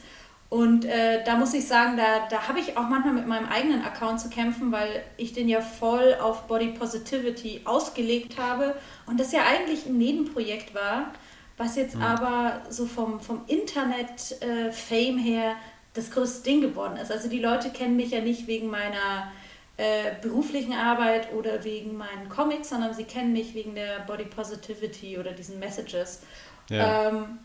Und 0.49 0.85
äh, 0.85 1.23
da 1.25 1.35
muss 1.35 1.53
ich 1.53 1.67
sagen, 1.67 1.97
da, 1.97 2.25
da 2.29 2.47
habe 2.47 2.59
ich 2.59 2.77
auch 2.77 2.87
manchmal 2.87 3.13
mit 3.13 3.27
meinem 3.27 3.47
eigenen 3.49 3.83
Account 3.83 4.21
zu 4.21 4.29
kämpfen, 4.29 4.71
weil 4.71 5.03
ich 5.17 5.33
den 5.33 5.49
ja 5.49 5.59
voll 5.59 6.15
auf 6.21 6.47
Body 6.47 6.69
Positivity 6.69 7.61
ausgelegt 7.65 8.39
habe 8.39 8.75
und 9.07 9.19
das 9.19 9.33
ja 9.33 9.41
eigentlich 9.45 9.87
ein 9.87 9.97
Nebenprojekt 9.97 10.73
war, 10.73 11.11
was 11.57 11.75
jetzt 11.75 11.95
mhm. 11.95 12.03
aber 12.03 12.61
so 12.69 12.85
vom, 12.85 13.19
vom 13.19 13.41
Internet-Fame 13.47 15.17
äh, 15.17 15.21
her 15.21 15.55
das 15.97 16.11
größte 16.11 16.43
Ding 16.43 16.61
geworden 16.61 16.97
ist. 16.97 17.11
Also 17.11 17.27
die 17.27 17.39
Leute 17.39 17.69
kennen 17.69 17.95
mich 17.95 18.11
ja 18.11 18.21
nicht 18.21 18.47
wegen 18.47 18.69
meiner 18.69 19.31
äh, 19.77 20.15
beruflichen 20.21 20.73
Arbeit 20.73 21.33
oder 21.33 21.63
wegen 21.63 21.97
meinen 21.97 22.29
Comics, 22.29 22.69
sondern 22.69 22.93
sie 22.93 23.03
kennen 23.03 23.33
mich 23.33 23.53
wegen 23.53 23.75
der 23.75 23.99
Body 23.99 24.25
Positivity 24.25 25.17
oder 25.17 25.31
diesen 25.31 25.59
Messages. 25.59 26.21
Ja. 26.69 27.09
Ähm, 27.09 27.39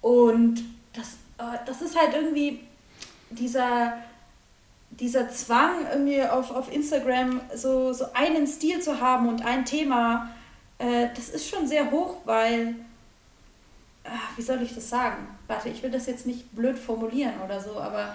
und 0.00 0.62
das, 0.92 1.14
äh, 1.38 1.58
das 1.66 1.82
ist 1.82 1.98
halt 1.98 2.14
irgendwie 2.14 2.60
dieser, 3.30 3.94
dieser 4.90 5.28
Zwang, 5.28 5.86
irgendwie 5.90 6.22
auf, 6.22 6.50
auf 6.50 6.72
Instagram 6.72 7.40
so, 7.54 7.92
so 7.92 8.06
einen 8.12 8.46
Stil 8.46 8.80
zu 8.80 9.00
haben 9.00 9.28
und 9.28 9.44
ein 9.44 9.64
Thema, 9.64 10.30
äh, 10.78 11.08
das 11.14 11.28
ist 11.28 11.48
schon 11.48 11.66
sehr 11.66 11.90
hoch, 11.90 12.18
weil 12.24 12.74
ach, 14.08 14.36
wie 14.36 14.42
soll 14.42 14.62
ich 14.62 14.74
das 14.74 14.88
sagen? 14.88 15.26
Warte, 15.46 15.68
ich 15.68 15.82
will 15.82 15.90
das 15.90 16.06
jetzt 16.06 16.26
nicht 16.26 16.54
blöd 16.54 16.78
formulieren 16.78 17.34
oder 17.44 17.60
so, 17.60 17.78
aber 17.78 18.14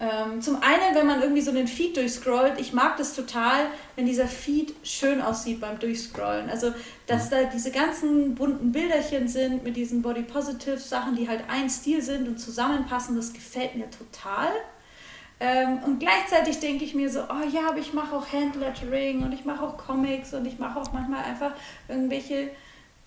ähm, 0.00 0.40
zum 0.40 0.62
einen, 0.62 0.94
wenn 0.94 1.08
man 1.08 1.20
irgendwie 1.22 1.40
so 1.40 1.50
den 1.50 1.66
Feed 1.66 1.96
durchscrollt, 1.96 2.60
ich 2.60 2.72
mag 2.72 2.96
das 2.96 3.16
total, 3.16 3.66
wenn 3.96 4.06
dieser 4.06 4.28
Feed 4.28 4.72
schön 4.84 5.20
aussieht 5.20 5.60
beim 5.60 5.78
Durchscrollen. 5.80 6.48
Also, 6.48 6.72
dass 7.08 7.26
mhm. 7.26 7.30
da 7.30 7.44
diese 7.44 7.72
ganzen 7.72 8.36
bunten 8.36 8.70
Bilderchen 8.70 9.26
sind 9.26 9.64
mit 9.64 9.76
diesen 9.76 10.02
Body 10.02 10.22
Positive 10.22 10.78
Sachen, 10.78 11.16
die 11.16 11.28
halt 11.28 11.42
ein 11.48 11.68
Stil 11.68 12.00
sind 12.00 12.28
und 12.28 12.38
zusammenpassen, 12.38 13.16
das 13.16 13.32
gefällt 13.32 13.74
mir 13.74 13.90
total. 13.90 14.50
Ähm, 15.40 15.80
und 15.84 15.98
gleichzeitig 15.98 16.60
denke 16.60 16.84
ich 16.84 16.94
mir 16.94 17.10
so, 17.10 17.20
oh 17.22 17.48
ja, 17.52 17.68
aber 17.68 17.78
ich 17.78 17.92
mache 17.92 18.14
auch 18.14 18.32
Handlettering 18.32 19.24
und 19.24 19.32
ich 19.32 19.44
mache 19.44 19.64
auch 19.64 19.76
Comics 19.76 20.32
und 20.32 20.46
ich 20.46 20.60
mache 20.60 20.78
auch 20.78 20.92
manchmal 20.92 21.24
einfach 21.24 21.52
irgendwelche 21.88 22.50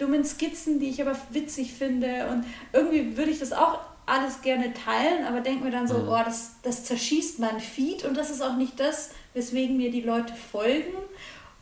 dummen 0.02 0.26
Skizzen, 0.26 0.80
die 0.80 0.90
ich 0.90 1.02
aber 1.02 1.16
witzig 1.30 1.74
finde. 1.74 2.28
Und 2.30 2.46
irgendwie 2.74 3.16
würde 3.18 3.32
ich 3.32 3.40
das 3.40 3.54
auch 3.54 3.80
alles 4.06 4.42
gerne 4.42 4.74
teilen, 4.74 5.26
aber 5.26 5.42
denke 5.42 5.64
mir 5.64 5.72
dann 5.72 5.88
so, 5.88 5.98
mhm. 6.00 6.10
oh, 6.10 6.22
das, 6.26 6.56
das 6.64 6.84
zerschießt 6.86 7.40
mein 7.40 7.60
Feed 7.60 8.04
und 8.04 8.18
das 8.18 8.30
ist 8.30 8.42
auch 8.42 8.58
nicht 8.58 8.80
das, 8.80 9.12
weswegen 9.34 9.78
mir 9.78 9.92
die 9.92 10.02
Leute 10.02 10.34
folgen. 10.34 10.94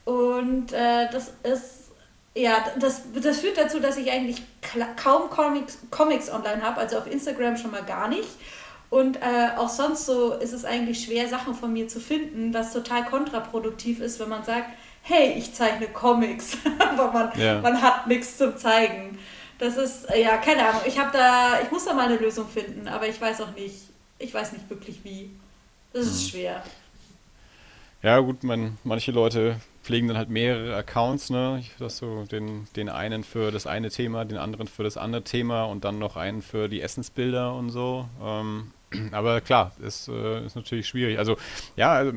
Und 0.05 0.71
äh, 0.73 1.09
das 1.11 1.33
ist, 1.43 1.91
ja, 2.33 2.63
das, 2.79 3.03
das 3.13 3.39
führt 3.39 3.57
dazu, 3.57 3.79
dass 3.79 3.97
ich 3.97 4.09
eigentlich 4.11 4.41
kaum 4.95 5.29
Comics, 5.29 5.79
Comics 5.91 6.31
online 6.31 6.63
habe, 6.63 6.79
also 6.79 6.97
auf 6.97 7.11
Instagram 7.11 7.57
schon 7.57 7.71
mal 7.71 7.83
gar 7.83 8.07
nicht. 8.07 8.29
Und 8.89 9.17
äh, 9.17 9.49
auch 9.55 9.69
sonst 9.69 10.07
so 10.07 10.33
ist 10.33 10.53
es 10.53 10.65
eigentlich 10.65 11.03
schwer, 11.03 11.27
Sachen 11.27 11.53
von 11.53 11.71
mir 11.71 11.87
zu 11.87 11.99
finden, 11.99 12.53
was 12.53 12.73
total 12.73 13.05
kontraproduktiv 13.05 13.99
ist, 13.99 14.19
wenn 14.19 14.29
man 14.29 14.43
sagt, 14.43 14.69
hey, 15.01 15.33
ich 15.37 15.53
zeichne 15.53 15.87
Comics, 15.87 16.57
aber 16.79 17.11
man, 17.11 17.39
ja. 17.39 17.61
man 17.61 17.81
hat 17.81 18.07
nichts 18.07 18.37
zum 18.37 18.57
Zeigen. 18.57 19.17
Das 19.57 19.75
ist, 19.77 20.05
äh, 20.05 20.21
ja, 20.21 20.37
keine 20.37 20.67
Ahnung. 20.67 20.81
Ich 20.85 20.97
habe 20.97 21.11
da, 21.11 21.59
ich 21.61 21.71
muss 21.71 21.85
da 21.85 21.93
mal 21.93 22.07
eine 22.07 22.17
Lösung 22.17 22.47
finden, 22.47 22.87
aber 22.87 23.07
ich 23.07 23.19
weiß 23.19 23.41
auch 23.41 23.53
nicht, 23.55 23.75
ich 24.17 24.33
weiß 24.33 24.53
nicht 24.53 24.69
wirklich 24.69 25.03
wie. 25.03 25.31
Das 25.91 26.05
ist 26.05 26.23
mhm. 26.23 26.29
schwer. 26.29 26.63
Ja, 28.01 28.19
gut, 28.19 28.43
man, 28.43 28.77
manche 28.83 29.11
Leute 29.11 29.59
pflegen 29.83 30.07
dann 30.07 30.17
halt 30.17 30.29
mehrere 30.29 30.75
Accounts, 30.75 31.29
ne? 31.29 31.57
Ich 31.59 31.71
das 31.79 31.97
so 31.97 32.23
den, 32.25 32.67
den 32.75 32.87
einen 32.89 33.23
für 33.23 33.51
das 33.51 33.67
eine 33.67 33.89
Thema, 33.89 34.23
den 34.23 34.37
anderen 34.37 34.67
für 34.67 34.83
das 34.83 34.97
andere 34.97 35.23
Thema 35.23 35.65
und 35.65 35.83
dann 35.83 35.99
noch 35.99 36.15
einen 36.15 36.41
für 36.41 36.69
die 36.69 36.81
Essensbilder 36.81 37.53
und 37.55 37.71
so. 37.71 38.07
Ähm, 38.23 38.71
aber 39.11 39.41
klar, 39.41 39.71
ist, 39.85 40.07
äh, 40.07 40.45
ist 40.45 40.55
natürlich 40.55 40.87
schwierig. 40.87 41.19
Also, 41.19 41.37
ja, 41.75 41.93
also, 41.93 42.11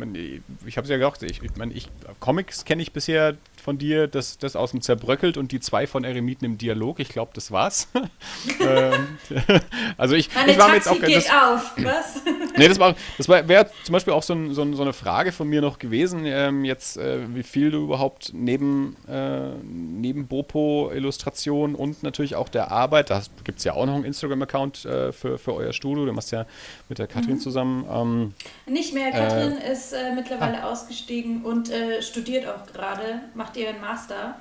ich 0.67 0.77
habe 0.77 0.85
es 0.85 0.91
ja 0.91 0.97
gesagt, 0.97 1.23
ich, 1.23 1.43
ich 1.43 1.57
meine, 1.57 1.73
ich, 1.73 1.89
Comics 2.21 2.65
kenne 2.65 2.83
ich 2.83 2.93
bisher 2.93 3.37
von 3.63 3.79
dir, 3.79 4.09
das, 4.09 4.39
das 4.39 4.57
aus 4.57 4.73
dem 4.73 4.81
Zerbröckelt 4.81 5.37
und 5.37 5.53
die 5.53 5.61
zwei 5.61 5.87
von 5.87 6.05
Eremiten 6.05 6.45
im 6.45 6.59
Dialog. 6.59 6.99
Ich 6.99 7.09
glaube, 7.09 7.33
das 7.35 7.51
war's. 7.51 7.89
Ähm, 8.61 9.19
also 9.97 10.15
ich, 10.15 10.33
Meine 10.35 10.53
ich 10.53 10.59
war 10.59 10.69
mir 10.69 10.77
jetzt 10.77 10.89
auch 10.89 11.01
geht 11.01 11.17
das, 11.17 11.31
auf, 11.31 11.73
was? 11.77 12.23
nee, 12.57 12.69
das 12.69 12.79
war, 12.79 12.95
das 13.19 13.29
wäre 13.29 13.71
zum 13.85 13.93
Beispiel 13.93 14.13
auch 14.13 14.23
so, 14.23 14.35
ein, 14.35 14.55
so, 14.55 14.63
ein, 14.63 14.75
so, 14.75 14.83
eine 14.83 14.93
Frage 14.93 15.33
von 15.33 15.49
mir 15.49 15.61
noch 15.61 15.79
gewesen, 15.79 16.25
ähm, 16.27 16.65
jetzt, 16.65 16.97
äh, 16.97 17.21
wie 17.35 17.43
viel 17.43 17.71
du 17.71 17.85
überhaupt 17.85 18.33
neben, 18.35 18.97
äh, 19.09 19.51
neben 19.63 20.27
Bopo-Illustration 20.27 21.75
und 21.75 22.03
natürlich 22.03 22.37
auch 22.37 22.49
der 22.49 22.71
Arbeit, 22.71 23.11
da 23.11 23.23
gibt 23.45 23.59
es 23.59 23.65
ja 23.65 23.75
auch 23.75 23.87
noch 23.87 23.95
einen 23.95 24.05
Instagram-Account 24.05 24.85
äh, 24.85 25.13
für, 25.13 25.39
für 25.39 25.55
euer 25.55 25.73
Studio, 25.73 26.05
du 26.07 26.13
machst 26.13 26.33
ja 26.33 26.47
mit 26.89 26.99
der 26.99 27.07
Katrin 27.07 27.35
mhm. 27.35 27.41
zusammen. 27.41 27.87
Ähm, 27.91 28.35
Nicht 28.67 28.95
mehr, 28.95 29.11
Katrin 29.11 29.59
äh, 29.59 29.73
ist 29.73 29.93
äh, 29.93 30.13
mittlerweile 30.15 30.63
ah. 30.63 30.71
ausgestiegen 30.71 31.45
und 31.45 31.71
äh, 31.71 32.03
studiert 32.03 32.47
auch 32.47 32.67
gerade, 32.73 33.21
macht 33.35 33.57
ihren 33.57 33.81
Master. 33.81 34.37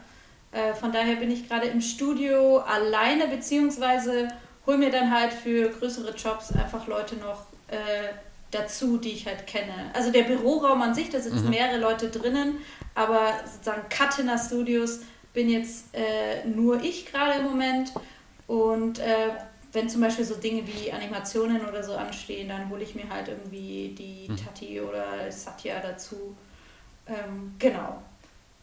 Äh, 0.51 0.73
von 0.73 0.91
daher 0.91 1.15
bin 1.15 1.31
ich 1.31 1.47
gerade 1.47 1.67
im 1.67 1.81
Studio 1.81 2.59
alleine, 2.59 3.27
beziehungsweise 3.27 4.27
hole 4.65 4.77
mir 4.77 4.91
dann 4.91 5.11
halt 5.11 5.33
für 5.33 5.69
größere 5.69 6.13
Jobs 6.15 6.51
einfach 6.51 6.87
Leute 6.87 7.15
noch 7.15 7.45
äh, 7.67 8.13
dazu, 8.51 8.97
die 8.97 9.11
ich 9.11 9.25
halt 9.25 9.47
kenne. 9.47 9.91
Also 9.93 10.11
der 10.11 10.23
Büroraum 10.23 10.81
an 10.81 10.93
sich, 10.93 11.09
da 11.09 11.19
sitzen 11.19 11.45
mhm. 11.45 11.51
mehrere 11.51 11.79
Leute 11.79 12.09
drinnen, 12.09 12.57
aber 12.95 13.31
sozusagen 13.45 13.87
Katina 13.89 14.37
Studios 14.37 14.99
bin 15.33 15.49
jetzt 15.49 15.95
äh, 15.95 16.45
nur 16.47 16.81
ich 16.83 17.05
gerade 17.05 17.39
im 17.39 17.45
Moment 17.45 17.93
und 18.47 18.99
äh, 18.99 19.29
wenn 19.73 19.89
zum 19.89 20.01
Beispiel 20.01 20.25
so 20.25 20.35
Dinge 20.35 20.63
wie 20.67 20.91
Animationen 20.91 21.65
oder 21.65 21.83
so 21.83 21.95
anstehen, 21.95 22.49
dann 22.49 22.69
hole 22.69 22.83
ich 22.83 22.95
mir 22.95 23.09
halt 23.09 23.27
irgendwie 23.27 23.95
die 23.97 24.29
mhm. 24.29 24.37
Tati 24.37 24.81
oder 24.81 25.31
Satya 25.31 25.79
dazu. 25.79 26.35
Ähm, 27.07 27.53
genau. 27.57 28.01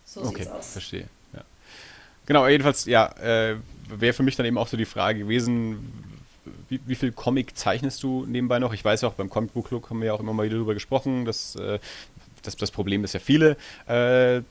So 0.04 0.22
okay, 0.22 0.42
sieht's 0.42 0.48
aus. 0.48 0.72
Verstehe. 0.72 1.08
Ja. 1.32 1.42
Genau, 2.26 2.46
jedenfalls, 2.46 2.84
ja, 2.84 3.06
äh, 3.18 3.56
wäre 3.88 4.12
für 4.12 4.22
mich 4.22 4.36
dann 4.36 4.46
eben 4.46 4.58
auch 4.58 4.68
so 4.68 4.76
die 4.76 4.84
Frage 4.84 5.20
gewesen, 5.20 5.92
wie, 6.68 6.80
wie, 6.86 6.94
viel 6.94 7.12
Comic 7.12 7.56
zeichnest 7.56 8.02
du 8.02 8.24
nebenbei 8.26 8.58
noch? 8.58 8.72
Ich 8.72 8.84
weiß 8.84 9.02
ja 9.02 9.08
auch, 9.08 9.14
beim 9.14 9.30
Comic 9.30 9.52
Book 9.52 9.68
Club 9.68 9.88
haben 9.90 10.00
wir 10.00 10.08
ja 10.08 10.12
auch 10.12 10.20
immer 10.20 10.32
mal 10.32 10.46
wieder 10.46 10.56
darüber 10.56 10.74
gesprochen, 10.74 11.24
dass 11.24 11.56
äh, 11.56 11.78
das, 12.42 12.56
das 12.56 12.70
Problem 12.70 13.04
ist 13.04 13.14
ja 13.14 13.20
viele 13.20 13.56
äh, 13.86 14.42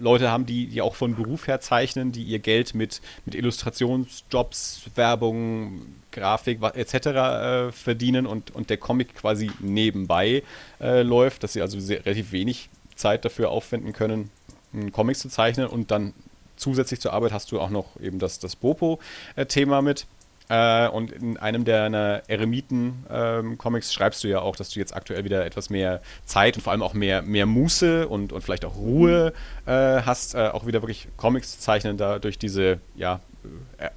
Leute 0.00 0.30
haben, 0.30 0.46
die, 0.46 0.66
die 0.66 0.80
auch 0.80 0.94
von 0.94 1.14
Beruf 1.14 1.46
her 1.46 1.60
zeichnen, 1.60 2.12
die 2.12 2.22
ihr 2.22 2.38
Geld 2.38 2.74
mit, 2.74 3.00
mit 3.24 3.34
Illustrationsjobs, 3.34 4.82
Werbung, 4.94 5.82
Grafik 6.10 6.60
etc. 6.62 6.94
Äh, 6.94 7.72
verdienen 7.72 8.26
und, 8.26 8.54
und 8.54 8.70
der 8.70 8.76
Comic 8.76 9.14
quasi 9.14 9.50
nebenbei 9.60 10.42
äh, 10.80 11.02
läuft, 11.02 11.42
dass 11.42 11.54
sie 11.54 11.62
also 11.62 11.80
sehr, 11.80 12.04
relativ 12.04 12.32
wenig 12.32 12.68
Zeit 12.94 13.24
dafür 13.24 13.50
aufwenden 13.50 13.92
können, 13.92 14.30
einen 14.72 14.92
Comic 14.92 15.16
zu 15.16 15.28
zeichnen 15.28 15.66
und 15.66 15.90
dann 15.90 16.14
zusätzlich 16.56 17.00
zur 17.00 17.12
Arbeit 17.12 17.32
hast 17.32 17.50
du 17.52 17.60
auch 17.60 17.70
noch 17.70 18.00
eben 18.00 18.18
das, 18.18 18.38
das 18.38 18.56
Bopo-Thema 18.56 19.78
äh, 19.78 19.82
mit. 19.82 20.06
Äh, 20.52 20.88
und 20.88 21.12
in 21.12 21.38
einem 21.38 21.64
der 21.64 22.22
Eremiten-Comics 22.28 23.86
ähm, 23.88 23.92
schreibst 23.92 24.22
du 24.22 24.28
ja 24.28 24.40
auch, 24.40 24.54
dass 24.54 24.68
du 24.68 24.80
jetzt 24.80 24.94
aktuell 24.94 25.24
wieder 25.24 25.46
etwas 25.46 25.70
mehr 25.70 26.02
Zeit 26.26 26.56
und 26.56 26.62
vor 26.62 26.72
allem 26.72 26.82
auch 26.82 26.92
mehr, 26.92 27.22
mehr 27.22 27.46
Muße 27.46 28.06
und, 28.06 28.34
und 28.34 28.42
vielleicht 28.42 28.66
auch 28.66 28.76
Ruhe 28.76 29.32
äh, 29.64 29.70
hast, 29.72 30.34
äh, 30.34 30.48
auch 30.48 30.66
wieder 30.66 30.82
wirklich 30.82 31.08
Comics 31.16 31.52
zu 31.52 31.60
zeichnen, 31.60 31.96
da 31.96 32.18
durch 32.18 32.38
diese, 32.38 32.80
ja, 32.94 33.20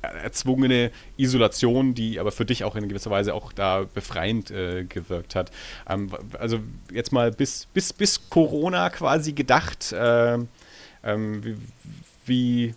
erzwungene 0.02 0.92
Isolation, 1.18 1.94
die 1.94 2.22
aber 2.22 2.32
für 2.32 2.46
dich 2.46 2.64
auch 2.64 2.78
in 2.78 2.88
gewisser 2.88 3.12
Weise 3.12 3.34
auch 3.34 3.52
da 3.52 3.84
befreiend 3.94 4.50
äh, 4.50 4.86
gewirkt 4.86 5.36
hat. 5.36 5.52
Ähm, 5.90 6.10
also 6.40 6.60
jetzt 6.90 7.12
mal 7.12 7.32
bis, 7.32 7.66
bis, 7.66 7.92
bis 7.92 8.30
Corona 8.30 8.90
quasi 8.92 9.34
gedacht, 9.34 9.92
äh, 9.92 10.38
ähm, 11.04 11.44
wie, 11.44 11.58
wie, 12.26 12.76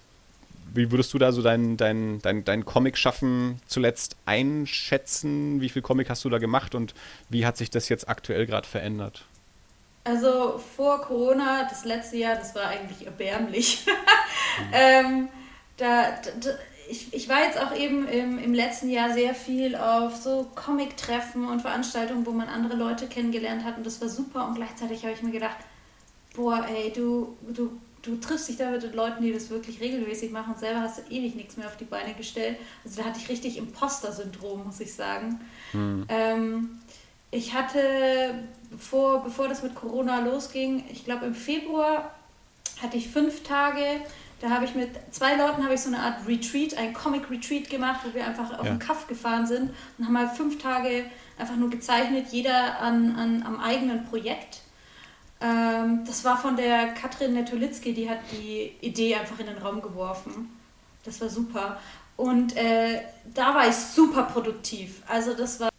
wie 0.74 0.90
würdest 0.90 1.12
du 1.14 1.18
da 1.18 1.32
so 1.32 1.42
dein, 1.42 1.76
dein, 1.76 2.20
dein, 2.22 2.44
dein 2.44 2.64
Comic-Schaffen 2.64 3.60
zuletzt 3.66 4.16
einschätzen? 4.26 5.60
Wie 5.60 5.68
viel 5.68 5.82
Comic 5.82 6.10
hast 6.10 6.24
du 6.24 6.28
da 6.28 6.38
gemacht 6.38 6.74
und 6.74 6.94
wie 7.28 7.46
hat 7.46 7.56
sich 7.56 7.70
das 7.70 7.88
jetzt 7.88 8.08
aktuell 8.08 8.46
gerade 8.46 8.66
verändert? 8.66 9.24
Also 10.04 10.58
vor 10.76 11.02
Corona, 11.02 11.66
das 11.68 11.84
letzte 11.84 12.16
Jahr, 12.16 12.36
das 12.36 12.54
war 12.54 12.68
eigentlich 12.68 13.04
erbärmlich. 13.06 13.84
mhm. 14.58 14.70
ähm, 14.72 15.28
da, 15.76 16.18
da, 16.40 16.50
ich, 16.88 17.12
ich 17.12 17.28
war 17.28 17.44
jetzt 17.44 17.60
auch 17.60 17.76
eben 17.76 18.08
im, 18.08 18.38
im 18.38 18.54
letzten 18.54 18.88
Jahr 18.88 19.12
sehr 19.12 19.34
viel 19.34 19.76
auf 19.76 20.16
so 20.16 20.50
Comic-Treffen 20.54 21.46
und 21.46 21.60
Veranstaltungen, 21.60 22.24
wo 22.24 22.30
man 22.30 22.48
andere 22.48 22.74
Leute 22.74 23.06
kennengelernt 23.06 23.64
hat 23.64 23.76
und 23.76 23.86
das 23.86 24.00
war 24.00 24.08
super 24.08 24.48
und 24.48 24.54
gleichzeitig 24.54 25.02
habe 25.02 25.12
ich 25.12 25.22
mir 25.22 25.32
gedacht, 25.32 25.58
boah, 26.34 26.66
ey, 26.68 26.92
du, 26.92 27.36
du 27.42 27.78
du 28.02 28.16
triffst 28.16 28.48
dich 28.48 28.56
da 28.56 28.70
mit 28.70 28.94
Leuten, 28.94 29.22
die 29.22 29.32
das 29.32 29.50
wirklich 29.50 29.80
regelmäßig 29.80 30.30
machen 30.30 30.54
und 30.54 30.58
selber 30.58 30.80
hast 30.80 30.98
du 30.98 31.02
ewig 31.10 31.34
nichts 31.34 31.56
mehr 31.56 31.66
auf 31.66 31.76
die 31.76 31.84
Beine 31.84 32.14
gestellt. 32.14 32.56
Also 32.84 33.02
da 33.02 33.08
hatte 33.08 33.18
ich 33.18 33.28
richtig 33.28 33.56
Imposter-Syndrom, 33.56 34.66
muss 34.66 34.80
ich 34.80 34.94
sagen. 34.94 35.40
Mhm. 35.72 36.06
Ähm, 36.08 36.78
ich 37.30 37.52
hatte, 37.54 37.80
bevor, 38.70 39.22
bevor 39.22 39.48
das 39.48 39.62
mit 39.62 39.74
Corona 39.74 40.20
losging, 40.20 40.84
ich 40.90 41.04
glaube 41.04 41.26
im 41.26 41.34
Februar 41.34 42.14
hatte 42.80 42.96
ich 42.96 43.08
fünf 43.08 43.42
Tage, 43.42 43.82
da 44.40 44.50
habe 44.50 44.64
ich 44.64 44.74
mit 44.74 44.90
zwei 45.10 45.34
Leuten 45.34 45.64
habe 45.64 45.74
ich 45.74 45.80
so 45.80 45.88
eine 45.88 45.98
Art 45.98 46.26
Retreat, 46.26 46.78
ein 46.78 46.92
Comic-Retreat 46.92 47.68
gemacht, 47.68 48.00
wo 48.04 48.14
wir 48.14 48.24
einfach 48.24 48.56
auf 48.58 48.64
ja. 48.64 48.72
den 48.72 48.78
Kaff 48.78 49.08
gefahren 49.08 49.46
sind 49.46 49.70
und 49.98 50.04
haben 50.04 50.12
mal 50.12 50.28
fünf 50.28 50.62
Tage 50.62 51.04
einfach 51.36 51.56
nur 51.56 51.70
gezeichnet, 51.70 52.26
jeder 52.30 52.80
an, 52.80 53.16
an, 53.16 53.42
am 53.42 53.60
eigenen 53.60 54.04
Projekt. 54.04 54.62
Ähm, 55.40 56.04
das 56.06 56.24
war 56.24 56.36
von 56.38 56.56
der 56.56 56.88
Katrin 56.88 57.34
Netolitzki, 57.34 57.94
die 57.94 58.10
hat 58.10 58.18
die 58.32 58.72
Idee 58.80 59.14
einfach 59.14 59.38
in 59.38 59.46
den 59.46 59.58
Raum 59.58 59.80
geworfen. 59.80 60.50
Das 61.04 61.20
war 61.20 61.28
super. 61.28 61.78
Und 62.16 62.56
äh, 62.56 63.00
da 63.32 63.54
war 63.54 63.68
ich 63.68 63.76
super 63.76 64.24
produktiv. 64.24 65.02
Also 65.06 65.34
das 65.34 65.60
war 65.60 65.70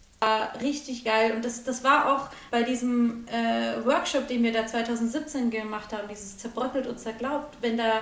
richtig 0.61 1.03
geil. 1.03 1.33
Und 1.35 1.43
das, 1.43 1.63
das 1.63 1.83
war 1.83 2.13
auch 2.13 2.29
bei 2.51 2.63
diesem 2.63 3.27
äh, 3.27 3.85
Workshop, 3.85 4.27
den 4.27 4.43
wir 4.43 4.53
da 4.53 4.65
2017 4.65 5.51
gemacht 5.51 5.91
haben, 5.91 6.07
dieses 6.09 6.37
Zerbröckelt 6.37 6.87
und 6.87 6.99
Zerglaubt, 6.99 7.57
wenn 7.61 7.77
da 7.77 8.01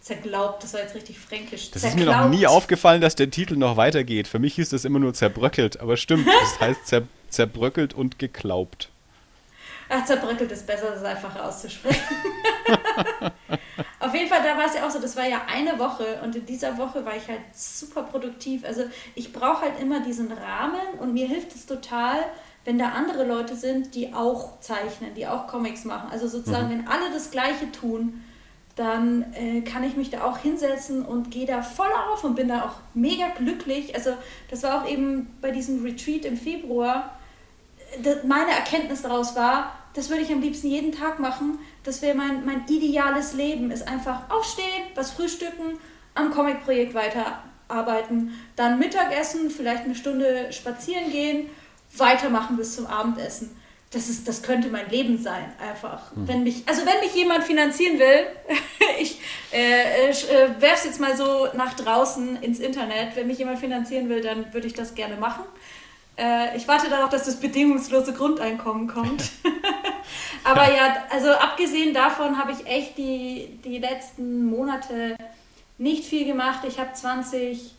Zerglaubt, 0.00 0.62
das 0.62 0.74
war 0.74 0.80
jetzt 0.80 0.94
richtig 0.94 1.18
fränkisch. 1.18 1.70
Das 1.72 1.82
zerglaubt. 1.82 2.08
ist 2.08 2.16
mir 2.16 2.22
noch 2.22 2.30
nie 2.30 2.46
aufgefallen, 2.46 3.00
dass 3.00 3.16
der 3.16 3.30
Titel 3.30 3.56
noch 3.56 3.76
weitergeht. 3.76 4.28
Für 4.28 4.38
mich 4.38 4.54
hieß 4.54 4.70
das 4.70 4.84
immer 4.84 5.00
nur 5.00 5.12
zerbröckelt, 5.12 5.80
aber 5.80 5.96
stimmt, 5.96 6.26
das 6.40 6.60
heißt 6.60 6.86
zer, 6.86 7.02
zerbröckelt 7.28 7.94
und 7.94 8.18
geglaubt. 8.18 8.90
Ach, 9.88 10.04
zerbröckelt 10.04 10.52
ist 10.52 10.66
besser, 10.66 10.90
das 10.90 11.04
einfacher 11.04 11.44
auszusprechen. 11.46 12.02
Auf 14.00 14.14
jeden 14.14 14.28
Fall, 14.28 14.42
da 14.42 14.56
war 14.56 14.66
es 14.66 14.74
ja 14.74 14.86
auch 14.86 14.90
so, 14.90 15.00
das 15.00 15.16
war 15.16 15.26
ja 15.26 15.42
eine 15.52 15.78
Woche 15.78 16.20
und 16.22 16.34
in 16.36 16.46
dieser 16.46 16.78
Woche 16.78 17.04
war 17.04 17.16
ich 17.16 17.28
halt 17.28 17.40
super 17.52 18.02
produktiv. 18.02 18.64
Also 18.64 18.84
ich 19.14 19.32
brauche 19.32 19.62
halt 19.62 19.80
immer 19.80 20.00
diesen 20.00 20.30
Rahmen 20.32 20.98
und 20.98 21.12
mir 21.12 21.26
hilft 21.26 21.54
es 21.54 21.66
total, 21.66 22.16
wenn 22.64 22.78
da 22.78 22.90
andere 22.90 23.24
Leute 23.24 23.56
sind, 23.56 23.94
die 23.94 24.12
auch 24.12 24.60
zeichnen, 24.60 25.14
die 25.14 25.26
auch 25.26 25.46
Comics 25.46 25.84
machen. 25.84 26.10
Also 26.10 26.28
sozusagen, 26.28 26.66
mhm. 26.66 26.70
wenn 26.70 26.88
alle 26.88 27.10
das 27.12 27.30
Gleiche 27.30 27.70
tun, 27.72 28.24
dann 28.76 29.32
äh, 29.34 29.62
kann 29.62 29.82
ich 29.82 29.96
mich 29.96 30.10
da 30.10 30.22
auch 30.22 30.38
hinsetzen 30.38 31.04
und 31.04 31.30
gehe 31.30 31.46
da 31.46 31.62
voll 31.62 31.90
auf 32.12 32.22
und 32.22 32.36
bin 32.36 32.48
da 32.48 32.64
auch 32.64 32.76
mega 32.94 33.28
glücklich. 33.36 33.94
Also 33.94 34.10
das 34.50 34.62
war 34.62 34.82
auch 34.82 34.88
eben 34.88 35.36
bei 35.40 35.50
diesem 35.50 35.82
Retreat 35.82 36.24
im 36.24 36.36
Februar. 36.36 37.16
Meine 38.24 38.52
Erkenntnis 38.52 39.02
daraus 39.02 39.34
war, 39.34 39.77
das 39.94 40.08
würde 40.08 40.22
ich 40.22 40.32
am 40.32 40.40
liebsten 40.40 40.68
jeden 40.68 40.92
Tag 40.92 41.18
machen. 41.18 41.58
Das 41.84 42.02
wäre 42.02 42.16
mein, 42.16 42.44
mein 42.44 42.66
ideales 42.68 43.34
Leben, 43.34 43.70
ist 43.70 43.86
einfach 43.88 44.30
aufstehen, 44.30 44.84
was 44.94 45.10
frühstücken, 45.10 45.78
am 46.14 46.30
Comic-Projekt 46.30 46.94
weiter 46.94 47.42
arbeiten, 47.68 48.32
dann 48.56 48.78
Mittagessen, 48.78 49.50
vielleicht 49.50 49.84
eine 49.84 49.94
Stunde 49.94 50.52
spazieren 50.52 51.10
gehen, 51.10 51.50
weitermachen 51.96 52.56
bis 52.56 52.74
zum 52.76 52.86
Abendessen. 52.86 53.56
Das, 53.90 54.10
ist, 54.10 54.28
das 54.28 54.42
könnte 54.42 54.68
mein 54.68 54.90
Leben 54.90 55.16
sein, 55.16 55.50
einfach. 55.58 56.14
Mhm. 56.14 56.28
Wenn 56.28 56.42
mich, 56.42 56.62
also 56.66 56.84
wenn 56.84 57.00
mich 57.00 57.14
jemand 57.14 57.44
finanzieren 57.44 57.98
will, 57.98 58.26
ich 59.00 59.18
äh, 59.50 60.10
äh, 60.10 60.14
werfe 60.60 60.74
es 60.74 60.84
jetzt 60.84 61.00
mal 61.00 61.16
so 61.16 61.48
nach 61.54 61.74
draußen 61.74 62.42
ins 62.42 62.58
Internet, 62.58 63.16
wenn 63.16 63.26
mich 63.26 63.38
jemand 63.38 63.58
finanzieren 63.60 64.10
will, 64.10 64.20
dann 64.20 64.52
würde 64.52 64.66
ich 64.66 64.74
das 64.74 64.94
gerne 64.94 65.16
machen. 65.16 65.44
Äh, 66.18 66.56
ich 66.56 66.66
warte 66.66 66.90
darauf, 66.90 67.10
dass 67.10 67.24
das 67.24 67.36
bedingungslose 67.36 68.12
Grundeinkommen 68.12 68.88
kommt. 68.88 69.30
Aber 70.44 70.74
ja, 70.74 71.04
also 71.10 71.30
abgesehen 71.30 71.94
davon 71.94 72.36
habe 72.38 72.52
ich 72.52 72.66
echt 72.66 72.98
die, 72.98 73.58
die 73.64 73.78
letzten 73.78 74.46
Monate 74.46 75.16
nicht 75.78 76.04
viel 76.04 76.26
gemacht. 76.26 76.60
Ich 76.66 76.80
habe 76.80 76.92
2019 76.92 77.70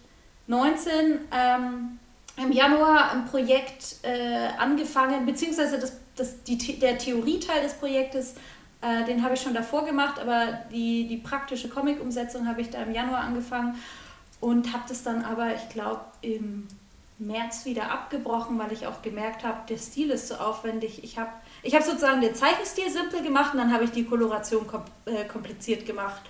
ähm, 1.31 1.99
im 2.37 2.51
Januar 2.51 3.11
ein 3.11 3.25
Projekt 3.25 3.97
äh, 4.03 4.47
angefangen, 4.57 5.25
beziehungsweise 5.25 5.79
das, 5.79 5.97
das, 6.15 6.43
die, 6.43 6.79
der 6.79 6.97
Theorieteil 6.97 7.61
des 7.61 7.73
Projektes, 7.73 8.35
äh, 8.81 9.03
den 9.05 9.21
habe 9.23 9.33
ich 9.33 9.41
schon 9.41 9.53
davor 9.53 9.85
gemacht, 9.85 10.17
aber 10.19 10.59
die, 10.71 11.07
die 11.07 11.17
praktische 11.17 11.67
Comic-Umsetzung 11.67 12.47
habe 12.47 12.61
ich 12.61 12.69
da 12.69 12.83
im 12.83 12.93
Januar 12.93 13.21
angefangen 13.21 13.75
und 14.39 14.71
habe 14.71 14.83
das 14.87 15.03
dann 15.03 15.25
aber, 15.25 15.53
ich 15.53 15.67
glaube, 15.67 16.01
im 16.21 16.67
März 17.19 17.65
wieder 17.65 17.91
abgebrochen, 17.91 18.57
weil 18.57 18.71
ich 18.71 18.87
auch 18.87 19.01
gemerkt 19.01 19.43
habe, 19.43 19.59
der 19.67 19.77
Stil 19.77 20.09
ist 20.09 20.29
so 20.29 20.35
aufwendig. 20.35 21.03
Ich 21.03 21.17
habe 21.17 21.29
ich 21.63 21.75
hab 21.75 21.83
sozusagen 21.83 22.21
den 22.21 22.33
Zeichenstil 22.33 22.89
simpel 22.89 23.21
gemacht 23.21 23.53
und 23.53 23.59
dann 23.59 23.73
habe 23.73 23.83
ich 23.83 23.91
die 23.91 24.05
Koloration 24.05 24.65
äh, 25.05 25.25
kompliziert 25.25 25.85
gemacht. 25.85 26.21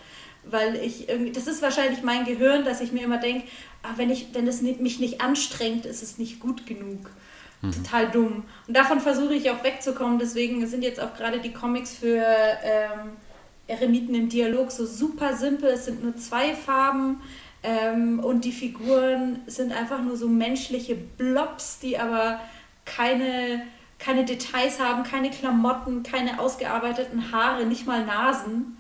Weil 0.44 0.76
ich 0.78 1.08
irgendwie, 1.08 1.32
das 1.32 1.48
ist 1.48 1.62
wahrscheinlich 1.62 2.02
mein 2.02 2.26
Gehirn, 2.26 2.66
dass 2.66 2.82
ich 2.82 2.92
mir 2.92 3.04
immer 3.04 3.20
denke, 3.20 3.48
ah, 3.84 3.90
wenn, 3.98 4.10
ich, 4.10 4.34
wenn 4.34 4.48
es 4.48 4.62
mich 4.62 5.00
nicht 5.00 5.22
anstrengt, 5.22 5.86
ist 5.86 6.02
es 6.02 6.18
nicht 6.18 6.40
gut 6.40 6.66
genug. 6.66 7.12
Mhm. 7.62 7.72
Total 7.72 8.10
dumm. 8.10 8.44
Und 8.68 8.76
davon 8.76 9.00
versuche 9.00 9.36
ich 9.36 9.52
auch 9.52 9.64
wegzukommen. 9.64 10.18
Deswegen 10.18 10.66
sind 10.66 10.82
jetzt 10.82 11.00
auch 11.00 11.14
gerade 11.14 11.40
die 11.40 11.54
Comics 11.54 11.96
für 11.98 12.24
ähm, 12.64 13.12
Eremiten 13.68 14.16
im 14.16 14.30
Dialog 14.30 14.72
so 14.72 14.86
super 14.86 15.36
simpel. 15.36 15.70
Es 15.70 15.86
sind 15.86 16.04
nur 16.04 16.16
zwei 16.16 16.56
Farben 16.56 17.22
ähm, 17.64 18.20
und 18.20 18.46
die 18.46 18.52
Figuren 18.52 19.42
sind 19.48 19.72
einfach 19.72 20.02
nur 20.02 20.16
so 20.16 20.28
menschliche 20.28 20.96
Blobs, 20.96 21.80
die 21.80 21.98
aber 21.98 22.40
keine, 22.86 23.64
keine 23.98 24.26
Details 24.26 24.80
haben, 24.80 25.04
keine 25.04 25.30
Klamotten, 25.30 26.04
keine 26.04 26.40
ausgearbeiteten 26.40 27.32
Haare, 27.32 27.66
nicht 27.66 27.86
mal 27.86 28.06
Nasen. 28.06 28.78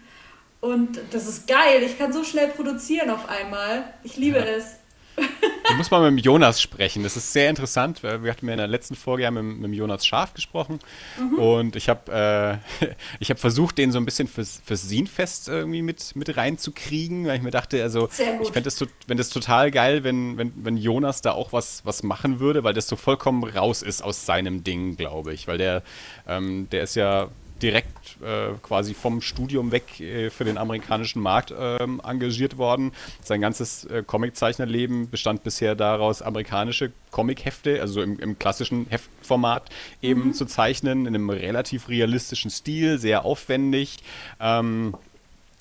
Und 0.61 0.99
das 1.11 1.27
ist 1.27 1.47
geil. 1.47 1.83
Ich 1.83 1.97
kann 1.97 2.11
so 2.11 2.23
schnell 2.23 2.49
produzieren 2.49 3.09
auf 3.09 3.29
einmal. 3.29 3.93
Ich 4.03 4.17
liebe 4.17 4.39
ja. 4.39 4.45
es. 4.45 4.77
Du 5.69 5.75
musst 5.75 5.91
mal 5.91 6.01
mit 6.01 6.19
dem 6.19 6.23
Jonas 6.23 6.59
sprechen. 6.61 7.03
Das 7.03 7.15
ist 7.15 7.31
sehr 7.31 7.49
interessant. 7.49 8.01
Wir 8.01 8.31
hatten 8.31 8.47
ja 8.47 8.53
in 8.53 8.57
der 8.57 8.67
letzten 8.67 8.95
Folge 8.95 9.23
ja 9.23 9.31
mit, 9.31 9.43
mit 9.43 9.63
dem 9.63 9.73
Jonas 9.73 10.05
Schaf 10.05 10.33
gesprochen. 10.33 10.79
Mhm. 11.19 11.39
Und 11.39 11.75
ich 11.75 11.89
habe 11.89 12.59
äh, 12.81 13.25
hab 13.29 13.39
versucht, 13.39 13.77
den 13.77 13.91
so 13.91 13.99
ein 13.99 14.05
bisschen 14.05 14.27
fürs, 14.27 14.61
fürs 14.65 14.81
Sinfest 14.81 15.47
irgendwie 15.47 15.83
mit, 15.83 16.15
mit 16.15 16.35
reinzukriegen, 16.35 17.27
weil 17.27 17.37
ich 17.37 17.43
mir 17.43 17.51
dachte, 17.51 17.81
also 17.83 18.09
ich 18.09 18.47
fände 18.49 18.63
das, 18.63 18.83
wenn 19.07 19.17
das 19.17 19.29
total 19.29 19.69
geil, 19.69 20.03
wenn, 20.03 20.37
wenn, 20.37 20.53
wenn 20.55 20.75
Jonas 20.75 21.21
da 21.21 21.33
auch 21.33 21.53
was, 21.53 21.85
was 21.85 22.01
machen 22.01 22.39
würde, 22.39 22.63
weil 22.63 22.73
das 22.73 22.87
so 22.87 22.95
vollkommen 22.95 23.43
raus 23.43 23.83
ist 23.83 24.01
aus 24.01 24.25
seinem 24.25 24.63
Ding, 24.63 24.97
glaube 24.97 25.33
ich. 25.33 25.47
Weil 25.47 25.59
der, 25.59 25.83
ähm, 26.27 26.67
der 26.71 26.81
ist 26.81 26.95
ja 26.95 27.29
direkt 27.61 28.21
äh, 28.21 28.53
quasi 28.61 28.93
vom 28.93 29.21
Studium 29.21 29.71
weg 29.71 29.99
äh, 29.99 30.29
für 30.29 30.43
den 30.43 30.57
amerikanischen 30.57 31.21
Markt 31.21 31.53
ähm, 31.57 32.01
engagiert 32.03 32.57
worden. 32.57 32.91
Sein 33.21 33.41
ganzes 33.41 33.85
äh, 33.85 34.03
Comiczeichnerleben 34.05 35.09
bestand 35.09 35.43
bisher 35.43 35.75
daraus, 35.75 36.21
amerikanische 36.21 36.91
Comichefte, 37.11 37.81
also 37.81 38.01
im, 38.01 38.19
im 38.19 38.39
klassischen 38.39 38.87
Heftformat 38.89 39.69
eben 40.01 40.27
mhm. 40.27 40.33
zu 40.33 40.45
zeichnen, 40.45 41.05
in 41.05 41.15
einem 41.15 41.29
relativ 41.29 41.89
realistischen 41.89 42.51
Stil, 42.51 42.97
sehr 42.97 43.25
aufwendig. 43.25 43.97
Ähm, 44.39 44.95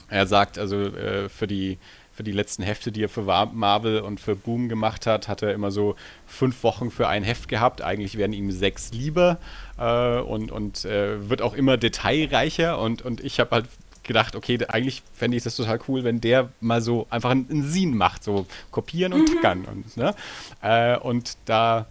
er 0.08 0.26
sagt 0.26 0.58
also 0.58 0.76
äh, 0.76 1.28
für 1.28 1.46
die 1.46 1.78
für 2.18 2.24
die 2.24 2.32
letzten 2.32 2.64
Hefte, 2.64 2.90
die 2.90 3.04
er 3.04 3.08
für 3.08 3.22
Marvel 3.22 4.00
und 4.00 4.18
für 4.18 4.34
Boom 4.34 4.68
gemacht 4.68 5.06
hat, 5.06 5.28
hat 5.28 5.40
er 5.42 5.54
immer 5.54 5.70
so 5.70 5.94
fünf 6.26 6.64
Wochen 6.64 6.90
für 6.90 7.06
ein 7.06 7.22
Heft 7.22 7.48
gehabt. 7.48 7.80
Eigentlich 7.80 8.18
wären 8.18 8.32
ihm 8.32 8.50
sechs 8.50 8.90
lieber 8.90 9.38
äh, 9.78 10.18
und, 10.18 10.50
und 10.50 10.84
äh, 10.84 11.30
wird 11.30 11.42
auch 11.42 11.54
immer 11.54 11.76
detailreicher. 11.76 12.80
Und, 12.80 13.02
und 13.02 13.22
ich 13.22 13.38
habe 13.38 13.52
halt 13.52 13.66
gedacht, 14.02 14.34
okay, 14.34 14.58
eigentlich 14.66 15.04
fände 15.14 15.36
ich 15.36 15.44
das 15.44 15.54
total 15.54 15.78
cool, 15.86 16.02
wenn 16.02 16.20
der 16.20 16.48
mal 16.60 16.82
so 16.82 17.06
einfach 17.08 17.30
einen, 17.30 17.48
einen 17.48 17.62
Sin 17.62 17.96
macht, 17.96 18.24
so 18.24 18.46
kopieren 18.72 19.12
und 19.12 19.20
mhm. 19.20 19.34
tackern. 19.36 19.64
Und, 19.66 19.96
ne? 19.96 20.12
Äh, 20.60 20.98
und 20.98 21.36
da, 21.44 21.86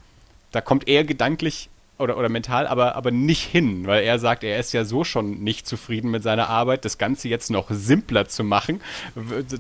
da 0.52 0.60
kommt 0.60 0.90
er 0.90 1.06
gedanklich 1.06 1.70
oder, 1.98 2.18
oder 2.18 2.30
mental, 2.30 2.68
aber, 2.68 2.96
aber 2.96 3.12
nicht 3.12 3.44
hin, 3.44 3.88
weil 3.88 4.04
er 4.04 4.20
sagt, 4.20 4.44
er 4.44 4.60
ist 4.60 4.74
ja 4.74 4.86
so 4.86 5.04
schon 5.04 5.44
nicht 5.44 5.68
zufrieden 5.68 6.12
mit 6.12 6.22
seiner 6.22 6.48
Arbeit, 6.48 6.86
das 6.86 6.98
Ganze 6.98 7.28
jetzt 7.28 7.50
noch 7.50 7.68
simpler 7.72 8.28
zu 8.28 8.44
machen, 8.44 8.82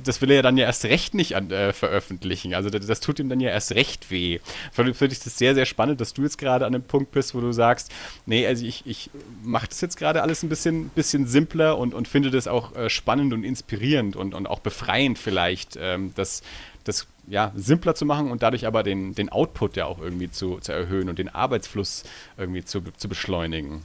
das 0.04 0.22
will 0.22 0.30
er 0.30 0.38
ja 0.38 0.42
dann 0.44 0.58
ja 0.58 0.66
erst 0.66 0.86
recht 0.86 1.14
nicht 1.14 1.36
an, 1.36 1.50
äh, 1.50 1.74
veröffentlichen. 1.74 2.54
Also 2.54 2.70
das, 2.70 2.86
das, 2.86 3.00
tut 3.00 3.20
ihm 3.20 3.30
dann 3.30 3.40
ja 3.40 3.50
erst 3.50 3.74
recht 3.74 4.12
weh. 4.12 4.40
Finde 4.72 4.92
ich 4.92 5.20
das 5.20 5.38
sehr, 5.38 5.56
sehr 5.56 5.66
spannend, 5.66 6.00
dass 6.00 6.14
du 6.14 6.24
jetzt 6.24 6.38
gerade 6.38 6.66
an 6.66 6.74
dem 6.74 6.84
Punkt 6.84 7.12
bist, 7.12 7.34
wo 7.34 7.42
du 7.42 7.52
sagst, 7.52 7.92
nee, 8.26 8.46
also 8.46 8.66
ich, 8.66 8.86
ich 8.86 9.10
mache 9.44 9.68
das 9.68 9.82
jetzt 9.82 9.98
gerade 9.98 10.22
alles 10.22 10.44
ein 10.44 10.50
bisschen, 10.50 10.90
bisschen 10.90 11.26
simpler 11.26 11.78
und, 11.78 11.94
und 11.94 12.08
finde 12.08 12.30
das 12.30 12.48
auch 12.48 12.76
äh, 12.76 12.90
spannend 12.90 13.34
und 13.34 13.44
inspirierend 13.44 14.16
und, 14.16 14.34
und 14.34 14.48
auch 14.48 14.60
befreiend 14.60 15.18
vielleicht, 15.18 15.78
ähm, 15.82 16.14
dass 16.16 16.44
das 16.84 17.08
ja, 17.28 17.52
simpler 17.56 17.94
zu 17.94 18.06
machen 18.06 18.32
und 18.32 18.42
dadurch 18.42 18.66
aber 18.66 18.84
den, 18.84 19.14
den 19.14 19.30
Output 19.30 19.76
ja 19.76 19.86
auch 19.86 20.00
irgendwie 20.00 20.32
zu, 20.32 20.60
zu 20.60 20.72
erhöhen 20.72 21.10
und 21.10 21.20
den 21.20 21.30
Arbeitsfluss 21.30 22.04
irgendwie 22.38 22.64
zu, 22.64 22.82
zu 22.96 23.10
beschleunigen. 23.10 23.84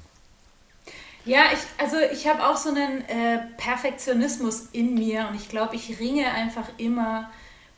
Ja, 1.24 1.44
ich, 1.52 1.60
also 1.78 1.96
ich 2.12 2.26
habe 2.26 2.44
auch 2.44 2.56
so 2.56 2.70
einen 2.70 3.02
äh, 3.02 3.38
Perfektionismus 3.56 4.68
in 4.72 4.94
mir 4.94 5.28
und 5.28 5.36
ich 5.36 5.48
glaube, 5.48 5.76
ich 5.76 6.00
ringe 6.00 6.26
einfach 6.32 6.68
immer 6.78 7.30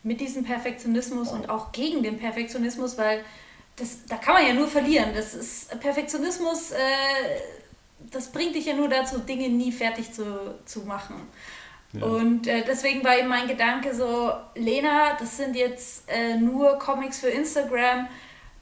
mit 0.03 0.21
diesem 0.21 0.45
Perfektionismus 0.45 1.31
und 1.31 1.51
auch 1.51 1.73
gegen 1.73 2.03
den 2.03 2.19
Perfektionismus, 2.19 2.97
weil 2.97 3.25
das, 3.77 4.05
da 4.07 4.17
kann 4.17 4.35
man 4.35 4.47
ja 4.47 4.55
nur 4.55 4.69
verlieren. 4.69 5.11
Das 5.15 5.35
ist 5.35 5.79
Perfektionismus, 5.81 6.71
äh, 6.71 6.77
das 8.11 8.33
bringt 8.33 8.55
dich 8.55 8.67
ja 8.67 8.75
nur 8.75 8.89
dazu, 8.89 9.19
Dinge 9.19 9.49
nie 9.49 9.73
fertig 9.73 10.12
zu, 10.12 10.59
zu 10.65 10.81
machen. 10.81 11.17
Und 12.03 12.47
äh, 12.47 12.64
deswegen 12.66 13.05
war 13.05 13.16
eben 13.18 13.28
mein 13.28 13.47
Gedanke 13.47 13.95
so, 13.95 14.32
Lena, 14.55 15.16
das 15.18 15.36
sind 15.36 15.55
jetzt 15.55 16.11
äh, 16.11 16.36
nur 16.36 16.78
Comics 16.78 17.20
für 17.20 17.28
Instagram, 17.28 18.09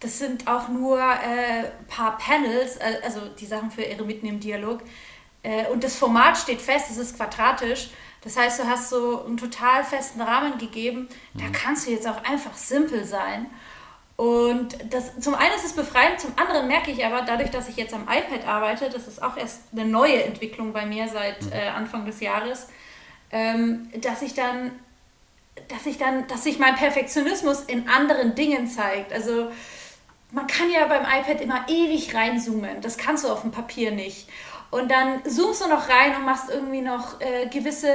das 0.00 0.18
sind 0.18 0.48
auch 0.48 0.68
nur 0.68 1.00
ein 1.00 1.64
äh, 1.64 1.70
paar 1.88 2.18
Panels, 2.18 2.76
äh, 2.76 3.00
also 3.04 3.20
die 3.38 3.46
Sachen 3.46 3.70
für 3.70 3.86
Eremiten 3.86 4.26
im 4.26 4.40
Dialog. 4.40 4.80
Äh, 5.42 5.66
und 5.68 5.84
das 5.84 5.96
Format 5.96 6.36
steht 6.36 6.60
fest, 6.60 6.86
es 6.90 6.98
ist 6.98 7.16
quadratisch. 7.16 7.90
Das 8.22 8.36
heißt, 8.36 8.60
du 8.60 8.68
hast 8.68 8.90
so 8.90 9.24
einen 9.24 9.36
total 9.36 9.84
festen 9.84 10.20
Rahmen 10.20 10.58
gegeben. 10.58 11.08
Da 11.34 11.44
mhm. 11.44 11.52
kannst 11.52 11.86
du 11.86 11.92
jetzt 11.92 12.06
auch 12.08 12.22
einfach 12.24 12.54
simpel 12.54 13.04
sein. 13.04 13.46
Und 14.16 14.76
das, 14.92 15.18
zum 15.20 15.34
einen 15.34 15.54
ist 15.56 15.64
es 15.64 15.72
befreiend, 15.72 16.20
zum 16.20 16.32
anderen 16.36 16.68
merke 16.68 16.90
ich 16.90 17.04
aber, 17.04 17.22
dadurch, 17.22 17.50
dass 17.50 17.68
ich 17.68 17.76
jetzt 17.76 17.94
am 17.94 18.02
iPad 18.02 18.46
arbeite, 18.46 18.90
das 18.90 19.08
ist 19.08 19.22
auch 19.22 19.36
erst 19.36 19.62
eine 19.72 19.84
neue 19.84 20.22
Entwicklung 20.22 20.72
bei 20.72 20.86
mir 20.86 21.08
seit 21.08 21.42
mhm. 21.42 21.52
äh, 21.52 21.68
Anfang 21.68 22.04
des 22.04 22.20
Jahres, 22.20 22.68
ähm, 23.32 23.90
dass 24.00 24.22
ich 24.22 24.34
dann, 24.34 24.70
dass 25.68 25.86
ich 25.86 25.98
dann, 25.98 26.26
dass 26.28 26.44
sich 26.44 26.58
mein 26.58 26.76
Perfektionismus 26.76 27.62
in 27.62 27.88
anderen 27.88 28.34
Dingen 28.34 28.66
zeigt. 28.66 29.12
Also 29.12 29.50
man 30.30 30.46
kann 30.46 30.70
ja 30.70 30.86
beim 30.86 31.02
iPad 31.04 31.40
immer 31.40 31.66
ewig 31.68 32.14
reinzoomen. 32.14 32.80
Das 32.80 32.96
kannst 32.96 33.24
du 33.24 33.28
auf 33.28 33.42
dem 33.42 33.50
Papier 33.50 33.90
nicht. 33.90 34.28
Und 34.70 34.90
dann 34.90 35.22
zoomst 35.24 35.62
du 35.62 35.68
noch 35.68 35.88
rein 35.88 36.16
und 36.16 36.24
machst 36.24 36.48
irgendwie 36.48 36.80
noch 36.80 37.20
äh, 37.20 37.46
gewisse 37.48 37.92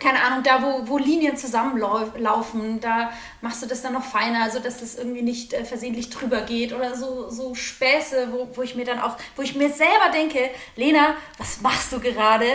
keine 0.00 0.22
Ahnung, 0.22 0.42
da 0.42 0.62
wo, 0.62 0.88
wo 0.88 0.98
Linien 0.98 1.36
zusammenlaufen, 1.36 2.80
da 2.80 3.12
machst 3.40 3.62
du 3.62 3.66
das 3.66 3.82
dann 3.82 3.92
noch 3.92 4.04
feiner, 4.04 4.42
also 4.42 4.58
dass 4.58 4.80
das 4.80 4.96
irgendwie 4.96 5.22
nicht 5.22 5.52
äh, 5.52 5.64
versehentlich 5.64 6.10
drüber 6.10 6.40
geht 6.42 6.72
oder 6.72 6.96
so, 6.96 7.30
so 7.30 7.54
Späße, 7.54 8.32
wo, 8.32 8.48
wo 8.54 8.62
ich 8.62 8.74
mir 8.74 8.84
dann 8.84 8.98
auch, 8.98 9.16
wo 9.36 9.42
ich 9.42 9.54
mir 9.54 9.70
selber 9.70 10.10
denke, 10.12 10.50
Lena, 10.76 11.14
was 11.38 11.60
machst 11.60 11.92
du 11.92 12.00
gerade? 12.00 12.46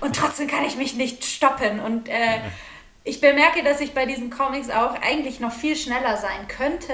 Und 0.00 0.16
trotzdem 0.16 0.48
kann 0.48 0.64
ich 0.64 0.76
mich 0.76 0.94
nicht 0.94 1.24
stoppen. 1.24 1.80
Und 1.80 2.08
äh, 2.08 2.40
ich 3.04 3.20
bemerke, 3.20 3.62
dass 3.62 3.80
ich 3.80 3.94
bei 3.94 4.04
diesen 4.04 4.30
Comics 4.30 4.68
auch 4.68 4.94
eigentlich 5.00 5.40
noch 5.40 5.52
viel 5.52 5.76
schneller 5.76 6.18
sein 6.18 6.46
könnte, 6.46 6.92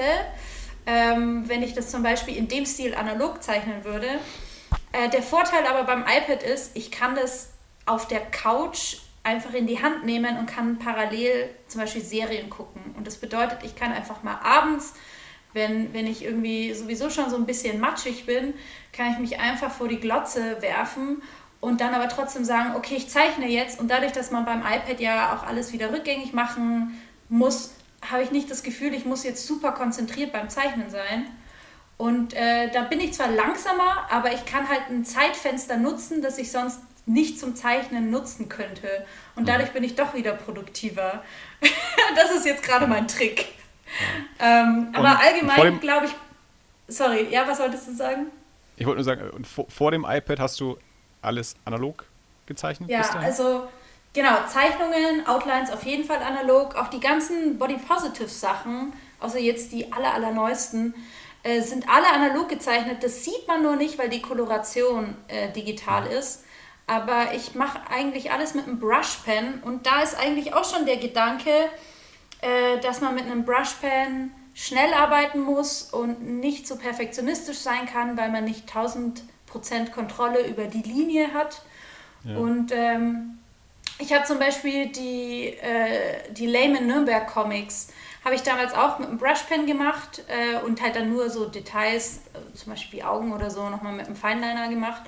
ähm, 0.85 1.43
wenn 1.47 1.61
ich 1.61 1.73
das 1.73 1.91
zum 1.91 2.03
Beispiel 2.03 2.37
in 2.37 2.47
dem 2.47 2.65
Stil 2.65 2.95
analog 2.95 3.43
zeichnen 3.43 3.83
würde. 3.83 4.07
Äh, 4.93 5.09
der 5.09 5.21
Vorteil 5.21 5.67
aber 5.67 5.83
beim 5.83 6.03
iPad 6.03 6.41
ist, 6.41 6.71
ich 6.75 6.89
kann 6.89 7.15
das 7.15 7.49
auf 7.85 8.07
der 8.07 8.21
Couch 8.21 8.97
einfach 9.29 9.53
in 9.53 9.67
die 9.67 9.81
Hand 9.81 10.05
nehmen 10.05 10.37
und 10.37 10.47
kann 10.47 10.79
parallel 10.79 11.49
zum 11.67 11.81
Beispiel 11.81 12.01
Serien 12.01 12.49
gucken. 12.49 12.81
Und 12.97 13.07
das 13.07 13.17
bedeutet, 13.17 13.59
ich 13.63 13.75
kann 13.75 13.91
einfach 13.91 14.23
mal 14.23 14.39
abends, 14.43 14.93
wenn, 15.53 15.93
wenn 15.93 16.07
ich 16.07 16.23
irgendwie 16.23 16.73
sowieso 16.73 17.09
schon 17.09 17.29
so 17.29 17.35
ein 17.35 17.45
bisschen 17.45 17.79
matschig 17.79 18.25
bin, 18.25 18.53
kann 18.91 19.13
ich 19.13 19.19
mich 19.19 19.39
einfach 19.39 19.71
vor 19.71 19.87
die 19.87 19.99
Glotze 19.99 20.61
werfen 20.61 21.21
und 21.59 21.81
dann 21.81 21.93
aber 21.93 22.07
trotzdem 22.07 22.43
sagen, 22.43 22.75
okay, 22.75 22.95
ich 22.95 23.09
zeichne 23.09 23.47
jetzt. 23.47 23.79
Und 23.79 23.89
dadurch, 23.89 24.11
dass 24.11 24.31
man 24.31 24.45
beim 24.45 24.61
iPad 24.61 24.99
ja 24.99 25.35
auch 25.35 25.43
alles 25.43 25.73
wieder 25.73 25.91
rückgängig 25.91 26.33
machen 26.33 26.99
muss, 27.29 27.73
habe 28.09 28.23
ich 28.23 28.31
nicht 28.31 28.49
das 28.49 28.63
Gefühl, 28.63 28.93
ich 28.93 29.05
muss 29.05 29.23
jetzt 29.23 29.45
super 29.45 29.73
konzentriert 29.73 30.31
beim 30.31 30.49
Zeichnen 30.49 30.89
sein. 30.89 31.25
Und 31.97 32.33
äh, 32.33 32.71
da 32.71 32.83
bin 32.83 33.01
ich 33.01 33.13
zwar 33.13 33.27
langsamer, 33.27 34.07
aber 34.09 34.31
ich 34.31 34.45
kann 34.45 34.69
halt 34.69 34.83
ein 34.89 35.03
Zeitfenster 35.03 35.75
nutzen, 35.75 36.21
das 36.21 36.37
ich 36.37 36.49
sonst 36.49 36.79
nicht 37.09 37.39
zum 37.39 37.55
Zeichnen 37.55 38.11
nutzen 38.11 38.49
könnte. 38.49 39.05
Und 39.35 39.43
mhm. 39.43 39.47
dadurch 39.47 39.71
bin 39.71 39.83
ich 39.83 39.95
doch 39.95 40.13
wieder 40.13 40.33
produktiver. 40.33 41.23
das 42.15 42.31
ist 42.35 42.45
jetzt 42.45 42.63
gerade 42.63 42.87
mein 42.87 43.07
Trick. 43.07 43.47
Ähm, 44.39 44.89
aber 44.93 45.19
allgemein 45.19 45.79
glaube 45.79 46.05
ich. 46.05 46.11
Sorry, 46.87 47.27
ja, 47.29 47.47
was 47.47 47.59
wolltest 47.59 47.87
du 47.87 47.95
sagen? 47.95 48.27
Ich 48.77 48.85
wollte 48.85 48.97
nur 48.97 49.03
sagen, 49.03 49.43
vor, 49.43 49.65
vor, 49.69 49.91
dem 49.91 50.05
iPad 50.07 50.39
hast 50.39 50.59
du 50.59 50.77
alles 51.21 51.55
analog 51.65 52.05
gezeichnet? 52.45 52.89
Ja, 52.89 53.01
also 53.19 53.67
genau, 54.13 54.45
Zeichnungen, 54.47 55.27
Outlines 55.27 55.71
auf 55.71 55.83
jeden 55.83 56.05
Fall 56.05 56.17
analog. 56.17 56.75
Auch 56.75 56.87
die 56.87 56.99
ganzen 56.99 57.57
Body 57.57 57.77
Positive 57.77 58.29
Sachen, 58.29 58.93
außer 59.19 59.39
jetzt 59.39 59.71
die 59.71 59.91
aller, 59.91 60.13
allerneuesten, 60.13 60.93
äh, 61.43 61.61
sind 61.61 61.89
alle 61.89 62.07
analog 62.07 62.49
gezeichnet. 62.49 63.03
Das 63.03 63.23
sieht 63.23 63.47
man 63.47 63.61
nur 63.61 63.75
nicht, 63.75 63.97
weil 63.99 64.09
die 64.09 64.21
Koloration 64.21 65.15
äh, 65.27 65.51
digital 65.51 66.05
ja. 66.05 66.19
ist. 66.19 66.43
Aber 66.89 67.35
ich 67.35 67.53
mache 67.53 67.79
eigentlich 67.91 68.31
alles 68.31 68.55
mit 68.55 68.65
einem 68.65 68.79
Brushpen 68.79 69.61
und 69.63 69.85
da 69.85 70.01
ist 70.01 70.17
eigentlich 70.17 70.55
auch 70.55 70.65
schon 70.65 70.87
der 70.87 70.97
Gedanke, 70.97 71.51
äh, 72.41 72.79
dass 72.81 72.99
man 72.99 73.13
mit 73.13 73.25
einem 73.25 73.45
Brushpen 73.45 74.33
schnell 74.55 74.91
arbeiten 74.95 75.39
muss 75.39 75.83
und 75.83 76.39
nicht 76.39 76.67
so 76.67 76.77
perfektionistisch 76.77 77.59
sein 77.59 77.85
kann, 77.85 78.17
weil 78.17 78.31
man 78.31 78.43
nicht 78.43 78.71
1000% 78.75 79.91
Kontrolle 79.93 80.47
über 80.47 80.65
die 80.65 80.81
Linie 80.81 81.31
hat. 81.31 81.61
Ja. 82.23 82.37
Und 82.37 82.71
ähm, 82.73 83.37
ich 83.99 84.11
habe 84.11 84.25
zum 84.25 84.39
Beispiel 84.39 84.87
die, 84.87 85.49
äh, 85.61 86.33
die 86.33 86.47
Lame 86.47 86.81
Nürnberg 86.81 87.27
Comics, 87.27 87.89
habe 88.25 88.33
ich 88.33 88.41
damals 88.41 88.73
auch 88.73 88.97
mit 88.97 89.09
einem 89.09 89.19
Brushpen 89.19 89.67
gemacht 89.67 90.23
äh, 90.27 90.65
und 90.65 90.81
halt 90.81 90.95
dann 90.95 91.09
nur 91.09 91.29
so 91.29 91.45
Details, 91.45 92.21
äh, 92.33 92.55
zum 92.55 92.73
Beispiel 92.73 93.03
Augen 93.03 93.31
oder 93.31 93.51
so, 93.51 93.69
nochmal 93.69 93.93
mit 93.93 94.07
einem 94.07 94.15
Fineliner 94.15 94.69
gemacht 94.69 95.03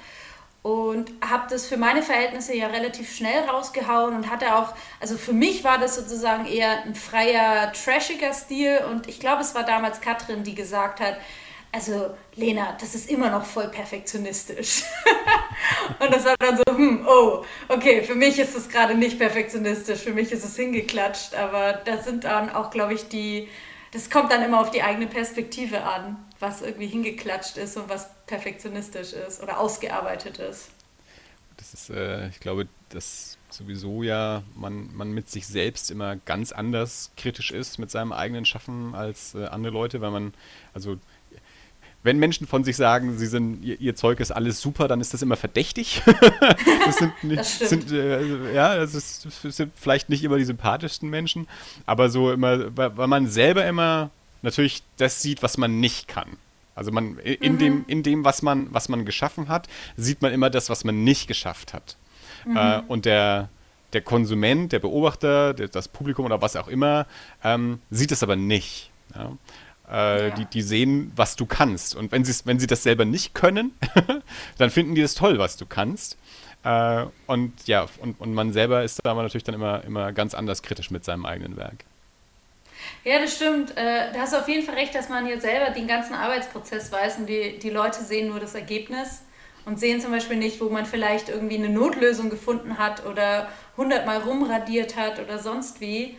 und 0.64 1.12
habe 1.28 1.48
das 1.50 1.66
für 1.66 1.78
meine 1.78 2.04
Verhältnisse 2.04 2.56
ja 2.56 2.68
relativ 2.68 3.12
schnell 3.16 3.46
rausgehauen 3.46 4.16
und 4.16 4.30
hatte 4.30 4.56
auch, 4.56 4.74
also 5.00 5.18
für 5.18 5.34
mich 5.34 5.64
war 5.64 5.80
das 5.80 5.96
sozusagen 5.96 6.46
eher 6.46 6.84
ein 6.84 6.94
freier, 6.94 7.72
trashiger 7.74 8.34
Stil 8.34 8.82
und 8.90 9.08
ich 9.08 9.20
glaube, 9.20 9.42
es 9.42 9.56
war 9.56 9.64
damals 9.64 10.02
Katrin, 10.02 10.44
die 10.44 10.54
gesagt 10.54 11.00
hat, 11.00 11.18
also 11.72 12.12
Lena, 12.36 12.78
das 12.80 12.94
ist 12.94 13.10
immer 13.10 13.32
noch 13.32 13.46
voll 13.46 13.70
perfektionistisch. 13.70 14.84
und 16.00 16.14
das 16.14 16.26
war 16.26 16.36
dann 16.38 16.58
so, 16.58 16.64
hm, 16.76 17.08
oh, 17.08 17.44
okay, 17.70 18.04
für 18.04 18.16
mich 18.16 18.38
ist 18.38 18.56
es 18.56 18.70
gerade 18.70 18.94
nicht 18.94 19.18
perfektionistisch, 19.18 20.02
für 20.02 20.14
mich 20.14 20.32
ist 20.32 20.44
es 20.44 20.56
hingeklatscht, 20.58 21.34
aber 21.34 21.74
das 21.86 22.06
sind 22.06 22.26
dann 22.26 22.54
auch, 22.54 22.70
glaube 22.70 22.94
ich, 22.94 23.08
die, 23.08 23.48
das 23.94 24.12
kommt 24.12 24.32
dann 24.32 24.44
immer 24.44 24.60
auf 24.60 24.70
die 24.70 24.84
eigene 24.84 25.08
Perspektive 25.08 25.84
an 25.84 26.18
was 26.42 26.62
irgendwie 26.62 26.88
hingeklatscht 26.88 27.58
ist 27.58 27.78
und 27.78 27.88
was 27.88 28.10
perfektionistisch 28.32 29.12
ist 29.12 29.44
oder 29.44 29.60
ausgearbeitet 29.60 30.40
ist. 30.40 30.70
Das 31.58 31.74
ist, 31.74 31.90
äh, 31.90 32.30
ich 32.30 32.40
glaube, 32.40 32.68
dass 32.90 33.38
sowieso 33.50 34.04
ja 34.04 34.42
man, 34.56 34.90
man 34.96 35.12
mit 35.12 35.30
sich 35.30 35.46
selbst 35.46 35.92
immer 35.92 36.16
ganz 36.16 36.54
anders 36.54 37.12
kritisch 37.18 37.52
ist 37.52 37.78
mit 37.78 37.92
seinem 37.92 38.14
eigenen 38.14 38.46
Schaffen 38.46 38.96
als 38.96 39.36
äh, 39.36 39.48
andere 39.48 39.74
Leute, 39.74 40.00
weil 40.00 40.12
man, 40.12 40.34
also 40.74 40.98
wenn 42.04 42.20
Menschen 42.20 42.48
von 42.48 42.64
sich 42.64 42.78
sagen, 42.78 43.18
sie 43.18 43.28
sind, 43.28 43.66
ihr, 43.66 43.80
ihr, 43.82 43.96
Zeug 43.96 44.22
ist 44.22 44.32
alles 44.32 44.62
super, 44.62 44.88
dann 44.88 45.02
ist 45.02 45.14
das 45.14 45.22
immer 45.22 45.36
verdächtig. 45.36 46.02
das 46.86 46.98
sind, 46.98 47.24
nicht, 47.24 47.40
das 47.40 47.70
sind 47.70 47.92
äh, 47.92 48.54
ja, 48.54 48.78
das, 48.78 48.96
ist, 48.96 49.26
das, 49.26 49.58
sind 49.58 49.74
vielleicht 49.76 50.10
nicht 50.10 50.24
immer 50.24 50.38
die 50.38 50.46
sympathischsten 50.46 51.10
Menschen, 51.10 51.50
aber 51.86 52.10
so 52.10 52.32
immer, 52.32 52.76
weil, 52.78 52.96
weil 52.96 53.08
man 53.08 53.28
selber 53.28 53.66
immer 53.66 54.10
natürlich 54.42 54.84
das 54.98 55.22
sieht, 55.22 55.44
was 55.44 55.58
man 55.58 55.82
nicht 55.82 56.08
kann. 56.08 56.38
Also 56.76 56.92
man 56.92 57.18
in 57.20 57.54
mhm. 57.54 57.58
dem, 57.58 57.86
in 57.88 58.04
dem, 58.04 58.24
was 58.24 58.42
man, 58.42 58.68
was 58.74 58.90
man 58.90 59.06
geschaffen 59.06 59.48
hat, 59.48 59.68
sieht 59.98 60.22
man 60.22 60.32
immer 60.32 60.50
das, 60.50 60.70
was 60.70 60.84
man 60.84 61.04
nicht 61.04 61.28
geschafft 61.28 61.74
hat. 61.74 61.98
Mhm. 62.46 62.58
Äh, 62.58 62.82
und 62.88 63.06
der, 63.06 63.50
der 63.94 64.02
Konsument, 64.02 64.72
der 64.72 64.80
Beobachter, 64.80 65.54
der, 65.54 65.68
das 65.68 65.88
Publikum 65.88 66.26
oder 66.26 66.42
was 66.42 66.56
auch 66.56 66.68
immer, 66.68 67.06
ähm, 67.44 67.80
sieht 67.90 68.12
es 68.12 68.24
aber 68.24 68.36
nicht. 68.36 68.92
Ja? 69.14 69.38
Äh, 69.92 70.30
ja. 70.30 70.36
die, 70.36 70.46
die 70.46 70.62
sehen, 70.62 71.12
was 71.16 71.36
du 71.36 71.46
kannst. 71.46 71.96
Und 71.96 72.12
wenn, 72.12 72.26
wenn 72.46 72.60
sie 72.60 72.68
das 72.68 72.84
selber 72.84 73.04
nicht 73.04 73.34
können, 73.34 73.74
dann 74.58 74.70
finden 74.70 74.96
die 74.96 75.02
es 75.02 75.16
toll, 75.16 75.38
was 75.38 75.58
du 75.58 75.66
kannst. 75.66 76.18
Äh, 76.64 77.06
und 77.28 77.68
ja, 77.68 77.88
und, 78.00 78.20
und 78.22 78.34
man 78.34 78.54
selber 78.54 78.84
ist 78.84 79.00
da 79.04 79.12
aber 79.12 79.24
natürlich 79.24 79.44
dann 79.44 79.56
immer, 79.56 79.84
immer 79.84 80.14
ganz 80.14 80.34
anders 80.34 80.62
kritisch 80.62 80.92
mit 80.92 81.04
seinem 81.04 81.26
eigenen 81.26 81.58
Werk. 81.58 81.84
Ja, 83.04 83.20
das 83.20 83.36
stimmt. 83.36 83.76
Äh, 83.78 84.12
da 84.14 84.22
hast 84.22 84.34
du 84.34 84.38
auf 84.38 84.48
jeden 84.48 84.66
Fall 84.66 84.76
recht, 84.76 84.94
dass 84.94 85.10
man 85.10 85.28
jetzt 85.28 85.42
selber 85.42 85.72
den 85.72 85.88
ganzen 85.88 86.14
Arbeitsprozess 86.14 86.92
weiß 86.92 87.18
und 87.18 87.28
die, 87.28 87.58
die 87.60 87.70
Leute 87.70 88.04
sehen 88.04 88.30
nur 88.30 88.40
das 88.40 88.56
Ergebnis 88.56 89.24
und 89.66 89.80
sehen 89.80 90.02
zum 90.02 90.12
Beispiel 90.12 90.38
nicht, 90.38 90.62
wo 90.62 90.70
man 90.70 90.86
vielleicht 90.86 91.30
irgendwie 91.30 91.58
eine 91.58 91.70
Notlösung 91.70 92.30
gefunden 92.30 92.78
hat 92.78 93.06
oder 93.06 93.50
hundertmal 93.78 94.20
rumradiert 94.20 94.96
hat 94.96 95.20
oder 95.20 95.40
sonst 95.40 95.82
wie. 95.82 96.18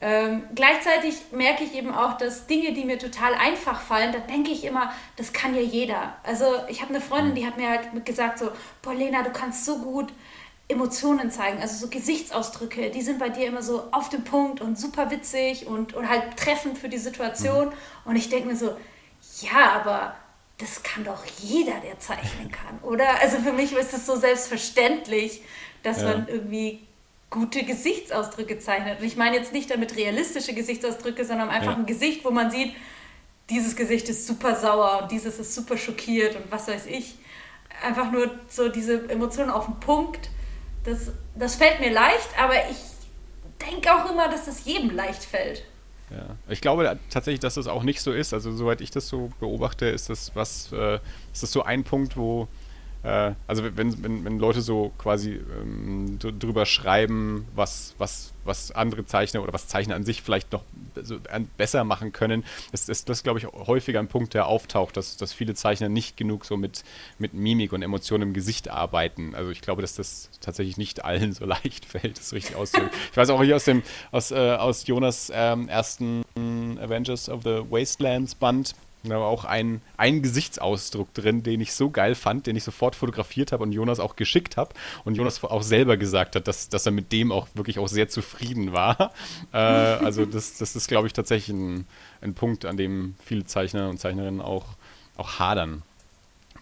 Ähm, 0.00 0.42
gleichzeitig 0.54 1.14
merke 1.32 1.64
ich 1.64 1.74
eben 1.74 1.94
auch, 1.94 2.18
dass 2.18 2.46
Dinge, 2.46 2.72
die 2.72 2.84
mir 2.84 2.98
total 2.98 3.32
einfach 3.34 3.80
fallen, 3.80 4.12
da 4.12 4.18
denke 4.18 4.50
ich 4.50 4.64
immer, 4.64 4.92
das 5.16 5.32
kann 5.32 5.54
ja 5.54 5.62
jeder. 5.62 6.16
Also 6.24 6.44
ich 6.68 6.82
habe 6.82 6.90
eine 6.90 7.00
Freundin, 7.00 7.34
die 7.34 7.46
hat 7.46 7.56
mir 7.56 7.70
halt 7.70 8.04
gesagt 8.04 8.38
so, 8.38 8.50
boah 8.82 8.94
Lena, 8.94 9.22
du 9.22 9.30
kannst 9.30 9.64
so 9.64 9.78
gut 9.78 10.12
Emotionen 10.66 11.30
zeigen, 11.30 11.60
also 11.60 11.76
so 11.76 11.88
Gesichtsausdrücke, 11.88 12.90
die 12.90 13.02
sind 13.02 13.18
bei 13.18 13.28
dir 13.28 13.46
immer 13.46 13.62
so 13.62 13.84
auf 13.92 14.08
dem 14.08 14.24
Punkt 14.24 14.60
und 14.62 14.78
super 14.78 15.10
witzig 15.10 15.66
und, 15.66 15.92
und 15.92 16.08
halt 16.08 16.36
treffend 16.36 16.78
für 16.78 16.88
die 16.88 16.98
Situation. 16.98 17.66
Mhm. 17.66 17.72
Und 18.06 18.16
ich 18.16 18.30
denke 18.30 18.48
mir 18.48 18.56
so, 18.56 18.76
ja, 19.40 19.72
aber 19.74 20.16
das 20.58 20.82
kann 20.82 21.04
doch 21.04 21.24
jeder, 21.38 21.80
der 21.80 21.98
zeichnen 21.98 22.50
kann, 22.52 22.78
oder? 22.82 23.20
Also 23.20 23.38
für 23.38 23.52
mich 23.52 23.72
ist 23.72 23.92
es 23.92 24.06
so 24.06 24.16
selbstverständlich, 24.16 25.42
dass 25.82 26.00
ja. 26.00 26.08
man 26.08 26.28
irgendwie 26.28 26.80
gute 27.28 27.64
Gesichtsausdrücke 27.64 28.58
zeichnet. 28.58 29.00
Und 29.00 29.06
ich 29.06 29.16
meine 29.16 29.36
jetzt 29.36 29.52
nicht 29.52 29.70
damit 29.70 29.96
realistische 29.96 30.54
Gesichtsausdrücke, 30.54 31.24
sondern 31.24 31.50
einfach 31.50 31.72
ja. 31.72 31.76
ein 31.76 31.86
Gesicht, 31.86 32.24
wo 32.24 32.30
man 32.30 32.50
sieht, 32.50 32.74
dieses 33.50 33.76
Gesicht 33.76 34.08
ist 34.08 34.26
super 34.26 34.54
sauer 34.54 35.00
und 35.02 35.10
dieses 35.10 35.38
ist 35.38 35.54
super 35.54 35.76
schockiert 35.76 36.36
und 36.36 36.50
was 36.50 36.68
weiß 36.68 36.86
ich. 36.86 37.16
Einfach 37.82 38.10
nur 38.10 38.30
so 38.48 38.70
diese 38.70 39.10
Emotionen 39.10 39.50
auf 39.50 39.66
den 39.66 39.78
Punkt 39.80 40.30
das, 40.84 41.12
das 41.34 41.56
fällt 41.56 41.80
mir 41.80 41.92
leicht, 41.92 42.28
aber 42.38 42.54
ich 42.70 42.76
denke 43.70 43.92
auch 43.92 44.10
immer, 44.10 44.28
dass 44.28 44.46
das 44.46 44.64
jedem 44.64 44.90
leicht 44.90 45.24
fällt. 45.24 45.64
Ja, 46.10 46.36
ich 46.48 46.60
glaube 46.60 46.98
tatsächlich, 47.10 47.40
dass 47.40 47.54
das 47.54 47.66
auch 47.66 47.82
nicht 47.82 48.00
so 48.00 48.12
ist. 48.12 48.34
Also 48.34 48.52
soweit 48.52 48.80
ich 48.80 48.90
das 48.90 49.08
so 49.08 49.30
beobachte, 49.40 49.86
ist 49.86 50.10
das 50.10 50.32
was, 50.34 50.70
äh, 50.72 50.98
ist 51.32 51.42
das 51.42 51.50
so 51.50 51.62
ein 51.62 51.82
Punkt, 51.82 52.16
wo 52.16 52.46
äh, 53.04 53.34
also 53.46 53.64
wenn, 53.76 54.02
wenn, 54.02 54.24
wenn 54.24 54.38
Leute 54.38 54.62
so 54.62 54.92
quasi 54.96 55.40
ähm, 55.60 56.18
drüber 56.18 56.64
schreiben, 56.64 57.46
was, 57.54 57.94
was, 57.98 58.32
was 58.44 58.70
andere 58.70 59.04
Zeichner 59.04 59.42
oder 59.42 59.52
was 59.52 59.68
Zeichner 59.68 59.94
an 59.94 60.04
sich 60.04 60.22
vielleicht 60.22 60.52
noch 60.52 60.62
so 61.02 61.18
besser 61.58 61.84
machen 61.84 62.12
können, 62.12 62.44
ist, 62.72 62.88
ist 62.88 63.10
das, 63.10 63.22
glaube 63.22 63.38
ich, 63.38 63.46
häufiger 63.46 64.00
ein 64.00 64.08
Punkt, 64.08 64.32
der 64.32 64.46
auftaucht, 64.46 64.96
dass, 64.96 65.18
dass 65.18 65.34
viele 65.34 65.54
Zeichner 65.54 65.90
nicht 65.90 66.16
genug 66.16 66.46
so 66.46 66.56
mit, 66.56 66.82
mit 67.18 67.34
Mimik 67.34 67.74
und 67.74 67.82
Emotionen 67.82 68.22
im 68.22 68.32
Gesicht 68.32 68.70
arbeiten. 68.70 69.34
Also 69.34 69.50
ich 69.50 69.60
glaube, 69.60 69.82
dass 69.82 69.96
das 69.96 70.30
tatsächlich 70.40 70.78
nicht 70.78 71.04
allen 71.04 71.34
so 71.34 71.44
leicht 71.44 71.84
fällt, 71.84 72.18
das 72.18 72.32
richtig 72.32 72.56
auszudrücken. 72.56 72.98
ich 73.10 73.16
weiß 73.16 73.28
auch 73.28 73.42
hier 73.42 73.56
aus 73.56 73.64
dem 73.64 73.82
aus, 74.12 74.30
äh, 74.30 74.36
aus 74.36 74.86
Jonas 74.86 75.30
ähm, 75.34 75.68
ersten 75.68 76.24
Avengers 76.80 77.28
of 77.28 77.42
the 77.42 77.60
Wastelands 77.68 78.34
Band, 78.34 78.74
da 79.10 79.20
war 79.20 79.26
auch 79.26 79.44
ein, 79.44 79.82
ein 79.96 80.22
Gesichtsausdruck 80.22 81.12
drin, 81.14 81.42
den 81.42 81.60
ich 81.60 81.74
so 81.74 81.90
geil 81.90 82.14
fand, 82.14 82.46
den 82.46 82.56
ich 82.56 82.64
sofort 82.64 82.96
fotografiert 82.96 83.52
habe 83.52 83.62
und 83.62 83.72
Jonas 83.72 84.00
auch 84.00 84.16
geschickt 84.16 84.56
habe. 84.56 84.74
Und 85.04 85.16
Jonas 85.16 85.42
auch 85.44 85.62
selber 85.62 85.96
gesagt 85.96 86.36
hat, 86.36 86.48
dass, 86.48 86.68
dass 86.68 86.86
er 86.86 86.92
mit 86.92 87.12
dem 87.12 87.32
auch 87.32 87.48
wirklich 87.54 87.78
auch 87.78 87.88
sehr 87.88 88.08
zufrieden 88.08 88.72
war. 88.72 89.12
Äh, 89.52 89.56
also 89.58 90.24
das, 90.26 90.58
das 90.58 90.74
ist, 90.74 90.88
glaube 90.88 91.06
ich, 91.06 91.12
tatsächlich 91.12 91.54
ein, 91.54 91.86
ein 92.20 92.34
Punkt, 92.34 92.64
an 92.64 92.76
dem 92.76 93.14
viele 93.24 93.44
Zeichner 93.44 93.88
und 93.88 93.98
Zeichnerinnen 93.98 94.40
auch, 94.40 94.66
auch 95.16 95.38
hadern. 95.38 95.82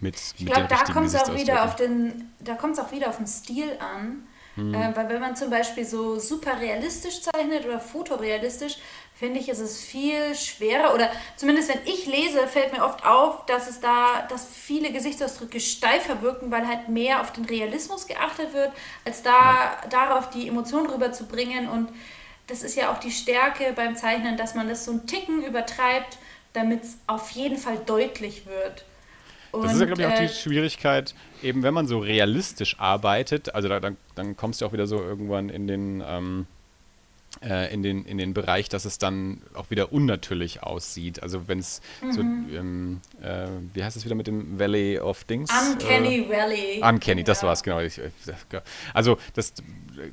Mit, 0.01 0.17
ich 0.37 0.47
glaube, 0.47 0.67
da 0.69 0.85
kommt 0.85 1.07
es 1.07 1.15
auch 1.15 1.35
wieder 1.35 1.65
auf 1.65 1.77
den, 1.77 2.31
da 2.41 2.55
kommt 2.55 2.75
es 2.75 2.79
auch 2.81 2.93
wieder 2.93 3.09
auf 3.09 3.17
den 3.17 3.27
Stil 3.27 3.77
an. 3.79 4.25
Hm. 4.55 4.75
Äh, 4.75 4.95
weil 4.95 5.09
wenn 5.09 5.21
man 5.21 5.35
zum 5.35 5.51
Beispiel 5.51 5.85
so 5.85 6.19
super 6.19 6.61
realistisch 6.61 7.23
zeichnet 7.23 7.65
oder 7.65 7.81
fotorealistisch, 7.81 8.77
finde 9.15 9.41
ich, 9.41 9.49
ist 9.49 9.61
es 9.61 9.81
viel 9.81 10.35
schwerer 10.35 10.95
oder 10.95 11.11
zumindest 11.37 11.69
wenn 11.71 11.81
ich 11.85 12.07
lese, 12.07 12.47
fällt 12.49 12.73
mir 12.73 12.85
oft 12.85 13.05
auf, 13.07 13.47
dass 13.47 13.69
es 13.69 13.81
da, 13.81 14.27
dass 14.29 14.47
viele 14.47 14.93
Gesichtsausdrücke 14.93 15.61
steifer 15.61 16.23
wirken, 16.23 16.51
weil 16.51 16.67
halt 16.67 16.89
mehr 16.89 17.21
auf 17.21 17.33
den 17.33 17.45
Realismus 17.45 18.07
geachtet 18.07 18.53
wird, 18.53 18.73
als 19.05 19.23
da 19.23 19.31
ja. 19.31 19.89
darauf 19.89 20.31
die 20.31 20.49
Emotionen 20.49 20.91
rüberzubringen 20.91 21.69
und 21.69 21.89
das 22.49 22.63
ist 22.63 22.75
ja 22.75 22.93
auch 22.93 22.99
die 22.99 23.13
Stärke 23.13 23.73
beim 23.75 23.97
Zeichnen, 23.97 24.37
dass 24.37 24.55
man 24.55 24.69
das 24.69 24.85
so 24.85 24.91
einen 24.91 25.07
Ticken 25.07 25.43
übertreibt, 25.45 26.19
damit 26.53 26.83
es 26.83 26.99
auf 27.07 27.31
jeden 27.31 27.57
Fall 27.57 27.79
deutlich 27.79 28.47
wird. 28.47 28.85
Und, 29.53 29.65
das 29.65 29.75
ist 29.75 29.81
ja, 29.81 29.87
glaube 29.87 30.03
ich, 30.03 30.09
auch 30.09 30.19
die 30.19 30.25
äh, 30.25 30.29
Schwierigkeit, 30.29 31.15
eben 31.43 31.63
wenn 31.63 31.75
man 31.75 31.87
so 31.87 31.99
realistisch 31.99 32.81
arbeitet, 32.81 33.55
also 33.55 33.69
da, 33.69 33.81
dann, 33.81 33.97
dann 34.15 34.37
kommst 34.37 34.61
du 34.61 34.67
auch 34.67 34.73
wieder 34.73 34.87
so 34.87 34.97
irgendwann 34.97 35.51
in 35.51 35.67
den, 35.67 36.03
ähm, 36.07 36.47
äh, 36.47 36.62
in, 37.41 37.83
den, 37.83 38.05
in 38.05 38.19
den 38.19 38.35
Bereich, 38.35 38.69
dass 38.69 38.85
es 38.85 38.99
dann 38.99 39.43
auch 39.55 39.71
wieder 39.71 39.93
unnatürlich 39.93 40.63
aussieht. 40.63 41.23
Also 41.23 41.49
wenn 41.49 41.59
es 41.59 41.81
mhm. 42.01 42.13
so, 42.13 42.21
ähm, 42.21 43.01
äh, 43.21 43.47
wie 43.75 43.83
heißt 43.83 43.97
es 43.97 44.05
wieder 44.05 44.15
mit 44.15 44.27
dem 44.27 44.59
Valley 44.59 44.99
of 45.01 45.25
Dings? 45.25 45.51
Uncanny 45.51 46.21
äh, 46.21 46.29
Valley. 46.29 46.81
Uncanny, 46.83 47.25
das 47.25 47.41
ja. 47.41 47.47
war 47.47 47.55
es, 47.55 47.63
genau. 47.63 47.81
Also 48.95 49.19
das 49.35 49.55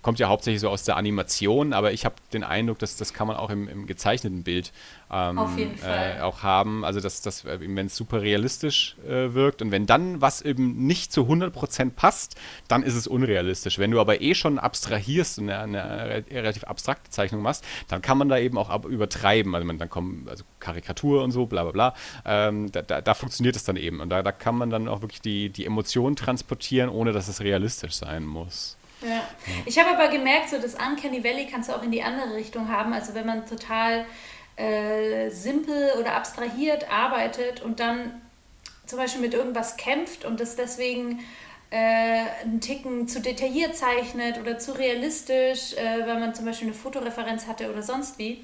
kommt 0.02 0.20
ja 0.20 0.28
hauptsächlich 0.28 0.62
so 0.62 0.70
aus 0.70 0.84
der 0.84 0.98
Animation, 0.98 1.74
aber 1.74 1.92
ich 1.92 2.06
habe 2.06 2.16
den 2.34 2.44
Eindruck, 2.44 2.80
dass 2.80 2.98
das 2.98 3.14
kann 3.14 3.28
man 3.28 3.38
auch 3.38 3.50
im, 3.50 3.68
im 3.68 3.86
gezeichneten 3.86 4.44
Bild 4.44 4.72
ähm, 5.12 5.38
äh, 5.84 6.22
auch 6.22 6.44
haben. 6.44 6.86
Also 6.86 7.00
dass 7.00 7.22
das, 7.22 7.46
äh, 7.46 7.60
wenn 7.62 7.86
es 7.86 7.96
super 7.96 8.22
realistisch 8.22 8.96
äh, 9.08 9.34
wirkt 9.34 9.62
und 9.62 9.72
wenn 9.72 9.86
dann 9.86 10.22
was 10.22 10.42
eben 10.42 10.86
nicht 10.86 11.12
zu 11.12 11.22
100% 11.22 11.92
passt, 11.92 12.36
dann 12.68 12.84
ist 12.84 12.96
es 12.96 13.08
unrealistisch. 13.08 13.80
Wenn 13.80 13.92
du 13.92 14.00
aber 14.00 14.22
eh 14.22 14.36
schon 14.36 14.60
abstrahierst 14.60 15.40
und 15.40 15.50
eine, 15.50 15.84
eine 15.84 16.26
relativ 16.32 16.64
abstrakte 16.64 17.09
Zeichnung 17.10 17.42
machst, 17.42 17.64
dann 17.88 18.02
kann 18.02 18.18
man 18.18 18.30
da 18.30 18.38
eben 18.38 18.58
auch 18.58 18.86
übertreiben. 18.86 19.56
Also 19.56 19.66
man, 19.66 19.78
dann 19.78 19.90
kommen 19.90 20.28
also 20.30 20.44
Karikatur 20.60 21.24
und 21.24 21.32
so, 21.32 21.46
bla 21.46 21.64
bla 21.64 21.72
bla. 21.72 21.94
Ähm, 22.26 22.72
da, 22.72 22.82
da, 22.82 23.02
da, 23.02 23.14
funktioniert 23.14 23.56
es 23.56 23.64
dann 23.64 23.76
eben. 23.76 24.00
Und 24.00 24.10
da, 24.10 24.24
da 24.24 24.32
kann 24.32 24.56
man 24.56 24.70
dann 24.70 24.88
auch 24.88 25.02
wirklich 25.02 25.22
die, 25.22 25.50
die 25.50 25.66
Emotionen 25.66 26.16
transportieren, 26.16 26.90
ohne 26.90 27.12
dass 27.12 27.28
es 27.28 27.42
realistisch 27.42 27.94
sein 27.94 28.26
muss. 28.26 28.78
Ja. 29.02 29.22
Ich 29.66 29.80
habe 29.80 29.98
aber 29.98 30.12
gemerkt, 30.12 30.50
so 30.50 30.58
das 30.62 30.76
Uncanny 30.76 31.24
Valley 31.24 31.48
kannst 31.50 31.70
du 31.70 31.74
auch 31.74 31.84
in 31.84 31.92
die 31.92 32.04
andere 32.04 32.36
Richtung 32.36 32.70
haben. 32.70 32.94
Also 32.94 33.14
wenn 33.14 33.26
man 33.26 33.46
total 33.46 34.06
äh, 34.58 35.30
simpel 35.30 35.94
oder 36.00 36.16
abstrahiert 36.16 36.92
arbeitet 36.92 37.62
und 37.62 37.80
dann 37.80 38.22
zum 38.86 38.98
Beispiel 38.98 39.22
mit 39.22 39.34
irgendwas 39.34 39.78
kämpft 39.78 40.26
und 40.26 40.40
das 40.40 40.56
deswegen 40.56 41.20
äh, 41.72 42.26
einen 42.44 42.62
Ticken 42.62 43.08
zu 43.08 43.22
detailliert 43.22 43.76
zeichnet 43.76 44.40
oder 44.40 44.58
zu 44.58 44.72
realistisch, 44.72 45.74
äh, 45.74 46.06
weil 46.08 46.20
man 46.20 46.34
zum 46.34 46.46
Beispiel 46.46 46.68
eine 46.68 46.76
Fotoreferenz 46.76 47.48
hatte 47.48 47.72
oder 47.72 47.84
sonst 47.84 48.18
wie, 48.18 48.44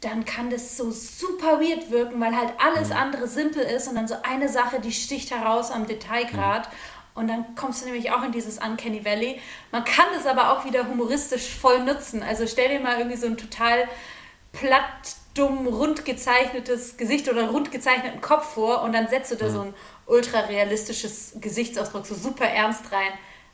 dann 0.00 0.24
kann 0.24 0.50
das 0.50 0.76
so 0.76 0.90
super 0.90 1.60
weird 1.60 1.90
wirken, 1.90 2.20
weil 2.20 2.36
halt 2.36 2.52
alles 2.58 2.88
mhm. 2.88 2.96
andere 2.96 3.28
simpel 3.28 3.62
ist 3.62 3.86
und 3.86 3.94
dann 3.94 4.08
so 4.08 4.16
eine 4.22 4.48
Sache, 4.48 4.80
die 4.80 4.92
sticht 4.92 5.30
heraus 5.30 5.70
am 5.70 5.86
Detailgrad. 5.86 6.68
Mhm. 6.68 6.74
Und 7.14 7.28
dann 7.28 7.54
kommst 7.54 7.82
du 7.82 7.86
nämlich 7.86 8.12
auch 8.12 8.22
in 8.22 8.32
dieses 8.32 8.58
Uncanny 8.58 9.04
Valley. 9.04 9.40
Man 9.72 9.84
kann 9.84 10.06
es 10.16 10.26
aber 10.26 10.52
auch 10.52 10.64
wieder 10.64 10.88
humoristisch 10.88 11.54
voll 11.54 11.80
nutzen. 11.80 12.22
Also 12.22 12.46
stell 12.46 12.68
dir 12.68 12.80
mal 12.80 12.98
irgendwie 12.98 13.16
so 13.16 13.26
ein 13.26 13.36
total 13.36 13.88
platt 14.52 15.16
dumm, 15.34 15.66
rund 15.66 16.04
gezeichnetes 16.04 16.96
Gesicht 16.96 17.28
oder 17.28 17.50
rund 17.50 17.70
gezeichneten 17.70 18.20
Kopf 18.20 18.54
vor 18.54 18.82
und 18.82 18.92
dann 18.92 19.08
setzt 19.08 19.30
du 19.32 19.36
da 19.36 19.46
mhm. 19.46 19.52
so 19.52 19.60
ein 19.60 19.74
ultra 20.10 20.40
realistisches 20.40 21.32
Gesichtsausdruck, 21.40 22.06
so 22.06 22.14
super 22.14 22.44
ernst 22.44 22.92
rein. 22.92 23.12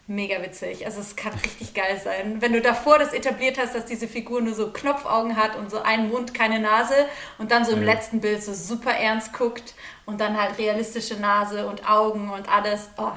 Mega 0.08 0.40
witzig. 0.40 0.86
Also 0.86 1.00
es 1.00 1.16
kann 1.16 1.32
richtig 1.32 1.74
geil 1.74 2.00
sein. 2.02 2.40
Wenn 2.40 2.52
du 2.52 2.60
davor 2.60 2.98
das 2.98 3.12
etabliert 3.12 3.58
hast, 3.58 3.74
dass 3.74 3.86
diese 3.86 4.06
Figur 4.06 4.40
nur 4.40 4.54
so 4.54 4.70
Knopfaugen 4.70 5.36
hat 5.36 5.56
und 5.56 5.68
so 5.68 5.82
einen 5.82 6.10
Mund, 6.10 6.32
keine 6.32 6.60
Nase 6.60 6.94
und 7.38 7.50
dann 7.50 7.64
so 7.64 7.72
im 7.72 7.80
mhm. 7.80 7.86
letzten 7.86 8.20
Bild 8.20 8.42
so 8.42 8.54
super 8.54 8.92
ernst 8.92 9.32
guckt 9.32 9.74
und 10.04 10.20
dann 10.20 10.40
halt 10.40 10.58
realistische 10.58 11.16
Nase 11.16 11.66
und 11.66 11.88
Augen 11.90 12.30
und 12.30 12.48
alles. 12.48 12.88
Oh. 12.98 13.10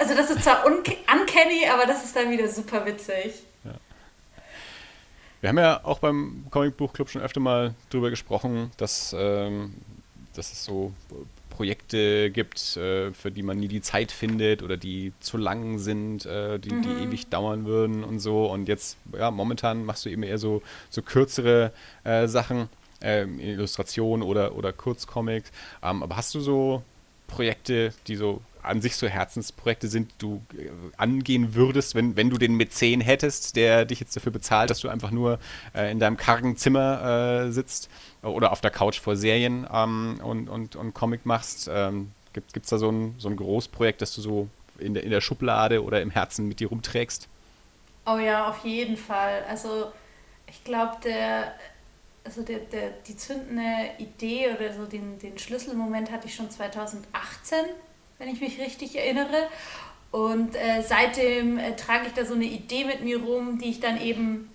Also 0.00 0.16
das 0.16 0.30
ist 0.30 0.42
zwar 0.42 0.66
uncanny, 0.66 1.66
aber 1.72 1.86
das 1.86 2.02
ist 2.04 2.16
dann 2.16 2.30
wieder 2.30 2.48
super 2.48 2.84
witzig. 2.86 3.34
Wir 5.42 5.48
haben 5.48 5.58
ja 5.58 5.80
auch 5.82 5.98
beim 5.98 6.46
Comic 6.50 6.76
Buch 6.76 6.92
Club 6.92 7.10
schon 7.10 7.20
öfter 7.20 7.40
mal 7.40 7.74
drüber 7.90 8.10
gesprochen, 8.10 8.70
dass, 8.76 9.12
ähm, 9.18 9.74
dass 10.34 10.52
es 10.52 10.64
so 10.64 10.92
Projekte 11.62 12.32
gibt, 12.32 12.76
äh, 12.76 13.12
für 13.12 13.30
die 13.30 13.44
man 13.44 13.56
nie 13.56 13.68
die 13.68 13.80
Zeit 13.80 14.10
findet 14.10 14.64
oder 14.64 14.76
die 14.76 15.12
zu 15.20 15.36
lang 15.36 15.78
sind, 15.78 16.26
äh, 16.26 16.58
die, 16.58 16.74
mhm. 16.74 16.82
die 16.82 17.04
ewig 17.04 17.28
dauern 17.28 17.66
würden 17.66 18.02
und 18.02 18.18
so. 18.18 18.50
Und 18.50 18.66
jetzt, 18.66 18.96
ja, 19.16 19.30
momentan 19.30 19.84
machst 19.84 20.04
du 20.04 20.10
eben 20.10 20.24
eher 20.24 20.38
so, 20.38 20.60
so 20.90 21.02
kürzere 21.02 21.70
äh, 22.02 22.26
Sachen, 22.26 22.68
ähm, 23.00 23.38
Illustrationen 23.38 24.26
oder, 24.26 24.56
oder 24.56 24.72
Kurzcomics. 24.72 25.52
Ähm, 25.84 26.02
aber 26.02 26.16
hast 26.16 26.34
du 26.34 26.40
so 26.40 26.82
Projekte, 27.28 27.94
die 28.08 28.16
so 28.16 28.40
an 28.64 28.80
sich 28.80 28.96
so 28.96 29.06
Herzensprojekte 29.06 29.86
sind, 29.86 30.10
du 30.18 30.42
äh, 30.58 30.68
angehen 30.96 31.54
würdest, 31.54 31.94
wenn, 31.94 32.16
wenn 32.16 32.28
du 32.28 32.38
den 32.38 32.56
Mäzen 32.56 33.00
hättest, 33.00 33.54
der 33.54 33.84
dich 33.84 34.00
jetzt 34.00 34.16
dafür 34.16 34.32
bezahlt, 34.32 34.70
dass 34.70 34.80
du 34.80 34.88
einfach 34.88 35.12
nur 35.12 35.38
äh, 35.76 35.92
in 35.92 36.00
deinem 36.00 36.16
kargen 36.16 36.56
Zimmer 36.56 37.44
äh, 37.46 37.52
sitzt 37.52 37.88
oder 38.22 38.52
auf 38.52 38.60
der 38.60 38.70
Couch 38.70 39.00
vor 39.00 39.16
Serien 39.16 39.66
ähm, 39.72 40.20
und, 40.22 40.48
und, 40.48 40.76
und 40.76 40.94
Comic 40.94 41.26
machst? 41.26 41.68
Ähm, 41.72 42.12
Gibt 42.32 42.56
es 42.56 42.70
da 42.70 42.78
so 42.78 42.90
ein, 42.90 43.14
so 43.18 43.28
ein 43.28 43.36
Großprojekt, 43.36 44.00
das 44.00 44.14
du 44.14 44.22
so 44.22 44.48
in 44.78 44.94
der, 44.94 45.04
in 45.04 45.10
der 45.10 45.20
Schublade 45.20 45.82
oder 45.82 46.00
im 46.00 46.10
Herzen 46.10 46.48
mit 46.48 46.60
dir 46.60 46.68
rumträgst? 46.68 47.28
Oh 48.06 48.16
ja, 48.16 48.48
auf 48.48 48.64
jeden 48.64 48.96
Fall. 48.96 49.44
Also 49.48 49.92
ich 50.46 50.64
glaube, 50.64 50.96
der, 51.04 51.52
also 52.24 52.42
der, 52.42 52.60
der, 52.60 52.90
die 53.06 53.16
zündende 53.16 53.90
Idee 53.98 54.54
oder 54.54 54.72
so 54.72 54.86
den, 54.86 55.18
den 55.18 55.38
Schlüsselmoment 55.38 56.10
hatte 56.10 56.26
ich 56.26 56.34
schon 56.34 56.50
2018 56.50 57.66
wenn 58.22 58.32
ich 58.32 58.40
mich 58.40 58.60
richtig 58.60 58.96
erinnere. 58.96 59.48
Und 60.12 60.54
äh, 60.54 60.82
seitdem 60.82 61.58
äh, 61.58 61.74
trage 61.74 62.06
ich 62.06 62.12
da 62.12 62.24
so 62.24 62.34
eine 62.34 62.44
Idee 62.44 62.84
mit 62.84 63.02
mir 63.02 63.20
rum, 63.20 63.58
die 63.58 63.70
ich 63.70 63.80
dann 63.80 64.00
eben 64.00 64.50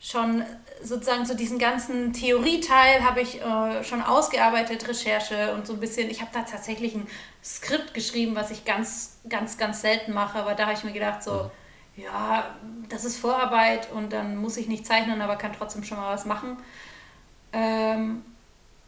schon 0.00 0.44
sozusagen 0.82 1.24
so 1.24 1.34
diesen 1.34 1.58
ganzen 1.58 2.12
Theorieteil 2.12 3.04
habe 3.04 3.20
ich 3.20 3.40
äh, 3.40 3.84
schon 3.84 4.02
ausgearbeitet, 4.02 4.86
Recherche 4.88 5.54
und 5.54 5.66
so 5.66 5.74
ein 5.74 5.80
bisschen. 5.80 6.10
Ich 6.10 6.20
habe 6.20 6.30
da 6.32 6.42
tatsächlich 6.42 6.94
ein 6.94 7.06
Skript 7.42 7.94
geschrieben, 7.94 8.36
was 8.36 8.50
ich 8.50 8.64
ganz, 8.64 9.18
ganz, 9.28 9.56
ganz 9.58 9.80
selten 9.80 10.12
mache, 10.12 10.38
aber 10.38 10.54
da 10.54 10.64
habe 10.66 10.74
ich 10.74 10.84
mir 10.84 10.92
gedacht, 10.92 11.22
so, 11.22 11.50
ja, 11.96 12.56
das 12.88 13.04
ist 13.04 13.18
Vorarbeit 13.18 13.90
und 13.92 14.12
dann 14.12 14.36
muss 14.36 14.56
ich 14.56 14.66
nicht 14.66 14.86
zeichnen, 14.86 15.22
aber 15.22 15.36
kann 15.36 15.52
trotzdem 15.52 15.84
schon 15.84 15.98
mal 15.98 16.12
was 16.12 16.24
machen. 16.24 16.58
Ähm, 17.52 18.22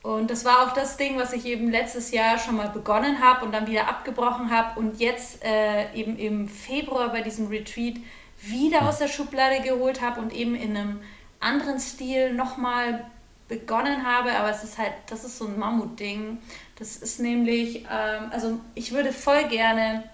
und 0.03 0.31
das 0.31 0.45
war 0.45 0.63
auch 0.63 0.73
das 0.73 0.97
Ding, 0.97 1.19
was 1.19 1.33
ich 1.33 1.47
eben 1.47 1.71
letztes 1.71 2.13
Jahr 2.13 2.39
schon 2.39 2.57
mal 2.57 2.69
begonnen 2.69 3.21
habe 3.21 3.45
und 3.45 3.53
dann 3.53 3.67
wieder 3.67 3.89
abgebrochen 3.89 4.51
habe 4.51 4.79
und 4.79 5.01
jetzt 5.01 5.45
äh, 5.45 5.93
eben 5.95 6.17
im 6.17 6.49
Februar 6.49 7.11
bei 7.11 7.23
diesem 7.23 7.49
Retreat 7.49 7.97
wieder 8.41 8.89
aus 8.89 8.99
der 8.99 9.09
Schublade 9.09 9.61
geholt 9.63 10.03
habe 10.03 10.21
und 10.21 10.33
eben 10.33 10.55
in 10.55 10.77
einem 10.77 11.01
anderen 11.41 11.81
Stil 11.81 12.33
nochmal 12.33 13.05
begonnen 13.49 14.07
habe. 14.07 14.33
Aber 14.33 14.51
es 14.51 14.65
ist 14.65 14.79
halt, 14.79 14.93
das 15.09 15.25
ist 15.25 15.39
so 15.39 15.47
ein 15.47 15.59
Mammutding. 15.59 16.39
Das 16.79 16.97
ist 16.97 17.21
nämlich, 17.21 17.85
ähm, 17.91 18.31
also 18.31 18.61
ich 18.75 18.93
würde 18.93 19.13
voll 19.13 19.45
gerne 19.49 20.05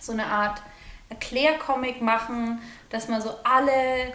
so 0.00 0.12
eine 0.12 0.26
Art 0.26 0.62
Erklärcomic 1.08 2.02
machen, 2.02 2.60
dass 2.90 3.08
man 3.08 3.20
so 3.20 3.30
alle 3.44 4.12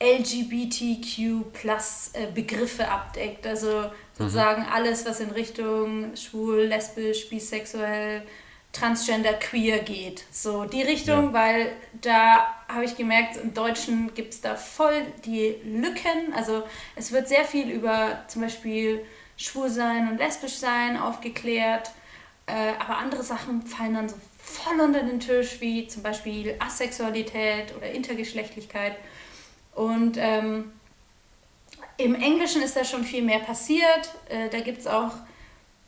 LGBTQ 0.00 1.52
plus 1.52 2.10
äh, 2.12 2.26
Begriffe 2.32 2.88
abdeckt. 2.88 3.46
Also 3.46 3.90
sozusagen 4.16 4.62
mhm. 4.62 4.72
alles, 4.72 5.06
was 5.06 5.20
in 5.20 5.30
Richtung 5.30 6.16
schwul, 6.16 6.64
lesbisch, 6.64 7.28
bisexuell, 7.28 8.22
transgender, 8.74 9.32
queer 9.34 9.78
geht. 9.78 10.24
So 10.30 10.64
die 10.64 10.82
Richtung, 10.82 11.26
ja. 11.26 11.32
weil 11.32 11.72
da 12.00 12.46
habe 12.68 12.84
ich 12.84 12.96
gemerkt, 12.96 13.36
im 13.36 13.54
Deutschen 13.54 14.12
gibt 14.14 14.34
es 14.34 14.40
da 14.40 14.56
voll 14.56 15.02
die 15.24 15.56
Lücken. 15.64 16.34
Also 16.36 16.64
es 16.96 17.12
wird 17.12 17.28
sehr 17.28 17.44
viel 17.44 17.70
über 17.70 18.24
zum 18.28 18.42
Beispiel 18.42 19.06
schwul 19.36 19.70
sein 19.70 20.08
und 20.10 20.18
lesbisch 20.18 20.56
sein 20.56 20.96
aufgeklärt, 20.98 21.90
äh, 22.46 22.72
aber 22.78 22.98
andere 22.98 23.22
Sachen 23.22 23.62
fallen 23.62 23.94
dann 23.94 24.08
so 24.08 24.16
voll 24.38 24.78
unter 24.80 25.02
den 25.02 25.20
Tisch, 25.20 25.60
wie 25.60 25.88
zum 25.88 26.02
Beispiel 26.02 26.54
Asexualität 26.58 27.74
oder 27.76 27.90
Intergeschlechtlichkeit. 27.90 28.96
Und 29.74 30.16
ähm, 30.18 30.72
im 31.96 32.14
Englischen 32.14 32.62
ist 32.62 32.76
da 32.76 32.84
schon 32.84 33.04
viel 33.04 33.22
mehr 33.22 33.40
passiert. 33.40 34.14
Äh, 34.28 34.48
da 34.50 34.60
gibt 34.60 34.80
es 34.80 34.86
auch 34.86 35.12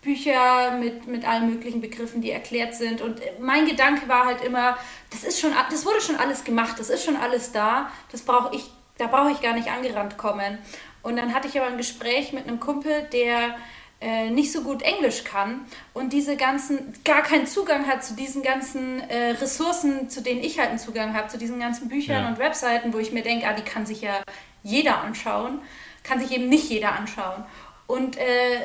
Bücher 0.07 0.79
mit, 0.79 1.07
mit 1.07 1.29
allen 1.29 1.51
möglichen 1.53 1.83
Begriffen, 1.83 2.23
die 2.23 2.31
erklärt 2.31 2.75
sind. 2.75 3.03
Und 3.03 3.21
mein 3.41 3.67
Gedanke 3.67 4.09
war 4.09 4.25
halt 4.25 4.43
immer, 4.43 4.79
das 5.11 5.25
ist 5.25 5.39
schon, 5.39 5.53
das 5.71 5.85
wurde 5.85 6.01
schon 6.01 6.17
alles 6.17 6.45
gemacht, 6.45 6.79
das 6.79 6.89
ist 6.89 7.05
schon 7.05 7.17
alles 7.17 7.53
da. 7.53 7.91
Das 8.11 8.23
brauche 8.23 8.57
ich, 8.57 8.71
da 8.97 9.07
brauche 9.07 9.33
ich 9.33 9.43
gar 9.43 9.53
nicht 9.53 9.69
angerannt 9.69 10.17
kommen. 10.17 10.59
Und 11.03 11.17
dann 11.17 11.35
hatte 11.35 11.49
ich 11.49 11.59
aber 11.59 11.69
ein 11.69 11.77
Gespräch 11.77 12.33
mit 12.33 12.49
einem 12.49 12.61
Kumpel, 12.61 13.03
der 13.13 13.57
äh, 14.01 14.31
nicht 14.31 14.53
so 14.53 14.63
gut 14.63 14.83
Englisch 14.83 15.25
kann 15.25 15.65
und 15.95 16.13
diese 16.13 16.37
ganzen, 16.37 16.93
gar 17.05 17.23
keinen 17.23 17.47
Zugang 17.47 17.87
hat 17.87 18.05
zu 18.05 18.15
diesen 18.15 18.43
ganzen 18.43 19.01
äh, 19.09 19.31
Ressourcen, 19.31 20.11
zu 20.11 20.23
denen 20.23 20.43
ich 20.43 20.59
halt 20.59 20.71
einen 20.71 20.79
Zugang 20.79 21.15
habe, 21.15 21.29
zu 21.29 21.39
diesen 21.39 21.59
ganzen 21.59 21.89
Büchern 21.89 22.25
ja. 22.25 22.29
und 22.29 22.39
Webseiten, 22.39 22.93
wo 22.93 22.99
ich 22.99 23.13
mir 23.13 23.23
denke, 23.23 23.47
ah, 23.47 23.55
die 23.55 23.63
kann 23.63 23.87
sich 23.87 24.03
ja 24.03 24.21
jeder 24.63 25.01
anschauen 25.01 25.61
kann 26.07 26.21
sich 26.21 26.31
eben 26.33 26.49
nicht 26.49 26.71
jeder 26.71 26.93
anschauen. 26.93 27.45
Und 27.87 28.17
äh, 28.17 28.61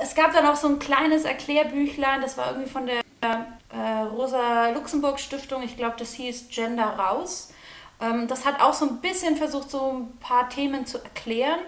es 0.00 0.14
gab 0.14 0.32
dann 0.32 0.46
auch 0.46 0.56
so 0.56 0.68
ein 0.68 0.78
kleines 0.78 1.24
Erklärbüchlein, 1.24 2.20
das 2.20 2.36
war 2.36 2.50
irgendwie 2.50 2.70
von 2.70 2.86
der 2.86 3.02
äh, 3.20 4.00
Rosa-Luxemburg-Stiftung, 4.12 5.62
ich 5.62 5.76
glaube, 5.76 5.96
das 5.98 6.14
hieß 6.14 6.48
Gender 6.50 6.84
raus. 6.84 7.52
Ähm, 8.00 8.28
das 8.28 8.44
hat 8.44 8.60
auch 8.60 8.74
so 8.74 8.86
ein 8.86 9.00
bisschen 9.00 9.36
versucht, 9.36 9.70
so 9.70 9.92
ein 9.92 10.18
paar 10.18 10.48
Themen 10.48 10.86
zu 10.86 10.98
erklären. 10.98 11.60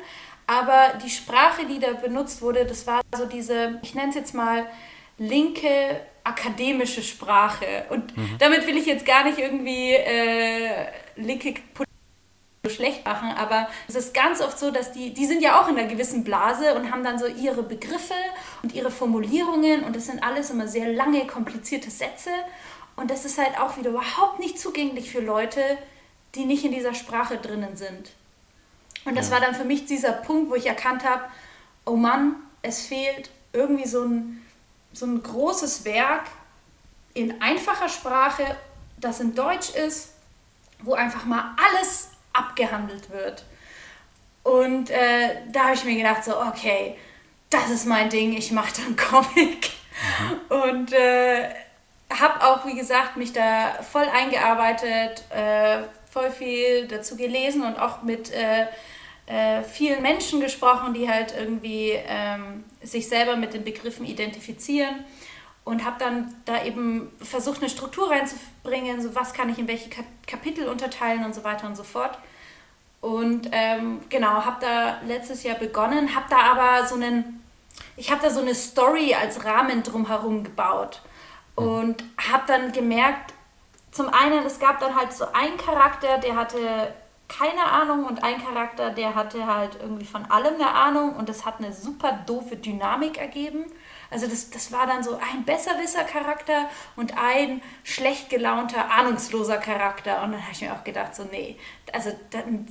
Aber 0.47 0.99
die 1.03 1.11
Sprache, 1.11 1.67
die 1.67 1.79
da 1.79 1.93
benutzt 1.93 2.43
wurde, 2.43 2.65
das 2.65 2.87
war 2.87 3.01
so 3.17 3.27
diese, 3.27 3.81
ich 3.83 3.95
nenne 3.95 4.11
es 4.11 4.15
jetzt 4.15 4.35
mal 4.35 4.67
linke 5.19 6.01
akademische 6.23 7.03
Sprache. 7.03 7.87
Und 7.91 8.17
mhm. 8.17 8.37
damit 8.39 8.67
will 8.67 8.77
ich 8.77 8.87
jetzt 8.87 9.07
gar 9.07 9.25
nicht 9.25 9.39
irgendwie 9.39 9.93
äh, 9.93 10.87
linke 11.17 11.55
schlecht 12.71 13.05
machen, 13.05 13.31
aber 13.37 13.69
es 13.89 13.95
ist 13.95 14.15
ganz 14.15 14.41
oft 14.41 14.59
so, 14.59 14.71
dass 14.71 14.93
die, 14.93 15.13
die 15.13 15.27
sind 15.27 15.43
ja 15.43 15.61
auch 15.61 15.69
in 15.69 15.79
einer 15.79 15.89
gewissen 15.89 16.25
Blase 16.25 16.75
und 16.75 16.91
haben 16.91 17.05
dann 17.05 17.19
so 17.19 17.27
ihre 17.27 17.63
Begriffe 17.63 18.15
und 18.63 18.75
ihre 18.75 18.91
Formulierungen 18.91 19.85
und 19.85 19.97
das 19.97 20.07
sind 20.07 20.23
alles 20.23 20.51
immer 20.51 20.69
sehr 20.69 20.93
lange, 20.93 21.27
komplizierte 21.27 21.91
Sätze 21.91 22.31
und 22.97 23.11
das 23.11 23.25
ist 23.25 23.39
halt 23.39 23.59
auch 23.59 23.77
wieder 23.77 23.91
überhaupt 23.91 24.41
nicht 24.41 24.59
zugänglich 24.59 25.11
für 25.11 25.21
Leute, 25.21 25.61
die 26.35 26.45
nicht 26.45 26.65
in 26.65 26.73
dieser 26.73 26.95
Sprache 26.95 27.39
drinnen 27.39 27.77
sind. 27.77 28.11
Und 29.05 29.17
das 29.17 29.29
ja. 29.29 29.35
war 29.35 29.41
dann 29.41 29.55
für 29.55 29.65
mich 29.65 29.85
dieser 29.85 30.13
Punkt, 30.13 30.51
wo 30.51 30.55
ich 30.55 30.67
erkannt 30.67 31.05
habe, 31.05 31.25
oh 31.85 31.97
Mann, 31.97 32.37
es 32.63 32.87
fehlt 32.87 33.31
irgendwie 33.53 33.87
so 33.87 34.03
ein, 34.03 34.43
so 34.93 35.07
ein 35.07 35.23
großes 35.23 35.85
Werk 35.85 36.25
in 37.15 37.41
einfacher 37.41 37.89
Sprache, 37.89 38.57
das 38.99 39.21
in 39.21 39.35
Deutsch 39.35 39.71
ist, 39.71 40.15
wo 40.83 40.95
einfach 40.95 41.25
mal 41.25 41.55
alles 41.57 42.06
abgehandelt 42.37 43.11
wird. 43.11 43.45
Und 44.43 44.91
äh, 44.91 45.37
da 45.51 45.65
habe 45.65 45.75
ich 45.75 45.85
mir 45.85 45.97
gedacht, 45.97 46.25
so, 46.25 46.41
okay, 46.41 46.97
das 47.51 47.71
ist 47.71 47.87
mein 47.87 48.09
Ding, 48.11 48.33
ich 48.37 48.53
mache 48.53 48.81
dann 48.81 48.97
Comic. 48.97 49.71
Mhm. 50.51 50.57
Und 50.57 50.93
äh, 50.93 51.49
habe 52.11 52.47
auch, 52.47 52.65
wie 52.67 52.77
gesagt, 52.77 53.17
mich 53.17 53.33
da 53.33 53.83
voll 53.83 54.05
eingearbeitet, 54.05 55.25
äh, 55.35 55.79
voll 56.11 56.31
viel 56.31 56.87
dazu 56.87 57.17
gelesen 57.17 57.65
und 57.65 57.77
auch 57.77 58.03
mit 58.03 58.33
äh, 58.33 58.67
äh, 59.27 59.63
vielen 59.65 60.03
Menschen 60.03 60.41
gesprochen, 60.41 60.95
die 60.95 61.11
halt 61.11 61.35
irgendwie 61.37 61.93
ähm, 62.07 62.65
sich 62.83 63.09
selber 63.09 63.37
mit 63.37 63.55
den 63.55 63.65
Begriffen 63.65 64.07
identifizieren 64.07 65.05
und 65.67 65.85
habe 65.85 65.97
dann 65.99 66.33
da 66.45 66.63
eben 66.65 67.11
versucht, 67.21 67.59
eine 67.59 67.69
Struktur 67.69 68.09
reinzubringen, 68.09 69.03
so 69.03 69.17
was 69.17 69.35
kann 69.35 69.51
ich 69.51 69.59
in 69.59 69.67
welche 69.67 69.91
Kapitel 70.25 70.69
unterteilen 70.69 71.25
und 71.25 71.35
so 71.35 71.43
weiter 71.43 71.67
und 71.67 71.77
so 71.77 71.83
fort. 71.83 72.17
Und 73.01 73.49
ähm, 73.51 74.01
genau, 74.09 74.45
habe 74.45 74.59
da 74.61 75.01
letztes 75.05 75.43
Jahr 75.43 75.57
begonnen, 75.57 76.15
habe 76.15 76.27
da 76.31 76.39
aber 76.53 76.87
so 76.87 76.95
einen, 76.95 77.43
ich 77.97 78.13
habe 78.13 78.23
da 78.23 78.31
so 78.31 78.41
eine 78.41 78.55
Story 78.55 79.17
als 79.21 79.45
Rahmen 79.45 79.83
drumherum 79.83 80.45
gebaut 80.45 81.03
und 81.57 82.05
habe 82.31 82.45
dann 82.47 82.71
gemerkt, 82.71 83.35
zum 83.91 84.09
einen, 84.09 84.47
es 84.47 84.61
gab 84.61 84.79
dann 84.79 84.95
halt 84.95 85.13
so 85.13 85.25
einen 85.33 85.57
Charakter, 85.57 86.19
der 86.19 86.37
hatte 86.37 86.95
keine 87.27 87.65
Ahnung 87.65 88.05
und 88.05 88.23
ein 88.23 88.41
Charakter, 88.41 88.91
der 88.91 89.17
hatte 89.17 89.53
halt 89.53 89.79
irgendwie 89.81 90.07
von 90.07 90.31
allem 90.31 90.55
eine 90.55 90.73
Ahnung 90.73 91.17
und 91.17 91.29
das 91.29 91.45
hat 91.45 91.59
eine 91.59 91.73
super 91.73 92.21
doofe 92.25 92.57
Dynamik 92.57 93.19
ergeben. 93.19 93.65
Also 94.11 94.27
das, 94.27 94.51
das 94.51 94.71
war 94.73 94.87
dann 94.87 95.03
so 95.03 95.15
ein 95.15 95.45
Besserwisser-Charakter 95.45 96.69
und 96.95 97.17
ein 97.19 97.61
schlecht 97.83 98.31
gelaunter, 98.31 98.91
ahnungsloser 98.91 99.59
Charakter. 99.59 100.23
Und 100.23 100.33
dann 100.33 100.43
habe 100.43 100.53
ich 100.53 100.63
mir 100.63 100.73
auch 100.73 100.85
gedacht, 100.85 101.15
so 101.15 101.25
nee, 101.25 101.57
also 101.93 102.11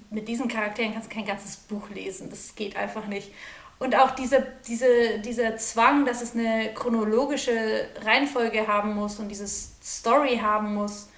mit 0.09 0.27
diesen 0.27 0.47
Charakteren 0.47 0.93
kannst 0.93 1.11
du 1.11 1.15
kein 1.15 1.25
ganzes 1.25 1.57
Buch 1.57 1.89
lesen. 1.89 2.29
Das 2.29 2.55
geht 2.55 2.75
einfach 2.75 3.07
nicht. 3.07 3.31
Und 3.77 3.95
auch 3.95 4.11
diese, 4.11 4.45
diese, 4.67 5.19
dieser 5.19 5.57
Zwang, 5.57 6.05
dass 6.05 6.21
es 6.21 6.33
eine 6.33 6.73
chronologische 6.73 7.87
Reihenfolge 8.03 8.67
haben 8.67 8.95
muss 8.95 9.19
und 9.19 9.27
dieses 9.27 9.73
Story 9.83 10.39
haben 10.41 10.73
muss, 10.73 11.09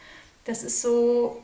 das 0.46 0.64
ist 0.64 0.82
so, 0.82 1.44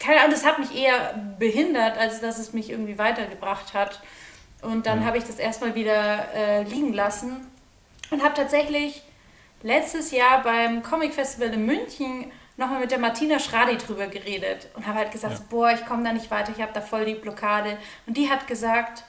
keine 0.00 0.20
Ahnung, 0.20 0.30
das 0.30 0.46
hat 0.46 0.58
mich 0.58 0.74
eher 0.74 1.14
behindert, 1.38 1.98
als 1.98 2.20
dass 2.20 2.38
es 2.38 2.52
mich 2.52 2.70
irgendwie 2.70 2.96
weitergebracht 2.96 3.74
hat. 3.74 4.00
Und 4.66 4.86
dann 4.86 5.00
mhm. 5.00 5.04
habe 5.06 5.18
ich 5.18 5.24
das 5.24 5.38
erstmal 5.38 5.74
wieder 5.74 6.34
äh, 6.34 6.62
liegen 6.64 6.92
lassen 6.92 7.46
und 8.10 8.22
habe 8.24 8.34
tatsächlich 8.34 9.02
letztes 9.62 10.10
Jahr 10.10 10.42
beim 10.42 10.82
Comic 10.82 11.14
Festival 11.14 11.52
in 11.54 11.64
München 11.64 12.32
nochmal 12.56 12.80
mit 12.80 12.90
der 12.90 12.98
Martina 12.98 13.38
Schradi 13.38 13.76
drüber 13.76 14.08
geredet 14.08 14.68
und 14.74 14.86
habe 14.86 14.98
halt 14.98 15.12
gesagt, 15.12 15.38
ja. 15.38 15.44
boah, 15.48 15.70
ich 15.70 15.86
komme 15.86 16.02
da 16.02 16.12
nicht 16.12 16.30
weiter, 16.32 16.52
ich 16.54 16.60
habe 16.60 16.72
da 16.72 16.80
voll 16.80 17.04
die 17.04 17.14
Blockade. 17.14 17.78
Und 18.06 18.16
die 18.16 18.28
hat 18.28 18.48
gesagt, 18.48 19.04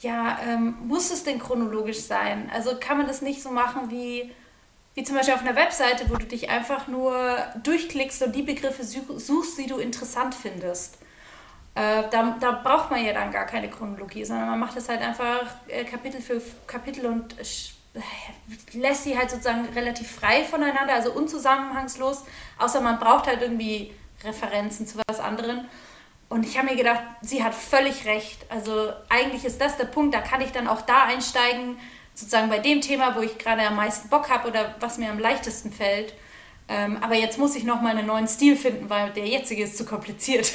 ja, 0.00 0.38
ähm, 0.48 0.76
muss 0.86 1.10
es 1.10 1.24
denn 1.24 1.38
chronologisch 1.38 2.00
sein? 2.00 2.50
Also 2.54 2.76
kann 2.80 2.96
man 2.96 3.06
das 3.06 3.20
nicht 3.20 3.42
so 3.42 3.50
machen 3.50 3.90
wie 3.90 4.30
wie 4.94 5.04
zum 5.04 5.14
Beispiel 5.14 5.34
auf 5.34 5.42
einer 5.42 5.56
Webseite, 5.56 6.08
wo 6.08 6.14
du 6.14 6.24
dich 6.24 6.48
einfach 6.48 6.88
nur 6.88 7.36
durchklickst 7.62 8.22
und 8.22 8.34
die 8.34 8.42
Begriffe 8.42 8.82
suchst, 8.82 9.58
die 9.58 9.66
du 9.66 9.76
interessant 9.76 10.34
findest. 10.34 10.96
Äh, 11.76 12.04
da, 12.10 12.34
da 12.40 12.52
braucht 12.52 12.90
man 12.90 13.04
ja 13.04 13.12
dann 13.12 13.30
gar 13.30 13.44
keine 13.44 13.68
Chronologie, 13.68 14.24
sondern 14.24 14.48
man 14.48 14.58
macht 14.58 14.78
es 14.78 14.88
halt 14.88 15.02
einfach 15.02 15.42
äh, 15.68 15.84
Kapitel 15.84 16.22
für 16.22 16.40
Kapitel 16.66 17.04
und 17.04 17.38
äh, 17.38 17.44
lässt 18.72 19.04
sie 19.04 19.16
halt 19.16 19.30
sozusagen 19.30 19.66
relativ 19.74 20.10
frei 20.10 20.42
voneinander, 20.44 20.94
also 20.94 21.12
unzusammenhangslos, 21.12 22.24
außer 22.58 22.80
man 22.80 22.98
braucht 22.98 23.26
halt 23.26 23.42
irgendwie 23.42 23.92
Referenzen 24.24 24.86
zu 24.86 24.98
was 25.06 25.20
anderem. 25.20 25.66
Und 26.30 26.46
ich 26.46 26.56
habe 26.56 26.68
mir 26.70 26.76
gedacht, 26.76 27.02
sie 27.20 27.44
hat 27.44 27.54
völlig 27.54 28.06
recht. 28.06 28.46
Also 28.48 28.90
eigentlich 29.10 29.44
ist 29.44 29.60
das 29.60 29.76
der 29.76 29.84
Punkt, 29.84 30.14
da 30.14 30.22
kann 30.22 30.40
ich 30.40 30.52
dann 30.52 30.68
auch 30.68 30.80
da 30.80 31.04
einsteigen, 31.04 31.78
sozusagen 32.14 32.48
bei 32.48 32.58
dem 32.58 32.80
Thema, 32.80 33.14
wo 33.14 33.20
ich 33.20 33.36
gerade 33.36 33.66
am 33.66 33.76
meisten 33.76 34.08
Bock 34.08 34.30
habe 34.30 34.48
oder 34.48 34.74
was 34.80 34.96
mir 34.96 35.10
am 35.10 35.18
leichtesten 35.18 35.70
fällt. 35.70 36.14
Ähm, 36.68 36.98
aber 37.00 37.14
jetzt 37.14 37.38
muss 37.38 37.54
ich 37.54 37.64
nochmal 37.64 37.96
einen 37.96 38.06
neuen 38.06 38.26
Stil 38.26 38.56
finden, 38.56 38.90
weil 38.90 39.12
der 39.12 39.26
jetzige 39.26 39.62
ist 39.62 39.78
zu 39.78 39.84
kompliziert. 39.84 40.52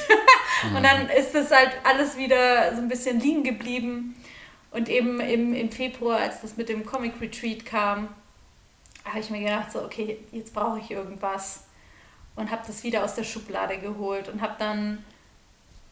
mhm. 0.64 0.76
Und 0.76 0.84
dann 0.84 1.10
ist 1.10 1.34
das 1.34 1.52
halt 1.52 1.72
alles 1.84 2.18
wieder 2.18 2.76
so 2.76 2.82
ein 2.82 2.90
bisschen 2.90 3.20
liegen 3.20 3.44
geblieben. 3.44 4.16
Und 4.72 4.90
eben 4.90 5.20
im, 5.20 5.54
im 5.54 5.72
Februar, 5.72 6.18
als 6.20 6.42
das 6.42 6.58
mit 6.58 6.70
dem 6.70 6.86
Comic 6.86 7.14
Retreat 7.22 7.66
kam, 7.66 8.10
habe 9.06 9.20
ich 9.20 9.30
mir 9.30 9.40
gedacht, 9.40 9.72
so, 9.72 9.84
okay, 9.84 10.18
jetzt 10.32 10.54
brauche 10.54 10.80
ich 10.80 10.92
irgendwas. 10.92 11.66
Und 12.36 12.52
habe 12.52 12.62
das 12.66 12.84
wieder 12.84 13.04
aus 13.04 13.16
der 13.16 13.24
Schublade 13.24 13.78
geholt 13.78 14.30
und 14.30 14.42
habe 14.42 14.56
dann 14.60 15.04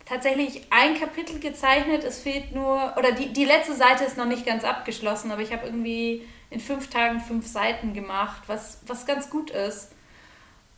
tatsächlich 0.06 0.64
ein 0.70 0.98
Kapitel 0.98 1.40
gezeichnet. 1.40 2.04
Es 2.04 2.20
fehlt 2.20 2.54
nur, 2.54 2.94
oder 2.98 3.12
die, 3.12 3.32
die 3.32 3.46
letzte 3.46 3.76
Seite 3.76 4.04
ist 4.04 4.18
noch 4.18 4.26
nicht 4.26 4.46
ganz 4.46 4.64
abgeschlossen, 4.64 5.32
aber 5.32 5.42
ich 5.42 5.54
habe 5.54 5.66
irgendwie 5.66 6.26
in 6.50 6.60
fünf 6.60 6.90
Tagen 6.90 7.20
fünf 7.20 7.46
Seiten 7.48 7.94
gemacht, 7.94 8.44
was, 8.48 8.80
was 8.88 9.06
ganz 9.06 9.30
gut 9.30 9.52
ist. 9.52 9.92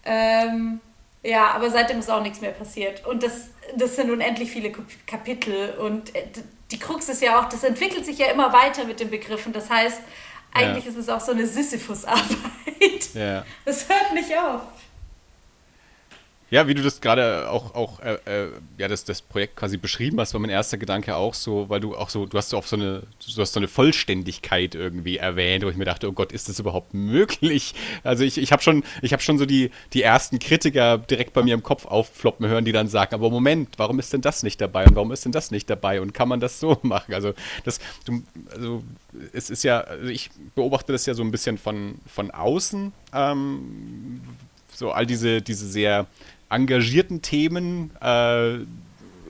Ähm, 0.04 0.80
ja, 1.24 1.52
aber 1.52 1.70
seitdem 1.70 2.00
ist 2.00 2.10
auch 2.10 2.22
nichts 2.22 2.42
mehr 2.42 2.52
passiert. 2.52 3.06
Und 3.06 3.24
das, 3.24 3.50
das 3.76 3.96
sind 3.96 4.10
unendlich 4.10 4.52
viele 4.52 4.72
Kapitel. 5.06 5.76
Und 5.80 6.16
äh, 6.16 6.24
die 6.72 6.80
Krux 6.80 7.10
ist 7.10 7.22
ja 7.22 7.40
auch, 7.40 7.50
das 7.50 7.64
entwickelt 7.64 8.06
sich 8.06 8.18
ja 8.18 8.28
immer 8.28 8.52
weiter 8.54 8.86
mit 8.86 9.00
den 9.00 9.10
Begriffen. 9.10 9.54
Das 9.54 9.70
heißt, 9.70 10.02
eigentlich 10.54 10.86
ja. 10.86 10.92
ist 10.92 10.98
es 10.98 11.10
auch 11.10 11.22
so 11.22 11.32
eine 11.32 11.46
Sisyphus-Arbeit. 11.46 13.14
Ja. 13.14 13.46
Das 13.66 13.88
hört 13.88 14.14
nicht 14.14 14.36
auf. 14.38 14.62
Ja, 16.52 16.68
wie 16.68 16.74
du 16.74 16.84
das 16.84 17.00
gerade 17.00 17.50
auch, 17.50 17.76
auch 17.76 18.02
äh, 18.02 18.18
äh, 18.26 18.50
ja, 18.78 18.90
das, 18.90 19.06
das 19.06 19.22
Projekt 19.22 19.56
quasi 19.56 19.78
beschrieben 19.78 20.20
hast, 20.20 20.34
war 20.34 20.42
mein 20.42 20.50
erster 20.50 20.78
Gedanke 20.78 21.16
auch 21.16 21.34
so, 21.34 21.70
weil 21.70 21.80
du 21.80 21.96
auch 21.96 22.10
so, 22.10 22.26
du 22.26 22.38
hast 22.38 22.50
so 22.50 22.58
auf 22.58 22.68
so 22.68 22.76
eine, 22.76 23.04
du 23.34 23.42
hast 23.42 23.54
so 23.54 23.60
eine 23.62 23.70
Vollständigkeit 23.70 24.76
irgendwie 24.76 25.16
erwähnt, 25.16 25.64
wo 25.64 25.70
ich 25.70 25.78
mir 25.78 25.86
dachte, 25.86 26.10
oh 26.10 26.12
Gott, 26.12 26.34
ist 26.34 26.50
das 26.50 26.60
überhaupt 26.60 26.94
möglich? 26.94 27.74
Also 28.04 28.26
ich, 28.26 28.38
ich 28.38 28.52
habe 28.52 28.62
schon, 28.62 28.84
ich 29.02 29.14
habe 29.14 29.24
schon 29.24 29.38
so 29.38 29.46
die, 29.46 29.72
die 29.94 30.02
ersten 30.02 30.40
Kritiker 30.40 30.98
direkt 30.98 31.32
bei 31.32 31.42
mir 31.42 31.54
im 31.54 31.64
Kopf 31.64 31.86
auffloppen 31.86 32.46
hören, 32.46 32.66
die 32.66 32.74
dann 32.74 32.90
sagen, 32.90 33.16
aber 33.16 33.30
Moment, 33.30 33.70
warum 33.78 33.98
ist 34.00 34.12
denn 34.12 34.22
das 34.22 34.44
nicht 34.44 34.60
dabei 34.60 34.86
und 34.86 34.96
warum 34.98 35.14
ist 35.14 35.24
denn 35.24 35.32
das 35.32 35.52
nicht 35.52 35.70
dabei 35.70 36.02
und 36.02 36.14
kann 36.14 36.28
man 36.28 36.42
das 36.42 36.60
so 36.60 36.78
machen? 36.84 37.14
Also 37.14 37.34
das, 37.64 37.80
du, 38.04 38.24
also 38.54 38.84
es 39.32 39.50
ist 39.50 39.64
ja, 39.64 39.80
also 39.80 40.10
ich 40.10 40.30
beobachte 40.54 40.92
das 40.92 41.06
ja 41.06 41.14
so 41.14 41.24
ein 41.24 41.32
bisschen 41.32 41.58
von, 41.58 41.96
von 42.14 42.30
außen, 42.30 42.92
ähm, 43.14 44.20
so 44.74 44.92
all 44.92 45.06
diese, 45.06 45.42
diese 45.42 45.66
sehr 45.66 46.08
engagierten 46.52 47.22
Themen 47.22 47.92
äh, 48.02 48.60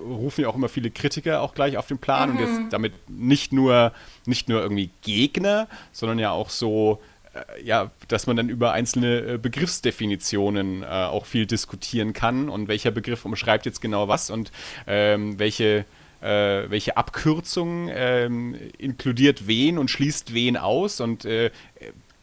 rufen 0.01 0.41
ja 0.41 0.47
auch 0.47 0.55
immer 0.55 0.69
viele 0.69 0.91
Kritiker 0.91 1.41
auch 1.41 1.53
gleich 1.53 1.77
auf 1.77 1.87
den 1.87 1.97
Plan. 1.97 2.31
Mhm. 2.31 2.37
und 2.37 2.41
jetzt 2.41 2.73
damit 2.73 2.93
nicht 3.07 3.53
nur, 3.53 3.93
nicht 4.25 4.49
nur 4.49 4.61
irgendwie 4.61 4.89
Gegner, 5.01 5.67
sondern 5.91 6.19
ja 6.19 6.31
auch 6.31 6.49
so, 6.49 7.01
äh, 7.33 7.63
ja, 7.63 7.91
dass 8.07 8.27
man 8.27 8.35
dann 8.35 8.49
über 8.49 8.73
einzelne 8.73 9.33
äh, 9.33 9.37
Begriffsdefinitionen 9.37 10.83
äh, 10.83 10.85
auch 10.85 11.25
viel 11.25 11.45
diskutieren 11.45 12.13
kann. 12.13 12.49
Und 12.49 12.67
welcher 12.67 12.91
Begriff 12.91 13.25
umschreibt 13.25 13.65
jetzt 13.65 13.81
genau 13.81 14.07
was? 14.07 14.29
Und 14.29 14.51
ähm, 14.87 15.39
welche 15.39 15.85
äh, 16.21 16.69
welche 16.69 16.97
Abkürzung 16.97 17.89
ähm, 17.91 18.55
inkludiert 18.77 19.47
wen 19.47 19.79
und 19.79 19.89
schließt 19.89 20.33
wen 20.35 20.55
aus? 20.55 20.99
Und 20.99 21.25
äh, 21.25 21.49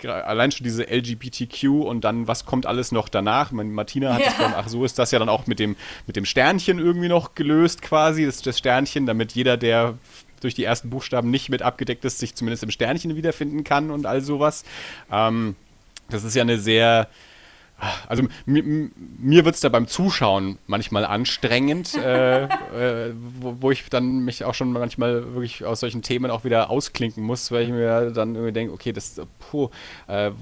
allein 0.04 0.52
schon 0.52 0.64
diese 0.64 0.84
LGBTQ 0.84 1.64
und 1.84 2.02
dann, 2.02 2.28
was 2.28 2.44
kommt 2.44 2.66
alles 2.66 2.92
noch 2.92 3.08
danach? 3.08 3.52
Martina 3.52 4.14
hat 4.14 4.20
ja. 4.20 4.28
es 4.28 4.34
beim, 4.34 4.54
ach 4.56 4.68
so 4.68 4.84
ist 4.84 4.98
das 4.98 5.10
ja 5.10 5.18
dann 5.18 5.28
auch 5.28 5.46
mit 5.46 5.58
dem, 5.58 5.76
mit 6.06 6.16
dem 6.16 6.24
Sternchen 6.24 6.78
irgendwie 6.78 7.08
noch 7.08 7.34
gelöst 7.34 7.82
quasi, 7.82 8.26
das, 8.26 8.42
das 8.42 8.58
Sternchen, 8.58 9.06
damit 9.06 9.32
jeder, 9.32 9.56
der 9.56 9.98
durch 10.40 10.54
die 10.54 10.64
ersten 10.64 10.90
Buchstaben 10.90 11.30
nicht 11.30 11.48
mit 11.48 11.62
abgedeckt 11.62 12.04
ist, 12.04 12.18
sich 12.18 12.34
zumindest 12.34 12.62
im 12.62 12.70
Sternchen 12.70 13.16
wiederfinden 13.16 13.64
kann 13.64 13.90
und 13.90 14.06
all 14.06 14.20
sowas. 14.20 14.64
Ähm, 15.10 15.56
das 16.10 16.24
ist 16.24 16.34
ja 16.34 16.42
eine 16.42 16.58
sehr, 16.58 17.08
also 18.08 18.24
mir, 18.46 18.62
mir 18.62 19.44
wird 19.44 19.54
es 19.54 19.60
da 19.60 19.68
beim 19.68 19.86
Zuschauen 19.86 20.58
manchmal 20.66 21.04
anstrengend, 21.04 21.94
äh, 21.94 22.44
äh, 22.44 23.14
wo, 23.40 23.56
wo, 23.60 23.70
ich 23.70 23.88
dann 23.88 24.24
mich 24.24 24.44
auch 24.44 24.54
schon 24.54 24.72
manchmal 24.72 25.34
wirklich 25.34 25.64
aus 25.64 25.80
solchen 25.80 26.02
Themen 26.02 26.30
auch 26.30 26.44
wieder 26.44 26.70
ausklinken 26.70 27.22
muss, 27.22 27.52
weil 27.52 27.64
ich 27.64 27.70
mir 27.70 28.10
dann 28.10 28.34
irgendwie 28.34 28.52
denke, 28.52 28.72
okay, 28.72 28.92
das, 28.92 29.20
puh, 29.38 29.70
äh, 30.08 30.32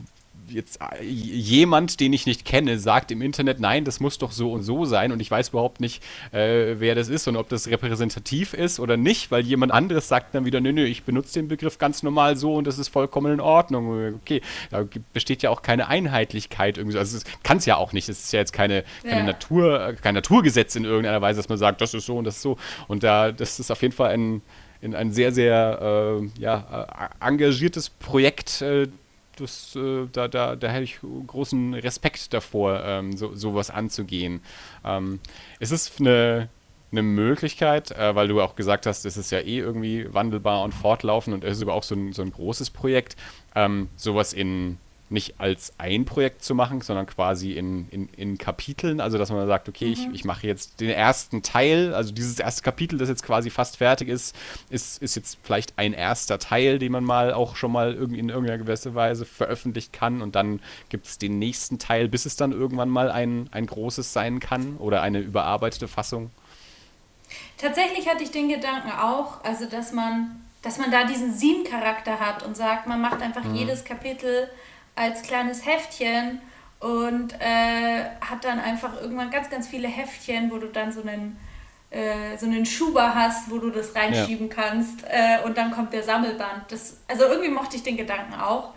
jetzt 0.48 0.80
äh, 0.80 1.02
jemand, 1.02 2.00
den 2.00 2.12
ich 2.12 2.26
nicht 2.26 2.44
kenne, 2.44 2.78
sagt 2.78 3.10
im 3.10 3.22
Internet, 3.22 3.60
nein, 3.60 3.84
das 3.84 4.00
muss 4.00 4.18
doch 4.18 4.32
so 4.32 4.52
und 4.52 4.62
so 4.62 4.84
sein 4.84 5.12
und 5.12 5.20
ich 5.20 5.30
weiß 5.30 5.50
überhaupt 5.50 5.80
nicht, 5.80 6.02
äh, 6.32 6.76
wer 6.78 6.94
das 6.94 7.08
ist 7.08 7.28
und 7.28 7.36
ob 7.36 7.48
das 7.48 7.68
repräsentativ 7.68 8.54
ist 8.54 8.80
oder 8.80 8.96
nicht, 8.96 9.30
weil 9.30 9.44
jemand 9.44 9.72
anderes 9.72 10.08
sagt 10.08 10.34
dann 10.34 10.44
wieder, 10.44 10.60
nö, 10.60 10.72
nö, 10.72 10.84
ich 10.84 11.04
benutze 11.04 11.34
den 11.34 11.48
Begriff 11.48 11.78
ganz 11.78 12.02
normal 12.02 12.36
so 12.36 12.54
und 12.54 12.66
das 12.66 12.78
ist 12.78 12.88
vollkommen 12.88 13.34
in 13.34 13.40
Ordnung. 13.40 14.14
Okay, 14.16 14.40
da 14.70 14.84
besteht 15.12 15.42
ja 15.42 15.50
auch 15.50 15.62
keine 15.62 15.88
Einheitlichkeit 15.88 16.78
irgendwie. 16.78 16.98
Also 16.98 17.18
kann 17.42 17.58
es 17.58 17.66
ja 17.66 17.76
auch 17.76 17.92
nicht. 17.92 18.08
Es 18.08 18.24
ist 18.24 18.32
ja 18.32 18.40
jetzt 18.40 18.52
keine, 18.52 18.84
keine 19.02 19.20
ja. 19.20 19.26
Natur, 19.26 19.94
kein 20.00 20.14
Naturgesetz 20.14 20.76
in 20.76 20.84
irgendeiner 20.84 21.20
Weise, 21.20 21.38
dass 21.38 21.48
man 21.48 21.58
sagt, 21.58 21.80
das 21.80 21.94
ist 21.94 22.06
so 22.06 22.16
und 22.16 22.24
das 22.24 22.36
ist 22.36 22.42
so. 22.42 22.56
Und 22.88 23.02
da, 23.02 23.32
das 23.32 23.58
ist 23.60 23.70
auf 23.70 23.82
jeden 23.82 23.94
Fall 23.94 24.10
ein, 24.10 24.42
ein, 24.82 24.94
ein 24.94 25.12
sehr, 25.12 25.32
sehr 25.32 26.20
äh, 26.20 26.40
ja, 26.40 27.10
äh, 27.20 27.26
engagiertes 27.26 27.90
Projekt, 27.90 28.62
äh, 28.62 28.88
das, 29.36 29.76
äh, 29.76 30.06
da, 30.12 30.28
da, 30.28 30.56
da 30.56 30.68
hätte 30.68 30.84
ich 30.84 30.98
großen 31.26 31.74
Respekt 31.74 32.32
davor, 32.32 32.82
ähm, 32.84 33.16
so, 33.16 33.34
sowas 33.34 33.70
anzugehen. 33.70 34.40
Ähm, 34.84 35.20
es 35.60 35.70
ist 35.70 36.00
eine, 36.00 36.48
eine 36.92 37.02
Möglichkeit, 37.02 37.90
äh, 37.92 38.14
weil 38.14 38.28
du 38.28 38.40
auch 38.40 38.56
gesagt 38.56 38.86
hast, 38.86 39.04
es 39.04 39.16
ist 39.16 39.30
ja 39.30 39.40
eh 39.40 39.58
irgendwie 39.58 40.12
wandelbar 40.12 40.62
und 40.62 40.72
fortlaufend 40.72 41.34
und 41.34 41.44
es 41.44 41.58
ist 41.58 41.62
aber 41.62 41.74
auch 41.74 41.82
so 41.82 41.94
ein, 41.94 42.12
so 42.12 42.22
ein 42.22 42.32
großes 42.32 42.70
Projekt, 42.70 43.16
ähm, 43.54 43.88
sowas 43.96 44.32
in 44.32 44.78
nicht 45.08 45.38
als 45.38 45.72
ein 45.78 46.04
Projekt 46.04 46.42
zu 46.42 46.54
machen, 46.54 46.80
sondern 46.80 47.06
quasi 47.06 47.52
in, 47.52 47.88
in, 47.90 48.08
in 48.16 48.38
Kapiteln. 48.38 49.00
Also, 49.00 49.18
dass 49.18 49.30
man 49.30 49.46
sagt, 49.46 49.68
okay, 49.68 49.86
mhm. 49.86 49.92
ich, 49.92 50.08
ich 50.12 50.24
mache 50.24 50.46
jetzt 50.46 50.80
den 50.80 50.90
ersten 50.90 51.42
Teil, 51.42 51.94
also 51.94 52.12
dieses 52.12 52.38
erste 52.38 52.62
Kapitel, 52.62 52.98
das 52.98 53.08
jetzt 53.08 53.22
quasi 53.22 53.50
fast 53.50 53.76
fertig 53.76 54.08
ist, 54.08 54.34
ist, 54.68 55.00
ist 55.00 55.14
jetzt 55.14 55.38
vielleicht 55.42 55.78
ein 55.78 55.92
erster 55.92 56.38
Teil, 56.38 56.78
den 56.78 56.92
man 56.92 57.04
mal 57.04 57.32
auch 57.32 57.56
schon 57.56 57.70
mal 57.70 57.94
irgendwie 57.94 58.18
in 58.18 58.28
irgendeiner 58.28 58.58
gewissen 58.58 58.94
Weise 58.94 59.24
veröffentlichen 59.24 59.92
kann. 59.92 60.22
Und 60.22 60.34
dann 60.34 60.60
gibt 60.88 61.06
es 61.06 61.18
den 61.18 61.38
nächsten 61.38 61.78
Teil, 61.78 62.08
bis 62.08 62.26
es 62.26 62.36
dann 62.36 62.52
irgendwann 62.52 62.88
mal 62.88 63.10
ein, 63.10 63.48
ein 63.52 63.66
großes 63.66 64.12
sein 64.12 64.40
kann 64.40 64.76
oder 64.78 65.02
eine 65.02 65.20
überarbeitete 65.20 65.88
Fassung. 65.88 66.30
Tatsächlich 67.58 68.08
hatte 68.08 68.22
ich 68.22 68.30
den 68.30 68.48
Gedanken 68.48 68.90
auch, 68.90 69.42
also 69.44 69.66
dass 69.66 69.92
man, 69.92 70.44
dass 70.62 70.78
man 70.78 70.90
da 70.90 71.04
diesen 71.04 71.32
Sieben-Charakter 71.32 72.20
hat 72.20 72.44
und 72.44 72.56
sagt, 72.56 72.86
man 72.86 73.00
macht 73.00 73.22
einfach 73.22 73.44
mhm. 73.44 73.54
jedes 73.54 73.84
Kapitel 73.84 74.48
als 74.96 75.22
kleines 75.22 75.64
Heftchen 75.64 76.40
und 76.80 77.32
äh, 77.40 78.04
hat 78.20 78.44
dann 78.44 78.58
einfach 78.58 79.00
irgendwann 79.00 79.30
ganz, 79.30 79.48
ganz 79.48 79.68
viele 79.68 79.88
Heftchen, 79.88 80.50
wo 80.50 80.58
du 80.58 80.66
dann 80.66 80.90
so 80.90 81.02
einen, 81.02 81.38
äh, 81.90 82.36
so 82.36 82.46
einen 82.46 82.66
Schuber 82.66 83.14
hast, 83.14 83.50
wo 83.50 83.58
du 83.58 83.70
das 83.70 83.94
reinschieben 83.94 84.48
ja. 84.48 84.54
kannst 84.54 85.04
äh, 85.04 85.44
und 85.44 85.56
dann 85.56 85.70
kommt 85.70 85.92
der 85.92 86.02
Sammelband. 86.02 86.70
Das, 86.70 86.98
also 87.06 87.24
irgendwie 87.24 87.50
mochte 87.50 87.76
ich 87.76 87.82
den 87.82 87.96
Gedanken 87.96 88.34
auch. 88.34 88.72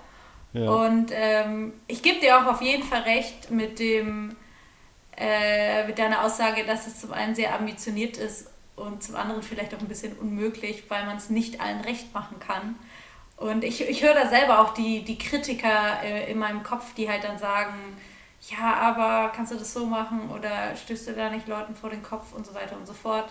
Ja. 0.54 0.70
Und 0.70 1.12
ähm, 1.14 1.74
ich 1.88 2.02
gebe 2.02 2.20
dir 2.20 2.38
auch 2.38 2.46
auf 2.46 2.62
jeden 2.62 2.84
Fall 2.84 3.02
recht 3.02 3.52
mit 3.52 3.80
dem 3.80 4.36
äh, 5.20 5.86
mit 5.86 6.00
deiner 6.00 6.24
Aussage, 6.24 6.64
dass 6.66 6.88
es 6.88 7.02
zum 7.02 7.12
einen 7.12 7.36
sehr 7.36 7.54
ambitioniert 7.54 8.18
ist 8.18 8.50
und 8.78 9.04
zum 9.04 9.16
anderen 9.16 9.44
vielleicht 9.44 9.76
auch 9.76 9.80
ein 9.80 9.88
bisschen 9.88 10.14
unmöglich, 10.14 10.86
weil 10.88 11.06
man 11.06 11.18
es 11.18 11.30
nicht 11.30 11.60
allen 11.60 11.82
recht 11.82 12.14
machen 12.14 12.40
kann. 12.40 12.76
Und 13.40 13.64
ich, 13.64 13.82
ich 13.82 14.03
höre 14.03 14.14
da 14.14 14.28
selber 14.28 14.60
auch 14.60 14.74
die, 14.74 15.03
die 15.03 15.18
Kritiker 15.18 16.03
äh, 16.03 16.30
in 16.30 16.38
meinem 16.38 16.61
Kopf, 16.61 16.94
die 16.95 17.10
halt 17.10 17.24
dann 17.24 17.38
sagen, 17.38 17.98
ja, 18.49 18.74
aber 18.74 19.32
kannst 19.34 19.53
du 19.53 19.57
das 19.57 19.74
so 19.74 19.86
machen 19.86 20.30
oder 20.30 20.76
stößt 20.76 21.10
du 21.10 21.14
da 21.14 21.30
nicht 21.30 21.48
Leuten 21.48 21.74
vor 21.74 21.90
den 21.90 22.03
Kopf 22.03 22.34
und 22.34 22.45
so 22.45 22.53
weiter 22.53 22.76
und 22.76 22.86
so 22.86 22.94
fort. 22.94 23.30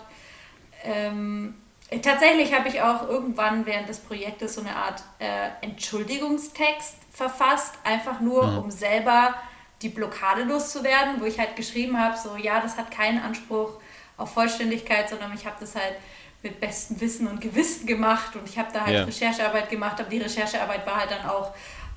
Ähm, 0.83 1.55
tatsächlich 2.01 2.53
habe 2.53 2.69
ich 2.69 2.81
auch 2.81 3.07
irgendwann 3.07 3.67
während 3.67 3.87
des 3.87 3.99
Projektes 3.99 4.55
so 4.55 4.61
eine 4.61 4.75
Art 4.75 5.03
äh, 5.19 5.49
Entschuldigungstext 5.61 6.97
verfasst, 7.11 7.75
einfach 7.83 8.19
nur, 8.19 8.47
mhm. 8.47 8.57
um 8.57 8.71
selber 8.71 9.35
die 9.83 9.89
Blockade 9.89 10.43
loszuwerden, 10.43 11.21
wo 11.21 11.25
ich 11.25 11.37
halt 11.39 11.55
geschrieben 11.55 11.99
habe, 11.99 12.17
so 12.17 12.35
ja, 12.35 12.59
das 12.61 12.77
hat 12.77 12.89
keinen 12.89 13.21
Anspruch 13.21 13.79
auf 14.17 14.33
Vollständigkeit, 14.33 15.07
sondern 15.07 15.33
ich 15.33 15.45
habe 15.45 15.55
das 15.59 15.75
halt 15.75 15.95
mit 16.41 16.59
bestem 16.59 16.99
Wissen 17.01 17.27
und 17.27 17.41
Gewissen 17.41 17.85
gemacht 17.85 18.35
und 18.35 18.47
ich 18.47 18.57
habe 18.57 18.69
da 18.71 18.85
halt 18.85 18.95
ja. 18.95 19.03
Recherchearbeit 19.03 19.69
gemacht, 19.69 19.99
aber 19.99 20.09
die 20.09 20.19
Recherchearbeit 20.19 20.85
war 20.85 20.97
halt 20.97 21.11
dann 21.11 21.29
auch 21.29 21.53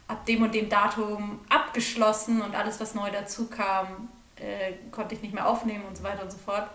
ab 0.08 0.26
dem 0.26 0.42
und 0.42 0.54
dem 0.54 0.68
Datum 0.68 1.40
abgeschlossen 1.48 2.42
und 2.42 2.54
alles, 2.54 2.80
was 2.80 2.94
neu 2.94 3.10
dazu 3.10 3.48
kam, 3.48 4.08
äh, 4.36 4.72
konnte 4.90 5.14
ich 5.14 5.22
nicht 5.22 5.32
mehr 5.32 5.46
aufnehmen 5.46 5.84
und 5.88 5.96
so 5.96 6.02
weiter 6.02 6.22
und 6.22 6.32
so 6.32 6.38
fort. 6.38 6.68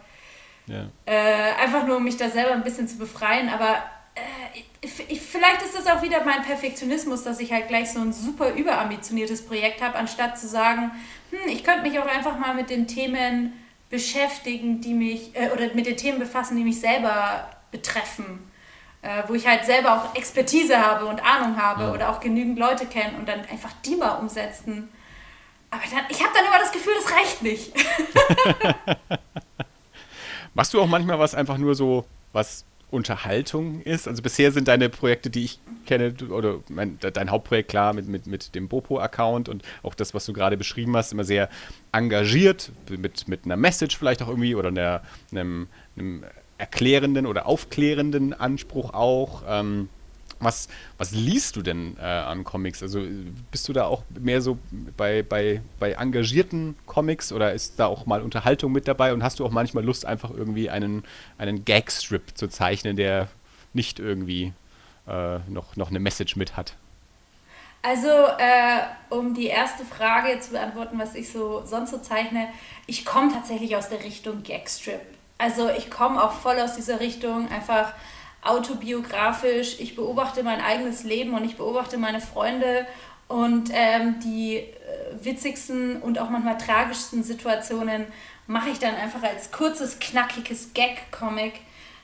Ja. 0.65 0.88
Äh, 1.06 1.53
einfach 1.61 1.85
nur, 1.85 1.98
um 1.98 2.03
mich 2.03 2.18
da 2.18 2.30
selber 2.30 2.53
ein 2.53 2.64
bisschen 2.64 2.88
zu 2.88 2.98
befreien, 2.98 3.49
aber 3.49 3.84
äh, 4.15 4.60
ich, 5.10 5.22
vielleicht 5.22 5.61
ist 5.61 5.76
das 5.76 5.88
auch 5.88 6.02
wieder 6.02 6.23
mein 6.23 6.44
Perfektionismus, 6.44 7.23
dass 7.23 7.39
ich 7.39 7.52
halt 7.52 7.68
gleich 7.68 7.91
so 7.91 7.99
ein 7.99 8.14
super 8.14 8.53
überambitioniertes 8.53 9.45
Projekt 9.45 9.81
habe, 9.81 9.95
anstatt 9.95 10.39
zu 10.39 10.48
sagen, 10.48 10.91
hm, 11.31 11.49
ich 11.49 11.64
könnte 11.64 11.81
mich 11.81 11.99
auch 11.99 12.07
einfach 12.07 12.38
mal 12.38 12.53
mit 12.53 12.69
den 12.69 12.88
Themen 12.88 13.53
beschäftigen, 13.89 14.81
die 14.81 14.94
mich, 14.94 15.35
äh, 15.35 15.49
oder 15.52 15.73
mit 15.73 15.85
den 15.85 15.98
Themen 15.98 16.19
befassen, 16.19 16.57
die 16.57 16.64
mich 16.64 16.80
selber 16.80 17.49
betreffen. 17.72 18.52
Äh, 19.03 19.23
wo 19.27 19.35
ich 19.35 19.45
halt 19.48 19.64
selber 19.64 19.94
auch 19.94 20.15
Expertise 20.15 20.80
habe 20.80 21.06
und 21.06 21.23
Ahnung 21.23 21.56
habe 21.56 21.84
ja. 21.84 21.94
oder 21.94 22.10
auch 22.10 22.19
genügend 22.19 22.57
Leute 22.57 22.88
kenne 22.88 23.15
und 23.18 23.27
dann 23.27 23.41
einfach 23.41 23.72
die 23.85 23.95
mal 23.95 24.15
umsetzen. 24.15 24.89
Aber 25.69 25.84
dann, 25.91 26.06
ich 26.10 26.22
habe 26.22 26.34
dann 26.34 26.45
immer 26.45 26.60
das 26.60 26.72
Gefühl, 26.72 26.94
das 26.95 27.14
reicht 27.14 27.44
nicht. 27.44 27.73
Machst 30.56 30.73
du 30.73 30.81
auch 30.81 30.88
manchmal 30.88 31.19
was 31.19 31.35
einfach 31.35 31.60
nur 31.60 31.76
so, 31.76 32.06
was 32.34 32.65
Unterhaltung 32.89 33.81
ist? 33.81 34.07
Also 34.07 34.23
bisher 34.23 34.52
sind 34.52 34.68
deine 34.68 34.89
Projekte, 34.89 35.30
die 35.30 35.45
ich 35.45 35.60
kenne, 35.85 36.14
oder 36.30 36.61
mein, 36.68 36.98
dein 36.99 37.30
Hauptprojekt 37.30 37.69
klar 37.69 37.94
mit, 37.94 38.07
mit, 38.07 38.27
mit 38.27 38.56
dem 38.56 38.68
Bopo-Account 38.68 39.49
und 39.49 39.64
auch 39.84 39.94
das, 39.94 40.14
was 40.14 40.26
du 40.26 40.34
gerade 40.34 40.57
beschrieben 40.57 40.95
hast, 40.98 41.11
immer 41.11 41.23
sehr 41.23 41.49
engagiert, 41.91 42.72
mit, 42.89 43.27
mit 43.27 43.45
einer 43.45 43.57
Message 43.57 43.98
vielleicht 43.98 44.22
auch 44.23 44.30
irgendwie 44.30 44.56
oder 44.56 44.69
einer, 44.69 45.02
einem, 45.31 45.68
einem 45.98 46.26
erklärenden 46.57 47.25
oder 47.25 47.45
aufklärenden 47.45 48.34
Anspruch 48.34 48.93
auch. 48.93 49.43
Ähm, 49.47 49.89
was, 50.39 50.67
was 50.97 51.11
liest 51.11 51.55
du 51.55 51.61
denn 51.61 51.97
äh, 51.99 52.03
an 52.03 52.43
Comics? 52.43 52.84
Also 52.84 53.01
bist 53.51 53.67
du 53.67 53.73
da 53.73 53.85
auch 53.85 54.03
mehr 54.19 54.41
so 54.41 54.57
bei, 54.95 55.23
bei, 55.23 55.61
bei 55.79 55.93
engagierten 55.93 56.75
Comics 56.85 57.31
oder 57.31 57.53
ist 57.53 57.79
da 57.79 57.88
auch 57.88 58.05
mal 58.05 58.21
Unterhaltung 58.21 58.71
mit 58.71 58.88
dabei 58.88 59.13
und 59.13 59.23
hast 59.23 59.39
du 59.39 59.45
auch 59.45 59.51
manchmal 59.51 59.84
Lust, 59.84 60.05
einfach 60.05 60.31
irgendwie 60.31 60.69
einen, 60.69 61.03
einen 61.38 61.65
Gagstrip 61.65 62.38
zu 62.38 62.47
zeichnen, 62.47 62.95
der 62.95 63.29
nicht 63.73 63.99
irgendwie 63.99 64.53
äh, 65.07 65.39
noch, 65.47 65.75
noch 65.75 65.89
eine 65.89 65.99
Message 65.99 66.35
mit 66.35 66.55
hat? 66.55 66.75
Also, 67.81 68.07
äh, 68.09 68.81
um 69.09 69.34
die 69.34 69.45
erste 69.45 69.85
Frage 69.85 70.39
zu 70.39 70.51
beantworten, 70.51 70.99
was 70.99 71.15
ich 71.15 71.31
so 71.31 71.63
sonst 71.65 71.91
so 71.91 71.99
zeichne, 71.99 72.49
ich 72.85 73.05
komme 73.05 73.31
tatsächlich 73.31 73.75
aus 73.75 73.89
der 73.89 74.03
Richtung 74.03 74.43
Gagstrip. 74.43 74.99
Also 75.38 75.69
ich 75.69 75.89
komme 75.89 76.22
auch 76.22 76.31
voll 76.31 76.59
aus 76.59 76.76
dieser 76.76 76.99
Richtung, 76.99 77.49
einfach 77.49 77.93
autobiografisch. 78.43 79.80
Ich 79.80 79.95
beobachte 79.95 80.43
mein 80.43 80.61
eigenes 80.61 81.03
Leben 81.03 81.34
und 81.34 81.43
ich 81.43 81.57
beobachte 81.57 81.97
meine 81.97 82.22
Freunde 82.22 82.88
und 83.27 83.69
ähm, 83.73 84.19
die 84.23 84.57
äh, 84.57 84.65
witzigsten 85.22 86.01
und 86.01 86.18
auch 86.19 86.30
manchmal 86.30 86.57
tragischsten 86.57 87.23
Situationen 87.23 88.05
mache 88.47 88.69
ich 88.69 88.80
dann 88.80 88.95
einfach 88.95 89.22
als 89.23 89.51
kurzes, 89.51 89.99
knackiges 89.99 90.73
Gag-Comic. 90.73 91.55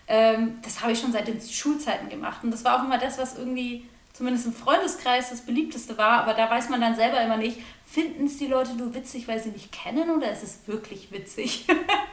Ähm, 0.07 0.59
das 0.63 0.81
habe 0.81 0.91
ich 0.91 0.99
schon 0.99 1.13
seit 1.13 1.27
den 1.27 1.39
Schulzeiten 1.39 2.09
gemacht 2.09 2.43
und 2.43 2.51
das 2.51 2.65
war 2.65 2.79
auch 2.79 2.83
immer 2.83 2.97
das, 2.97 3.17
was 3.17 3.37
irgendwie 3.37 3.87
zumindest 4.13 4.45
im 4.45 4.53
Freundeskreis 4.53 5.31
das 5.31 5.41
beliebteste 5.41 5.97
war, 5.97 6.21
aber 6.21 6.35
da 6.35 6.49
weiß 6.49 6.69
man 6.69 6.79
dann 6.79 6.95
selber 6.95 7.19
immer 7.21 7.37
nicht, 7.37 7.59
finden 7.85 8.27
es 8.27 8.37
die 8.37 8.47
Leute 8.47 8.73
nur 8.75 8.93
witzig, 8.93 9.27
weil 9.27 9.41
sie 9.41 9.49
nicht 9.49 9.71
kennen 9.71 10.09
oder 10.11 10.31
ist 10.31 10.43
es 10.43 10.59
wirklich 10.67 11.11
witzig? 11.11 11.65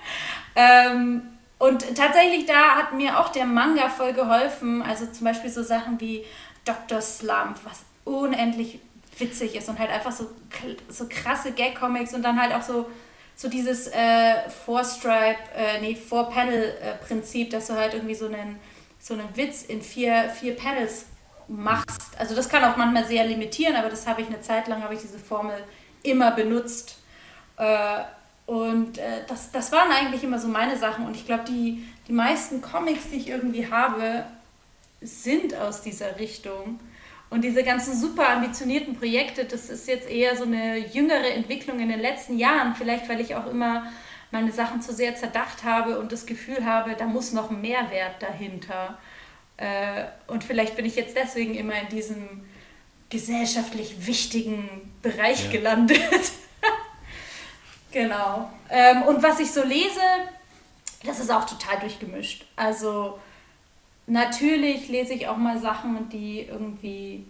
ähm, 0.57 1.23
und 1.59 1.95
tatsächlich 1.95 2.47
da 2.47 2.77
hat 2.77 2.95
mir 2.95 3.21
auch 3.21 3.29
der 3.29 3.45
Manga 3.45 3.91
voll 3.91 4.15
geholfen, 4.15 4.83
also 4.83 5.07
zum 5.07 5.27
Beispiel 5.27 5.51
so 5.51 5.63
Sachen 5.63 6.01
wie 6.01 6.25
Dr. 6.65 7.03
Slump, 7.03 7.59
was 7.65 7.85
unendlich 8.05 8.81
witzig 9.19 9.55
ist 9.55 9.69
und 9.69 9.79
halt 9.79 9.91
einfach 9.91 10.13
so, 10.13 10.31
so 10.89 11.07
krasse 11.07 11.53
Gag-Comics 11.53 12.15
und 12.15 12.23
dann 12.23 12.41
halt 12.41 12.55
auch 12.55 12.63
so, 12.63 12.89
so 13.37 13.49
dieses 13.49 13.89
äh, 13.89 14.49
Four-Stripe, 14.65 15.39
äh, 15.55 15.81
nee, 15.83 15.95
Four-Panel-Prinzip, 15.95 17.51
dass 17.51 17.67
du 17.67 17.75
halt 17.75 17.93
irgendwie 17.93 18.15
so 18.15 18.27
einen, 18.27 18.59
so 18.99 19.13
einen 19.13 19.29
Witz 19.37 19.63
in 19.63 19.83
vier, 19.83 20.31
vier 20.31 20.57
Panels 20.57 21.07
machst. 21.51 22.19
Also 22.19 22.35
das 22.35 22.49
kann 22.49 22.65
auch 22.65 22.77
manchmal 22.77 23.05
sehr 23.05 23.27
limitieren, 23.27 23.77
aber 23.77 23.89
das 23.89 24.07
habe 24.07 24.23
ich 24.23 24.29
eine 24.29 24.41
Zeit 24.41 24.69
lang, 24.69 24.83
habe 24.83 24.95
ich 24.95 25.01
diese 25.01 25.19
Formel 25.19 25.63
immer 26.03 26.31
benutzt. 26.31 26.99
Äh, 27.57 28.01
und 28.47 28.99
äh, 28.99 29.25
das, 29.29 29.51
das 29.51 29.73
waren 29.73 29.91
eigentlich 29.91 30.25
immer 30.25 30.39
so 30.39 30.49
meine 30.49 30.77
Sachen. 30.77 31.07
Und 31.07 31.17
ich 31.17 31.27
glaube, 31.27 31.45
die, 31.49 31.85
die 32.09 32.13
meisten 32.13 32.63
Comics, 32.63 33.11
die 33.11 33.17
ich 33.17 33.29
irgendwie 33.29 33.71
habe, 33.71 34.25
sind 35.01 35.55
aus 35.55 35.83
dieser 35.83 36.19
Richtung. 36.19 36.81
Und 37.31 37.43
diese 37.43 37.63
ganzen 37.63 37.95
super 37.95 38.29
ambitionierten 38.29 38.97
Projekte, 38.97 39.45
das 39.45 39.71
ist 39.71 39.87
jetzt 39.87 40.09
eher 40.09 40.37
so 40.37 40.45
eine 40.45 40.79
jüngere 40.79 41.33
Entwicklung 41.33 41.79
in 41.79 41.89
den 41.89 42.01
letzten 42.01 42.39
Jahren. 42.39 42.75
Vielleicht, 42.75 43.09
weil 43.09 43.21
ich 43.21 43.37
auch 43.37 43.47
immer 43.47 43.85
meine 44.33 44.53
Sachen 44.53 44.83
zu 44.83 44.93
sehr 44.93 45.15
zerdacht 45.15 45.65
habe 45.65 45.99
und 45.99 46.13
das 46.13 46.27
Gefühl 46.27 46.65
habe, 46.65 46.95
da 46.97 47.07
muss 47.07 47.33
noch 47.33 47.51
ein 47.51 47.61
Mehrwert 47.61 48.21
dahinter. 48.21 48.99
Äh, 49.61 50.05
und 50.27 50.43
vielleicht 50.43 50.75
bin 50.75 50.87
ich 50.87 50.97
jetzt 50.97 51.15
deswegen 51.15 51.55
immer 51.55 51.75
in 51.75 51.89
diesem 51.91 52.47
gesellschaftlich 53.11 54.07
wichtigen 54.07 54.91
Bereich 55.03 55.45
ja. 55.45 55.51
gelandet. 55.53 56.01
genau. 57.93 58.51
Ähm, 58.71 59.03
und 59.03 59.23
was 59.23 59.39
ich 59.39 59.51
so 59.51 59.63
lese, 59.63 60.01
das 61.05 61.21
ist 61.21 61.31
auch 61.31 61.45
total 61.45 61.79
durchgemischt. 61.81 62.47
Also 62.57 63.19
natürlich 64.07 64.89
lese 64.89 65.13
ich 65.13 65.29
auch 65.29 65.37
mal 65.37 65.59
Sachen, 65.59 66.09
die 66.09 66.41
irgendwie 66.41 67.27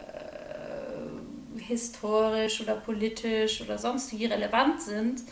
äh, 0.00 1.62
historisch 1.62 2.60
oder 2.60 2.74
politisch 2.74 3.62
oder 3.62 3.78
sonst 3.78 4.12
wie 4.12 4.26
relevant 4.26 4.82
sind. 4.82 5.22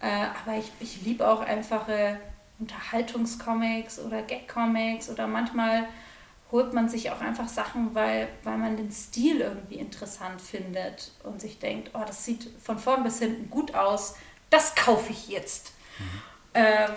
Äh, 0.00 0.26
aber 0.44 0.58
ich, 0.58 0.70
ich 0.80 1.02
liebe 1.06 1.26
auch 1.26 1.40
einfache 1.40 2.20
Unterhaltungscomics 2.58 3.98
oder 4.00 4.22
Gag-Comics 4.22 5.10
oder 5.10 5.26
manchmal 5.26 5.88
holt 6.50 6.72
man 6.72 6.88
sich 6.88 7.10
auch 7.10 7.20
einfach 7.20 7.48
Sachen, 7.48 7.94
weil, 7.94 8.28
weil 8.42 8.56
man 8.56 8.76
den 8.76 8.90
Stil 8.90 9.40
irgendwie 9.40 9.76
interessant 9.76 10.40
findet 10.40 11.12
und 11.22 11.40
sich 11.40 11.58
denkt, 11.58 11.90
oh, 11.94 12.02
das 12.06 12.24
sieht 12.24 12.50
von 12.62 12.78
vorn 12.78 13.02
bis 13.02 13.18
hinten 13.18 13.50
gut 13.50 13.74
aus, 13.74 14.14
das 14.50 14.74
kaufe 14.74 15.12
ich 15.12 15.28
jetzt. 15.28 15.72
Mhm. 15.98 16.04
Ähm, 16.54 16.94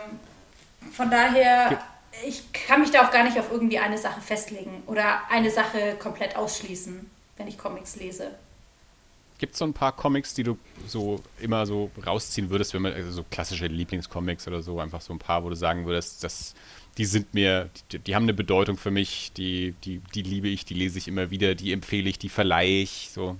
von 0.93 1.11
daher, 1.11 1.83
ich 2.25 2.51
kann 2.53 2.81
mich 2.81 2.91
da 2.91 3.05
auch 3.05 3.11
gar 3.11 3.23
nicht 3.23 3.37
auf 3.39 3.51
irgendwie 3.51 3.79
eine 3.79 3.97
Sache 3.97 4.21
festlegen 4.21 4.83
oder 4.87 5.21
eine 5.29 5.51
Sache 5.51 5.95
komplett 5.99 6.35
ausschließen, 6.35 7.09
wenn 7.37 7.47
ich 7.47 7.57
Comics 7.57 7.97
lese. 7.97 8.31
Gibt 9.41 9.53
es 9.53 9.57
so 9.59 9.65
ein 9.65 9.73
paar 9.73 9.95
Comics, 9.95 10.35
die 10.35 10.43
du 10.43 10.55
so 10.85 11.19
immer 11.39 11.65
so 11.65 11.89
rausziehen 12.05 12.51
würdest, 12.51 12.75
wenn 12.75 12.83
man, 12.83 12.93
also 12.93 13.11
so 13.11 13.25
klassische 13.27 13.65
Lieblingscomics 13.65 14.47
oder 14.47 14.61
so, 14.61 14.79
einfach 14.79 15.01
so 15.01 15.13
ein 15.13 15.17
paar, 15.17 15.43
wo 15.43 15.49
du 15.49 15.55
sagen 15.55 15.87
würdest, 15.87 16.23
das, 16.23 16.53
die 16.99 17.05
sind 17.05 17.33
mir, 17.33 17.71
die, 17.91 17.97
die, 17.97 18.13
haben 18.13 18.25
eine 18.25 18.35
Bedeutung 18.35 18.77
für 18.77 18.91
mich, 18.91 19.31
die, 19.33 19.73
die, 19.83 19.97
die 20.13 20.21
liebe 20.21 20.47
ich, 20.47 20.63
die 20.63 20.75
lese 20.75 20.99
ich 20.99 21.07
immer 21.07 21.31
wieder, 21.31 21.55
die 21.55 21.73
empfehle 21.73 22.07
ich, 22.07 22.19
die 22.19 22.29
verleihe 22.29 22.83
ich, 22.83 23.09
so. 23.11 23.35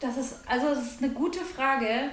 Das 0.00 0.16
ist, 0.16 0.40
also 0.46 0.74
das 0.74 0.94
ist 0.94 1.02
eine 1.04 1.12
gute 1.12 1.38
Frage. 1.38 2.10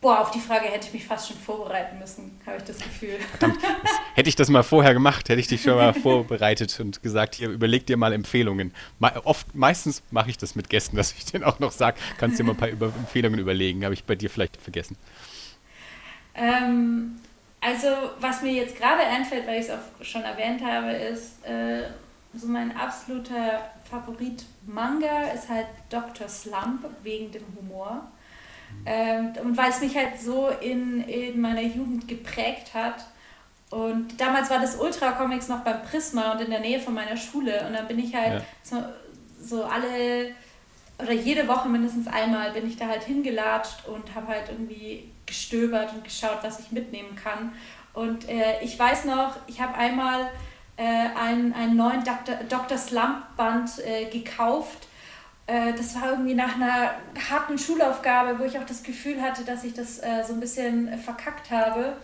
Boah, 0.00 0.20
auf 0.20 0.30
die 0.30 0.38
Frage 0.38 0.66
hätte 0.66 0.86
ich 0.86 0.92
mich 0.92 1.04
fast 1.04 1.26
schon 1.28 1.36
vorbereiten 1.36 1.98
müssen, 1.98 2.40
habe 2.46 2.58
ich 2.58 2.62
das 2.62 2.78
Gefühl. 2.78 3.18
Verdammt, 3.30 3.58
hätte 4.14 4.28
ich 4.28 4.36
das 4.36 4.48
mal 4.48 4.62
vorher 4.62 4.94
gemacht, 4.94 5.28
hätte 5.28 5.40
ich 5.40 5.48
dich 5.48 5.62
schon 5.62 5.74
mal 5.74 5.92
vorbereitet 5.92 6.78
und 6.78 7.02
gesagt, 7.02 7.34
hier, 7.34 7.48
überleg 7.48 7.84
dir 7.84 7.96
mal 7.96 8.12
Empfehlungen. 8.12 8.72
Me 9.00 9.12
oft, 9.24 9.56
meistens 9.56 10.04
mache 10.12 10.30
ich 10.30 10.38
das 10.38 10.54
mit 10.54 10.68
Gästen, 10.68 10.96
dass 10.96 11.12
ich 11.12 11.24
denen 11.24 11.42
auch 11.42 11.58
noch 11.58 11.72
sage, 11.72 11.98
kannst 12.16 12.38
dir 12.38 12.44
mal 12.44 12.52
ein 12.52 12.56
paar 12.56 12.68
über 12.68 12.86
Empfehlungen 12.86 13.40
überlegen. 13.40 13.84
Habe 13.84 13.94
ich 13.94 14.04
bei 14.04 14.14
dir 14.14 14.30
vielleicht 14.30 14.56
vergessen. 14.60 14.96
Ähm, 16.36 17.16
also, 17.60 17.88
was 18.20 18.42
mir 18.42 18.52
jetzt 18.52 18.76
gerade 18.76 19.02
einfällt, 19.02 19.48
weil 19.48 19.60
ich 19.60 19.66
es 19.66 19.72
auch 19.72 20.04
schon 20.04 20.22
erwähnt 20.22 20.62
habe, 20.64 20.92
ist, 20.92 21.44
äh, 21.44 21.88
so 22.34 22.46
mein 22.46 22.76
absoluter 22.76 23.72
Favorit 23.90 24.44
Manga 24.64 25.22
ist 25.34 25.48
halt 25.48 25.66
Dr. 25.88 26.28
Slump 26.28 26.86
wegen 27.02 27.32
dem 27.32 27.42
Humor. 27.56 28.12
Ähm, 28.86 29.32
und 29.42 29.56
weil 29.56 29.70
es 29.70 29.80
mich 29.80 29.96
halt 29.96 30.18
so 30.18 30.48
in, 30.48 31.02
in 31.02 31.40
meiner 31.40 31.62
Jugend 31.62 32.08
geprägt 32.08 32.72
hat. 32.74 33.06
Und 33.70 34.18
damals 34.18 34.48
war 34.50 34.60
das 34.60 34.76
Ultra 34.76 35.12
Comics 35.12 35.48
noch 35.48 35.60
beim 35.60 35.82
Prisma 35.82 36.32
und 36.32 36.40
in 36.40 36.50
der 36.50 36.60
Nähe 36.60 36.80
von 36.80 36.94
meiner 36.94 37.16
Schule. 37.16 37.66
Und 37.66 37.74
dann 37.74 37.86
bin 37.86 37.98
ich 37.98 38.14
halt 38.14 38.34
ja. 38.34 38.42
so, 38.62 38.82
so 39.40 39.64
alle 39.64 40.32
oder 41.00 41.12
jede 41.12 41.46
Woche 41.46 41.68
mindestens 41.68 42.08
einmal 42.08 42.50
bin 42.52 42.66
ich 42.66 42.76
da 42.76 42.88
halt 42.88 43.04
hingelatscht 43.04 43.86
und 43.86 44.14
habe 44.14 44.28
halt 44.28 44.48
irgendwie 44.48 45.08
gestöbert 45.26 45.92
und 45.92 46.02
geschaut, 46.02 46.38
was 46.42 46.58
ich 46.58 46.72
mitnehmen 46.72 47.14
kann. 47.14 47.52
Und 47.94 48.28
äh, 48.28 48.60
ich 48.62 48.78
weiß 48.78 49.04
noch, 49.04 49.36
ich 49.46 49.60
habe 49.60 49.74
einmal 49.74 50.28
äh, 50.76 50.82
einen, 50.82 51.52
einen 51.52 51.76
neuen 51.76 52.02
Dr. 52.04 52.36
Dr. 52.48 52.78
Slump 52.78 53.36
Band 53.36 53.70
äh, 53.84 54.06
gekauft 54.06 54.87
äh, 55.48 55.72
das 55.72 55.94
war 55.94 56.10
irgendwie 56.10 56.34
nach 56.34 56.54
einer 56.54 56.92
harten 57.30 57.58
Schulaufgabe, 57.58 58.38
wo 58.38 58.44
ich 58.44 58.58
auch 58.58 58.66
das 58.66 58.82
Gefühl 58.82 59.20
hatte, 59.20 59.44
dass 59.44 59.64
ich 59.64 59.72
das 59.72 59.98
äh, 59.98 60.22
so 60.24 60.34
ein 60.34 60.40
bisschen 60.40 60.98
verkackt 60.98 61.50
habe 61.50 61.96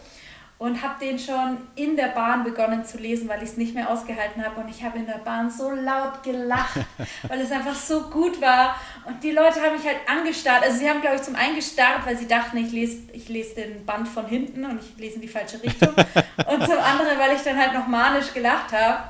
und 0.56 0.80
habe 0.82 0.94
den 0.98 1.18
schon 1.18 1.58
in 1.74 1.94
der 1.94 2.08
Bahn 2.08 2.42
begonnen 2.42 2.86
zu 2.86 2.96
lesen, 2.96 3.28
weil 3.28 3.42
ich 3.42 3.50
es 3.50 3.56
nicht 3.58 3.74
mehr 3.74 3.90
ausgehalten 3.90 4.42
habe 4.42 4.62
und 4.62 4.70
ich 4.70 4.82
habe 4.82 4.98
in 4.98 5.04
der 5.04 5.18
Bahn 5.18 5.50
so 5.50 5.70
laut 5.70 6.22
gelacht, 6.22 6.80
weil 7.28 7.40
es 7.42 7.52
einfach 7.52 7.74
so 7.74 8.08
gut 8.08 8.40
war 8.40 8.76
und 9.04 9.22
die 9.22 9.32
Leute 9.32 9.60
haben 9.60 9.76
mich 9.76 9.84
halt 9.84 9.98
angestarrt. 10.08 10.64
Also 10.64 10.78
sie 10.78 10.88
haben 10.88 11.02
glaube 11.02 11.16
ich 11.16 11.22
zum 11.22 11.36
einen 11.36 11.56
gestarrt, 11.56 12.06
weil 12.06 12.16
sie 12.16 12.26
dachten, 12.26 12.56
ich 12.56 12.72
lese 12.72 13.02
ich 13.12 13.28
lese 13.28 13.56
den 13.56 13.84
Band 13.84 14.08
von 14.08 14.26
hinten 14.26 14.64
und 14.64 14.80
ich 14.80 14.96
lese 14.96 15.16
in 15.16 15.20
die 15.20 15.28
falsche 15.28 15.62
Richtung 15.62 15.90
und 16.50 16.64
zum 16.64 16.78
anderen, 16.78 17.18
weil 17.18 17.36
ich 17.36 17.42
dann 17.42 17.58
halt 17.58 17.74
noch 17.74 17.88
manisch 17.88 18.32
gelacht 18.32 18.72
habe. 18.72 19.02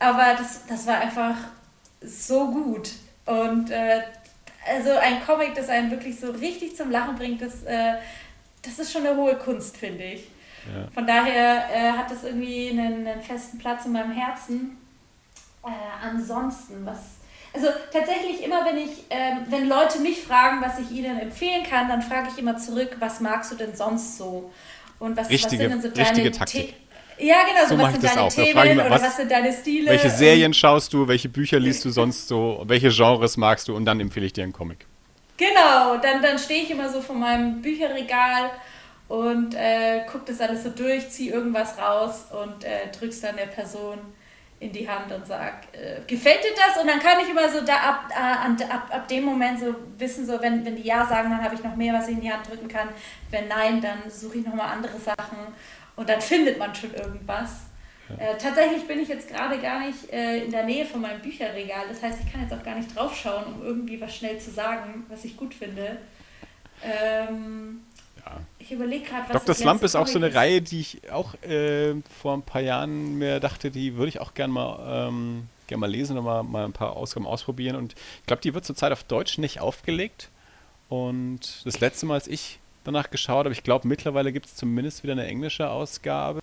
Aber 0.00 0.34
das, 0.36 0.66
das 0.66 0.84
war 0.84 0.98
einfach 0.98 1.36
so 2.00 2.50
gut. 2.50 2.90
Und 3.28 3.70
äh, 3.70 4.00
also 4.66 4.92
ein 4.92 5.24
Comic, 5.24 5.54
das 5.54 5.68
einen 5.68 5.90
wirklich 5.90 6.18
so 6.18 6.30
richtig 6.30 6.76
zum 6.76 6.90
Lachen 6.90 7.16
bringt, 7.16 7.42
das, 7.42 7.62
äh, 7.64 7.94
das 8.62 8.78
ist 8.78 8.92
schon 8.92 9.06
eine 9.06 9.16
hohe 9.16 9.36
Kunst, 9.36 9.76
finde 9.76 10.04
ich. 10.04 10.28
Ja. 10.66 10.88
Von 10.92 11.06
daher 11.06 11.68
äh, 11.72 11.92
hat 11.92 12.10
das 12.10 12.24
irgendwie 12.24 12.70
einen, 12.70 13.06
einen, 13.06 13.22
festen 13.22 13.58
Platz 13.58 13.84
in 13.84 13.92
meinem 13.92 14.12
Herzen. 14.12 14.78
Äh, 15.64 15.68
ansonsten, 16.02 16.84
was. 16.84 17.16
Also 17.54 17.68
tatsächlich 17.92 18.44
immer, 18.44 18.64
wenn 18.64 18.76
ich, 18.76 19.04
ähm, 19.10 19.40
wenn 19.48 19.68
Leute 19.68 20.00
mich 20.00 20.22
fragen, 20.22 20.60
was 20.60 20.78
ich 20.78 20.90
ihnen 20.90 21.18
empfehlen 21.18 21.64
kann, 21.64 21.88
dann 21.88 22.02
frage 22.02 22.28
ich 22.32 22.38
immer 22.38 22.56
zurück, 22.56 22.96
was 22.98 23.20
magst 23.20 23.52
du 23.52 23.56
denn 23.56 23.74
sonst 23.74 24.18
so? 24.18 24.50
Und 24.98 25.16
was, 25.16 25.28
richtige, 25.28 25.64
was 25.64 25.82
sind 25.82 25.96
denn 25.96 26.06
so 26.06 26.14
deine 26.14 26.30
Taktik. 26.30 26.74
Ja, 27.20 27.36
genau, 27.44 27.68
so, 27.68 27.76
so 27.76 27.82
was 27.82 27.92
sind 27.92 28.04
deine 28.04 28.20
auch. 28.22 28.32
Themen 28.32 28.54
mal, 28.54 28.90
was, 28.90 29.00
oder 29.00 29.08
was 29.08 29.16
sind 29.16 29.30
deine 29.30 29.52
Stile? 29.52 29.90
Welche 29.90 30.10
Serien 30.10 30.54
schaust 30.54 30.92
du, 30.92 31.08
welche 31.08 31.28
Bücher 31.28 31.58
liest 31.58 31.84
du 31.84 31.90
sonst 31.90 32.28
so, 32.28 32.62
welche 32.66 32.90
Genres 32.90 33.36
magst 33.36 33.68
du 33.68 33.76
und 33.76 33.84
dann 33.84 34.00
empfehle 34.00 34.26
ich 34.26 34.32
dir 34.32 34.44
einen 34.44 34.52
Comic. 34.52 34.86
Genau, 35.36 35.96
dann, 35.98 36.20
dann 36.22 36.38
stehe 36.38 36.62
ich 36.62 36.70
immer 36.70 36.88
so 36.88 37.00
vor 37.00 37.16
meinem 37.16 37.62
Bücherregal 37.62 38.50
und 39.08 39.54
äh, 39.54 40.04
gucke 40.10 40.24
das 40.26 40.40
alles 40.40 40.64
so 40.64 40.70
durch, 40.70 41.08
ziehe 41.10 41.32
irgendwas 41.32 41.78
raus 41.78 42.26
und 42.30 42.64
äh, 42.64 42.90
drück's 42.98 43.20
dann 43.20 43.36
der 43.36 43.46
Person 43.46 43.98
in 44.60 44.72
die 44.72 44.88
Hand 44.88 45.12
und 45.12 45.24
sag, 45.24 45.68
äh, 45.72 46.00
gefällt 46.06 46.42
dir 46.42 46.50
das? 46.56 46.82
Und 46.82 46.88
dann 46.88 46.98
kann 46.98 47.18
ich 47.22 47.30
immer 47.30 47.48
so 47.48 47.60
da 47.64 47.74
ab, 47.76 48.10
äh, 48.10 48.64
ab, 48.64 48.88
ab 48.90 49.08
dem 49.08 49.24
Moment 49.24 49.60
so 49.60 49.74
wissen, 49.96 50.26
so 50.26 50.40
wenn, 50.42 50.64
wenn 50.64 50.74
die 50.74 50.82
Ja 50.82 51.06
sagen, 51.06 51.30
dann 51.30 51.42
habe 51.42 51.54
ich 51.54 51.62
noch 51.62 51.76
mehr, 51.76 51.94
was 51.94 52.08
ich 52.08 52.14
in 52.14 52.20
die 52.20 52.32
Hand 52.32 52.48
drücken 52.48 52.66
kann. 52.66 52.88
Wenn 53.30 53.46
nein, 53.46 53.80
dann 53.80 54.10
suche 54.10 54.38
ich 54.38 54.44
nochmal 54.44 54.72
andere 54.72 54.98
Sachen 54.98 55.38
und 55.98 56.08
dann 56.08 56.20
findet 56.20 56.58
man 56.58 56.72
schon 56.76 56.94
irgendwas. 56.94 57.50
Ja. 58.08 58.24
Äh, 58.24 58.38
tatsächlich 58.38 58.86
bin 58.86 59.00
ich 59.00 59.08
jetzt 59.08 59.28
gerade 59.28 59.58
gar 59.58 59.80
nicht 59.80 60.10
äh, 60.12 60.44
in 60.44 60.52
der 60.52 60.62
Nähe 60.62 60.86
von 60.86 61.00
meinem 61.00 61.20
Bücherregal. 61.20 61.86
Das 61.88 62.00
heißt, 62.00 62.20
ich 62.24 62.32
kann 62.32 62.40
jetzt 62.40 62.54
auch 62.54 62.62
gar 62.62 62.76
nicht 62.76 62.94
draufschauen, 62.94 63.52
um 63.52 63.62
irgendwie 63.62 64.00
was 64.00 64.14
schnell 64.14 64.38
zu 64.38 64.52
sagen, 64.52 65.04
was 65.08 65.24
ich 65.24 65.36
gut 65.36 65.52
finde. 65.52 65.98
Ähm, 66.84 67.80
ja. 68.24 68.38
Ich 68.60 68.70
überlege 68.70 69.06
gerade, 69.06 69.34
was 69.34 69.44
Dr. 69.44 69.56
Slump 69.56 69.82
ist 69.82 69.96
auch 69.96 70.06
so 70.06 70.18
eine 70.18 70.28
ist. 70.28 70.36
Reihe, 70.36 70.62
die 70.62 70.80
ich 70.80 71.10
auch 71.10 71.34
äh, 71.42 71.94
vor 72.22 72.34
ein 72.34 72.42
paar 72.42 72.62
Jahren 72.62 73.18
mir 73.18 73.40
dachte, 73.40 73.72
die 73.72 73.96
würde 73.96 74.08
ich 74.08 74.20
auch 74.20 74.34
gerne 74.34 74.52
mal, 74.52 75.08
ähm, 75.08 75.48
gern 75.66 75.80
mal 75.80 75.90
lesen 75.90 76.16
und 76.16 76.24
mal, 76.24 76.44
mal 76.44 76.64
ein 76.64 76.72
paar 76.72 76.96
Ausgaben 76.96 77.26
ausprobieren. 77.26 77.74
Und 77.74 77.96
ich 78.20 78.26
glaube, 78.26 78.40
die 78.40 78.54
wird 78.54 78.64
zurzeit 78.64 78.92
auf 78.92 79.02
Deutsch 79.02 79.38
nicht 79.38 79.60
aufgelegt. 79.60 80.30
Und 80.88 81.66
das 81.66 81.80
letzte 81.80 82.06
Mal, 82.06 82.14
als 82.14 82.28
ich 82.28 82.60
danach 82.88 83.10
geschaut, 83.10 83.46
aber 83.46 83.52
ich 83.52 83.62
glaube, 83.62 83.86
mittlerweile 83.86 84.32
gibt 84.32 84.46
es 84.46 84.56
zumindest 84.56 85.02
wieder 85.02 85.12
eine 85.12 85.26
englische 85.26 85.70
Ausgabe. 85.70 86.40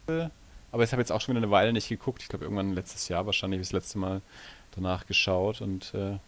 Aber 0.72 0.84
ich 0.84 0.92
habe 0.92 1.02
jetzt 1.02 1.12
auch 1.12 1.22
schon 1.22 1.36
wieder 1.36 1.44
eine 1.44 1.52
Weile 1.52 1.74
nicht 1.74 1.90
geguckt. 1.90 2.22
Ich 2.22 2.30
glaube, 2.30 2.46
irgendwann 2.46 2.74
letztes 2.74 3.08
Jahr 3.08 3.26
wahrscheinlich 3.26 3.62
das 3.62 3.72
letzte 3.72 3.98
Mal 3.98 4.22
danach 4.76 5.08
geschaut. 5.08 5.62
Und 5.62 5.94
äh, 5.94 6.20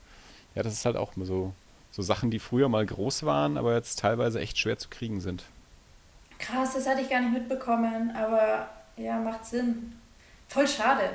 ja, 0.56 0.64
das 0.64 0.73
ist 0.73 0.85
halt 0.85 0.95
auch 0.95 1.14
so, 1.18 1.53
so 1.91 2.02
Sachen, 2.02 2.31
die 2.31 2.39
früher 2.39 2.69
mal 2.69 2.85
groß 2.85 3.23
waren, 3.23 3.57
aber 3.57 3.76
jetzt 3.76 3.99
teilweise 3.99 4.39
echt 4.39 4.57
schwer 4.57 4.77
zu 4.77 4.89
kriegen 4.89 5.22
sind. 5.22 5.44
Krass, 6.39 6.73
das 6.76 6.88
hatte 6.88 7.02
ich 7.02 7.10
gar 7.10 7.19
nicht 7.19 7.34
mitbekommen, 7.34 8.15
aber 8.15 8.69
ja, 8.95 9.19
macht 9.19 9.45
Sinn. 9.45 9.94
Voll 10.48 10.68
schade. 10.68 11.10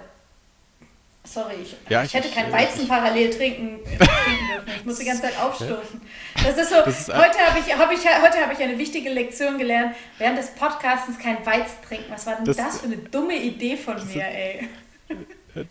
Sorry, 1.25 1.55
ich, 1.63 1.77
ja, 1.89 2.03
ich, 2.03 2.09
ich 2.09 2.15
hätte 2.15 2.35
kein 2.35 2.49
äh, 2.49 2.53
Weizen 2.53 2.89
parallel 2.89 3.31
trinken, 3.31 3.79
trinken 3.85 4.49
dürfen. 4.53 4.73
Ich 4.77 4.85
muss 4.85 4.99
die 4.99 5.05
ganze 5.05 5.23
Zeit 5.23 5.39
aufstoßen. 5.41 6.01
Das 6.35 6.59
ist 6.59 6.71
so, 6.71 6.77
das 6.85 7.01
ist 7.01 7.15
heute 7.15 7.39
habe 7.39 7.59
ich, 7.61 7.79
hab 7.79 7.93
ich, 7.93 8.07
hab 8.07 8.53
ich 8.53 8.59
eine 8.63 8.77
wichtige 8.77 9.09
Lektion 9.11 9.57
gelernt. 9.57 9.95
Während 10.19 10.39
des 10.39 10.51
Podcastens 10.51 11.19
kein 11.19 11.45
Weizen 11.47 11.77
trinken. 11.87 12.07
Was 12.11 12.27
war 12.27 12.37
denn 12.37 12.45
das, 12.45 12.57
das 12.57 12.81
für 12.81 12.87
eine 12.87 12.97
dumme 12.97 13.37
Idee 13.37 13.77
von 13.77 13.97
mir, 14.09 14.25
ey? 14.25 14.69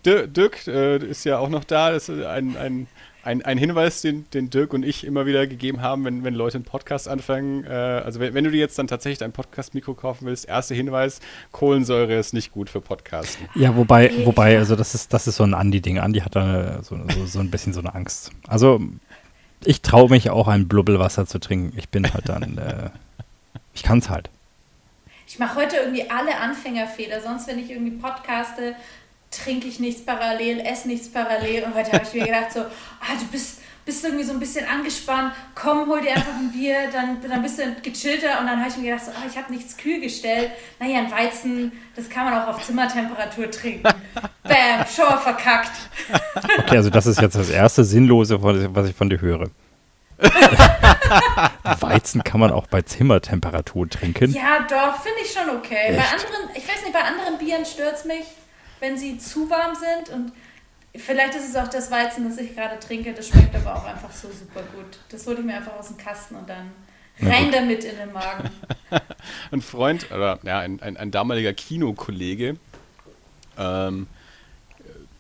Dirk 0.06 0.68
äh, 0.68 0.98
ist 0.98 1.26
ja 1.26 1.38
auch 1.40 1.50
noch 1.50 1.66
da. 1.66 1.92
Das 1.92 2.08
ist 2.08 2.24
ein, 2.24 2.56
ein 2.56 2.88
ein, 3.24 3.44
ein 3.44 3.58
Hinweis, 3.58 4.02
den, 4.02 4.30
den 4.32 4.50
Dirk 4.50 4.74
und 4.74 4.84
ich 4.84 5.06
immer 5.06 5.26
wieder 5.26 5.46
gegeben 5.48 5.82
haben, 5.82 6.06
wenn, 6.06 6.24
wenn 6.24 6.34
Leute 6.34 6.56
einen 6.56 6.64
Podcast 6.64 7.08
anfangen. 7.08 7.66
Äh, 7.66 7.70
also 7.70 8.20
wenn, 8.20 8.34
wenn, 8.34 8.44
du 8.44 8.52
dir 8.52 8.60
jetzt 8.60 8.78
dann 8.80 8.88
tatsächlich 8.88 9.24
ein 9.24 9.32
Podcast-Mikro 9.32 9.94
kaufen 9.94 10.26
willst, 10.26 10.48
erster 10.48 10.76
Hinweis, 10.76 11.20
Kohlensäure 11.52 12.18
ist 12.18 12.34
nicht 12.34 12.52
gut 12.52 12.70
für 12.70 12.82
Podcasten. 12.82 13.48
Ja, 13.56 13.76
wobei, 13.76 14.12
wobei, 14.26 14.58
also 14.58 14.76
das 14.76 14.96
ist, 14.96 15.14
das 15.14 15.28
ist 15.28 15.36
so 15.36 15.44
ein 15.44 15.54
Andi-Ding. 15.54 16.00
Andi 16.00 16.20
hat 16.22 16.36
da 16.36 16.82
so, 16.82 16.98
so, 17.10 17.26
so, 17.26 17.40
ein 17.40 17.52
bisschen 17.52 17.74
so 17.74 17.80
eine 17.80 17.94
Angst. 17.94 18.32
Also 18.48 18.82
ich 19.64 19.82
traue 19.82 20.10
mich 20.10 20.30
auch 20.30 20.48
ein 20.48 20.68
Blubbelwasser 20.68 21.28
zu 21.28 21.40
trinken. 21.40 21.78
Ich 21.78 21.90
bin 21.90 22.12
halt 22.12 22.28
dann, 22.28 22.58
äh, 22.58 22.90
ich 23.74 23.84
kann 23.84 24.00
es 24.00 24.10
halt. 24.10 24.30
Ich 25.28 25.40
mache 25.40 25.62
heute 25.62 25.78
irgendwie 25.78 26.10
alle 26.10 26.38
Anfängerfehler. 26.38 27.22
Sonst, 27.22 27.48
wenn 27.48 27.60
ich 27.60 27.70
irgendwie 27.70 27.98
podcaste, 27.98 28.76
trinke 29.32 29.68
ich 29.68 29.80
nichts 29.80 30.06
parallel, 30.06 30.60
esse 30.60 30.88
nichts 30.88 31.10
parallel. 31.10 31.64
Und 31.64 31.74
heute 31.74 31.94
habe 31.94 32.04
ich 32.04 32.14
mir 32.14 32.26
gedacht, 32.26 32.52
so, 32.54 32.60
ah, 32.60 33.16
du 33.20 33.26
bist, 33.32 33.62
bist 33.86 34.04
irgendwie 34.04 34.24
so 34.24 34.34
ein 34.34 34.40
bisschen 34.40 34.68
angespannt, 34.68 35.34
komm, 35.56 35.88
hol 35.88 36.02
dir 36.02 36.12
einfach 36.12 36.36
ein 36.36 36.52
Bier, 36.52 36.90
dann, 36.92 37.18
dann 37.28 37.42
bist 37.42 37.58
du 37.58 37.64
gechillter. 37.82 38.40
Und 38.40 38.48
dann 38.48 38.60
habe 38.60 38.70
ich 38.70 38.78
mir 38.78 38.92
gedacht, 38.92 39.06
so, 39.06 39.12
ah, 39.12 39.24
ich 39.28 39.38
habe 39.38 39.52
nichts 39.52 39.78
kühl 39.78 40.02
gestellt. 40.02 40.52
Naja, 40.80 41.00
ein 41.00 41.12
Weizen, 41.12 41.72
das 41.96 42.10
kann 42.10 42.26
man 42.26 42.34
auch 42.36 42.50
auf 42.50 42.64
Zimmertemperatur 42.64 43.50
trinken. 43.50 43.84
Bam, 44.44 44.86
schon 44.94 45.06
mal 45.06 45.18
verkackt. 45.18 45.72
Okay, 46.60 46.78
also 46.78 46.90
das 46.90 47.06
ist 47.06 47.22
jetzt 47.22 47.36
das 47.36 47.50
erste 47.50 47.84
Sinnlose, 47.84 48.44
was 48.44 48.90
ich 48.90 48.96
von 48.96 49.10
dir 49.10 49.22
höre. 49.22 49.50
Weizen 51.80 52.24
kann 52.24 52.40
man 52.40 52.52
auch 52.52 52.68
bei 52.68 52.82
Zimmertemperatur 52.82 53.90
trinken. 53.90 54.32
Ja, 54.34 54.66
doch, 54.70 55.02
finde 55.02 55.20
ich 55.24 55.32
schon 55.32 55.50
okay. 55.50 55.88
Echt? 55.88 55.98
Bei 55.98 56.04
anderen, 56.04 56.56
ich 56.56 56.68
weiß 56.68 56.84
nicht, 56.84 56.94
bei 56.94 57.02
anderen 57.02 57.38
Bieren 57.40 57.66
stört 57.66 57.96
es 57.96 58.06
mich, 58.06 58.26
wenn 58.82 58.98
sie 58.98 59.18
zu 59.18 59.50
warm 59.50 59.76
sind 59.76 60.14
und 60.14 60.34
vielleicht 60.94 61.36
ist 61.36 61.50
es 61.50 61.56
auch 61.56 61.70
das 61.70 61.90
Weizen, 61.90 62.28
das 62.28 62.38
ich 62.38 62.56
gerade 62.56 62.80
trinke, 62.80 63.14
das 63.14 63.30
schmeckt 63.30 63.56
aber 63.56 63.76
auch 63.76 63.86
einfach 63.86 64.12
so 64.12 64.28
super 64.28 64.64
gut. 64.76 65.00
Das 65.10 65.26
hole 65.26 65.40
ich 65.40 65.46
mir 65.46 65.56
einfach 65.56 65.78
aus 65.78 65.88
dem 65.88 65.98
Kasten 65.98 66.36
und 66.36 66.50
dann 66.50 66.72
rein 67.22 67.52
damit 67.52 67.84
in 67.84 67.96
den 67.96 68.12
Magen. 68.12 68.50
ein 69.52 69.62
Freund, 69.62 70.12
oder 70.12 70.40
ja, 70.44 70.60
ein, 70.60 70.82
ein, 70.82 70.98
ein 70.98 71.12
damaliger 71.12 71.54
Kinokollege, 71.54 72.58
ähm, 73.58 74.08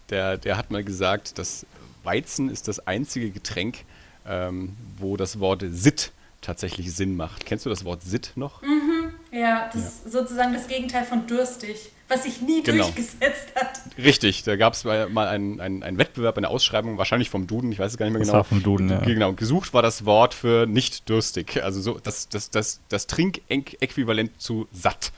der, 0.10 0.38
der 0.38 0.58
hat 0.58 0.72
mal 0.72 0.84
gesagt, 0.84 1.38
dass 1.38 1.66
Weizen 2.04 2.50
ist 2.50 2.68
das 2.68 2.86
einzige 2.88 3.30
Getränk, 3.30 3.86
ähm, 4.28 4.76
wo 4.98 5.16
das 5.18 5.40
Wort 5.40 5.64
Sit 5.70 6.12
tatsächlich 6.42 6.94
Sinn 6.94 7.16
macht. 7.16 7.46
Kennst 7.46 7.66
du 7.66 7.70
das 7.70 7.86
Wort 7.86 8.02
Sit 8.02 8.32
noch? 8.36 8.62
Mhm, 8.64 8.91
ja, 9.32 9.70
das 9.74 9.82
ja. 9.82 9.88
ist 9.88 10.12
sozusagen 10.12 10.54
das 10.54 10.68
Gegenteil 10.68 11.06
von 11.06 11.26
durstig, 11.28 11.92
was 12.08 12.24
sich 12.24 12.42
nie 12.42 12.62
genau. 12.64 12.84
durchgesetzt 12.84 13.50
hat. 13.56 13.80
Richtig, 13.98 14.44
da 14.44 14.56
gab 14.56 14.74
es 14.74 14.84
mal 14.84 15.28
einen, 15.28 15.60
einen, 15.60 15.84
einen 15.84 15.98
Wettbewerb, 15.98 16.38
eine 16.38 16.50
Ausschreibung, 16.50 16.98
wahrscheinlich 16.98 17.30
vom 17.30 17.48
Duden, 17.48 17.72
ich 17.72 17.80
weiß 17.80 17.94
es 17.94 17.98
gar 17.98 18.06
nicht 18.06 18.14
mehr 18.14 18.20
das 18.20 18.28
genau. 18.28 18.40
War 18.40 18.44
vom 18.44 18.62
Duden, 18.62 18.90
ja. 18.90 19.00
Genau, 19.00 19.34
gesucht 19.34 19.74
war 19.74 19.82
das 19.82 20.06
Wort 20.06 20.34
für 20.34 20.66
nicht 20.68 21.10
durstig, 21.10 21.64
also 21.64 21.82
so 21.82 22.00
das, 22.00 22.30
das, 22.30 22.50
das, 22.50 22.82
das 22.90 23.08
Trinkäquivalent 23.08 24.42
zu 24.42 24.68
satt. 24.72 25.12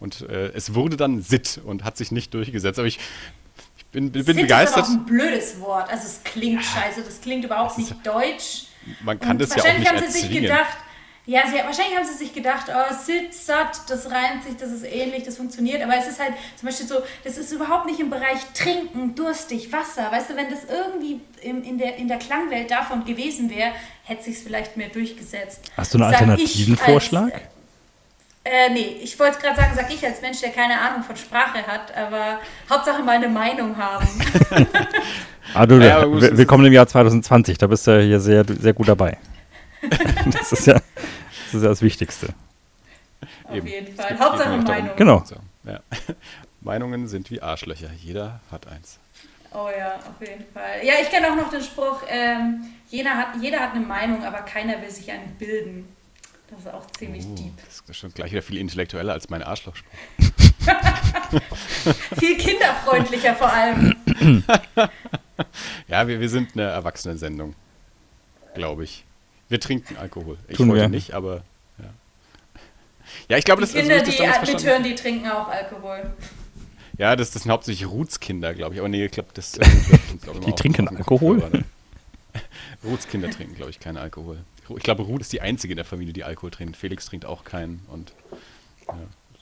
Und 0.00 0.22
äh, 0.22 0.48
es 0.54 0.74
wurde 0.74 0.96
dann 0.96 1.22
Sit 1.22 1.60
und 1.64 1.84
hat 1.84 1.96
sich 1.96 2.10
nicht 2.10 2.32
durchgesetzt. 2.32 2.78
Aber 2.78 2.88
ich 2.88 2.98
bin, 3.92 4.10
bin, 4.10 4.24
bin 4.24 4.36
begeistert. 4.36 4.78
Das 4.78 4.88
ist 4.88 4.94
aber 4.94 5.02
auch 5.02 5.06
ein 5.06 5.06
blödes 5.06 5.60
Wort. 5.60 5.90
Also 5.90 6.06
es 6.06 6.24
klingt 6.24 6.64
scheiße, 6.64 7.02
das 7.02 7.20
klingt 7.20 7.44
überhaupt 7.44 7.72
das 7.72 7.78
nicht 7.78 8.06
deutsch. 8.06 8.66
Man 9.02 9.20
kann 9.20 9.32
und 9.32 9.42
das 9.42 9.54
ja 9.54 9.62
auch 9.62 9.78
nicht 9.78 9.88
haben 9.88 9.98
sie 10.10 10.20
sich 10.20 10.30
gedacht, 10.30 10.76
ja, 11.30 11.42
sie, 11.46 11.58
wahrscheinlich 11.64 11.96
haben 11.96 12.04
sie 12.04 12.24
sich 12.24 12.34
gedacht, 12.34 12.66
oh, 12.68 12.92
Sit, 12.92 13.32
Sat, 13.32 13.88
das 13.88 14.10
reimt 14.10 14.42
sich, 14.42 14.56
das 14.56 14.72
ist 14.72 14.84
ähnlich, 14.84 15.22
das 15.22 15.36
funktioniert. 15.36 15.80
Aber 15.80 15.96
es 15.96 16.08
ist 16.08 16.18
halt 16.18 16.32
zum 16.56 16.68
Beispiel 16.68 16.88
so, 16.88 16.96
das 17.22 17.38
ist 17.38 17.52
überhaupt 17.52 17.86
nicht 17.86 18.00
im 18.00 18.10
Bereich 18.10 18.40
Trinken, 18.52 19.14
durstig, 19.14 19.72
Wasser. 19.72 20.10
Weißt 20.10 20.30
du, 20.30 20.34
wenn 20.34 20.50
das 20.50 20.64
irgendwie 20.68 21.20
in, 21.40 21.62
in, 21.62 21.78
der, 21.78 21.94
in 21.98 22.08
der 22.08 22.18
Klangwelt 22.18 22.72
davon 22.72 23.04
gewesen 23.04 23.48
wäre, 23.48 23.70
hätte 24.02 24.24
sich 24.24 24.38
vielleicht 24.38 24.76
mehr 24.76 24.88
durchgesetzt. 24.88 25.70
Hast 25.76 25.94
du 25.94 25.98
einen 25.98 26.12
alternativen 26.12 26.76
Vorschlag? 26.76 27.32
Als, 27.32 27.42
äh, 28.42 28.70
nee, 28.72 28.96
ich 29.00 29.16
wollte 29.20 29.38
gerade 29.38 29.54
sagen, 29.54 29.72
sag 29.76 29.88
ich 29.94 30.04
als 30.04 30.20
Mensch, 30.22 30.40
der 30.40 30.50
keine 30.50 30.80
Ahnung 30.80 31.04
von 31.04 31.14
Sprache 31.14 31.64
hat, 31.64 31.96
aber 31.96 32.40
Hauptsache 32.68 33.04
mal 33.04 33.14
eine 33.14 33.28
Meinung 33.28 33.76
haben. 33.76 34.08
ah, 35.54 35.64
du, 35.64 35.76
ja, 35.76 36.10
willkommen 36.10 36.66
im 36.66 36.72
Jahr 36.72 36.88
2020, 36.88 37.56
da 37.56 37.68
bist 37.68 37.86
du 37.86 38.02
hier 38.02 38.18
sehr, 38.18 38.44
sehr 38.44 38.72
gut 38.72 38.88
dabei. 38.88 39.16
das, 40.26 40.52
ist 40.52 40.66
ja, 40.66 40.80
das 41.50 41.54
ist 41.54 41.62
ja 41.62 41.68
das 41.68 41.82
Wichtigste. 41.82 42.34
Auf 43.44 43.56
Eben. 43.56 43.66
jeden 43.66 43.94
Fall. 43.94 44.18
Hauptsache 44.18 44.56
Meinung. 44.56 44.96
Genau. 44.96 45.22
Ja. 45.64 45.80
Meinungen 46.60 47.08
sind 47.08 47.30
wie 47.30 47.42
Arschlöcher. 47.42 47.90
Jeder 47.98 48.40
hat 48.50 48.66
eins. 48.68 48.98
Oh 49.52 49.68
ja, 49.76 49.96
auf 49.96 50.20
jeden 50.20 50.44
Fall. 50.52 50.84
Ja, 50.84 50.94
ich 51.02 51.10
kenne 51.10 51.32
auch 51.32 51.36
noch 51.36 51.50
den 51.50 51.62
Spruch, 51.62 52.02
ähm, 52.08 52.66
jeder, 52.88 53.10
hat, 53.10 53.28
jeder 53.40 53.58
hat 53.58 53.74
eine 53.74 53.84
Meinung, 53.84 54.24
aber 54.24 54.42
keiner 54.42 54.80
will 54.80 54.90
sich 54.90 55.10
eine 55.10 55.26
bilden. 55.38 55.88
Das 56.50 56.60
ist 56.60 56.68
auch 56.68 56.86
ziemlich 56.92 57.24
oh, 57.26 57.34
deep. 57.34 57.52
Das 57.64 57.80
ist 57.80 57.96
schon 57.96 58.12
gleich 58.12 58.30
wieder 58.30 58.42
viel 58.42 58.58
intellektueller 58.58 59.12
als 59.12 59.28
mein 59.28 59.42
Arschlochspruch. 59.42 59.90
viel 62.18 62.36
kinderfreundlicher 62.36 63.34
vor 63.34 63.52
allem. 63.52 63.96
ja, 65.88 66.06
wir, 66.06 66.20
wir 66.20 66.28
sind 66.28 66.52
eine 66.54 66.64
Erwachsenensendung, 66.64 67.54
glaube 68.54 68.84
ich. 68.84 69.04
Wir 69.50 69.60
trinken 69.60 69.96
Alkohol. 69.96 70.38
Ich 70.48 70.56
Tun 70.56 70.70
heute 70.70 70.82
wir. 70.82 70.88
nicht, 70.88 71.12
aber 71.12 71.42
ja. 71.78 71.92
Ja, 73.28 73.36
ich 73.36 73.44
glaube, 73.44 73.60
das 73.60 73.72
Kinder, 73.72 73.96
also, 73.96 74.10
die 74.10 74.52
mithören, 74.52 74.82
die 74.84 74.94
trinken 74.94 75.28
auch 75.28 75.48
Alkohol. 75.48 76.14
Ja, 76.96 77.16
das, 77.16 77.32
das 77.32 77.42
sind 77.42 77.50
hauptsächlich 77.50 77.90
Roots-Kinder, 77.90 78.54
glaube 78.54 78.74
ich. 78.74 78.80
Aber 78.80 78.88
nee, 78.88 79.04
ich 79.04 79.10
glaube, 79.10 79.30
das. 79.34 79.58
Äh, 79.58 79.66
glaub, 80.22 80.40
die 80.46 80.52
trinken 80.52 80.86
Alkohol? 80.86 81.64
Roots-Kinder 82.84 83.28
trinken, 83.32 83.56
glaube 83.56 83.70
ich, 83.70 83.80
keinen 83.80 83.96
Alkohol. 83.96 84.38
Ich 84.76 84.84
glaube, 84.84 85.02
Ruth 85.02 85.20
ist 85.20 85.32
die 85.32 85.40
einzige 85.40 85.72
in 85.72 85.76
der 85.76 85.84
Familie, 85.84 86.12
die 86.12 86.22
Alkohol 86.22 86.52
trinkt. 86.52 86.76
Felix 86.76 87.06
trinkt 87.06 87.26
auch 87.26 87.42
keinen. 87.42 87.82
Und, 87.88 88.12
ja, 88.86 88.94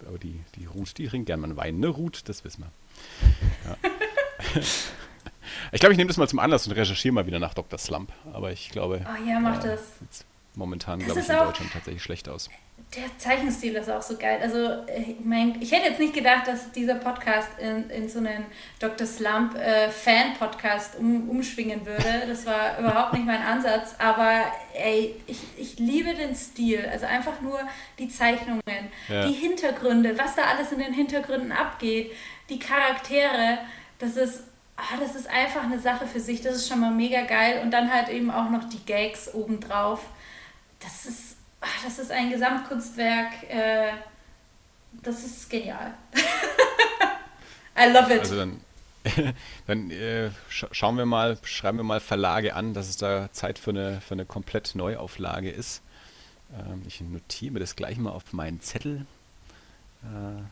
aber 0.08 0.16
die, 0.16 0.40
die 0.54 0.64
Ruth, 0.64 0.96
die 0.96 1.06
trinkt 1.06 1.26
gerne 1.26 1.46
mal 1.46 1.54
Wein. 1.54 1.80
Ne, 1.80 1.88
Ruth, 1.88 2.22
das 2.30 2.44
wissen 2.44 2.64
wir. 2.64 3.70
Ja. 3.70 4.60
ich 5.72 5.80
glaube, 5.80 5.92
ich 5.92 5.98
nehme 5.98 6.08
das 6.08 6.16
mal 6.16 6.28
zum 6.28 6.38
Anlass 6.38 6.66
und 6.66 6.72
recherchiere 6.72 7.12
mal 7.12 7.26
wieder 7.26 7.38
nach 7.38 7.54
Dr. 7.54 7.78
Slump. 7.78 8.12
Aber 8.32 8.52
ich 8.52 8.70
glaube. 8.70 9.04
Oh 9.04 9.28
ja, 9.28 9.40
mach 9.40 9.62
äh, 9.64 9.68
das. 9.68 10.24
Momentan, 10.54 10.98
glaube 10.98 11.20
ich, 11.20 11.28
in 11.28 11.36
Deutschland 11.36 11.72
tatsächlich 11.72 12.02
schlecht 12.02 12.28
aus 12.28 12.50
der 12.96 13.18
Zeichenstil 13.18 13.74
ist 13.74 13.90
auch 13.90 14.00
so 14.00 14.16
geil. 14.16 14.38
Also, 14.42 14.58
äh, 14.86 15.02
ich, 15.08 15.16
mein, 15.22 15.60
ich 15.60 15.72
hätte 15.72 15.88
jetzt 15.88 16.00
nicht 16.00 16.14
gedacht, 16.14 16.46
dass 16.46 16.72
dieser 16.72 16.94
Podcast 16.94 17.48
in, 17.58 17.90
in 17.90 18.08
so 18.08 18.18
einen 18.18 18.46
Dr. 18.78 19.06
Slump 19.06 19.56
äh, 19.56 19.90
Fan-Podcast 19.90 20.96
um, 20.98 21.28
umschwingen 21.28 21.84
würde. 21.84 22.26
Das 22.26 22.46
war 22.46 22.78
überhaupt 22.78 23.12
nicht 23.12 23.26
mein 23.26 23.42
Ansatz. 23.42 23.94
Aber 23.98 24.40
ey, 24.74 25.14
ich, 25.26 25.38
ich 25.58 25.78
liebe 25.78 26.14
den 26.14 26.34
Stil. 26.34 26.88
Also 26.90 27.04
einfach 27.04 27.40
nur 27.42 27.60
die 27.98 28.08
Zeichnungen, 28.08 28.62
ja. 29.08 29.26
die 29.26 29.34
Hintergründe, 29.34 30.18
was 30.18 30.34
da 30.34 30.42
alles 30.44 30.72
in 30.72 30.78
den 30.78 30.94
Hintergründen 30.94 31.52
abgeht, 31.52 32.12
die 32.48 32.58
Charaktere. 32.58 33.58
Das 33.98 34.16
ist, 34.16 34.44
ah, 34.78 34.96
das 34.98 35.14
ist 35.14 35.28
einfach 35.28 35.64
eine 35.64 35.78
Sache 35.78 36.06
für 36.06 36.20
sich. 36.20 36.40
Das 36.40 36.56
ist 36.56 36.68
schon 36.68 36.80
mal 36.80 36.92
mega 36.92 37.22
geil. 37.22 37.60
Und 37.62 37.70
dann 37.72 37.92
halt 37.92 38.08
eben 38.08 38.30
auch 38.30 38.48
noch 38.48 38.64
die 38.64 38.80
Gags 38.86 39.34
obendrauf. 39.34 40.06
Das 40.80 41.04
ist 41.04 41.28
ach, 41.60 41.84
das 41.84 41.98
ist 41.98 42.10
ein 42.10 42.30
Gesamtkunstwerk, 42.30 43.44
äh, 43.48 43.92
das 45.02 45.24
ist 45.24 45.48
genial. 45.50 45.94
I 47.76 47.92
love 47.92 48.12
it. 48.12 48.20
Also 48.20 48.36
dann, 48.36 48.60
dann 49.66 49.90
äh, 49.90 50.30
scha 50.48 50.68
schauen 50.72 50.96
wir 50.96 51.06
mal, 51.06 51.38
schreiben 51.42 51.78
wir 51.78 51.84
mal 51.84 52.00
Verlage 52.00 52.54
an, 52.54 52.74
dass 52.74 52.88
es 52.88 52.96
da 52.96 53.30
Zeit 53.32 53.58
für 53.58 53.70
eine, 53.70 54.00
für 54.00 54.14
eine 54.14 54.24
komplett 54.24 54.74
Neuauflage 54.74 55.50
ist. 55.50 55.82
Ähm, 56.52 56.82
ich 56.86 57.00
notiere 57.00 57.52
mir 57.52 57.60
das 57.60 57.76
gleich 57.76 57.98
mal 57.98 58.10
auf 58.10 58.32
meinen 58.32 58.60
Zettel. 58.60 59.06
Äh, 60.02 60.42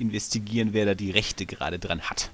investigieren, 0.00 0.72
wer 0.72 0.86
da 0.86 0.94
die 0.94 1.10
Rechte 1.10 1.46
gerade 1.46 1.78
dran 1.78 2.02
hat. 2.02 2.30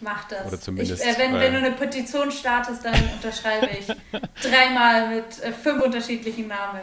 Mach 0.00 0.28
das. 0.28 0.46
Oder 0.46 0.60
zumindest. 0.60 1.02
Ich, 1.02 1.08
äh, 1.08 1.18
wenn, 1.18 1.34
wenn 1.34 1.52
du 1.52 1.58
eine 1.58 1.72
Petition 1.72 2.30
startest, 2.30 2.84
dann 2.84 2.94
unterschreibe 3.14 3.68
ich 3.68 3.86
dreimal 4.42 5.08
mit 5.08 5.40
äh, 5.42 5.52
fünf 5.52 5.82
unterschiedlichen 5.82 6.48
Namen. 6.48 6.82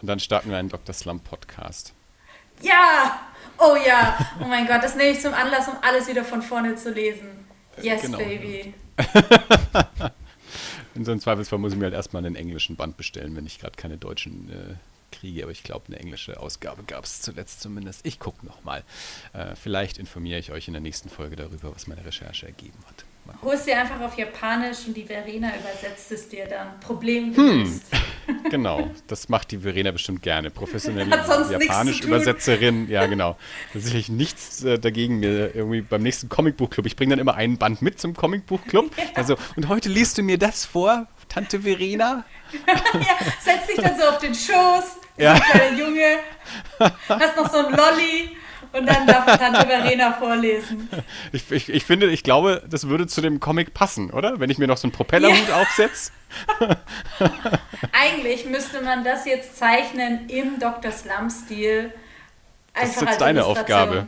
Und 0.00 0.08
dann 0.08 0.18
starten 0.18 0.50
wir 0.50 0.56
einen 0.56 0.68
Dr. 0.68 0.94
Slump 0.94 1.24
Podcast. 1.24 1.92
Ja! 2.62 3.20
Oh 3.58 3.76
ja! 3.86 4.16
Oh 4.40 4.46
mein 4.46 4.66
Gott, 4.66 4.82
das 4.82 4.96
nehme 4.96 5.10
ich 5.10 5.20
zum 5.20 5.34
Anlass, 5.34 5.68
um 5.68 5.74
alles 5.82 6.08
wieder 6.08 6.24
von 6.24 6.42
vorne 6.42 6.74
zu 6.76 6.90
lesen. 6.90 7.46
Yes, 7.80 8.02
genau. 8.02 8.18
baby. 8.18 8.74
In 10.94 11.04
so 11.04 11.12
einem 11.12 11.20
Zweifelsfall 11.20 11.58
muss 11.58 11.72
ich 11.72 11.78
mir 11.78 11.84
halt 11.84 11.94
erstmal 11.94 12.24
einen 12.24 12.34
englischen 12.34 12.76
Band 12.76 12.96
bestellen, 12.96 13.36
wenn 13.36 13.46
ich 13.46 13.60
gerade 13.60 13.76
keine 13.76 13.98
deutschen 13.98 14.50
äh, 14.50 14.74
kriege, 15.10 15.42
aber 15.42 15.52
ich 15.52 15.62
glaube, 15.62 15.86
eine 15.88 15.98
englische 15.98 16.40
Ausgabe 16.40 16.82
gab 16.84 17.04
es 17.04 17.20
zuletzt 17.20 17.60
zumindest. 17.60 18.06
Ich 18.06 18.18
gucke 18.18 18.44
nochmal. 18.46 18.84
Äh, 19.32 19.54
vielleicht 19.56 19.98
informiere 19.98 20.38
ich 20.38 20.52
euch 20.52 20.68
in 20.68 20.74
der 20.74 20.82
nächsten 20.82 21.08
Folge 21.08 21.36
darüber, 21.36 21.74
was 21.74 21.86
meine 21.86 22.04
Recherche 22.04 22.46
ergeben 22.46 22.78
hat. 22.86 23.04
Holst 23.42 23.66
dir 23.66 23.78
einfach 23.78 24.00
auf 24.00 24.16
Japanisch 24.16 24.86
und 24.86 24.96
die 24.96 25.04
Verena 25.04 25.52
übersetzt 25.54 26.10
es 26.12 26.28
dir 26.30 26.46
dann. 26.46 26.80
Problem 26.80 27.34
gelöst. 27.34 27.82
Hm. 27.90 28.00
genau, 28.50 28.90
das 29.06 29.28
macht 29.28 29.50
die 29.50 29.58
Verena 29.58 29.90
bestimmt 29.90 30.22
gerne. 30.22 30.50
Professionelle 30.50 31.10
Japanisch-Übersetzerin, 31.10 32.88
ja 32.88 33.06
genau. 33.06 33.36
Tatsächlich 33.72 34.08
nichts 34.08 34.62
äh, 34.64 34.78
dagegen, 34.78 35.20
mir 35.20 35.54
irgendwie 35.54 35.80
beim 35.82 36.02
nächsten 36.02 36.28
Comicbuchclub. 36.28 36.86
Ich 36.86 36.96
bringe 36.96 37.10
dann 37.10 37.18
immer 37.18 37.34
einen 37.34 37.58
Band 37.58 37.82
mit 37.82 38.00
zum 38.00 38.14
Comicbuchclub. 38.14 38.90
ja. 38.96 39.04
Also, 39.14 39.36
und 39.56 39.68
heute 39.68 39.88
liest 39.88 40.18
du 40.18 40.22
mir 40.22 40.38
das 40.38 40.64
vor, 40.64 41.06
Tante 41.28 41.60
Verena? 41.60 42.24
ja, 42.66 43.16
setz 43.40 43.66
dich 43.66 43.76
dann 43.76 43.98
so 43.98 44.04
auf 44.04 44.18
den 44.18 44.34
Schoß, 44.34 44.97
ja. 45.18 45.36
so 45.36 45.42
ein 45.42 45.50
kleiner 45.50 45.78
Junge, 45.78 46.18
hast 47.08 47.36
noch 47.36 47.52
so 47.52 47.66
ein 47.66 47.76
Lolli 47.76 48.36
und 48.72 48.86
dann 48.86 49.06
darf 49.06 49.24
Tante 49.38 49.66
Verena 49.66 50.12
vorlesen. 50.12 50.88
Ich, 51.32 51.50
ich, 51.50 51.68
ich 51.68 51.84
finde, 51.84 52.06
ich 52.10 52.22
glaube, 52.22 52.62
das 52.68 52.88
würde 52.88 53.06
zu 53.06 53.20
dem 53.20 53.40
Comic 53.40 53.74
passen, 53.74 54.10
oder? 54.10 54.40
Wenn 54.40 54.50
ich 54.50 54.58
mir 54.58 54.66
noch 54.66 54.76
so 54.76 54.86
einen 54.86 54.92
Propellerhut 54.92 55.48
ja. 55.48 55.60
aufsetze. 55.60 56.12
Eigentlich 57.92 58.46
müsste 58.46 58.82
man 58.82 59.04
das 59.04 59.24
jetzt 59.26 59.56
zeichnen 59.56 60.28
im 60.28 60.58
Dr. 60.58 60.90
Slum-Stil. 60.90 61.92
Das 62.74 62.90
ist 62.90 63.00
jetzt 63.00 63.20
deine 63.20 63.44
Aufgabe. 63.44 64.06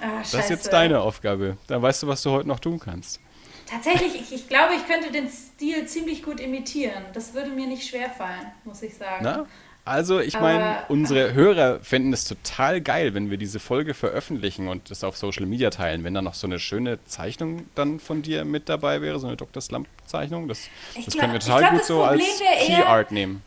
Ah, 0.00 0.18
Das 0.20 0.34
ist 0.34 0.50
jetzt 0.50 0.72
deine 0.72 1.00
Aufgabe. 1.00 1.56
Dann 1.66 1.82
weißt 1.82 2.02
du, 2.02 2.06
was 2.06 2.22
du 2.22 2.30
heute 2.30 2.48
noch 2.48 2.60
tun 2.60 2.78
kannst. 2.78 3.20
Tatsächlich, 3.66 4.14
ich, 4.14 4.32
ich 4.32 4.48
glaube, 4.48 4.74
ich 4.74 4.86
könnte 4.86 5.12
den 5.12 5.28
Stil 5.28 5.86
ziemlich 5.86 6.22
gut 6.22 6.40
imitieren. 6.40 7.04
Das 7.12 7.34
würde 7.34 7.50
mir 7.50 7.66
nicht 7.66 7.86
schwerfallen, 7.86 8.52
muss 8.64 8.82
ich 8.82 8.96
sagen. 8.96 9.22
Na? 9.22 9.46
Also, 9.88 10.20
ich 10.20 10.38
meine, 10.38 10.78
unsere 10.88 11.32
Hörer 11.34 11.80
fänden 11.80 12.12
es 12.12 12.24
total 12.24 12.80
geil, 12.80 13.14
wenn 13.14 13.30
wir 13.30 13.38
diese 13.38 13.58
Folge 13.58 13.94
veröffentlichen 13.94 14.68
und 14.68 14.90
das 14.90 15.02
auf 15.04 15.16
Social 15.16 15.46
Media 15.46 15.70
teilen. 15.70 16.04
Wenn 16.04 16.14
da 16.14 16.22
noch 16.22 16.34
so 16.34 16.46
eine 16.46 16.58
schöne 16.58 17.04
Zeichnung 17.06 17.66
dann 17.74 17.98
von 18.00 18.22
dir 18.22 18.44
mit 18.44 18.68
dabei 18.68 19.00
wäre, 19.00 19.18
so 19.18 19.26
eine 19.26 19.36
Dr. 19.36 19.60
Slump-Zeichnung, 19.62 20.46
das, 20.48 20.68
Ich 20.94 21.06
das 21.06 21.14
glaub- 21.14 21.20
können 21.22 21.32
wir 21.32 21.40
total 21.40 21.60
glaub, 21.60 21.72
gut 21.72 21.84
so 21.84 22.02
als 22.04 22.22
Problem 22.22 22.48
eher- 22.68 22.76
Key-Art 22.76 23.12
nehmen. 23.12 23.42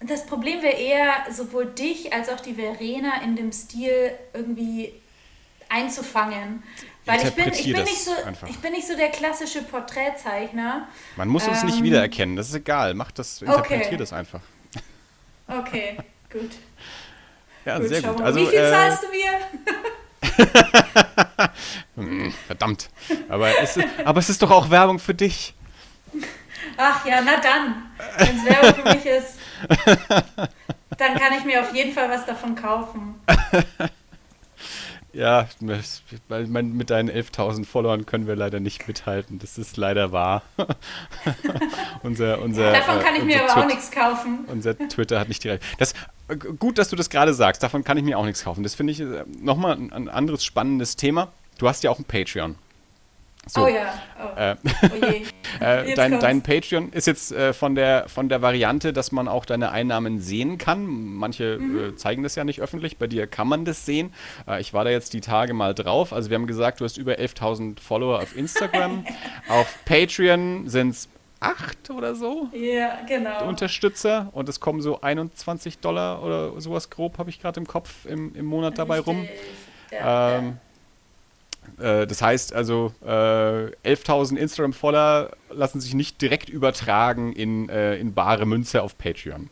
Das 0.00 0.26
Problem 0.26 0.60
wäre 0.62 0.76
eher, 0.76 1.10
sowohl 1.32 1.66
dich 1.66 2.12
als 2.12 2.28
auch 2.28 2.40
die 2.40 2.52
Verena 2.54 3.22
in 3.24 3.34
dem 3.34 3.50
Stil 3.50 4.10
irgendwie 4.34 4.92
einzufangen. 5.68 6.62
Weil 7.06 7.22
ich 7.24 7.30
bin, 7.34 7.48
ich, 7.52 7.62
bin 7.72 7.82
nicht 7.84 8.02
so, 8.04 8.10
einfach. 8.26 8.48
ich 8.48 8.58
bin 8.58 8.72
nicht 8.72 8.86
so 8.86 8.96
der 8.96 9.08
klassische 9.10 9.62
Porträtzeichner. 9.62 10.88
Man 11.16 11.28
muss 11.28 11.46
uns 11.46 11.62
nicht 11.62 11.78
Ähm, 11.78 11.84
wiedererkennen, 11.84 12.34
das 12.36 12.48
ist 12.48 12.56
egal. 12.56 12.94
Mach 12.94 13.12
das, 13.12 13.42
interpretier 13.42 13.86
Okay. 13.86 13.96
das 13.96 14.12
einfach. 14.12 14.40
Okay, 15.48 15.96
gut. 16.30 16.50
Ja, 17.64 17.78
gut 17.78 17.88
sehr 17.88 18.02
gut. 18.02 18.20
Also, 18.20 18.40
Wie 18.40 18.46
viel 18.46 18.58
äh, 18.58 18.70
zahlst 18.70 19.02
du 19.02 19.08
mir? 19.08 19.30
hm, 21.96 22.32
verdammt. 22.46 22.88
Aber 23.28 23.48
es, 23.60 23.76
ist, 23.76 23.86
aber 24.04 24.18
es 24.20 24.28
ist 24.28 24.42
doch 24.42 24.50
auch 24.50 24.70
Werbung 24.70 24.98
für 24.98 25.14
dich. 25.14 25.54
Ach 26.76 27.06
ja, 27.06 27.20
na 27.22 27.40
dann. 27.40 27.90
Wenn 28.18 28.36
es 28.38 28.44
Werbung 28.44 28.74
für 28.74 28.94
mich 28.94 29.06
ist, 29.06 29.38
dann 30.98 31.14
kann 31.14 31.32
ich 31.38 31.44
mir 31.44 31.60
auf 31.60 31.74
jeden 31.74 31.92
Fall 31.92 32.10
was 32.10 32.26
davon 32.26 32.54
kaufen. 32.54 33.20
Ja, 35.16 35.48
mit 35.60 36.90
deinen 36.90 37.10
11.000 37.10 37.64
Followern 37.64 38.04
können 38.04 38.26
wir 38.26 38.36
leider 38.36 38.60
nicht 38.60 38.86
mithalten. 38.86 39.38
Das 39.38 39.56
ist 39.56 39.78
leider 39.78 40.12
wahr. 40.12 40.42
unser, 42.02 42.42
unser, 42.42 42.70
Davon 42.72 42.98
äh, 42.98 43.02
kann 43.02 43.16
ich 43.16 43.24
mir 43.24 43.42
aber 43.42 43.50
auch 43.52 43.56
Twit- 43.64 43.66
nichts 43.68 43.90
kaufen. 43.90 44.44
Unser 44.46 44.76
Twitter 44.76 45.18
hat 45.18 45.28
nicht 45.28 45.42
die 45.42 45.48
Rechte. 45.48 45.66
Das, 45.78 45.94
äh, 46.28 46.36
gut, 46.36 46.76
dass 46.76 46.90
du 46.90 46.96
das 46.96 47.08
gerade 47.08 47.32
sagst. 47.32 47.62
Davon 47.62 47.82
kann 47.82 47.96
ich 47.96 48.04
mir 48.04 48.18
auch 48.18 48.26
nichts 48.26 48.44
kaufen. 48.44 48.62
Das 48.62 48.74
finde 48.74 48.92
ich 48.92 49.00
äh, 49.00 49.24
nochmal 49.40 49.76
ein, 49.76 49.90
ein 49.90 50.08
anderes 50.10 50.44
spannendes 50.44 50.96
Thema. 50.96 51.32
Du 51.56 51.66
hast 51.66 51.82
ja 51.82 51.90
auch 51.90 51.98
ein 51.98 52.04
Patreon. 52.04 52.56
So, 53.48 53.64
Oh 53.64 53.68
ja. 53.68 53.94
Oh, 54.20 54.38
äh, 54.38 54.56
oh 54.82 55.60
äh, 55.64 55.94
dein, 55.94 56.18
dein 56.18 56.42
Patreon 56.42 56.90
ist 56.92 57.06
jetzt 57.06 57.30
äh, 57.30 57.52
von, 57.52 57.76
der, 57.76 58.08
von 58.08 58.28
der 58.28 58.42
Variante, 58.42 58.92
dass 58.92 59.12
man 59.12 59.28
auch 59.28 59.44
deine 59.44 59.70
Einnahmen 59.70 60.18
sehen 60.20 60.58
kann. 60.58 60.84
Manche 60.86 61.58
Mhm. 61.58 61.78
äh, 61.90 61.96
zeigen 61.96 62.22
das 62.24 62.34
ja 62.34 62.42
nicht 62.42 62.60
öffentlich. 62.60 62.98
Bei 62.98 63.06
dir 63.06 63.26
kann 63.28 63.46
man 63.46 63.64
das 63.64 63.86
sehen. 63.86 64.12
Äh, 64.48 64.60
ich 64.60 64.74
war 64.74 64.82
da 64.84 64.90
jetzt 64.90 65.12
die 65.14 65.20
Tage 65.20 65.54
mal 65.54 65.74
drauf. 65.74 66.12
Also 66.12 66.28
wir 66.30 66.34
haben 66.34 66.48
gesagt, 66.48 66.80
du 66.80 66.84
hast 66.84 66.96
über 66.98 67.12
11.000 67.14 67.78
Follower 67.80 68.18
auf 68.20 68.36
Instagram. 68.36 69.04
auf 69.48 69.78
Patreon 69.84 70.68
sind 70.68 70.90
es 70.90 71.08
acht 71.38 71.90
oder 71.90 72.16
so. 72.16 72.48
Ja, 72.52 72.98
genau. 73.06 73.46
Unterstützer 73.46 74.28
und 74.32 74.48
es 74.48 74.58
kommen 74.58 74.80
so 74.80 75.00
21 75.02 75.78
Dollar 75.78 76.22
oder 76.24 76.60
sowas 76.60 76.90
grob, 76.90 77.18
habe 77.18 77.30
ich 77.30 77.40
gerade 77.40 77.60
im 77.60 77.66
Kopf, 77.68 78.06
im, 78.06 78.34
im 78.34 78.46
Monat 78.46 78.78
dabei 78.78 78.98
rum. 78.98 79.20
Richtig. 79.20 79.38
Ja, 79.92 80.38
Ähm, 80.38 80.56
äh, 81.78 82.06
das 82.06 82.22
heißt 82.22 82.52
also, 82.52 82.92
äh, 83.04 83.08
11.000 83.08 84.36
Instagram-Follower 84.36 85.30
lassen 85.50 85.80
sich 85.80 85.94
nicht 85.94 86.20
direkt 86.20 86.48
übertragen 86.48 87.32
in, 87.32 87.68
äh, 87.68 87.96
in 87.96 88.14
bare 88.14 88.46
Münze 88.46 88.82
auf 88.82 88.98
Patreon. 88.98 89.50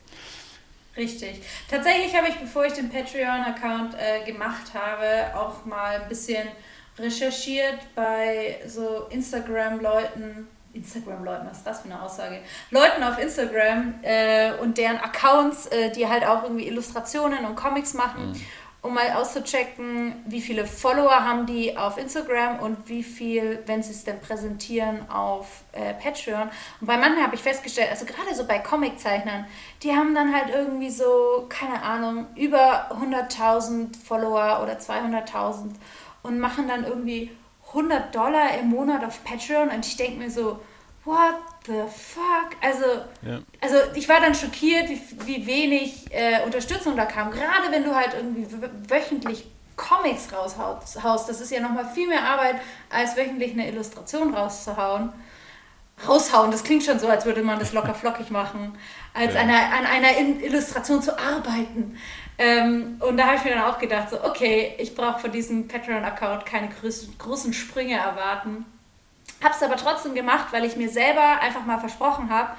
Richtig. 0.97 1.43
Tatsächlich 1.69 2.15
habe 2.16 2.28
ich, 2.28 2.36
bevor 2.36 2.65
ich 2.66 2.74
den 2.74 2.89
Patreon-Account 2.89 3.95
äh, 3.95 4.24
gemacht 4.24 4.73
habe, 4.74 5.36
auch 5.36 5.65
mal 5.65 6.03
ein 6.03 6.09
bisschen 6.09 6.47
recherchiert 6.99 7.78
bei 7.95 8.61
so 8.66 9.07
Instagram-Leuten. 9.11 10.49
Instagram-Leuten, 10.73 11.47
was 11.49 11.59
ist 11.59 11.66
das 11.66 11.81
für 11.82 11.85
eine 11.89 12.03
Aussage? 12.03 12.41
Leuten 12.70 13.03
auf 13.05 13.19
Instagram 13.19 13.95
äh, 14.03 14.53
und 14.61 14.77
deren 14.77 14.97
Accounts, 14.97 15.66
äh, 15.66 15.93
die 15.93 16.09
halt 16.09 16.27
auch 16.27 16.43
irgendwie 16.43 16.66
Illustrationen 16.66 17.45
und 17.45 17.55
Comics 17.55 17.95
machen, 17.95 18.32
um 18.85 18.93
mal 18.93 19.12
auszuchecken, 19.12 20.15
wie 20.27 20.43
viele 20.43 20.66
Follower 20.66 21.24
haben 21.24 21.47
die 21.47 21.74
auf 21.74 21.97
Instagram 21.97 22.61
und 22.61 22.86
wie 22.86 23.02
viel, 23.02 23.62
wenn 23.65 23.82
sie 23.82 23.93
es 23.93 24.05
denn 24.05 24.20
präsentieren, 24.20 25.09
auf 25.09 25.65
äh, 25.73 25.94
Patreon. 25.94 26.51
Und 26.82 26.86
bei 26.86 26.98
manchen 26.98 27.23
habe 27.23 27.35
ich 27.35 27.40
festgestellt, 27.40 27.89
also 27.90 28.05
gerade 28.05 28.35
so 28.35 28.47
bei 28.47 28.59
Comiczeichnern, 28.59 29.47
die 29.82 29.93
haben 29.93 30.15
dann 30.15 30.35
halt 30.35 30.55
irgendwie 30.55 30.90
so, 30.90 31.47
keine 31.48 31.82
Ahnung, 31.82 32.27
über 32.36 32.90
100.000 32.90 33.97
Follower 34.05 34.61
oder 34.62 34.74
200.000 34.74 35.70
und 36.23 36.39
machen 36.39 36.69
dann 36.69 36.85
irgendwie 36.85 37.31
100 37.69 38.15
Dollar 38.15 38.59
im 38.61 38.69
Monat 38.69 39.02
auf 39.02 39.24
Patreon 39.24 39.70
und 39.70 39.86
ich 39.86 39.97
denke 39.97 40.19
mir 40.19 40.31
so, 40.31 40.61
what 41.06 41.36
the 41.66 41.82
fuck? 41.89 42.57
Also, 42.61 42.85
Ja. 43.23 43.41
also 43.61 43.77
ich 43.95 44.09
war 44.09 44.20
dann 44.20 44.35
schockiert, 44.35 44.89
wie, 44.89 45.01
wie 45.27 45.47
wenig 45.47 46.07
äh, 46.11 46.43
Unterstützung 46.45 46.97
da 46.97 47.05
kam. 47.07 47.31
Gerade 47.31 47.70
wenn 47.70 47.85
du 47.85 47.95
halt 47.95 48.15
irgendwie 48.15 48.47
wöchentlich 48.89 49.47
Comics 49.77 50.28
raushaust, 50.32 51.28
das 51.28 51.41
ist 51.41 51.51
ja 51.51 51.61
nochmal 51.61 51.86
viel 51.93 52.07
mehr 52.09 52.23
Arbeit, 52.23 52.57
als 52.91 53.16
wöchentlich 53.16 53.53
eine 53.53 53.69
Illustration 53.69 54.35
rauszuhauen. 54.35 55.12
Raushauen, 56.09 56.51
das 56.51 56.65
klingt 56.65 56.82
schon 56.85 56.99
so, 56.99 57.09
als 57.09 57.24
würde 57.24 57.43
man 57.43 57.59
das 57.59 57.73
locker 57.73 57.95
flockig 57.95 58.31
machen, 58.31 58.77
als 59.15 59.35
Ja. 59.35 59.41
einer, 59.41 59.57
an 59.57 59.86
einer 59.86 60.16
In- 60.16 60.41
Illustration 60.41 61.01
zu 61.03 61.16
arbeiten. 61.19 61.97
Ähm, 62.36 63.01
und 63.01 63.16
da 63.16 63.27
habe 63.27 63.36
ich 63.36 63.45
mir 63.45 63.51
dann 63.55 63.62
auch 63.65 63.78
gedacht, 63.78 64.11
so, 64.11 64.23
okay, 64.24 64.74
ich 64.78 64.95
brauche 64.97 65.20
von 65.20 65.31
diesem 65.32 65.69
Patreon-Account 65.69 66.45
keine 66.47 66.69
großen, 66.69 67.16
großen 67.16 67.53
Sprünge 67.53 67.95
erwarten. 67.97 68.66
Hab's 69.43 69.62
aber 69.62 69.77
trotzdem 69.77 70.15
gemacht, 70.15 70.48
weil 70.52 70.65
ich 70.65 70.77
mir 70.77 70.89
selber 70.89 71.40
einfach 71.40 71.65
mal 71.65 71.78
versprochen 71.78 72.31
habe, 72.31 72.51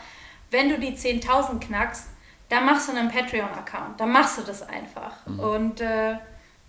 wenn 0.52 0.69
du 0.69 0.80
die 0.80 0.95
10.000 0.95 1.60
knackst, 1.60 2.10
dann 2.49 2.65
machst 2.65 2.88
du 2.88 2.95
einen 2.95 3.10
Patreon-Account. 3.10 3.99
Dann 3.99 4.11
machst 4.11 4.38
du 4.38 4.43
das 4.43 4.61
einfach. 4.61 5.26
Und 5.26 5.81
äh, 5.81 6.15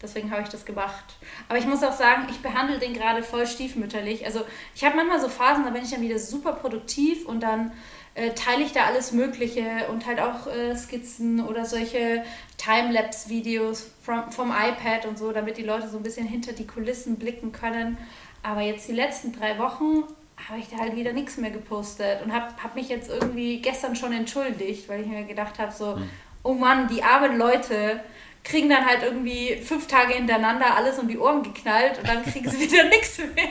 deswegen 0.00 0.30
habe 0.30 0.42
ich 0.42 0.48
das 0.48 0.64
gemacht. 0.64 1.04
Aber 1.48 1.58
ich 1.58 1.66
muss 1.66 1.82
auch 1.82 1.92
sagen, 1.92 2.26
ich 2.30 2.40
behandle 2.40 2.78
den 2.78 2.94
gerade 2.94 3.22
voll 3.22 3.46
stiefmütterlich. 3.46 4.24
Also 4.24 4.40
ich 4.74 4.84
habe 4.84 4.96
manchmal 4.96 5.20
so 5.20 5.28
Phasen, 5.28 5.64
da 5.64 5.70
bin 5.70 5.82
ich 5.82 5.90
dann 5.90 6.00
wieder 6.00 6.18
super 6.18 6.52
produktiv 6.52 7.26
und 7.26 7.42
dann 7.42 7.72
äh, 8.14 8.32
teile 8.32 8.62
ich 8.62 8.72
da 8.72 8.84
alles 8.84 9.12
Mögliche 9.12 9.88
und 9.90 10.06
halt 10.06 10.20
auch 10.20 10.46
äh, 10.46 10.74
Skizzen 10.74 11.44
oder 11.44 11.66
solche 11.66 12.24
Timelapse-Videos 12.56 13.90
vom, 14.00 14.32
vom 14.32 14.50
iPad 14.50 15.04
und 15.04 15.18
so, 15.18 15.32
damit 15.32 15.58
die 15.58 15.62
Leute 15.62 15.88
so 15.88 15.98
ein 15.98 16.02
bisschen 16.02 16.26
hinter 16.26 16.54
die 16.54 16.66
Kulissen 16.66 17.18
blicken 17.18 17.52
können. 17.52 17.98
Aber 18.46 18.60
jetzt 18.60 18.86
die 18.86 18.92
letzten 18.92 19.32
drei 19.32 19.58
Wochen 19.58 20.04
habe 20.48 20.60
ich 20.60 20.68
da 20.68 20.76
halt 20.76 20.94
wieder 20.94 21.12
nichts 21.12 21.36
mehr 21.36 21.50
gepostet 21.50 22.22
und 22.24 22.32
habe 22.32 22.46
hab 22.62 22.76
mich 22.76 22.88
jetzt 22.88 23.10
irgendwie 23.10 23.60
gestern 23.60 23.96
schon 23.96 24.12
entschuldigt, 24.12 24.88
weil 24.88 25.00
ich 25.00 25.08
mir 25.08 25.24
gedacht 25.24 25.58
habe, 25.58 25.72
so, 25.72 25.98
oh 26.44 26.54
Mann, 26.54 26.86
die 26.86 27.02
armen 27.02 27.38
Leute 27.38 27.98
kriegen 28.44 28.70
dann 28.70 28.86
halt 28.86 29.02
irgendwie 29.02 29.56
fünf 29.56 29.88
Tage 29.88 30.14
hintereinander 30.14 30.76
alles 30.76 30.96
um 31.00 31.08
die 31.08 31.18
Ohren 31.18 31.42
geknallt 31.42 31.98
und 31.98 32.06
dann 32.06 32.22
kriegen 32.22 32.48
sie 32.48 32.60
wieder 32.70 32.84
nichts 32.84 33.18
mehr. 33.18 33.48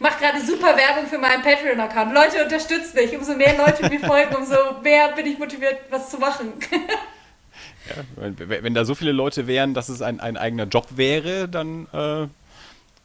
Mach 0.00 0.18
gerade 0.18 0.40
super 0.40 0.76
Werbung 0.76 1.06
für 1.06 1.18
meinen 1.18 1.42
Patreon-Account. 1.42 2.12
Leute, 2.12 2.42
unterstützt 2.42 2.96
mich. 2.96 3.16
Umso 3.16 3.34
mehr 3.34 3.56
Leute 3.56 3.88
mir 3.88 4.00
folgen, 4.00 4.34
umso 4.34 4.56
mehr 4.82 5.12
bin 5.12 5.24
ich 5.24 5.38
motiviert, 5.38 5.78
was 5.88 6.10
zu 6.10 6.18
machen. 6.18 6.52
Ja, 7.88 8.02
wenn, 8.16 8.64
wenn 8.64 8.74
da 8.74 8.84
so 8.84 8.96
viele 8.96 9.12
Leute 9.12 9.46
wären, 9.46 9.72
dass 9.72 9.88
es 9.88 10.02
ein, 10.02 10.18
ein 10.18 10.36
eigener 10.36 10.64
Job 10.64 10.88
wäre, 10.96 11.48
dann 11.48 11.86
äh, 11.92 12.26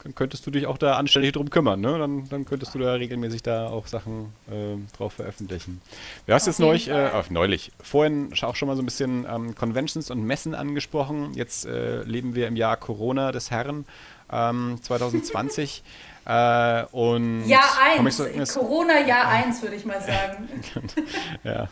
dann 0.04 0.16
könntest 0.16 0.46
du 0.48 0.52
dich 0.52 0.66
auch 0.66 0.78
da 0.78 0.96
anständig 0.96 1.34
drum 1.34 1.50
kümmern. 1.50 1.80
Ne? 1.80 1.98
Dann, 1.98 2.28
dann 2.30 2.46
könntest 2.46 2.74
du 2.74 2.80
da 2.80 2.94
regelmäßig 2.94 3.44
da 3.44 3.68
auch 3.68 3.88
Sachen 3.88 4.34
äh, 4.50 4.78
drauf 4.98 5.14
veröffentlichen. 5.14 5.82
Du 6.26 6.34
hast 6.34 6.44
Auf 6.44 6.48
jetzt 6.48 6.60
neulich, 6.60 6.88
äh, 6.88 7.10
neulich, 7.30 7.72
vorhin 7.82 8.34
auch 8.42 8.56
schon 8.56 8.68
mal 8.68 8.76
so 8.76 8.82
ein 8.82 8.86
bisschen 8.86 9.26
ähm, 9.30 9.56
Conventions 9.56 10.10
und 10.10 10.24
Messen 10.24 10.56
angesprochen. 10.56 11.34
Jetzt 11.36 11.66
äh, 11.66 12.04
leben 12.04 12.36
wir 12.36 12.48
im 12.48 12.56
Jahr 12.56 12.78
Corona 12.78 13.32
des 13.32 13.52
Herrn 13.52 13.86
ähm, 14.32 14.80
2020. 14.82 15.84
äh, 16.26 16.84
und 16.92 17.48
Jahr 17.48 17.64
Comics 17.98 18.22
1. 18.22 18.56
und- 18.56 18.62
Corona 18.62 19.00
Jahr 19.00 19.28
1, 19.28 19.62
würde 19.62 19.76
ich 19.76 19.86
mal 19.86 20.02
sagen. 20.02 20.48
ja. 21.44 21.68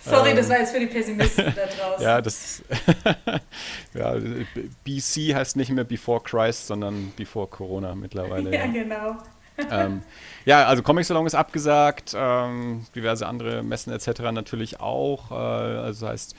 Sorry, 0.00 0.34
das 0.34 0.48
war 0.50 0.58
jetzt 0.58 0.72
für 0.72 0.80
die 0.80 0.86
Pessimisten 0.86 1.46
da 1.54 1.62
draußen. 1.66 2.02
Ja, 2.04 2.20
das 2.20 2.62
ja, 3.94 4.14
BC 4.84 5.34
heißt 5.34 5.56
nicht 5.56 5.70
mehr 5.70 5.84
Before 5.84 6.20
Christ, 6.22 6.66
sondern 6.66 7.12
Before 7.16 7.46
Corona 7.46 7.94
mittlerweile. 7.94 8.52
Ja, 8.52 8.66
Ja, 8.66 8.72
genau. 8.72 9.16
ähm, 9.70 10.02
ja 10.44 10.66
also 10.66 10.82
Comic 10.82 11.04
Salon 11.06 11.26
ist 11.26 11.34
abgesagt, 11.34 12.12
ähm, 12.16 12.84
diverse 12.94 13.26
andere 13.26 13.62
Messen 13.62 13.92
etc. 13.92 14.20
natürlich 14.32 14.80
auch. 14.80 15.30
Äh, 15.30 15.34
also 15.34 16.08
heißt 16.08 16.34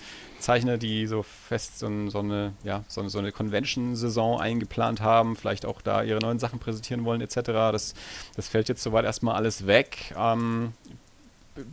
Zeichner, 0.45 0.77
die 0.77 1.07
so 1.07 1.23
fest 1.23 1.79
so, 1.79 2.09
so 2.09 2.19
eine, 2.19 2.53
ja, 2.63 2.83
so, 2.87 3.07
so 3.07 3.17
eine 3.17 3.31
Convention-Saison 3.31 4.39
eingeplant 4.39 5.01
haben, 5.01 5.35
vielleicht 5.35 5.65
auch 5.65 5.81
da 5.81 6.03
ihre 6.03 6.19
neuen 6.19 6.37
Sachen 6.37 6.59
präsentieren 6.59 7.03
wollen 7.03 7.19
etc. 7.19 7.35
Das, 7.45 7.95
das 8.35 8.47
fällt 8.47 8.69
jetzt 8.69 8.83
soweit 8.83 9.05
erstmal 9.05 9.35
alles 9.35 9.65
weg. 9.65 10.13
Ähm, 10.15 10.73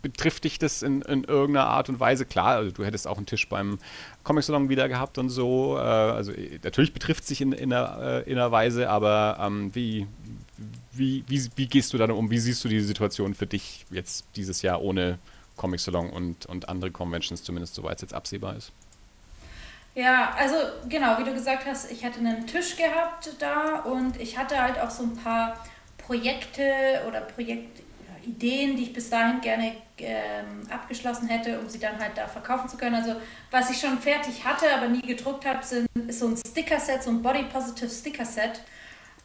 betrifft 0.00 0.44
dich 0.44 0.58
das 0.58 0.82
in, 0.82 1.02
in, 1.02 1.24
irgendeiner 1.24 1.66
Art 1.66 1.90
und 1.90 2.00
Weise? 2.00 2.24
Klar, 2.24 2.56
also 2.56 2.70
du 2.70 2.82
hättest 2.82 3.06
auch 3.06 3.18
einen 3.18 3.26
Tisch 3.26 3.46
beim 3.46 3.78
Comic-Salon 4.24 4.70
wieder 4.70 4.88
gehabt 4.88 5.18
und 5.18 5.28
so. 5.28 5.76
Äh, 5.76 5.80
also 5.80 6.32
natürlich 6.64 6.94
betrifft 6.94 7.24
es 7.24 7.28
sich 7.28 7.42
in, 7.42 7.52
in, 7.52 7.74
einer, 7.74 8.26
in 8.26 8.38
einer 8.38 8.50
Weise, 8.50 8.88
aber 8.88 9.36
ähm, 9.38 9.70
wie, 9.74 10.06
wie, 10.92 11.24
wie, 11.28 11.46
wie 11.56 11.66
gehst 11.66 11.92
du 11.92 11.98
da 11.98 12.06
um? 12.06 12.30
Wie 12.30 12.38
siehst 12.38 12.64
du 12.64 12.68
die 12.68 12.80
Situation 12.80 13.34
für 13.34 13.46
dich 13.46 13.84
jetzt 13.90 14.24
dieses 14.34 14.62
Jahr 14.62 14.80
ohne 14.80 15.18
Comic-Salon 15.56 16.10
und, 16.10 16.46
und 16.46 16.68
andere 16.68 16.90
Conventions, 16.90 17.42
zumindest 17.42 17.74
soweit 17.74 17.96
es 17.96 18.02
jetzt 18.02 18.14
absehbar 18.14 18.56
ist? 18.56 18.72
Ja, 19.94 20.34
also 20.38 20.56
genau, 20.88 21.18
wie 21.18 21.24
du 21.24 21.34
gesagt 21.34 21.66
hast, 21.66 21.90
ich 21.90 22.04
hatte 22.04 22.18
einen 22.18 22.46
Tisch 22.46 22.76
gehabt 22.76 23.30
da 23.38 23.80
und 23.80 24.18
ich 24.18 24.38
hatte 24.38 24.60
halt 24.60 24.78
auch 24.80 24.90
so 24.90 25.02
ein 25.02 25.16
paar 25.16 25.58
Projekte 25.98 27.02
oder 27.06 27.20
Projektideen, 27.20 28.76
die 28.76 28.84
ich 28.84 28.92
bis 28.94 29.10
dahin 29.10 29.42
gerne 29.42 29.76
ähm, 29.98 30.62
abgeschlossen 30.70 31.28
hätte, 31.28 31.60
um 31.60 31.68
sie 31.68 31.78
dann 31.78 31.98
halt 31.98 32.16
da 32.16 32.26
verkaufen 32.26 32.70
zu 32.70 32.78
können. 32.78 32.94
Also 32.94 33.16
was 33.50 33.70
ich 33.70 33.78
schon 33.78 33.98
fertig 33.98 34.44
hatte, 34.44 34.74
aber 34.74 34.88
nie 34.88 35.02
gedruckt 35.02 35.44
habe, 35.44 35.60
ist 35.60 36.18
so 36.18 36.28
ein 36.28 36.36
Sticker-Set, 36.36 37.02
so 37.02 37.10
ein 37.10 37.22
Body-Positive 37.22 37.90
Sticker-Set, 37.90 38.62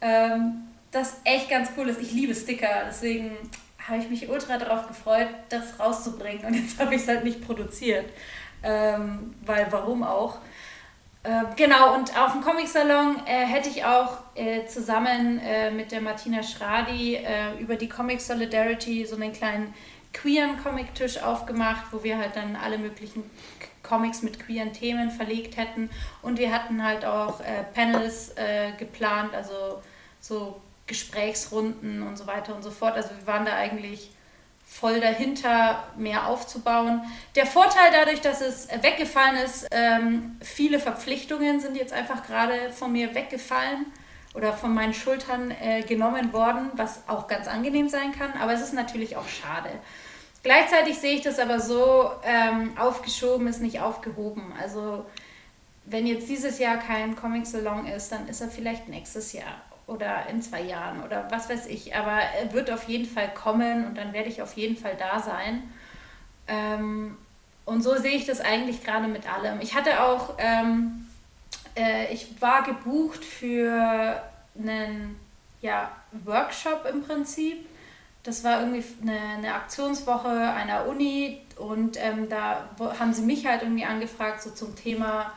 ähm, 0.02 0.68
das 0.90 1.16
echt 1.24 1.48
ganz 1.48 1.70
cool 1.76 1.88
ist. 1.88 2.00
Ich 2.00 2.12
liebe 2.12 2.34
Sticker, 2.34 2.84
deswegen 2.86 3.36
habe 3.88 3.98
ich 3.98 4.10
mich 4.10 4.28
ultra 4.28 4.58
darauf 4.58 4.86
gefreut, 4.86 5.28
das 5.48 5.78
rauszubringen 5.78 6.44
und 6.44 6.54
jetzt 6.54 6.78
habe 6.80 6.94
ich 6.94 7.02
es 7.02 7.08
halt 7.08 7.24
nicht 7.24 7.44
produziert. 7.44 8.06
Ähm, 8.62 9.34
weil 9.44 9.66
warum 9.70 10.02
auch? 10.02 10.38
Äh, 11.22 11.44
genau, 11.56 11.94
und 11.94 12.16
auf 12.18 12.32
dem 12.32 12.42
Comic-Salon 12.42 13.22
äh, 13.26 13.44
hätte 13.44 13.68
ich 13.68 13.84
auch 13.84 14.18
äh, 14.34 14.66
zusammen 14.66 15.40
äh, 15.40 15.70
mit 15.70 15.92
der 15.92 16.00
Martina 16.00 16.42
Schradi 16.42 17.16
äh, 17.16 17.58
über 17.60 17.76
die 17.76 17.88
Comic 17.88 18.20
Solidarity 18.20 19.04
so 19.04 19.16
einen 19.16 19.32
kleinen 19.32 19.74
queeren 20.12 20.62
Comic-Tisch 20.62 21.22
aufgemacht, 21.22 21.86
wo 21.92 22.02
wir 22.02 22.18
halt 22.18 22.34
dann 22.36 22.56
alle 22.56 22.78
möglichen 22.78 23.28
Comics 23.82 24.22
mit 24.22 24.38
queeren 24.40 24.72
Themen 24.72 25.10
verlegt 25.10 25.56
hätten. 25.56 25.90
Und 26.22 26.38
wir 26.38 26.52
hatten 26.52 26.82
halt 26.82 27.04
auch 27.04 27.40
äh, 27.40 27.64
Panels 27.74 28.34
geplant, 28.78 29.34
also 29.34 29.82
so 30.20 30.60
Gesprächsrunden 30.88 32.02
und 32.02 32.16
so 32.16 32.26
weiter 32.26 32.56
und 32.56 32.62
so 32.62 32.72
fort. 32.72 32.96
Also 32.96 33.10
wir 33.10 33.26
waren 33.26 33.44
da 33.44 33.54
eigentlich 33.54 34.10
voll 34.66 35.00
dahinter, 35.00 35.84
mehr 35.96 36.26
aufzubauen. 36.26 37.02
Der 37.36 37.46
Vorteil 37.46 37.90
dadurch, 37.92 38.20
dass 38.20 38.40
es 38.40 38.68
weggefallen 38.82 39.36
ist, 39.36 39.66
ähm, 39.70 40.36
viele 40.42 40.78
Verpflichtungen 40.78 41.60
sind 41.60 41.76
jetzt 41.76 41.92
einfach 41.92 42.26
gerade 42.26 42.70
von 42.72 42.92
mir 42.92 43.14
weggefallen 43.14 43.86
oder 44.34 44.52
von 44.52 44.74
meinen 44.74 44.92
Schultern 44.92 45.50
äh, 45.50 45.82
genommen 45.82 46.32
worden, 46.32 46.70
was 46.74 47.08
auch 47.08 47.28
ganz 47.28 47.48
angenehm 47.48 47.88
sein 47.88 48.12
kann, 48.12 48.32
aber 48.40 48.52
es 48.52 48.60
ist 48.60 48.74
natürlich 48.74 49.16
auch 49.16 49.26
schade. 49.26 49.70
Gleichzeitig 50.42 50.98
sehe 50.98 51.14
ich 51.14 51.22
das 51.22 51.38
aber 51.38 51.60
so, 51.60 52.10
ähm, 52.22 52.76
aufgeschoben 52.78 53.48
ist 53.48 53.60
nicht 53.60 53.80
aufgehoben. 53.80 54.52
Also 54.60 55.04
wenn 55.86 56.06
jetzt 56.06 56.28
dieses 56.28 56.58
Jahr 56.58 56.76
kein 56.76 57.16
Comic-Salon 57.16 57.86
ist, 57.86 58.12
dann 58.12 58.28
ist 58.28 58.40
er 58.42 58.48
vielleicht 58.48 58.88
nächstes 58.88 59.32
Jahr 59.32 59.62
oder 59.88 60.26
in 60.28 60.40
zwei 60.40 60.62
Jahren 60.62 61.02
oder 61.02 61.26
was 61.30 61.48
weiß 61.48 61.66
ich. 61.66 61.96
Aber 61.96 62.12
er 62.12 62.52
wird 62.52 62.70
auf 62.70 62.84
jeden 62.84 63.06
Fall 63.06 63.32
kommen 63.34 63.86
und 63.86 63.98
dann 63.98 64.12
werde 64.12 64.28
ich 64.28 64.40
auf 64.40 64.54
jeden 64.54 64.76
Fall 64.76 64.96
da 64.96 65.18
sein. 65.18 65.62
Ähm, 66.46 67.16
und 67.64 67.82
so 67.82 67.96
sehe 67.96 68.12
ich 68.12 68.26
das 68.26 68.40
eigentlich 68.40 68.84
gerade 68.84 69.08
mit 69.08 69.30
allem. 69.30 69.60
Ich 69.60 69.74
hatte 69.74 70.02
auch, 70.02 70.34
ähm, 70.38 71.06
äh, 71.76 72.12
ich 72.12 72.40
war 72.40 72.62
gebucht 72.62 73.24
für 73.24 74.22
einen 74.56 75.18
ja, 75.60 75.90
Workshop 76.24 76.86
im 76.90 77.02
Prinzip. 77.02 77.66
Das 78.22 78.44
war 78.44 78.60
irgendwie 78.60 78.84
eine, 79.02 79.18
eine 79.38 79.54
Aktionswoche 79.54 80.28
einer 80.28 80.86
Uni 80.86 81.40
und 81.56 81.96
ähm, 81.98 82.28
da 82.28 82.68
haben 82.98 83.12
sie 83.12 83.22
mich 83.22 83.46
halt 83.46 83.62
irgendwie 83.62 83.84
angefragt, 83.84 84.42
so 84.42 84.50
zum 84.50 84.76
Thema 84.76 85.32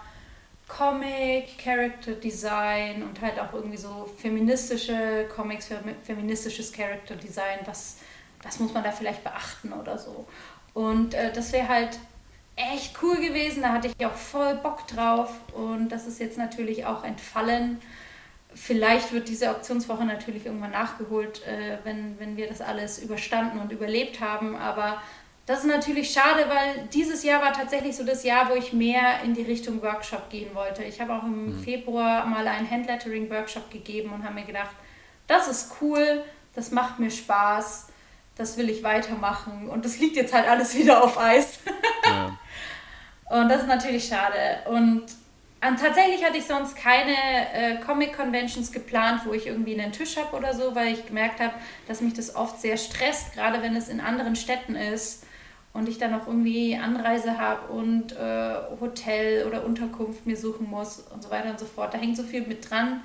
Comic, 0.77 1.57
Character 1.57 2.13
Design 2.13 3.03
und 3.03 3.19
halt 3.21 3.37
auch 3.39 3.53
irgendwie 3.53 3.77
so 3.77 4.09
feministische 4.17 5.25
Comics, 5.35 5.69
feministisches 6.03 6.71
Character 6.71 7.15
Design, 7.15 7.59
was, 7.65 7.97
was 8.41 8.59
muss 8.59 8.73
man 8.73 8.83
da 8.83 8.91
vielleicht 8.91 9.23
beachten 9.23 9.73
oder 9.73 9.97
so. 9.97 10.25
Und 10.73 11.13
äh, 11.13 11.33
das 11.33 11.51
wäre 11.51 11.67
halt 11.67 11.99
echt 12.55 12.95
cool 13.01 13.17
gewesen, 13.17 13.63
da 13.63 13.73
hatte 13.73 13.89
ich 13.89 14.05
auch 14.05 14.13
voll 14.13 14.55
Bock 14.55 14.87
drauf 14.87 15.33
und 15.53 15.89
das 15.89 16.07
ist 16.07 16.19
jetzt 16.19 16.37
natürlich 16.37 16.85
auch 16.85 17.03
entfallen. 17.03 17.81
Vielleicht 18.53 19.11
wird 19.11 19.27
diese 19.27 19.51
Auktionswoche 19.51 20.05
natürlich 20.05 20.45
irgendwann 20.45 20.71
nachgeholt, 20.71 21.45
äh, 21.45 21.79
wenn, 21.83 22.17
wenn 22.17 22.37
wir 22.37 22.47
das 22.47 22.61
alles 22.61 22.99
überstanden 22.99 23.59
und 23.59 23.71
überlebt 23.73 24.21
haben, 24.21 24.55
aber 24.55 25.01
das 25.45 25.59
ist 25.59 25.65
natürlich 25.65 26.11
schade, 26.11 26.45
weil 26.47 26.87
dieses 26.93 27.23
Jahr 27.23 27.41
war 27.41 27.51
tatsächlich 27.51 27.95
so 27.95 28.03
das 28.03 28.23
Jahr, 28.23 28.49
wo 28.49 28.55
ich 28.55 28.73
mehr 28.73 29.21
in 29.23 29.33
die 29.33 29.41
Richtung 29.41 29.81
Workshop 29.81 30.29
gehen 30.29 30.53
wollte. 30.53 30.83
Ich 30.83 31.01
habe 31.01 31.15
auch 31.15 31.23
im 31.23 31.57
mhm. 31.57 31.63
Februar 31.63 32.25
mal 32.25 32.47
einen 32.47 32.69
Handlettering-Workshop 32.69 33.71
gegeben 33.71 34.13
und 34.13 34.23
habe 34.23 34.35
mir 34.35 34.45
gedacht, 34.45 34.75
das 35.27 35.47
ist 35.47 35.71
cool, 35.81 36.23
das 36.53 36.71
macht 36.71 36.99
mir 36.99 37.09
Spaß, 37.09 37.87
das 38.35 38.57
will 38.57 38.69
ich 38.69 38.83
weitermachen. 38.83 39.67
Und 39.67 39.83
das 39.83 39.97
liegt 39.97 40.15
jetzt 40.15 40.33
halt 40.33 40.47
alles 40.47 40.75
wieder 40.77 41.03
auf 41.03 41.17
Eis. 41.17 41.59
Ja. 42.05 42.37
und 43.41 43.49
das 43.49 43.61
ist 43.61 43.67
natürlich 43.67 44.07
schade. 44.07 44.59
Und 44.69 45.05
und 45.63 45.79
tatsächlich 45.79 46.25
hatte 46.25 46.37
ich 46.37 46.45
sonst 46.45 46.75
keine 46.75 47.13
äh, 47.53 47.75
Comic-Conventions 47.85 48.71
geplant, 48.71 49.21
wo 49.25 49.33
ich 49.33 49.45
irgendwie 49.45 49.79
einen 49.79 49.91
Tisch 49.91 50.17
habe 50.17 50.35
oder 50.35 50.55
so, 50.55 50.73
weil 50.73 50.91
ich 50.91 51.05
gemerkt 51.05 51.39
habe, 51.39 51.53
dass 51.87 52.01
mich 52.01 52.15
das 52.15 52.35
oft 52.35 52.59
sehr 52.59 52.77
stresst, 52.77 53.33
gerade 53.33 53.61
wenn 53.61 53.75
es 53.75 53.87
in 53.87 54.01
anderen 54.01 54.35
Städten 54.35 54.75
ist 54.75 55.23
und 55.73 55.87
ich 55.87 55.97
dann 55.97 56.13
auch 56.13 56.27
irgendwie 56.27 56.75
Anreise 56.75 57.37
habe 57.37 57.71
und 57.71 58.11
äh, 58.11 58.55
Hotel 58.79 59.47
oder 59.47 59.63
Unterkunft 59.63 60.25
mir 60.25 60.35
suchen 60.35 60.69
muss 60.69 60.99
und 60.99 61.23
so 61.23 61.29
weiter 61.29 61.49
und 61.49 61.59
so 61.59 61.65
fort. 61.65 61.93
Da 61.93 61.97
hängt 61.97 62.17
so 62.17 62.23
viel 62.23 62.45
mit 62.45 62.69
dran, 62.69 63.01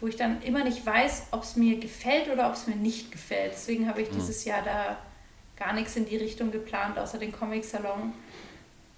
wo 0.00 0.06
ich 0.06 0.16
dann 0.16 0.40
immer 0.42 0.62
nicht 0.62 0.84
weiß, 0.86 1.28
ob 1.32 1.42
es 1.42 1.56
mir 1.56 1.78
gefällt 1.78 2.30
oder 2.30 2.48
ob 2.48 2.54
es 2.54 2.66
mir 2.66 2.76
nicht 2.76 3.10
gefällt. 3.10 3.52
Deswegen 3.52 3.88
habe 3.88 4.02
ich 4.02 4.10
mhm. 4.10 4.14
dieses 4.14 4.44
Jahr 4.44 4.62
da 4.62 4.96
gar 5.56 5.72
nichts 5.72 5.96
in 5.96 6.06
die 6.06 6.16
Richtung 6.16 6.52
geplant, 6.52 6.98
außer 6.98 7.18
den 7.18 7.32
Comic-Salon. 7.32 8.12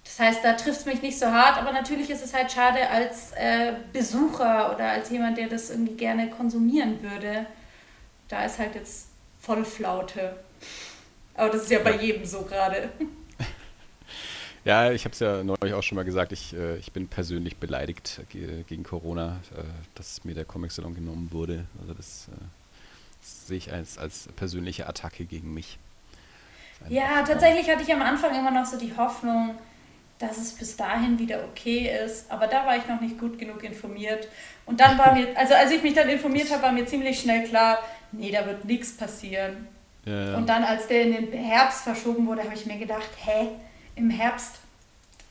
Das 0.03 0.19
heißt, 0.19 0.43
da 0.43 0.53
trifft 0.53 0.81
es 0.81 0.85
mich 0.85 1.01
nicht 1.01 1.17
so 1.17 1.27
hart, 1.27 1.57
aber 1.57 1.71
natürlich 1.71 2.09
ist 2.09 2.23
es 2.23 2.33
halt 2.33 2.51
schade 2.51 2.87
als 2.89 3.31
äh, 3.33 3.73
Besucher 3.93 4.73
oder 4.73 4.89
als 4.89 5.09
jemand, 5.09 5.37
der 5.37 5.47
das 5.47 5.69
irgendwie 5.69 5.95
gerne 5.95 6.29
konsumieren 6.29 7.01
würde. 7.01 7.47
Da 8.27 8.45
ist 8.45 8.59
halt 8.59 8.75
jetzt 8.75 9.07
Vollflaute. 9.39 10.35
Aber 11.41 11.49
das 11.49 11.63
ist 11.63 11.71
ja 11.71 11.79
bei 11.79 11.95
jedem 11.95 12.23
so 12.23 12.43
gerade. 12.43 12.89
Ja, 14.63 14.91
ich 14.91 15.05
habe 15.05 15.13
es 15.13 15.19
ja 15.19 15.43
neulich 15.43 15.73
auch 15.73 15.81
schon 15.81 15.95
mal 15.95 16.03
gesagt, 16.03 16.31
ich, 16.31 16.53
äh, 16.53 16.77
ich 16.77 16.91
bin 16.91 17.07
persönlich 17.07 17.57
beleidigt 17.57 18.21
gegen 18.29 18.83
Corona, 18.83 19.39
äh, 19.57 19.63
dass 19.95 20.23
mir 20.23 20.35
der 20.35 20.45
Comic-Salon 20.45 20.93
genommen 20.93 21.29
wurde. 21.31 21.65
Also 21.81 21.95
das, 21.95 22.27
äh, 22.27 22.37
das 23.19 23.47
sehe 23.47 23.57
ich 23.57 23.73
als, 23.73 23.97
als 23.97 24.29
persönliche 24.35 24.85
Attacke 24.85 25.25
gegen 25.25 25.51
mich. 25.51 25.79
Ja, 26.89 27.23
tatsächlich 27.23 27.71
hatte 27.71 27.81
ich 27.81 27.91
am 27.91 28.03
Anfang 28.03 28.37
immer 28.37 28.51
noch 28.51 28.67
so 28.67 28.77
die 28.77 28.95
Hoffnung, 28.95 29.55
dass 30.19 30.37
es 30.37 30.53
bis 30.53 30.77
dahin 30.77 31.17
wieder 31.17 31.43
okay 31.45 31.89
ist. 32.05 32.29
Aber 32.29 32.45
da 32.45 32.63
war 32.63 32.77
ich 32.77 32.85
noch 32.85 33.01
nicht 33.01 33.17
gut 33.17 33.39
genug 33.39 33.63
informiert. 33.63 34.27
Und 34.67 34.79
dann 34.79 34.95
war 34.95 35.13
mir, 35.15 35.35
also 35.35 35.55
als 35.55 35.71
ich 35.71 35.81
mich 35.81 35.95
dann 35.95 36.07
informiert 36.07 36.51
habe, 36.51 36.61
war 36.61 36.71
mir 36.71 36.85
ziemlich 36.85 37.19
schnell 37.19 37.47
klar, 37.47 37.79
nee, 38.11 38.29
da 38.29 38.45
wird 38.45 38.63
nichts 38.65 38.95
passieren. 38.95 39.67
Ja, 40.05 40.31
ja. 40.31 40.37
Und 40.37 40.47
dann, 40.47 40.63
als 40.63 40.87
der 40.87 41.03
in 41.03 41.13
den 41.13 41.31
Herbst 41.33 41.83
verschoben 41.83 42.25
wurde, 42.25 42.43
habe 42.43 42.53
ich 42.53 42.65
mir 42.65 42.77
gedacht, 42.77 43.09
hä, 43.17 43.49
im 43.95 44.09
Herbst 44.09 44.55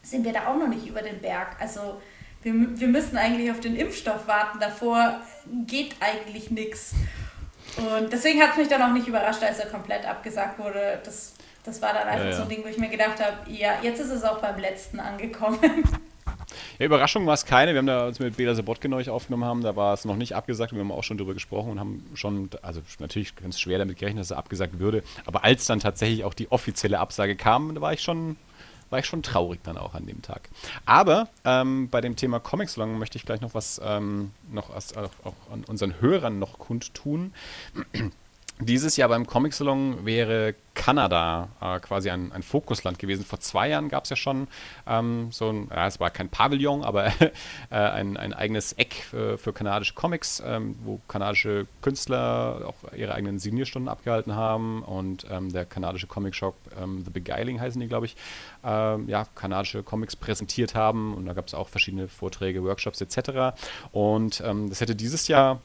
sind 0.02 0.24
wir 0.24 0.32
da 0.32 0.46
auch 0.46 0.56
noch 0.56 0.68
nicht 0.68 0.86
über 0.86 1.02
den 1.02 1.20
Berg. 1.20 1.56
Also 1.58 2.00
wir, 2.42 2.52
wir 2.54 2.88
müssen 2.88 3.16
eigentlich 3.16 3.50
auf 3.50 3.60
den 3.60 3.76
Impfstoff 3.76 4.26
warten. 4.26 4.58
Davor 4.60 5.20
geht 5.66 5.96
eigentlich 6.00 6.50
nichts. 6.50 6.94
Und 7.76 8.12
deswegen 8.12 8.40
hat 8.40 8.52
es 8.52 8.56
mich 8.56 8.68
dann 8.68 8.82
auch 8.82 8.92
nicht 8.92 9.06
überrascht, 9.06 9.42
als 9.42 9.58
er 9.58 9.66
komplett 9.66 10.06
abgesagt 10.06 10.58
wurde. 10.58 11.00
Das, 11.04 11.34
das 11.64 11.82
war 11.82 11.92
dann 11.92 12.08
einfach 12.08 12.26
ja, 12.26 12.32
so 12.32 12.42
ein 12.42 12.48
Ding, 12.48 12.64
wo 12.64 12.68
ich 12.68 12.78
mir 12.78 12.88
gedacht 12.88 13.20
habe, 13.20 13.50
ja, 13.50 13.74
jetzt 13.82 14.00
ist 14.00 14.10
es 14.10 14.24
auch 14.24 14.40
beim 14.40 14.58
letzten 14.58 15.00
angekommen. 15.00 15.58
Ja, 16.78 16.86
Überraschung 16.86 17.26
war 17.26 17.34
es 17.34 17.44
keine. 17.44 17.72
Wir 17.72 17.78
haben 17.78 17.86
da 17.86 18.06
uns 18.06 18.18
mit 18.18 18.36
Bela 18.36 18.54
Sabotke 18.54 18.88
neu 18.88 19.00
aufgenommen 19.08 19.44
haben, 19.44 19.62
da 19.62 19.76
war 19.76 19.94
es 19.94 20.04
noch 20.04 20.16
nicht 20.16 20.34
abgesagt. 20.34 20.72
Wir 20.72 20.80
haben 20.80 20.92
auch 20.92 21.04
schon 21.04 21.18
darüber 21.18 21.34
gesprochen 21.34 21.72
und 21.72 21.80
haben 21.80 22.04
schon, 22.14 22.50
also 22.62 22.82
natürlich 22.98 23.34
ganz 23.36 23.58
schwer 23.60 23.78
damit 23.78 23.98
gerechnet, 23.98 24.20
dass 24.20 24.30
er 24.30 24.38
abgesagt 24.38 24.78
würde. 24.78 25.02
Aber 25.26 25.44
als 25.44 25.66
dann 25.66 25.80
tatsächlich 25.80 26.24
auch 26.24 26.34
die 26.34 26.50
offizielle 26.50 26.98
Absage 26.98 27.36
kam, 27.36 27.74
da 27.74 27.80
war 27.80 27.92
ich 27.92 28.02
schon, 28.02 28.36
war 28.90 28.98
ich 28.98 29.06
schon 29.06 29.22
traurig 29.22 29.60
dann 29.62 29.78
auch 29.78 29.94
an 29.94 30.06
dem 30.06 30.22
Tag. 30.22 30.48
Aber 30.84 31.28
ähm, 31.44 31.88
bei 31.88 32.00
dem 32.00 32.16
Thema 32.16 32.40
Comics 32.40 32.76
Long 32.76 32.98
möchte 32.98 33.16
ich 33.16 33.24
gleich 33.24 33.40
noch 33.40 33.54
was 33.54 33.80
ähm, 33.84 34.32
noch 34.50 34.74
als, 34.74 34.96
auch, 34.96 35.10
auch 35.24 35.34
an 35.52 35.64
unseren 35.64 36.00
Hörern 36.00 36.38
noch 36.38 36.58
kundtun. 36.58 37.32
Dieses 38.62 38.96
Jahr 38.96 39.08
beim 39.08 39.26
Comic 39.26 39.54
Salon 39.54 40.04
wäre 40.04 40.54
Kanada 40.74 41.48
äh, 41.60 41.80
quasi 41.80 42.10
ein, 42.10 42.30
ein, 42.32 42.42
Fokusland 42.42 42.98
gewesen. 42.98 43.24
Vor 43.24 43.40
zwei 43.40 43.68
Jahren 43.68 43.88
gab 43.88 44.04
es 44.04 44.10
ja 44.10 44.16
schon 44.16 44.48
ähm, 44.86 45.28
so 45.30 45.50
ein, 45.50 45.68
ja, 45.70 45.86
es 45.86 45.98
war 45.98 46.10
kein 46.10 46.28
Pavillon, 46.28 46.84
aber 46.84 47.06
äh, 47.06 47.30
ein, 47.70 48.16
ein, 48.16 48.34
eigenes 48.34 48.74
Eck 48.74 48.94
für, 48.94 49.38
für 49.38 49.52
kanadische 49.52 49.94
Comics, 49.94 50.42
ähm, 50.44 50.76
wo 50.84 51.00
kanadische 51.08 51.66
Künstler 51.80 52.62
auch 52.66 52.92
ihre 52.92 53.14
eigenen 53.14 53.38
Signierstunden 53.38 53.88
abgehalten 53.88 54.34
haben 54.34 54.82
und 54.82 55.26
ähm, 55.30 55.52
der 55.52 55.64
kanadische 55.64 56.06
Comic 56.06 56.34
Shop 56.34 56.54
ähm, 56.80 57.02
The 57.04 57.10
Beguiling 57.10 57.60
heißen 57.60 57.80
die, 57.80 57.88
glaube 57.88 58.06
ich, 58.06 58.16
ähm, 58.62 59.08
ja, 59.08 59.26
kanadische 59.34 59.82
Comics 59.82 60.16
präsentiert 60.16 60.74
haben 60.74 61.14
und 61.14 61.26
da 61.26 61.32
gab 61.32 61.46
es 61.46 61.54
auch 61.54 61.68
verschiedene 61.68 62.08
Vorträge, 62.08 62.62
Workshops 62.62 63.00
etc. 63.00 63.56
Und 63.92 64.42
ähm, 64.44 64.68
das 64.68 64.80
hätte 64.80 64.94
dieses 64.94 65.28
Jahr 65.28 65.60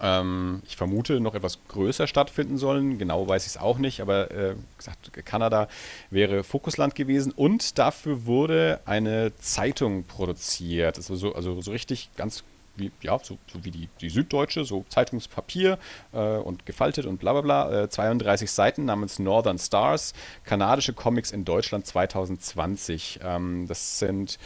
ähm, 0.00 0.62
ich 0.66 0.76
vermute, 0.76 1.20
noch 1.20 1.34
etwas 1.34 1.58
größer 1.68 2.06
stattfinden 2.06 2.58
sollen. 2.58 2.98
Genau 2.98 3.28
weiß 3.28 3.44
ich 3.44 3.50
es 3.50 3.56
auch 3.56 3.78
nicht, 3.78 4.00
aber 4.00 4.30
äh, 4.30 4.54
gesagt, 4.76 5.12
Kanada 5.24 5.68
wäre 6.10 6.44
Fokusland 6.44 6.94
gewesen 6.94 7.32
und 7.32 7.78
dafür 7.78 8.26
wurde 8.26 8.80
eine 8.84 9.32
Zeitung 9.38 10.04
produziert. 10.04 10.96
Also 10.96 11.16
so, 11.16 11.34
also 11.34 11.60
so 11.60 11.70
richtig 11.70 12.10
ganz 12.16 12.44
wie, 12.76 12.92
ja, 13.00 13.18
so, 13.22 13.38
so 13.50 13.64
wie 13.64 13.70
die, 13.70 13.88
die, 14.00 14.10
Süddeutsche, 14.10 14.64
so 14.64 14.84
Zeitungspapier 14.88 15.78
äh, 16.12 16.36
und 16.36 16.66
gefaltet 16.66 17.06
und 17.06 17.18
bla 17.18 17.32
bla 17.32 17.40
bla. 17.40 17.84
Äh, 17.84 17.88
32 17.88 18.50
Seiten 18.50 18.84
namens 18.84 19.18
Northern 19.18 19.58
Stars, 19.58 20.12
kanadische 20.44 20.92
Comics 20.92 21.30
in 21.32 21.44
Deutschland 21.44 21.86
2020. 21.86 23.20
Ähm, 23.22 23.66
das 23.66 23.98
sind 23.98 24.38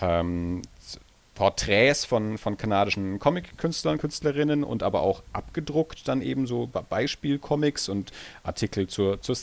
ähm, 0.00 0.62
Porträts 1.38 2.04
von, 2.04 2.36
von 2.36 2.56
kanadischen 2.56 3.20
Comic-Künstlern 3.20 3.92
und 3.94 4.00
Künstlerinnen 4.00 4.64
und 4.64 4.82
aber 4.82 5.02
auch 5.02 5.22
abgedruckt 5.32 6.08
dann 6.08 6.20
eben 6.20 6.48
so 6.48 6.66
Beispielcomics 6.66 7.88
und 7.88 8.10
Artikel 8.42 8.88
zur, 8.88 9.20
zur 9.20 9.36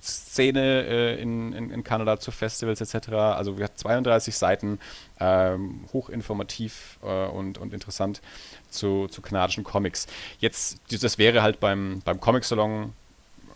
Szene 0.00 0.86
äh, 0.86 1.20
in, 1.20 1.52
in, 1.52 1.70
in, 1.70 1.84
Kanada, 1.84 2.18
zu 2.18 2.30
Festivals 2.30 2.80
etc. 2.80 3.10
Also 3.10 3.58
wir 3.58 3.64
hatten 3.64 3.76
32 3.76 4.34
Seiten, 4.34 4.80
ähm, 5.20 5.84
hochinformativ 5.92 6.98
äh, 7.02 7.26
und, 7.26 7.58
und 7.58 7.74
interessant 7.74 8.22
zu, 8.70 9.06
zu 9.08 9.20
kanadischen 9.20 9.62
Comics. 9.62 10.06
Jetzt, 10.38 10.80
das 11.02 11.18
wäre 11.18 11.42
halt 11.42 11.60
beim, 11.60 12.00
beim 12.02 12.18
Comic-Salon 12.18 12.94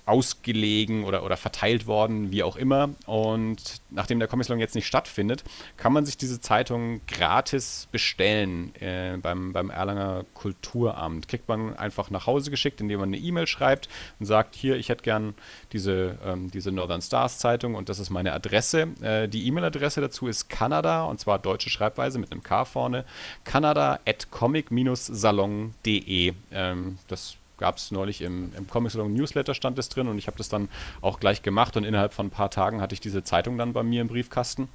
ausgelegen 0.06 1.04
oder, 1.04 1.24
oder 1.24 1.36
verteilt 1.36 1.88
worden, 1.88 2.30
wie 2.30 2.44
auch 2.44 2.56
immer. 2.56 2.90
Und 3.06 3.80
nachdem 3.90 4.20
der 4.20 4.28
Comic 4.28 4.46
jetzt 4.46 4.76
nicht 4.76 4.86
stattfindet, 4.86 5.42
kann 5.76 5.92
man 5.92 6.06
sich 6.06 6.16
diese 6.16 6.40
Zeitung 6.40 7.00
gratis 7.08 7.88
bestellen 7.90 8.72
äh, 8.76 9.18
beim, 9.20 9.52
beim 9.52 9.70
Erlanger 9.70 10.24
Kulturamt. 10.34 11.26
Kriegt 11.26 11.48
man 11.48 11.76
einfach 11.76 12.10
nach 12.10 12.26
Hause 12.26 12.52
geschickt, 12.52 12.80
indem 12.80 13.00
man 13.00 13.08
eine 13.08 13.18
E-Mail 13.18 13.48
schreibt 13.48 13.88
und 14.20 14.26
sagt, 14.26 14.54
hier, 14.54 14.76
ich 14.76 14.88
hätte 14.88 15.02
gern 15.02 15.34
diese, 15.72 16.16
ähm, 16.24 16.52
diese 16.52 16.70
Northern 16.70 17.02
Stars 17.02 17.38
Zeitung 17.38 17.74
und 17.74 17.88
das 17.88 17.98
ist 17.98 18.10
meine 18.10 18.32
Adresse. 18.32 18.86
Äh, 19.02 19.28
die 19.28 19.48
E-Mail-Adresse 19.48 20.00
dazu 20.00 20.28
ist 20.28 20.48
Kanada 20.48 21.02
und 21.04 21.18
zwar 21.18 21.40
deutsche 21.40 21.70
Schreibweise 21.70 22.20
mit 22.20 22.30
einem 22.30 22.44
K 22.44 22.64
vorne. 22.64 23.04
Kanada 23.42 23.98
at 24.06 24.30
comic-salon.de. 24.30 26.34
Ähm, 26.52 26.98
das 27.08 27.38
gab 27.58 27.76
es 27.78 27.90
neulich 27.90 28.22
im, 28.22 28.52
im 28.56 28.68
Comic 28.68 28.92
Salon 28.92 29.14
Newsletter 29.14 29.54
stand 29.54 29.78
es 29.78 29.88
drin 29.88 30.08
und 30.08 30.18
ich 30.18 30.26
habe 30.26 30.36
das 30.36 30.48
dann 30.48 30.68
auch 31.00 31.20
gleich 31.20 31.42
gemacht 31.42 31.76
und 31.76 31.84
innerhalb 31.84 32.12
von 32.12 32.26
ein 32.26 32.30
paar 32.30 32.50
Tagen 32.50 32.80
hatte 32.80 32.94
ich 32.94 33.00
diese 33.00 33.24
Zeitung 33.24 33.58
dann 33.58 33.72
bei 33.72 33.82
mir 33.82 34.00
im 34.00 34.08
Briefkasten. 34.08 34.68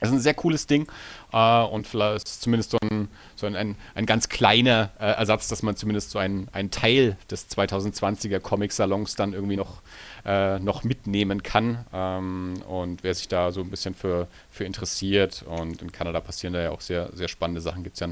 Es 0.00 0.08
ist 0.08 0.14
ein 0.14 0.20
sehr 0.20 0.34
cooles 0.34 0.66
Ding 0.66 0.90
äh, 1.32 1.62
und 1.62 1.86
vielleicht 1.86 2.26
ist 2.26 2.40
zumindest 2.40 2.70
so 2.70 2.78
ein, 2.82 3.08
so 3.36 3.46
ein, 3.46 3.54
ein, 3.54 3.76
ein 3.94 4.06
ganz 4.06 4.30
kleiner 4.30 4.90
äh, 4.98 5.04
Ersatz, 5.04 5.48
dass 5.48 5.62
man 5.62 5.76
zumindest 5.76 6.10
so 6.10 6.18
einen 6.18 6.70
Teil 6.70 7.18
des 7.30 7.50
2020er 7.50 8.40
Comic-Salons 8.40 9.14
dann 9.14 9.34
irgendwie 9.34 9.56
noch, 9.56 9.82
äh, 10.24 10.58
noch 10.58 10.84
mitnehmen 10.84 11.42
kann. 11.42 11.84
Ähm, 11.92 12.62
und 12.66 13.04
wer 13.04 13.14
sich 13.14 13.28
da 13.28 13.52
so 13.52 13.60
ein 13.60 13.68
bisschen 13.68 13.94
für, 13.94 14.26
für 14.50 14.64
interessiert 14.64 15.44
und 15.46 15.82
in 15.82 15.92
Kanada 15.92 16.20
passieren 16.20 16.54
da 16.54 16.62
ja 16.62 16.70
auch 16.70 16.80
sehr, 16.80 17.10
sehr 17.12 17.28
spannende 17.28 17.60
Sachen, 17.60 17.84
gibt 17.84 17.94
es 17.94 18.00
ja 18.00 18.08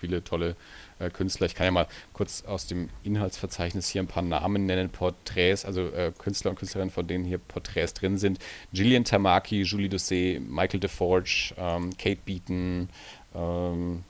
viele 0.00 0.22
tolle 0.22 0.54
äh, 0.98 1.10
Künstler. 1.10 1.46
Ich 1.46 1.54
kann 1.54 1.66
ja 1.66 1.70
mal 1.70 1.86
kurz 2.12 2.44
aus 2.44 2.66
dem 2.66 2.88
Inhaltsverzeichnis 3.02 3.88
hier 3.88 4.02
ein 4.02 4.06
paar 4.06 4.22
Namen 4.22 4.66
nennen, 4.66 4.90
Porträts, 4.90 5.64
also 5.64 5.88
äh, 5.88 6.12
Künstler 6.16 6.50
und 6.50 6.58
Künstlerinnen, 6.58 6.92
von 6.92 7.06
denen 7.06 7.24
hier 7.24 7.38
Porträts 7.38 7.94
drin 7.94 8.18
sind. 8.18 8.38
Gillian 8.72 9.04
Tamaki, 9.04 9.62
Julie 9.62 9.88
Doucet, 9.88 10.40
Michael 10.40 10.80
DeForge, 10.80 11.54
ähm, 11.56 11.96
Kate 11.96 12.20
Beaton, 12.24 12.88
ähm, 13.34 14.04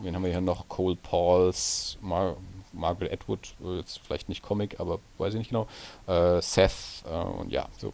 wen 0.00 0.14
haben 0.14 0.22
wir 0.22 0.30
hier 0.30 0.40
noch? 0.40 0.68
Cole 0.68 0.96
Pauls, 0.96 1.98
Mar 2.00 2.36
Margaret 2.72 3.12
Atwood, 3.12 3.54
äh, 3.64 3.78
jetzt 3.78 4.00
vielleicht 4.04 4.28
nicht 4.28 4.42
Comic, 4.42 4.78
aber 4.78 5.00
weiß 5.16 5.34
ich 5.34 5.38
nicht 5.38 5.50
genau. 5.50 5.66
Äh, 6.06 6.40
Seth 6.42 7.02
äh, 7.10 7.14
und 7.14 7.50
ja, 7.50 7.68
so. 7.78 7.92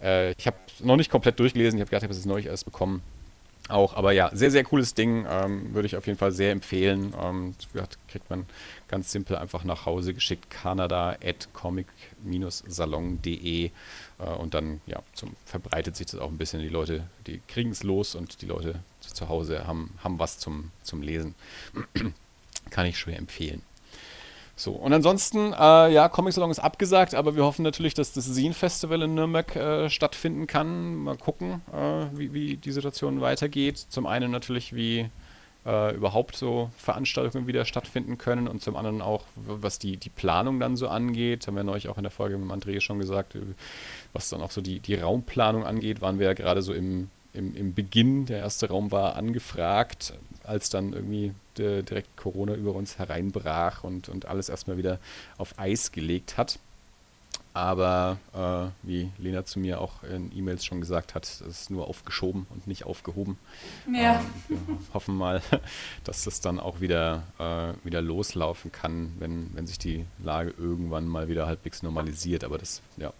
Äh, 0.00 0.32
ich 0.32 0.46
habe 0.46 0.56
noch 0.80 0.96
nicht 0.96 1.10
komplett 1.10 1.38
durchgelesen, 1.40 1.78
ich 1.78 1.80
habe 1.80 1.90
gedacht, 1.90 2.02
ich 2.02 2.08
habe 2.08 2.18
es 2.18 2.24
neulich 2.24 2.46
erst 2.46 2.64
bekommen 2.64 3.02
auch. 3.68 3.94
Aber 3.94 4.12
ja, 4.12 4.30
sehr, 4.32 4.50
sehr 4.50 4.64
cooles 4.64 4.94
Ding. 4.94 5.26
Ähm, 5.28 5.74
würde 5.74 5.84
ich 5.86 5.96
auf 5.96 6.06
jeden 6.06 6.18
Fall 6.18 6.32
sehr 6.32 6.52
empfehlen. 6.52 7.12
Ähm, 7.20 7.54
kriegt 8.08 8.30
man 8.30 8.46
ganz 8.88 9.12
simpel 9.12 9.36
einfach 9.36 9.64
nach 9.64 9.84
Hause 9.86 10.14
geschickt. 10.14 10.50
Kanada 10.50 11.16
at 11.24 11.48
comic-salon.de 11.52 13.64
äh, 13.64 13.70
und 14.22 14.54
dann 14.54 14.80
ja, 14.86 15.02
zum, 15.14 15.34
verbreitet 15.44 15.96
sich 15.96 16.06
das 16.06 16.20
auch 16.20 16.30
ein 16.30 16.38
bisschen. 16.38 16.60
Die 16.60 16.68
Leute, 16.68 17.04
die 17.26 17.40
kriegen 17.48 17.70
es 17.70 17.82
los 17.82 18.14
und 18.14 18.40
die 18.42 18.46
Leute 18.46 18.78
zu, 19.00 19.12
zu 19.14 19.28
Hause 19.28 19.66
haben, 19.66 19.92
haben 20.02 20.18
was 20.18 20.38
zum, 20.38 20.70
zum 20.82 21.02
Lesen. 21.02 21.34
Kann 22.70 22.86
ich 22.86 22.98
schwer 22.98 23.18
empfehlen. 23.18 23.62
So, 24.58 24.72
und 24.72 24.90
ansonsten, 24.94 25.52
äh, 25.52 25.92
ja, 25.92 26.08
Comic 26.08 26.32
Salon 26.32 26.50
ist 26.50 26.60
abgesagt, 26.60 27.14
aber 27.14 27.36
wir 27.36 27.44
hoffen 27.44 27.62
natürlich, 27.62 27.92
dass 27.92 28.14
das 28.14 28.32
Zine 28.32 28.54
Festival 28.54 29.02
in 29.02 29.14
Nürnberg 29.14 29.54
äh, 29.54 29.90
stattfinden 29.90 30.46
kann. 30.46 30.94
Mal 30.96 31.18
gucken, 31.18 31.60
äh, 31.74 32.06
wie, 32.18 32.32
wie 32.32 32.56
die 32.56 32.72
Situation 32.72 33.20
weitergeht. 33.20 33.76
Zum 33.76 34.06
einen 34.06 34.30
natürlich, 34.30 34.74
wie 34.74 35.10
äh, 35.66 35.94
überhaupt 35.94 36.36
so 36.36 36.70
Veranstaltungen 36.78 37.46
wieder 37.46 37.66
stattfinden 37.66 38.16
können 38.16 38.48
und 38.48 38.62
zum 38.62 38.76
anderen 38.76 39.02
auch, 39.02 39.24
was 39.34 39.78
die, 39.78 39.98
die 39.98 40.08
Planung 40.08 40.58
dann 40.58 40.76
so 40.76 40.88
angeht. 40.88 41.46
Haben 41.46 41.56
wir 41.56 41.64
neulich 41.64 41.88
auch 41.90 41.98
in 41.98 42.04
der 42.04 42.10
Folge 42.10 42.38
mit 42.38 42.50
André 42.50 42.80
schon 42.80 42.98
gesagt, 42.98 43.34
äh, 43.34 43.40
was 44.14 44.30
dann 44.30 44.40
auch 44.40 44.50
so 44.50 44.62
die, 44.62 44.80
die 44.80 44.94
Raumplanung 44.94 45.66
angeht, 45.66 46.00
waren 46.00 46.18
wir 46.18 46.28
ja 46.28 46.34
gerade 46.34 46.62
so 46.62 46.72
im, 46.72 47.10
im, 47.34 47.54
im 47.54 47.74
Beginn. 47.74 48.24
Der 48.24 48.38
erste 48.38 48.68
Raum 48.68 48.90
war 48.90 49.16
angefragt, 49.16 50.14
als 50.44 50.70
dann 50.70 50.94
irgendwie 50.94 51.34
äh, 51.58 51.82
direkt 51.82 52.16
Corona 52.16 52.54
über 52.54 52.72
uns 52.74 52.98
hereinbrach 52.98 53.84
und, 53.84 54.08
und 54.08 54.26
alles 54.26 54.48
erstmal 54.48 54.76
wieder 54.76 54.98
auf 55.38 55.58
Eis 55.58 55.92
gelegt 55.92 56.36
hat. 56.36 56.58
Aber 57.56 58.18
äh, 58.34 58.86
wie 58.86 59.10
Lena 59.16 59.46
zu 59.46 59.58
mir 59.58 59.80
auch 59.80 60.02
in 60.02 60.30
E-Mails 60.36 60.62
schon 60.62 60.82
gesagt 60.82 61.14
hat, 61.14 61.24
es 61.24 61.40
ist 61.40 61.70
nur 61.70 61.88
aufgeschoben 61.88 62.46
und 62.50 62.66
nicht 62.66 62.84
aufgehoben. 62.84 63.38
Ja. 63.90 64.20
Ähm, 64.50 64.66
wir 64.66 64.76
hoffen 64.92 65.16
mal, 65.16 65.40
dass 66.04 66.24
das 66.24 66.42
dann 66.42 66.60
auch 66.60 66.82
wieder, 66.82 67.22
äh, 67.38 67.72
wieder 67.82 68.02
loslaufen 68.02 68.72
kann, 68.72 69.14
wenn, 69.20 69.48
wenn 69.54 69.66
sich 69.66 69.78
die 69.78 70.04
Lage 70.22 70.52
irgendwann 70.58 71.08
mal 71.08 71.28
wieder 71.28 71.46
halbwegs 71.46 71.82
normalisiert. 71.82 72.44
Aber 72.44 72.58
das 72.58 72.82
ja, 72.98 73.14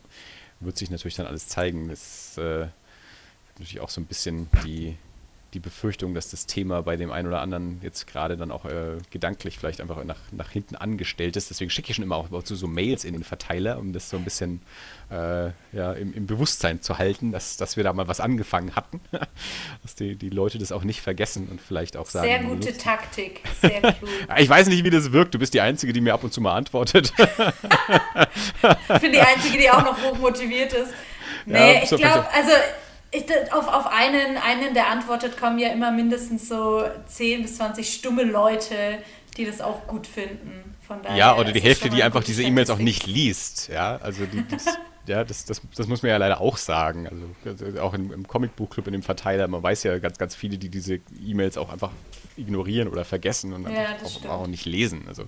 wird 0.60 0.76
sich 0.76 0.90
natürlich 0.90 1.16
dann 1.16 1.26
alles 1.26 1.48
zeigen. 1.48 1.88
Das 1.88 2.36
äh, 2.36 2.66
natürlich 3.54 3.80
auch 3.80 3.88
so 3.88 4.02
ein 4.02 4.06
bisschen 4.06 4.48
die, 4.66 4.98
die 5.56 5.60
Befürchtung, 5.60 6.12
dass 6.12 6.28
das 6.30 6.44
Thema 6.44 6.82
bei 6.82 6.96
dem 6.96 7.10
einen 7.10 7.26
oder 7.26 7.40
anderen 7.40 7.80
jetzt 7.82 8.06
gerade 8.06 8.36
dann 8.36 8.50
auch 8.50 8.66
äh, 8.66 8.98
gedanklich 9.10 9.58
vielleicht 9.58 9.80
einfach 9.80 10.04
nach, 10.04 10.18
nach 10.30 10.50
hinten 10.50 10.76
angestellt 10.76 11.34
ist. 11.34 11.48
Deswegen 11.48 11.70
schicke 11.70 11.90
ich 11.90 11.96
schon 11.96 12.04
immer 12.04 12.16
auch 12.16 12.28
so, 12.44 12.54
so 12.54 12.66
Mails 12.66 13.04
in 13.04 13.14
den 13.14 13.24
Verteiler, 13.24 13.78
um 13.78 13.94
das 13.94 14.10
so 14.10 14.18
ein 14.18 14.24
bisschen 14.24 14.60
äh, 15.10 15.46
ja, 15.72 15.94
im, 15.94 16.12
im, 16.12 16.26
Bewusstsein 16.26 16.82
zu 16.82 16.98
halten, 16.98 17.32
dass, 17.32 17.56
dass 17.56 17.78
wir 17.78 17.84
da 17.84 17.94
mal 17.94 18.06
was 18.06 18.20
angefangen 18.20 18.76
hatten. 18.76 19.00
dass 19.82 19.94
die, 19.94 20.14
die 20.16 20.28
Leute 20.28 20.58
das 20.58 20.72
auch 20.72 20.84
nicht 20.84 21.00
vergessen 21.00 21.48
und 21.50 21.58
vielleicht 21.58 21.96
auch 21.96 22.06
sagen. 22.06 22.26
Sehr 22.26 22.40
gute 22.40 22.58
benutzt. 22.58 22.80
Taktik, 22.82 23.40
sehr 23.62 23.80
klug. 23.80 24.10
ich 24.36 24.48
weiß 24.48 24.68
nicht, 24.68 24.84
wie 24.84 24.90
das 24.90 25.12
wirkt. 25.12 25.34
Du 25.34 25.38
bist 25.38 25.54
die 25.54 25.62
Einzige, 25.62 25.94
die 25.94 26.02
mir 26.02 26.12
ab 26.12 26.22
und 26.22 26.34
zu 26.34 26.42
mal 26.42 26.54
antwortet. 26.54 27.14
ich 28.94 29.00
bin 29.00 29.12
die 29.12 29.20
Einzige, 29.20 29.56
die 29.56 29.70
auch 29.70 29.84
noch 29.84 30.02
hoch 30.02 30.18
motiviert 30.18 30.74
ist. 30.74 30.92
Nee, 31.46 31.76
ja, 31.76 31.82
ich 31.82 31.88
glaube, 31.88 32.26
also 32.34 32.50
ich, 33.10 33.24
auf, 33.52 33.68
auf 33.68 33.86
einen, 33.86 34.36
einen, 34.36 34.74
der 34.74 34.88
antwortet, 34.88 35.38
kommen 35.38 35.58
ja 35.58 35.68
immer 35.68 35.90
mindestens 35.90 36.48
so 36.48 36.84
10 37.06 37.42
bis 37.42 37.56
20 37.56 37.92
stumme 37.92 38.24
Leute, 38.24 38.98
die 39.36 39.44
das 39.44 39.60
auch 39.60 39.86
gut 39.86 40.06
finden. 40.06 40.74
Von 40.86 41.02
daher 41.02 41.16
ja, 41.16 41.36
oder 41.36 41.52
die 41.52 41.60
Hälfte, 41.60 41.88
die 41.88 42.02
einfach 42.02 42.22
diese 42.22 42.42
E-Mails 42.42 42.70
auch 42.70 42.78
nicht 42.78 43.06
liest. 43.06 43.68
Ja, 43.68 43.96
also 43.96 44.24
die, 44.24 44.44
das, 44.48 44.66
ja, 45.06 45.24
das, 45.24 45.44
das, 45.44 45.60
das 45.74 45.88
muss 45.88 46.02
man 46.02 46.10
ja 46.10 46.16
leider 46.16 46.40
auch 46.40 46.56
sagen. 46.56 47.08
Also, 47.08 47.64
also 47.64 47.80
auch 47.80 47.94
im, 47.94 48.12
im 48.12 48.28
Comicbuchclub, 48.28 48.86
in 48.86 48.92
dem 48.92 49.02
Verteiler, 49.02 49.48
man 49.48 49.62
weiß 49.62 49.82
ja 49.82 49.98
ganz, 49.98 50.18
ganz 50.18 50.34
viele, 50.34 50.58
die 50.58 50.68
diese 50.68 51.00
E-Mails 51.24 51.58
auch 51.58 51.72
einfach 51.72 51.90
ignorieren 52.36 52.88
oder 52.88 53.04
vergessen 53.04 53.52
und 53.52 53.68
ja, 53.68 53.96
auch, 54.04 54.28
auch, 54.28 54.46
nicht 54.46 54.64
lesen. 54.64 55.04
Also 55.08 55.24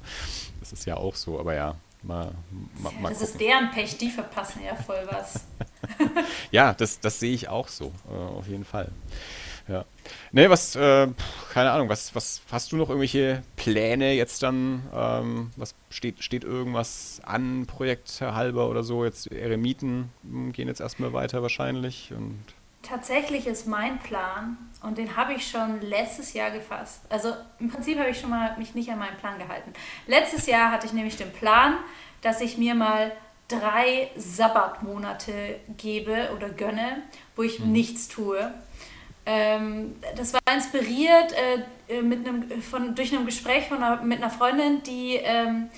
das 0.60 0.72
ist 0.72 0.84
ja 0.84 0.96
auch 0.96 1.14
so, 1.14 1.40
aber 1.40 1.54
ja, 1.54 1.74
Mal, 2.02 2.32
mal, 2.80 2.92
mal 3.00 3.08
das 3.08 3.18
gucken. 3.18 3.32
ist 3.32 3.40
deren 3.40 3.70
Pech, 3.70 3.98
die 3.98 4.10
verpassen 4.10 4.62
ja 4.64 4.76
voll 4.76 5.06
was. 5.10 5.46
ja, 6.50 6.72
das, 6.74 7.00
das 7.00 7.18
sehe 7.18 7.34
ich 7.34 7.48
auch 7.48 7.68
so, 7.68 7.92
äh, 8.10 8.14
auf 8.14 8.46
jeden 8.46 8.64
Fall. 8.64 8.90
Ja. 9.68 9.84
Nee, 10.32 10.48
was, 10.48 10.74
äh, 10.76 11.08
keine 11.52 11.70
Ahnung, 11.72 11.90
was, 11.90 12.14
was, 12.14 12.40
hast 12.50 12.72
du 12.72 12.76
noch 12.76 12.88
irgendwelche 12.88 13.42
Pläne 13.56 14.14
jetzt 14.14 14.42
dann? 14.42 14.82
Ähm, 14.94 15.50
was 15.56 15.74
steht, 15.90 16.24
steht 16.24 16.44
irgendwas 16.44 17.20
an, 17.24 17.66
Projekt 17.66 18.20
halber 18.22 18.70
oder 18.70 18.82
so? 18.82 19.04
Jetzt 19.04 19.30
Eremiten 19.30 20.10
hm, 20.22 20.52
gehen 20.52 20.68
jetzt 20.68 20.80
erstmal 20.80 21.12
weiter 21.12 21.42
wahrscheinlich 21.42 22.12
und 22.16 22.38
Tatsächlich 22.88 23.46
ist 23.46 23.66
mein 23.66 23.98
Plan, 23.98 24.56
und 24.82 24.96
den 24.96 25.16
habe 25.16 25.34
ich 25.34 25.48
schon 25.48 25.80
letztes 25.82 26.32
Jahr 26.32 26.50
gefasst. 26.50 27.02
Also 27.08 27.34
im 27.58 27.68
Prinzip 27.68 27.98
habe 27.98 28.10
ich 28.10 28.20
schon 28.20 28.30
mal 28.30 28.56
mich 28.58 28.74
nicht 28.74 28.90
an 28.90 28.98
meinen 28.98 29.16
Plan 29.16 29.38
gehalten. 29.38 29.72
Letztes 30.06 30.46
Jahr 30.46 30.70
hatte 30.70 30.86
ich 30.86 30.92
nämlich 30.92 31.16
den 31.16 31.32
Plan, 31.32 31.76
dass 32.22 32.40
ich 32.40 32.58
mir 32.58 32.74
mal 32.74 33.12
drei 33.48 34.10
Sabbatmonate 34.16 35.60
gebe 35.76 36.30
oder 36.36 36.48
gönne, 36.50 37.02
wo 37.34 37.42
ich 37.42 37.58
mhm. 37.58 37.72
nichts 37.72 38.08
tue. 38.08 38.52
Ähm, 39.26 39.96
das 40.16 40.32
war 40.32 40.40
inspiriert 40.54 41.34
äh, 41.88 42.02
mit 42.02 42.26
einem, 42.26 42.62
von, 42.62 42.94
durch 42.94 43.12
ein 43.12 43.26
Gespräch 43.26 43.66
von 43.68 43.82
einer, 43.82 44.02
mit 44.02 44.18
einer 44.18 44.30
Freundin, 44.30 44.82
die 44.84 45.16
ähm, 45.16 45.70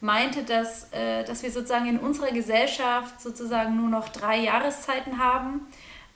meinte, 0.00 0.42
dass, 0.42 0.92
äh, 0.92 1.24
dass 1.24 1.42
wir 1.42 1.50
sozusagen 1.50 1.86
in 1.86 1.98
unserer 1.98 2.32
Gesellschaft 2.32 3.20
sozusagen 3.20 3.76
nur 3.76 3.88
noch 3.88 4.08
drei 4.08 4.38
Jahreszeiten 4.38 5.18
haben 5.18 5.66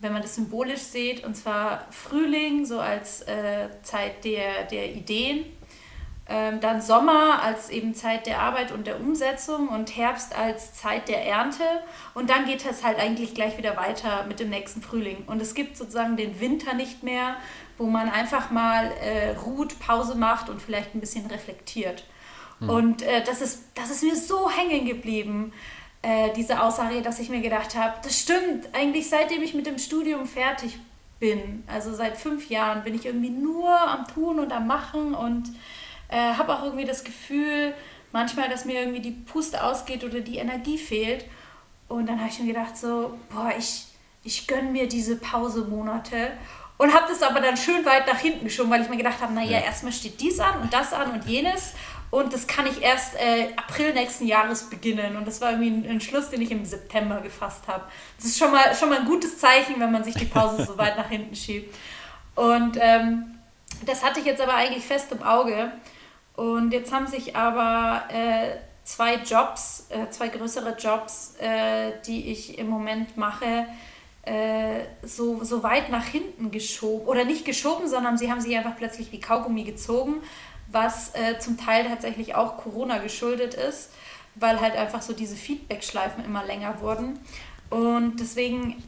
wenn 0.03 0.13
man 0.13 0.21
das 0.21 0.35
symbolisch 0.35 0.81
sieht, 0.81 1.25
und 1.25 1.37
zwar 1.37 1.87
Frühling 1.91 2.67
so 2.67 2.81
als 2.81 3.23
äh, 3.23 3.69
Zeit 3.83 4.25
der, 4.25 4.65
der 4.65 4.93
Ideen, 4.93 5.47
ähm, 6.29 6.61
dann 6.61 6.81
Sommer 6.81 7.41
als 7.43 7.71
eben 7.71 7.95
Zeit 7.95 8.27
der 8.27 8.41
Arbeit 8.41 8.73
und 8.73 8.87
der 8.87 9.01
Umsetzung 9.01 9.69
und 9.69 9.97
Herbst 9.97 10.37
als 10.37 10.75
Zeit 10.75 11.09
der 11.09 11.25
Ernte 11.25 11.65
und 12.15 12.31
dann 12.31 12.47
geht 12.47 12.65
es 12.69 12.85
halt 12.85 12.99
eigentlich 12.99 13.35
gleich 13.35 13.59
wieder 13.59 13.77
weiter 13.77 14.25
mit 14.27 14.41
dem 14.41 14.51
nächsten 14.51 14.83
Frühling. 14.83 15.25
Und 15.27 15.41
es 15.41 15.55
gibt 15.55 15.77
sozusagen 15.77 16.17
den 16.17 16.41
Winter 16.41 16.75
nicht 16.75 17.05
mehr, 17.05 17.37
wo 17.79 17.87
man 17.87 18.09
einfach 18.09 18.51
mal 18.51 18.93
äh, 19.03 19.37
ruht, 19.37 19.79
Pause 19.79 20.17
macht 20.17 20.49
und 20.49 20.61
vielleicht 20.61 20.95
ein 20.95 21.01
bisschen 21.01 21.27
reflektiert. 21.27 22.05
Hm. 22.59 22.71
Und 22.71 23.03
äh, 23.03 23.23
das, 23.25 23.41
ist, 23.41 23.65
das 23.75 23.91
ist 23.91 24.03
mir 24.03 24.17
so 24.17 24.51
hängen 24.51 24.85
geblieben 24.85 25.53
äh, 26.03 26.31
diese 26.35 26.63
Aussage, 26.63 27.01
dass 27.01 27.19
ich 27.21 27.29
mir 27.29 27.41
gedacht 27.41 27.77
habe, 27.77 27.95
das 28.03 28.19
stimmt, 28.19 28.69
eigentlich 28.73 29.09
seitdem 29.09 29.43
ich 29.43 29.55
mit 29.55 29.67
dem 29.67 29.79
Studium 29.79 30.27
fertig 30.27 30.79
bin, 31.21 31.63
also 31.69 31.95
seit 31.95 32.17
fünf 32.17 32.51
Jahren, 32.51 32.83
bin 32.83 32.95
ich 32.95 33.07
irgendwie 33.07 33.31
nur 33.31 33.71
am 33.71 34.09
Tun 34.09 34.41
und 34.41 34.53
am 34.53 34.67
Machen 34.67 35.15
und 35.15 35.49
äh, 36.09 36.35
habe 36.35 36.55
auch 36.55 36.65
irgendwie 36.65 36.85
das 36.85 37.05
Gefühl, 37.05 37.75
manchmal, 38.11 38.49
dass 38.49 38.65
mir 38.65 38.81
irgendwie 38.81 39.01
die 39.01 39.13
Puste 39.13 39.63
ausgeht 39.63 40.05
oder 40.05 40.21
die 40.21 40.39
Energie 40.39 40.79
fehlt. 40.79 41.25
Und 41.89 42.09
dann 42.09 42.19
habe 42.19 42.29
ich 42.31 42.39
mir 42.41 42.49
gedacht, 42.49 42.77
so, 42.77 43.19
boah, 43.31 43.53
ich, 43.57 43.87
ich 44.25 44.47
gönne 44.47 44.71
mir 44.71 44.89
diese 44.89 45.17
Pausemonate 45.17 46.33
und 46.79 46.93
habe 46.93 47.07
das 47.09 47.23
aber 47.23 47.41
dann 47.41 47.57
schön 47.57 47.85
weit 47.85 48.07
nach 48.07 48.19
hinten 48.19 48.45
geschoben, 48.45 48.71
weil 48.71 48.83
ich 48.83 48.89
mir 48.89 48.97
gedacht 48.97 49.21
habe, 49.21 49.33
naja, 49.33 49.53
ja. 49.53 49.65
erstmal 49.65 49.93
steht 49.93 50.21
dies 50.21 50.41
an 50.41 50.63
und 50.63 50.73
das 50.73 50.93
an 50.93 51.13
und 51.13 51.25
jenes 51.27 51.75
und 52.13 52.31
das 52.35 52.47
kann 52.47 52.67
ich 52.67 52.83
erst 52.83 53.15
äh, 53.15 53.49
April 53.57 53.95
nächsten 53.95 54.27
Jahres 54.27 54.69
beginnen. 54.69 55.17
Und 55.17 55.27
das 55.27 55.41
war 55.41 55.53
irgendwie 55.53 55.71
ein 55.71 55.85
Entschluss, 55.87 56.29
den 56.29 56.43
ich 56.43 56.51
im 56.51 56.63
September 56.67 57.23
gefasst 57.23 57.67
habe. 57.67 57.85
Das 58.19 58.27
ist 58.27 58.39
schon 58.39 58.53
mal, 58.53 58.75
schon 58.75 58.91
mal 58.91 58.99
ein 58.99 59.07
gutes 59.07 59.39
Zeichen, 59.39 59.81
wenn 59.81 59.91
man 59.91 60.05
sich 60.05 60.15
die 60.17 60.27
Pause 60.27 60.63
so 60.67 60.77
weit 60.79 60.99
nach 60.99 61.09
hinten 61.09 61.35
schiebt. 61.35 61.75
Und 62.35 62.77
ähm, 62.79 63.39
das 63.87 64.05
hatte 64.05 64.21
ich 64.21 64.27
jetzt 64.27 64.43
aber 64.43 64.53
eigentlich 64.53 64.85
fest 64.85 65.11
im 65.11 65.23
Auge. 65.23 65.73
Und 66.37 66.75
jetzt 66.75 66.93
haben 66.93 67.07
sich 67.07 67.35
aber 67.35 68.03
äh, 68.11 68.59
zwei 68.85 69.15
Jobs, 69.15 69.87
äh, 69.89 70.11
zwei 70.11 70.29
größere 70.29 70.77
Jobs, 70.77 71.37
äh, 71.41 71.93
die 72.07 72.31
ich 72.31 72.59
im 72.59 72.69
Moment 72.69 73.17
mache, 73.17 73.67
äh, 74.25 74.81
so, 75.03 75.43
so 75.45 75.63
weit 75.63 75.89
nach 75.89 76.05
hinten 76.05 76.51
geschoben. 76.51 77.07
Oder 77.07 77.25
nicht 77.25 77.47
geschoben, 77.47 77.89
sondern 77.89 78.19
sie 78.19 78.31
haben 78.31 78.43
sich 78.43 78.55
einfach 78.55 78.77
plötzlich 78.77 79.11
wie 79.13 79.21
Kaugummi 79.21 79.65
gezogen 79.65 80.21
was 80.73 81.15
äh, 81.15 81.39
zum 81.39 81.59
Teil 81.59 81.87
tatsächlich 81.87 82.35
auch 82.35 82.57
Corona 82.57 82.99
geschuldet 82.99 83.55
ist, 83.55 83.91
weil 84.35 84.61
halt 84.61 84.75
einfach 84.77 85.03
so 85.03 85.13
diese 85.13 85.37
Feedback-Schleifen 85.37 86.25
immer 86.25 86.45
länger 86.45 86.81
wurden. 86.81 87.21
Und 87.71 88.21
deswegen 88.21 88.83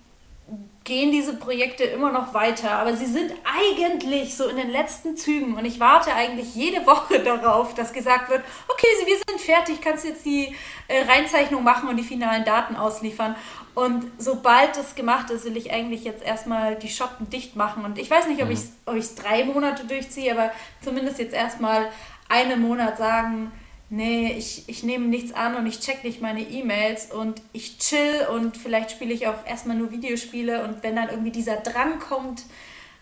gehen 0.85 1.11
diese 1.11 1.35
Projekte 1.37 1.85
immer 1.85 2.13
noch 2.13 2.35
weiter, 2.35 2.73
aber 2.73 2.95
sie 2.95 3.07
sind 3.07 3.33
eigentlich 3.45 4.37
so 4.37 4.47
in 4.47 4.57
den 4.57 4.71
letzten 4.71 5.17
Zügen 5.17 5.57
und 5.57 5.65
ich 5.65 5.81
warte 5.81 6.13
eigentlich 6.13 6.55
jede 6.55 6.87
Woche 6.87 7.21
darauf, 7.25 7.75
dass 7.75 7.95
gesagt 7.95 8.29
wird, 8.29 8.43
okay, 8.69 8.87
wir 9.07 9.17
sind 9.17 9.41
fertig, 9.41 9.81
kannst 9.81 10.05
jetzt 10.05 10.27
die 10.27 10.55
äh, 10.89 11.03
Reinzeichnung 11.05 11.65
machen 11.65 11.89
und 11.89 11.97
die 11.97 12.03
finalen 12.03 12.45
Daten 12.45 12.77
ausliefern. 12.77 13.35
Und 13.75 14.05
sobald 14.19 14.77
das 14.77 14.95
gemacht 14.95 15.31
ist, 15.31 15.45
will 15.45 15.57
ich 15.57 15.73
eigentlich 15.73 16.05
jetzt 16.05 16.23
erstmal 16.25 16.77
die 16.77 16.89
Schotten 16.89 17.29
dicht 17.29 17.57
machen. 17.57 17.85
Und 17.85 17.99
ich 17.99 18.09
weiß 18.09 18.29
nicht, 18.29 18.41
ob 18.41 18.49
mhm. 18.49 18.55
ich 18.55 19.05
es 19.05 19.15
drei 19.17 19.45
Monate 19.45 19.85
durchziehe, 19.85 20.31
aber 20.33 20.53
zumindest 20.81 21.19
jetzt 21.19 21.35
erstmal 21.35 21.89
einen 22.29 22.63
Monat 22.63 22.99
sagen, 22.99 23.51
nee, 23.91 24.33
ich, 24.33 24.69
ich 24.69 24.83
nehme 24.83 25.07
nichts 25.07 25.33
an 25.33 25.57
und 25.57 25.67
ich 25.67 25.81
check 25.81 26.05
nicht 26.05 26.21
meine 26.21 26.41
E-Mails 26.41 27.13
und 27.13 27.43
ich 27.53 27.79
chill 27.79 28.27
und 28.33 28.57
vielleicht 28.57 28.93
spiele 28.93 29.13
ich 29.13 29.27
auch 29.27 29.47
erstmal 29.47 29.77
nur 29.77 29.91
Videospiele 29.91 30.65
und 30.65 30.83
wenn 30.83 30.97
dann 30.97 31.11
irgendwie 31.11 31.31
dieser 31.31 31.57
Drang 31.57 31.99
kommt, 31.99 32.43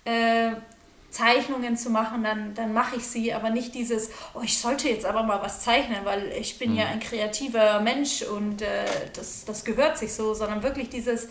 äh, 0.05 0.53
Zeichnungen 1.13 1.77
zu 1.77 1.91
machen, 1.91 2.25
dann, 2.25 2.55
dann 2.55 2.73
mache 2.73 2.97
ich 2.97 3.07
sie, 3.07 3.35
aber 3.35 3.51
nicht 3.51 3.75
dieses, 3.75 4.11
oh, 4.33 4.41
ich 4.43 4.59
sollte 4.59 4.89
jetzt 4.89 5.05
aber 5.05 5.23
mal 5.23 5.43
was 5.43 5.61
zeichnen, 5.61 5.99
weil 6.05 6.33
ich 6.33 6.59
bin 6.59 6.73
mhm. 6.73 6.79
ja 6.79 6.87
ein 6.87 7.01
kreativer 7.01 7.81
Mensch 7.81 8.23
und 8.23 8.63
äh, 8.63 8.87
das, 9.15 9.45
das 9.45 9.65
gehört 9.65 9.99
sich 9.99 10.15
so, 10.15 10.33
sondern 10.33 10.63
wirklich 10.63 10.89
dieses, 10.89 11.29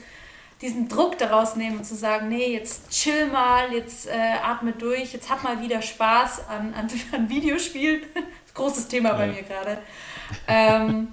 diesen 0.61 0.87
Druck 0.87 1.17
daraus 1.17 1.55
nehmen 1.55 1.79
und 1.79 1.83
zu 1.83 1.95
sagen, 1.95 2.29
nee, 2.29 2.53
jetzt 2.53 2.91
chill 2.91 3.25
mal, 3.25 3.73
jetzt 3.73 4.07
äh, 4.07 4.11
atme 4.43 4.73
durch, 4.73 5.13
jetzt 5.13 5.31
hab 5.31 5.43
mal 5.43 5.59
wieder 5.63 5.81
Spaß 5.81 6.47
an, 6.47 6.75
an, 6.75 6.87
an 7.11 7.27
Videospielen. 7.27 8.03
Großes 8.53 8.87
Thema 8.87 9.13
bei 9.13 9.27
mir 9.27 9.41
gerade. 9.41 9.79
Ähm, 10.47 11.07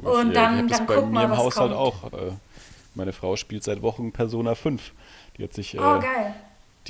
und 0.00 0.34
dann, 0.34 0.66
dann 0.66 0.86
guck 0.86 1.10
mal, 1.10 1.28
was 1.28 1.38
Haushalt 1.38 1.72
kommt. 1.72 1.74
auch. 1.74 2.12
Äh, 2.12 2.32
meine 2.94 3.12
Frau 3.12 3.36
spielt 3.36 3.64
seit 3.64 3.82
Wochen 3.82 4.12
Persona 4.12 4.54
5. 4.54 4.92
Die 5.36 5.42
hat 5.42 5.52
sich 5.52 5.78
oh, 5.78 5.98
geil 5.98 6.34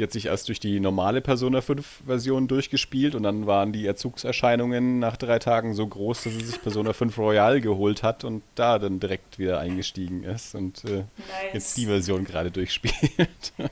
die 0.01 0.05
hat 0.05 0.13
sich 0.13 0.27
erst 0.27 0.49
durch 0.49 0.61
die 0.61 0.81
normale 0.81 1.21
Persona 1.21 1.59
5-Version 1.59 2.49
durchgespielt 2.49 3.15
und 3.15 3.23
dann 3.23 3.47
waren 3.47 3.71
die 3.71 3.87
Erzugserscheinungen 3.87 4.99
nach 4.99 5.19
drei 5.19 5.39
Tagen 5.39 5.75
so 5.75 5.87
groß, 5.87 6.25
dass 6.25 6.33
sie 6.33 6.45
sich 6.45 6.63
Persona 6.63 6.95
5 6.95 7.19
Royal 7.19 7.61
geholt 7.61 8.03
hat 8.03 8.25
und 8.25 8.43
da 8.55 8.79
dann 8.79 8.99
direkt 8.99 9.39
wieder 9.39 9.61
eingestiegen 9.61 10.25
ist 10.25 10.55
und 10.55 10.85
äh, 10.85 10.89
nice. 10.89 11.07
jetzt 11.53 11.77
die 11.77 11.85
Version 11.85 12.25
gerade 12.25 12.51
durchspielt. 12.51 13.53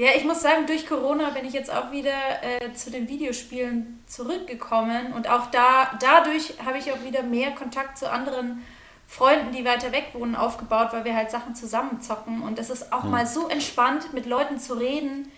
Ja, 0.00 0.10
ich 0.16 0.22
muss 0.22 0.42
sagen, 0.42 0.64
durch 0.68 0.86
Corona 0.86 1.30
bin 1.30 1.44
ich 1.44 1.52
jetzt 1.52 1.74
auch 1.74 1.90
wieder 1.90 2.12
äh, 2.42 2.72
zu 2.72 2.92
den 2.92 3.08
Videospielen 3.08 3.98
zurückgekommen 4.06 5.12
und 5.12 5.28
auch 5.28 5.50
da, 5.50 5.98
dadurch 6.00 6.54
habe 6.64 6.78
ich 6.78 6.92
auch 6.92 7.02
wieder 7.02 7.24
mehr 7.24 7.50
Kontakt 7.50 7.98
zu 7.98 8.08
anderen 8.08 8.64
Freunden, 9.08 9.50
die 9.50 9.64
weiter 9.64 9.90
weg 9.90 10.10
wohnen, 10.12 10.36
aufgebaut, 10.36 10.90
weil 10.92 11.04
wir 11.04 11.16
halt 11.16 11.32
Sachen 11.32 11.56
zusammenzocken 11.56 12.42
und 12.42 12.60
es 12.60 12.70
ist 12.70 12.92
auch 12.92 13.02
mhm. 13.02 13.10
mal 13.10 13.26
so 13.26 13.48
entspannt, 13.48 14.14
mit 14.14 14.26
Leuten 14.26 14.60
zu 14.60 14.74
reden, 14.74 15.32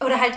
oder 0.00 0.20
halt 0.20 0.36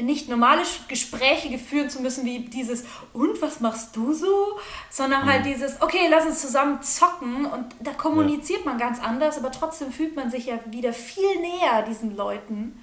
nicht 0.00 0.28
normale 0.28 0.62
Gespräche 0.88 1.50
geführt 1.50 1.92
zu 1.92 2.02
müssen, 2.02 2.24
wie 2.24 2.40
dieses, 2.40 2.84
und 3.12 3.40
was 3.40 3.60
machst 3.60 3.94
du 3.94 4.12
so? 4.12 4.58
Sondern 4.90 5.24
halt 5.24 5.42
mhm. 5.42 5.44
halt 5.44 5.54
dieses, 5.54 5.80
okay, 5.82 6.08
lass 6.10 6.26
uns 6.26 6.40
zusammen 6.40 6.82
zocken 6.82 7.46
und 7.46 7.66
da 7.80 7.92
kommuniziert 7.92 8.64
ja. 8.64 8.70
man 8.70 8.78
ganz 8.78 9.00
anders, 9.00 9.38
aber 9.38 9.52
trotzdem 9.52 9.92
fühlt 9.92 10.16
man 10.16 10.30
sich 10.30 10.46
ja 10.46 10.58
wieder 10.66 10.92
viel 10.92 11.40
näher 11.40 11.82
diesen 11.82 12.16
Leuten, 12.16 12.82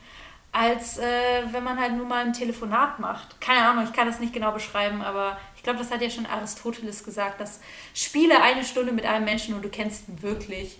als 0.54 0.98
äh, 1.00 1.44
wenn 1.52 1.64
man 1.64 1.80
halt 1.80 1.94
nur 1.98 2.06
mal 2.06 2.26
ein 2.26 2.34
Telefonat 2.34 3.00
macht. 3.00 3.42
Keine 3.42 3.66
Ahnung, 3.66 3.84
ich 3.84 3.94
kann 3.94 4.08
das 4.08 4.20
nicht 4.20 4.34
genau 4.34 4.52
beschreiben, 4.52 5.02
aber 5.02 5.38
ich 5.58 5.64
glaube, 5.64 5.80
das 5.80 5.92
hat 5.92 6.02
ja 6.02 6.10
schon 6.10 6.26
Aristoteles 6.26 7.04
gesagt, 7.04 7.42
dass 7.42 7.60
spiele 7.94 8.42
eine 8.42 8.64
Stunde 8.64 8.94
mit 8.94 9.06
einem 9.06 9.26
Menschen 9.26 9.54
und 9.54 9.64
du 9.64 9.70
kennst 9.70 10.08
ihn 10.08 10.22
wirklich 10.22 10.78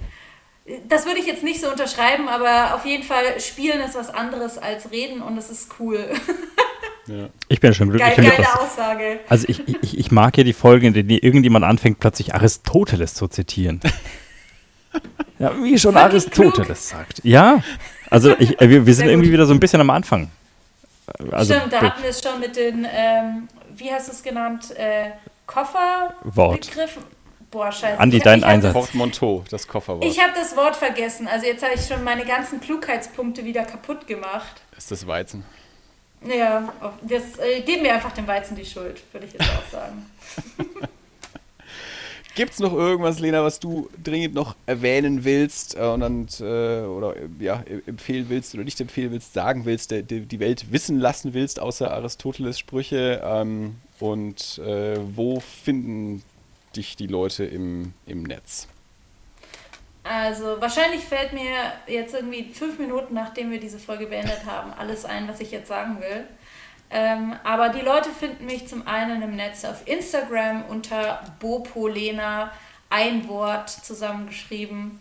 das 0.88 1.06
würde 1.06 1.20
ich 1.20 1.26
jetzt 1.26 1.44
nicht 1.44 1.62
so 1.62 1.70
unterschreiben, 1.70 2.28
aber 2.28 2.76
auf 2.76 2.86
jeden 2.86 3.04
Fall 3.04 3.40
spielen 3.40 3.82
ist 3.82 3.96
was 3.96 4.10
anderes 4.10 4.58
als 4.58 4.92
reden 4.92 5.22
und 5.22 5.38
es 5.38 5.50
ist 5.50 5.70
cool. 5.80 6.10
Ja. 7.08 7.30
Ich 7.48 7.60
bin 7.60 7.74
schon 7.74 7.90
glücklich. 7.90 8.16
Geil, 8.16 8.26
geile 8.26 8.44
das, 8.44 8.56
Aussage. 8.56 9.20
Also 9.28 9.48
ich, 9.50 9.68
ich, 9.68 9.98
ich 9.98 10.12
mag 10.12 10.38
ja 10.38 10.44
die 10.44 10.54
Folgen, 10.54 10.86
in 10.86 10.94
denen 10.94 11.10
irgendjemand 11.10 11.66
anfängt, 11.66 12.00
plötzlich 12.00 12.36
Aristoteles 12.36 13.16
zu 13.16 13.28
zitieren. 13.28 13.82
ja, 15.40 15.52
wie 15.62 15.78
schon 15.78 15.94
Fand 15.94 16.06
Aristoteles 16.06 16.90
sagt. 16.90 17.22
Ja, 17.24 17.64
also 18.10 18.36
ich, 18.38 18.60
wir, 18.60 18.86
wir 18.86 18.94
sind 18.94 19.10
irgendwie 19.10 19.32
wieder 19.32 19.46
so 19.46 19.54
ein 19.54 19.60
bisschen 19.60 19.82
am 19.82 19.90
Anfang. 19.90 20.30
Also, 21.32 21.56
Stimmt, 21.56 21.74
da 21.74 21.82
hatten 21.82 22.04
wir 22.04 22.10
es 22.12 22.22
schon 22.22 22.40
mit 22.40 22.56
den, 22.56 22.88
ähm, 22.90 23.48
wie 23.76 23.92
hast 23.92 24.08
du 24.08 24.12
es 24.14 24.24
genannt, 24.24 24.72
äh, 24.78 25.12
Kofferbegriffen. 25.48 27.04
Boah, 27.52 27.70
scheiße. 27.70 28.00
Andi, 28.00 28.20
dein 28.20 28.46
Einsatz. 28.46 28.74
Portmanteau, 28.74 29.44
das 29.50 29.68
Kofferwort. 29.68 30.06
Ich 30.06 30.20
habe 30.22 30.32
das 30.34 30.56
Wort 30.56 30.78
vergessen. 30.78 31.28
Also 31.28 31.46
jetzt 31.46 31.62
habe 31.62 31.74
ich 31.76 31.86
schon 31.86 32.04
meine 32.04 32.26
ganzen 32.26 32.62
Klugheitspunkte 32.62 33.44
wieder 33.44 33.64
kaputt 33.64 34.08
gemacht. 34.08 34.62
Ist 34.78 34.90
das 34.90 35.06
Weizen? 35.06 35.44
Ja, 36.24 36.72
das, 37.02 37.40
äh, 37.40 37.62
geben 37.62 37.82
mir 37.82 37.94
einfach 37.94 38.14
dem 38.14 38.28
Weizen 38.28 38.56
die 38.56 38.66
Schuld, 38.66 39.02
würde 39.12 39.28
ich 39.28 39.34
jetzt 39.34 39.44
auch 39.44 39.72
sagen. 39.72 40.06
Gibt 42.36 42.54
es 42.54 42.60
noch 42.60 42.72
irgendwas, 42.72 43.20
Lena, 43.20 43.44
was 43.44 43.60
du 43.60 43.90
dringend 44.02 44.34
noch 44.34 44.56
erwähnen 44.66 45.26
willst 45.26 45.76
äh, 45.76 45.82
und, 45.82 46.40
äh, 46.40 46.84
oder 46.84 47.16
ja, 47.40 47.62
empfehlen 47.86 48.28
willst 48.30 48.54
oder 48.54 48.64
nicht 48.64 48.80
empfehlen 48.80 49.12
willst, 49.12 49.34
sagen 49.34 49.66
willst, 49.66 49.92
der, 49.92 50.04
der, 50.04 50.22
die 50.22 50.40
Welt 50.40 50.72
wissen 50.72 50.98
lassen 50.98 51.34
willst, 51.34 51.60
außer 51.60 51.92
Aristoteles 51.92 52.58
Sprüche? 52.58 53.22
Ähm, 53.26 53.76
und 54.00 54.60
äh, 54.60 54.98
wo 55.16 55.42
finden 55.42 56.24
dich 56.76 56.96
die 56.96 57.08
Leute 57.08 57.46
im, 57.46 57.94
im 58.06 58.24
Netz? 58.24 58.68
Also 60.04 60.60
wahrscheinlich 60.60 61.02
fällt 61.02 61.34
mir 61.34 61.74
jetzt 61.88 62.16
irgendwie 62.16 62.52
fünf 62.54 62.80
Minuten, 62.80 63.14
nachdem 63.14 63.52
wir 63.52 63.60
diese 63.60 63.78
Folge 63.78 64.08
beendet 64.08 64.46
haben, 64.46 64.74
alles 64.74 65.06
ein, 65.06 65.28
was 65.28 65.40
ich 65.40 65.52
jetzt 65.52 65.68
sagen 65.68 66.00
will. 66.00 66.26
Ähm, 66.90 67.36
aber 67.44 67.70
die 67.70 67.82
Leute 67.82 68.10
finden 68.10 68.46
mich 68.46 68.68
zum 68.68 68.88
einen 68.88 69.22
im 69.22 69.36
Netz 69.36 69.64
auf 69.64 69.88
Instagram 69.88 70.66
unter 70.66 71.24
Bopolena, 71.40 72.52
ein 72.90 73.28
Wort 73.30 73.70
zusammengeschrieben. 73.70 75.00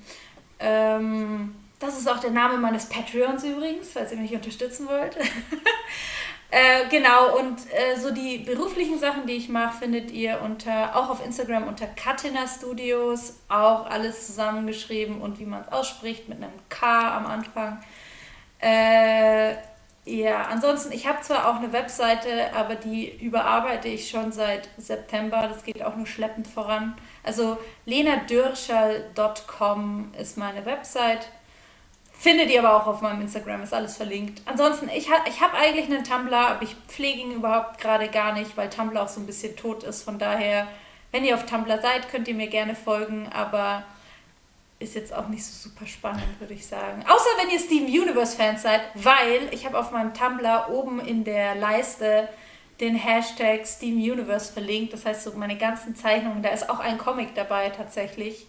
Ähm, 0.61 1.55
das 1.81 1.99
ist 1.99 2.09
auch 2.09 2.21
der 2.21 2.31
Name 2.31 2.59
meines 2.59 2.87
Patreons 2.87 3.43
übrigens, 3.43 3.91
falls 3.93 4.13
ihr 4.13 4.19
mich 4.19 4.35
unterstützen 4.35 4.87
wollt. 4.87 5.17
äh, 6.51 6.89
genau, 6.89 7.39
und 7.39 7.61
äh, 7.73 7.97
so 7.97 8.13
die 8.13 8.39
beruflichen 8.39 8.99
Sachen, 8.99 9.27
die 9.27 9.35
ich 9.35 9.49
mache, 9.49 9.79
findet 9.79 10.11
ihr 10.11 10.41
unter, 10.43 10.97
auch 10.97 11.09
auf 11.09 11.25
Instagram 11.25 11.69
unter 11.69 11.87
Katina 11.87 12.49
Studios, 12.49 13.39
auch 13.49 13.87
alles 13.87 14.27
zusammengeschrieben 14.27 15.21
und 15.21 15.39
wie 15.39 15.47
man 15.47 15.63
es 15.63 15.73
ausspricht, 15.73 16.29
mit 16.29 16.39
einem 16.39 16.51
K 16.69 17.17
am 17.17 17.27
Anfang. 17.27 17.81
Äh, 18.59 19.55
ja, 20.07 20.47
ansonsten, 20.51 20.93
ich 20.93 21.07
habe 21.07 21.21
zwar 21.21 21.47
auch 21.49 21.57
eine 21.57 21.73
Webseite, 21.73 22.53
aber 22.55 22.75
die 22.75 23.25
überarbeite 23.25 23.87
ich 23.87 24.11
schon 24.11 24.33
seit 24.33 24.69
September. 24.77 25.47
Das 25.47 25.63
geht 25.63 25.85
auch 25.85 25.95
nur 25.95 26.07
schleppend 26.07 26.49
voran. 26.49 26.97
Also 27.23 27.59
lenadürschall.com 27.85 30.13
ist 30.19 30.37
meine 30.37 30.65
Website. 30.65 31.29
Findet 32.21 32.51
ihr 32.51 32.63
aber 32.63 32.77
auch 32.77 32.87
auf 32.87 33.01
meinem 33.01 33.23
Instagram, 33.23 33.63
ist 33.63 33.73
alles 33.73 33.97
verlinkt. 33.97 34.43
Ansonsten, 34.45 34.91
ich, 34.91 35.09
ha 35.11 35.25
ich 35.27 35.41
habe 35.41 35.57
eigentlich 35.57 35.87
einen 35.87 36.05
Tumblr, 36.05 36.37
aber 36.37 36.63
ich 36.63 36.77
pflege 36.87 37.19
ihn 37.19 37.33
überhaupt 37.33 37.81
gerade 37.81 38.09
gar 38.09 38.35
nicht, 38.35 38.59
weil 38.59 38.69
Tumblr 38.69 39.03
auch 39.03 39.09
so 39.09 39.21
ein 39.21 39.27
bisschen 39.27 39.57
tot 39.57 39.85
ist. 39.85 40.03
Von 40.03 40.19
daher, 40.19 40.69
wenn 41.13 41.25
ihr 41.25 41.35
auf 41.35 41.47
Tumblr 41.47 41.81
seid, 41.81 42.11
könnt 42.11 42.29
ihr 42.29 42.35
mir 42.35 42.49
gerne 42.49 42.75
folgen, 42.75 43.27
aber 43.33 43.85
ist 44.81 44.97
jetzt 44.97 45.15
auch 45.15 45.29
nicht 45.29 45.43
so 45.47 45.71
super 45.71 45.87
spannend, 45.87 46.39
würde 46.39 46.53
ich 46.53 46.67
sagen. 46.67 47.03
Außer 47.09 47.31
wenn 47.41 47.49
ihr 47.49 47.59
Steven 47.59 47.87
Universe-Fans 47.87 48.61
seid, 48.61 48.83
weil 48.97 49.49
ich 49.51 49.65
habe 49.65 49.79
auf 49.79 49.91
meinem 49.91 50.13
Tumblr 50.13 50.69
oben 50.69 51.01
in 51.01 51.25
der 51.25 51.55
Leiste 51.55 52.29
den 52.81 52.97
Hashtag 52.97 53.67
Steven 53.67 53.97
Universe 53.97 54.53
verlinkt. 54.53 54.93
Das 54.93 55.07
heißt, 55.07 55.23
so 55.23 55.33
meine 55.37 55.57
ganzen 55.57 55.97
Zeichnungen, 55.97 56.43
da 56.43 56.51
ist 56.51 56.69
auch 56.69 56.81
ein 56.81 56.99
Comic 56.99 57.35
dabei 57.35 57.71
tatsächlich. 57.71 58.47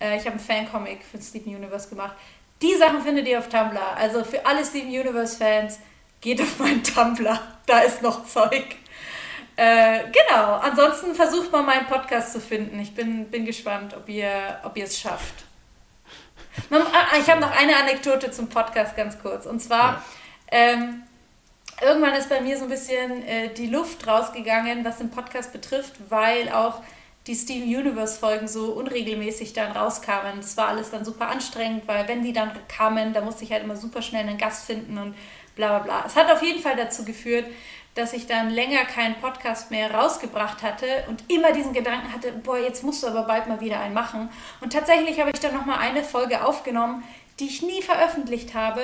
Äh, 0.00 0.16
ich 0.16 0.22
habe 0.22 0.32
einen 0.32 0.40
Fan-Comic 0.40 1.04
für 1.04 1.20
Steven 1.20 1.54
Universe 1.54 1.88
gemacht. 1.88 2.16
Die 2.62 2.74
Sachen 2.76 3.02
findet 3.02 3.26
ihr 3.26 3.38
auf 3.38 3.48
Tumblr. 3.48 3.96
Also 3.96 4.24
für 4.24 4.44
alle 4.44 4.64
Steven 4.64 4.88
Universe-Fans, 4.88 5.78
geht 6.20 6.40
auf 6.40 6.58
meinen 6.58 6.82
Tumblr. 6.82 7.40
Da 7.66 7.80
ist 7.80 8.02
noch 8.02 8.26
Zeug. 8.26 8.76
Äh, 9.56 10.04
genau, 10.12 10.54
ansonsten 10.54 11.14
versucht 11.14 11.50
mal 11.50 11.62
meinen 11.62 11.86
Podcast 11.86 12.32
zu 12.32 12.40
finden. 12.40 12.78
Ich 12.80 12.94
bin, 12.94 13.28
bin 13.30 13.44
gespannt, 13.44 13.94
ob 13.96 14.08
ihr, 14.08 14.58
ob 14.62 14.76
ihr 14.76 14.84
es 14.84 14.98
schafft. 14.98 15.44
Ah, 16.70 17.16
ich 17.20 17.28
habe 17.30 17.40
noch 17.40 17.50
eine 17.50 17.76
Anekdote 17.76 18.30
zum 18.30 18.48
Podcast 18.48 18.96
ganz 18.96 19.18
kurz. 19.20 19.46
Und 19.46 19.60
zwar, 19.60 20.02
ähm, 20.50 21.02
irgendwann 21.80 22.14
ist 22.14 22.28
bei 22.28 22.40
mir 22.40 22.56
so 22.56 22.64
ein 22.64 22.70
bisschen 22.70 23.22
äh, 23.26 23.48
die 23.54 23.68
Luft 23.68 24.06
rausgegangen, 24.06 24.84
was 24.84 24.98
den 24.98 25.10
Podcast 25.10 25.52
betrifft, 25.52 25.94
weil 26.08 26.48
auch 26.50 26.82
die 27.28 27.34
Steven 27.34 27.68
Universe 27.68 28.18
Folgen 28.18 28.48
so 28.48 28.72
unregelmäßig 28.72 29.52
dann 29.52 29.72
rauskamen. 29.72 30.40
Das 30.40 30.56
war 30.56 30.68
alles 30.68 30.90
dann 30.90 31.04
super 31.04 31.28
anstrengend, 31.28 31.86
weil 31.86 32.08
wenn 32.08 32.22
die 32.22 32.32
dann 32.32 32.50
kamen, 32.68 33.12
da 33.12 33.20
musste 33.20 33.44
ich 33.44 33.52
halt 33.52 33.62
immer 33.62 33.76
super 33.76 34.02
schnell 34.02 34.26
einen 34.26 34.38
Gast 34.38 34.66
finden 34.66 34.96
und 34.96 35.14
bla 35.54 35.78
bla 35.78 35.78
bla. 35.80 36.04
Es 36.06 36.16
hat 36.16 36.32
auf 36.32 36.42
jeden 36.42 36.60
Fall 36.60 36.76
dazu 36.76 37.04
geführt, 37.04 37.44
dass 37.94 38.14
ich 38.14 38.26
dann 38.26 38.50
länger 38.50 38.84
keinen 38.84 39.16
Podcast 39.16 39.70
mehr 39.70 39.92
rausgebracht 39.92 40.62
hatte 40.62 40.86
und 41.08 41.22
immer 41.28 41.52
diesen 41.52 41.72
Gedanken 41.74 42.12
hatte, 42.12 42.32
boah, 42.32 42.58
jetzt 42.58 42.82
musst 42.82 43.02
du 43.02 43.08
aber 43.08 43.22
bald 43.24 43.46
mal 43.46 43.60
wieder 43.60 43.80
einen 43.80 43.94
machen. 43.94 44.30
Und 44.60 44.72
tatsächlich 44.72 45.20
habe 45.20 45.30
ich 45.30 45.40
dann 45.40 45.54
nochmal 45.54 45.78
eine 45.80 46.04
Folge 46.04 46.44
aufgenommen, 46.44 47.02
die 47.40 47.46
ich 47.46 47.62
nie 47.62 47.82
veröffentlicht 47.82 48.54
habe 48.54 48.80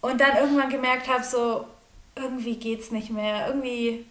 und 0.00 0.20
dann 0.20 0.36
irgendwann 0.36 0.70
gemerkt 0.70 1.08
habe, 1.08 1.22
so, 1.22 1.66
irgendwie 2.16 2.56
geht 2.56 2.80
es 2.80 2.90
nicht 2.90 3.10
mehr, 3.10 3.48
irgendwie 3.48 4.06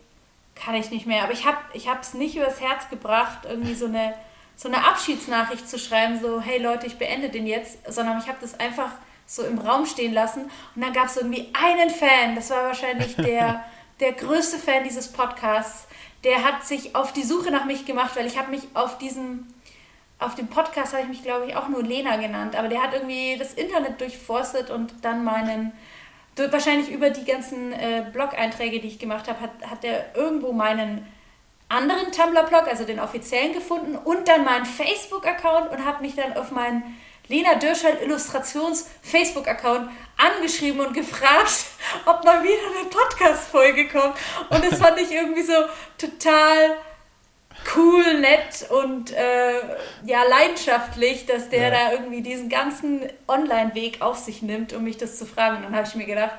kann 0.60 0.76
ich 0.76 0.92
nicht 0.92 1.06
mehr. 1.06 1.24
Aber 1.24 1.34
ich 1.34 1.46
habe 1.46 1.58
es 2.02 2.14
nicht 2.14 2.36
übers 2.36 2.62
Herz 2.62 2.90
gebracht, 2.90 3.40
irgendwie 3.48 3.76
so 3.76 3.86
eine, 3.86 4.14
so 4.56 4.68
eine 4.68 4.86
Abschiedsnachricht 4.88 5.68
zu 5.70 5.80
schreiben, 5.80 6.20
so, 6.20 6.42
hey 6.42 6.62
Leute, 6.62 6.88
ich 6.88 6.98
beende 6.98 7.30
den 7.30 7.48
jetzt, 7.48 7.92
sondern 7.92 8.20
ich 8.20 8.28
habe 8.28 8.38
das 8.42 8.60
einfach 8.60 8.92
so 9.26 9.44
im 9.44 9.58
Raum 9.58 9.86
stehen 9.86 10.14
lassen 10.14 10.50
und 10.76 10.82
dann 10.82 10.94
gab 10.94 11.08
es 11.08 11.18
irgendwie 11.18 11.50
einen 11.54 11.90
Fan, 11.90 12.36
das 12.36 12.50
war 12.50 12.64
wahrscheinlich 12.64 13.16
der 13.18 13.66
der 14.00 14.14
größte 14.14 14.58
Fan 14.58 14.84
dieses 14.84 15.12
Podcasts. 15.12 15.88
Der 16.24 16.44
hat 16.44 16.66
sich 16.66 16.96
auf 16.96 17.14
die 17.14 17.24
Suche 17.24 17.52
nach 17.52 17.66
mich 17.66 17.86
gemacht, 17.86 18.16
weil 18.16 18.26
ich 18.26 18.38
habe 18.38 18.52
mich 18.52 18.64
auf 18.74 18.98
diesem, 18.98 19.48
auf 20.20 20.36
dem 20.36 20.48
Podcast 20.48 20.94
habe 20.94 21.04
ich 21.04 21.10
mich, 21.10 21.24
glaube 21.24 21.48
ich, 21.48 21.56
auch 21.56 21.68
nur 21.68 21.84
Lena 21.84 22.18
genannt. 22.18 22.56
Aber 22.56 22.68
der 22.68 22.82
hat 22.82 22.94
irgendwie 22.94 23.38
das 23.38 23.54
Internet 23.54 24.02
durchforstet 24.02 24.70
und 24.70 24.94
dann 25.04 25.24
meinen, 25.24 25.72
wahrscheinlich 26.52 26.90
über 26.92 27.10
die 27.10 27.26
ganzen 27.26 27.74
äh, 27.74 28.06
Blog-Einträge, 28.12 28.80
die 28.80 28.88
ich 28.88 29.00
gemacht 29.00 29.28
habe, 29.28 29.40
hat, 29.42 29.52
hat 29.70 29.84
er 29.84 30.16
irgendwo 30.16 30.52
meinen 30.52 31.08
anderen 31.70 32.12
Tumblr-Blog, 32.12 32.68
also 32.68 32.86
den 32.86 33.00
offiziellen, 33.00 33.54
gefunden 33.54 33.96
und 33.96 34.28
dann 34.28 34.46
meinen 34.46 34.66
Facebook-Account 34.66 35.72
und 35.72 35.86
hat 35.86 36.02
mich 36.02 36.16
dann 36.16 36.34
auf 36.38 36.52
meinen 36.52 36.98
Lena 37.28 37.56
Dürschel 37.56 37.98
Illustrations 38.02 38.88
Facebook-Account 39.02 39.90
angeschrieben 40.18 40.80
und 40.80 40.94
gefragt, 40.94 41.66
ob 42.06 42.24
mal 42.24 42.42
wieder 42.42 42.80
eine 42.80 42.90
Podcast-Folge 42.90 43.90
kommt. 43.90 44.16
Und 44.50 44.64
das 44.64 44.80
fand 44.80 44.98
ich 45.00 45.12
irgendwie 45.12 45.44
so 45.44 45.54
total 45.98 46.78
cool, 47.76 48.20
nett 48.20 48.70
und 48.70 49.12
äh, 49.12 49.60
ja, 50.06 50.24
leidenschaftlich, 50.24 51.26
dass 51.26 51.50
der 51.50 51.64
ja. 51.64 51.70
da 51.70 51.92
irgendwie 51.92 52.22
diesen 52.22 52.50
ganzen 52.50 53.02
Online-Weg 53.28 54.02
auf 54.02 54.18
sich 54.18 54.42
nimmt, 54.42 54.74
um 54.74 54.84
mich 54.84 54.98
das 54.98 55.18
zu 55.18 55.26
fragen. 55.26 55.58
Und 55.58 55.64
dann 55.64 55.76
habe 55.76 55.88
ich 55.88 55.96
mir 55.96 56.06
gedacht, 56.06 56.36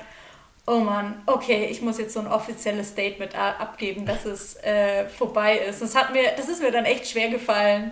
oh 0.65 0.79
Mann, 0.79 1.21
okay, 1.25 1.67
ich 1.69 1.81
muss 1.81 1.97
jetzt 1.97 2.13
so 2.13 2.19
ein 2.19 2.27
offizielles 2.27 2.89
Statement 2.89 3.35
abgeben, 3.35 4.05
dass 4.05 4.25
es 4.25 4.55
äh, 4.63 5.07
vorbei 5.07 5.57
ist. 5.57 5.81
Das, 5.81 5.95
hat 5.95 6.13
mir, 6.13 6.31
das 6.37 6.47
ist 6.47 6.61
mir 6.61 6.71
dann 6.71 6.85
echt 6.85 7.07
schwer 7.07 7.29
gefallen. 7.29 7.91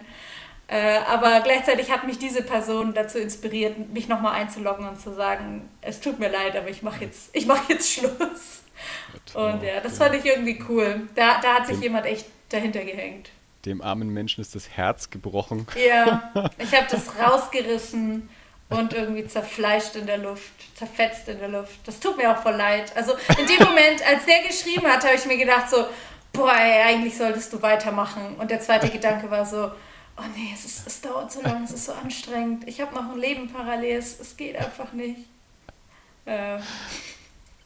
Äh, 0.68 1.00
aber 1.08 1.40
gleichzeitig 1.42 1.92
hat 1.92 2.06
mich 2.06 2.20
diese 2.20 2.44
Person 2.44 2.94
dazu 2.94 3.18
inspiriert, 3.20 3.90
mich 3.94 4.10
nochmal 4.10 4.34
einzuloggen 4.34 4.88
und 4.88 5.00
zu 5.00 5.14
sagen, 5.14 5.70
es 5.82 6.02
tut 6.02 6.20
mir 6.20 6.30
leid, 6.30 6.56
aber 6.58 6.68
ich 6.68 6.84
mache 6.84 7.06
jetzt, 7.06 7.32
mach 7.48 7.70
jetzt 7.70 7.92
Schluss. 7.92 8.64
Und 9.34 9.64
ja, 9.64 9.80
das 9.82 9.98
fand 9.98 10.16
ich 10.16 10.26
irgendwie 10.26 10.62
cool. 10.70 11.08
Da, 11.16 11.40
da 11.42 11.56
hat 11.56 11.68
sich 11.68 11.80
jemand 11.80 12.06
echt 12.06 12.26
dahinter 12.50 12.84
gehängt. 12.84 13.30
Dem 13.66 13.82
armen 13.82 14.10
Menschen 14.10 14.42
ist 14.42 14.56
das 14.56 14.70
Herz 14.70 15.10
gebrochen. 15.10 15.68
Ja, 15.76 16.32
ich 16.58 16.74
habe 16.74 16.88
das 16.90 17.20
rausgerissen 17.20 18.30
und 18.70 18.94
irgendwie 18.94 19.26
zerfleischt 19.26 19.96
in 19.96 20.06
der 20.06 20.18
Luft, 20.18 20.54
zerfetzt 20.76 21.28
in 21.28 21.40
der 21.40 21.50
Luft. 21.50 21.80
Das 21.86 22.00
tut 22.00 22.18
mir 22.18 22.32
auch 22.32 22.42
voll 22.42 22.56
leid. 22.56 22.96
Also 22.96 23.14
in 23.14 23.48
dem 23.48 23.66
Moment, 23.66 24.06
als 24.08 24.26
der 24.26 24.44
geschrieben 24.48 24.88
hat, 24.88 25.04
habe 25.06 25.16
ich 25.16 25.26
mir 25.26 25.38
gedacht 25.38 25.70
so, 25.70 25.86
boah, 26.34 26.54
ey, 26.54 26.82
eigentlich 26.84 27.18
solltest 27.18 27.52
du 27.54 27.62
weitermachen. 27.62 28.36
Und 28.38 28.52
der 28.52 28.60
zweite 28.60 28.90
Gedanke 28.90 29.30
war 29.32 29.46
so, 29.46 29.72
oh 30.18 30.24
nee, 30.36 30.52
es, 30.54 30.66
ist, 30.66 30.88
es 30.88 31.02
dauert 31.02 31.32
so 31.32 31.42
lange, 31.42 31.66
es 31.66 31.72
ist 31.72 31.86
so 31.86 31.94
anstrengend. 31.94 32.68
Ich 32.68 32.82
habe 32.82 32.94
noch 32.94 33.10
ein 33.12 33.18
Leben 33.18 33.52
parallel, 33.52 33.98
es, 33.98 34.20
es 34.20 34.36
geht 34.36 34.56
einfach 34.58 34.92
nicht. 34.94 35.20
Äh. 36.26 36.60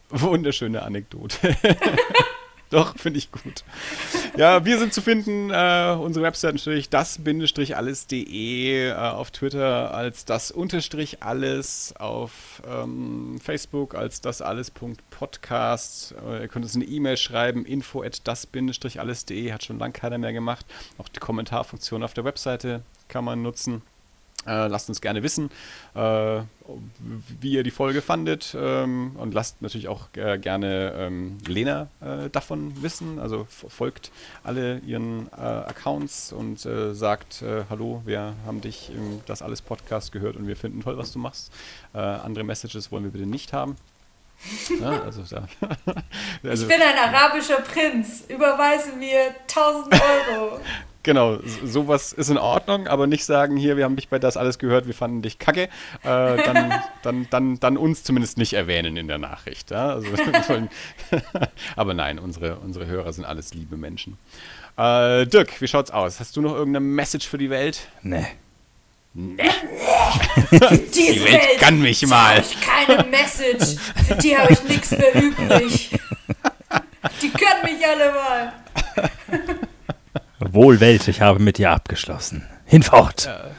Wunderschöne 0.09 0.83
Anekdote. 0.83 1.55
Doch, 2.81 2.97
finde 2.97 3.19
ich 3.19 3.31
gut. 3.33 3.65
Ja, 4.37 4.63
wir 4.63 4.79
sind 4.79 4.93
zu 4.93 5.01
finden, 5.01 5.49
äh, 5.49 5.93
unsere 5.99 6.23
Website 6.23 6.53
natürlich 6.53 6.89
das-alles.de, 6.89 8.87
äh, 8.87 8.93
auf 8.93 9.31
Twitter 9.31 9.93
als 9.93 10.23
das-alles, 10.23 11.93
auf 11.97 12.61
ähm, 12.65 13.41
Facebook 13.43 13.93
als 13.93 14.21
das-alles.podcast. 14.21 16.15
Äh, 16.25 16.43
ihr 16.43 16.47
könnt 16.47 16.63
uns 16.63 16.75
eine 16.75 16.85
E-Mail 16.85 17.17
schreiben, 17.17 17.65
info 17.65 18.03
at 18.03 18.25
das-alles.de, 18.25 19.51
hat 19.51 19.65
schon 19.65 19.77
lange 19.77 19.91
keiner 19.91 20.17
mehr 20.17 20.31
gemacht. 20.31 20.65
Auch 20.97 21.09
die 21.09 21.19
Kommentarfunktion 21.19 22.03
auf 22.03 22.13
der 22.13 22.23
Webseite 22.23 22.83
kann 23.09 23.25
man 23.25 23.41
nutzen. 23.41 23.81
Äh, 24.47 24.67
lasst 24.67 24.89
uns 24.89 25.01
gerne 25.01 25.21
wissen, 25.21 25.51
äh, 25.93 26.41
wie 27.39 27.51
ihr 27.51 27.61
die 27.61 27.69
Folge 27.69 28.01
fandet 28.01 28.55
ähm, 28.59 29.15
und 29.17 29.35
lasst 29.35 29.61
natürlich 29.61 29.87
auch 29.87 30.07
äh, 30.15 30.39
gerne 30.39 30.93
ähm, 30.97 31.37
Lena 31.45 31.89
äh, 32.01 32.27
davon 32.31 32.81
wissen. 32.81 33.19
Also 33.19 33.45
folgt 33.49 34.11
alle 34.43 34.79
ihren 34.79 35.27
äh, 35.37 35.41
Accounts 35.41 36.33
und 36.33 36.65
äh, 36.65 36.93
sagt 36.95 37.43
Hallo, 37.69 38.01
wir 38.05 38.33
haben 38.45 38.61
dich 38.61 38.89
im 38.89 39.21
Das 39.27 39.41
Alles 39.41 39.61
Podcast 39.61 40.11
gehört 40.11 40.35
und 40.35 40.47
wir 40.47 40.55
finden 40.55 40.81
toll, 40.81 40.97
was 40.97 41.11
du 41.11 41.19
machst. 41.19 41.51
andere 41.93 42.43
Messages 42.43 42.91
wollen 42.91 43.03
wir 43.03 43.11
bitte 43.11 43.25
nicht 43.25 43.53
haben. 43.53 43.75
Ja, 44.79 45.01
also, 45.03 45.21
ja. 45.23 45.43
also, 46.43 46.63
ich 46.63 46.69
bin 46.69 46.81
ein 46.81 46.97
arabischer 46.97 47.61
Prinz. 47.61 48.23
Überweise 48.27 48.93
mir 48.93 49.35
1000 49.47 49.93
Euro. 49.93 50.59
Genau, 51.03 51.39
sowas 51.63 52.13
ist 52.13 52.29
in 52.29 52.37
Ordnung, 52.37 52.87
aber 52.87 53.07
nicht 53.07 53.25
sagen, 53.25 53.57
hier, 53.57 53.75
wir 53.75 53.85
haben 53.85 53.95
dich 53.95 54.09
bei 54.09 54.19
das 54.19 54.37
alles 54.37 54.59
gehört, 54.59 54.85
wir 54.85 54.93
fanden 54.93 55.23
dich 55.23 55.39
kacke, 55.39 55.63
äh, 55.63 55.67
dann, 56.03 56.73
dann, 57.01 57.27
dann, 57.29 57.59
dann 57.59 57.77
uns 57.77 58.03
zumindest 58.03 58.37
nicht 58.37 58.53
erwähnen 58.53 58.97
in 58.97 59.07
der 59.07 59.17
Nachricht. 59.17 59.71
Ja? 59.71 59.89
Also, 59.89 60.09
aber 61.75 61.93
nein, 61.95 62.19
unsere, 62.19 62.57
unsere 62.57 62.85
Hörer 62.85 63.13
sind 63.13 63.25
alles 63.25 63.53
liebe 63.53 63.77
Menschen. 63.77 64.17
Äh, 64.77 65.25
Dirk, 65.25 65.59
wie 65.59 65.67
schaut's 65.67 65.91
aus? 65.91 66.19
Hast 66.19 66.37
du 66.37 66.41
noch 66.41 66.53
irgendeine 66.53 66.85
Message 66.85 67.27
für 67.27 67.37
die 67.39 67.49
Welt? 67.49 67.87
Nee. 68.03 68.27
Nee. 69.13 69.43
die 70.51 70.57
Welt, 70.57 71.33
Welt 71.33 71.59
kann 71.59 71.81
mich 71.81 72.05
mal. 72.07 72.39
Ich 72.39 72.61
keine 72.61 73.03
Message. 73.09 73.77
Für 74.07 74.15
die 74.15 74.37
habe 74.37 74.53
ich 74.53 74.63
nichts 74.63 74.91
mehr 74.91 75.13
übrig. 75.15 75.89
Die 77.21 77.29
können 77.29 77.63
mich 77.63 77.85
alle 77.85 78.13
mal. 78.13 78.53
Wohl 80.49 80.79
Welt, 80.79 81.07
ich 81.07 81.21
habe 81.21 81.39
mit 81.39 81.57
dir 81.57 81.71
abgeschlossen. 81.71 82.45
Hinfort. 82.65 83.25
Ja. 83.25 83.51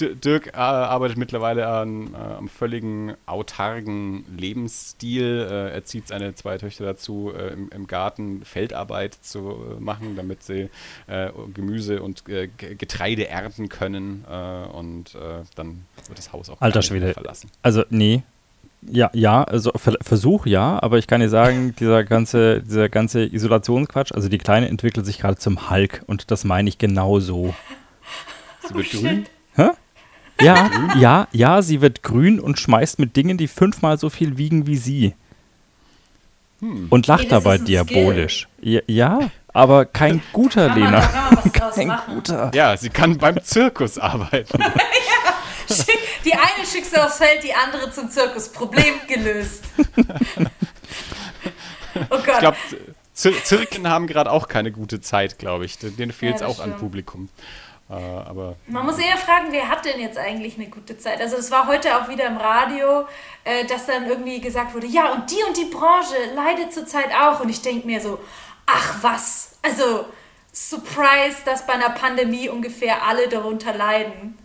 Dirk 0.00 0.48
äh, 0.48 0.50
arbeitet 0.56 1.18
mittlerweile 1.18 1.66
an 1.66 2.14
äh, 2.14 2.16
einem 2.16 2.48
völligen 2.48 3.14
autarken 3.26 4.24
Lebensstil. 4.36 5.46
Äh, 5.50 5.74
er 5.74 5.84
zieht 5.84 6.08
seine 6.08 6.34
zwei 6.34 6.58
Töchter 6.58 6.84
dazu, 6.84 7.32
äh, 7.36 7.52
im, 7.52 7.70
im, 7.70 7.86
Garten 7.86 8.44
Feldarbeit 8.44 9.14
zu 9.14 9.38
äh, 9.76 9.80
machen, 9.80 10.16
damit 10.16 10.42
sie 10.42 10.70
äh, 11.06 11.30
Gemüse 11.54 12.02
und 12.02 12.24
Getreide 12.26 13.28
ernten 13.28 13.68
können. 13.68 14.24
und 14.24 15.16
dann 15.54 15.84
wird 16.06 16.18
das 16.18 16.32
Haus 16.32 16.50
auch 16.50 16.60
Alter 16.60 16.82
Schwede. 16.82 17.12
verlassen. 17.12 17.50
Also, 17.62 17.84
nee, 17.90 18.22
ja, 18.82 19.10
ja, 19.12 19.44
also 19.44 19.72
Versuch 19.76 20.46
ja, 20.46 20.80
aber 20.82 20.98
ich 20.98 21.06
kann 21.06 21.20
dir 21.20 21.28
sagen, 21.28 21.74
dieser 21.78 22.04
ganze, 22.04 22.62
dieser 22.62 22.88
ganze 22.88 23.24
Isolationsquatsch, 23.24 24.12
also 24.12 24.28
die 24.28 24.38
Kleine 24.38 24.68
entwickelt 24.68 25.04
sich 25.04 25.18
gerade 25.18 25.36
zum 25.36 25.70
Hulk 25.70 26.02
und 26.06 26.30
das 26.30 26.44
meine 26.44 26.68
ich 26.68 26.78
genau 26.78 27.20
so. 27.20 27.54
Sie 28.66 28.74
wird 28.74 28.86
oh, 28.94 29.00
grün? 29.00 29.26
Hä? 29.54 29.70
Ja, 30.40 30.70
ja, 30.96 31.28
ja, 31.32 31.62
sie 31.62 31.80
wird 31.80 32.02
grün 32.02 32.38
und 32.38 32.58
schmeißt 32.58 33.00
mit 33.00 33.16
Dingen, 33.16 33.38
die 33.38 33.48
fünfmal 33.48 33.98
so 33.98 34.08
viel 34.08 34.38
wiegen 34.38 34.66
wie 34.68 34.76
sie. 34.76 35.14
Hm. 36.60 36.86
Und 36.90 37.06
lacht 37.06 37.22
hey, 37.22 37.30
dabei 37.30 37.58
diabolisch. 37.58 38.48
Ja, 38.60 38.80
ja, 38.86 39.30
aber 39.52 39.84
kein 39.84 40.22
guter, 40.32 40.74
Lena. 40.74 41.00
kein 41.74 41.92
guter. 42.06 42.50
Ja, 42.54 42.76
sie 42.76 42.90
kann 42.90 43.18
beim 43.18 43.42
Zirkus 43.42 43.98
arbeiten. 43.98 44.58
ja. 44.60 44.68
Die 46.24 46.32
eine 46.32 46.66
schickst 46.70 46.96
du 46.96 47.04
aufs 47.04 47.18
Feld, 47.18 47.42
die 47.42 47.54
andere 47.54 47.90
zum 47.92 48.10
Zirkus. 48.10 48.50
Problem 48.50 48.94
gelöst. 49.06 49.64
oh 52.10 52.18
Gott. 52.18 52.28
Ich 52.28 52.38
glaube, 52.38 52.56
Zir 53.12 53.44
Zirken 53.44 53.88
haben 53.88 54.06
gerade 54.06 54.30
auch 54.30 54.48
keine 54.48 54.70
gute 54.72 55.00
Zeit, 55.00 55.38
glaube 55.38 55.64
ich. 55.64 55.78
Denen 55.78 56.12
fehlt 56.12 56.36
es 56.36 56.40
ja, 56.42 56.46
auch 56.46 56.54
stimmt. 56.54 56.74
an 56.74 56.78
Publikum. 56.78 57.28
Äh, 57.90 57.94
aber, 57.94 58.56
Man 58.66 58.84
muss 58.84 58.98
eher 58.98 59.16
fragen, 59.16 59.46
wer 59.50 59.68
hat 59.68 59.84
denn 59.84 60.00
jetzt 60.00 60.18
eigentlich 60.18 60.56
eine 60.56 60.68
gute 60.68 60.98
Zeit? 60.98 61.20
Also 61.20 61.36
es 61.36 61.50
war 61.50 61.66
heute 61.66 61.96
auch 61.96 62.08
wieder 62.08 62.26
im 62.26 62.36
Radio, 62.36 63.06
äh, 63.44 63.64
dass 63.66 63.86
dann 63.86 64.06
irgendwie 64.06 64.40
gesagt 64.40 64.74
wurde, 64.74 64.86
ja 64.86 65.12
und 65.12 65.30
die 65.30 65.42
und 65.46 65.56
die 65.56 65.64
Branche 65.64 66.14
leidet 66.34 66.72
zurzeit 66.72 67.10
auch. 67.18 67.40
Und 67.40 67.48
ich 67.48 67.62
denke 67.62 67.86
mir 67.86 68.00
so, 68.00 68.20
ach 68.66 68.96
was, 69.02 69.58
also 69.62 70.04
Surprise, 70.52 71.38
dass 71.44 71.66
bei 71.66 71.74
einer 71.74 71.90
Pandemie 71.90 72.48
ungefähr 72.48 73.06
alle 73.06 73.28
darunter 73.28 73.72
leiden. 73.72 74.38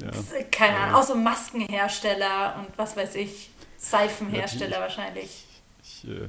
Ja. 0.00 0.10
Keine 0.50 0.76
Ahnung, 0.76 0.94
auch 0.96 1.02
so 1.02 1.14
Maskenhersteller 1.14 2.56
und 2.58 2.78
was 2.78 2.96
weiß 2.96 3.16
ich, 3.16 3.50
Seifenhersteller 3.76 4.76
ja, 4.76 4.80
wahrscheinlich. 4.80 5.44
Ich, 5.82 6.04
ich 6.04 6.10
äh, 6.10 6.28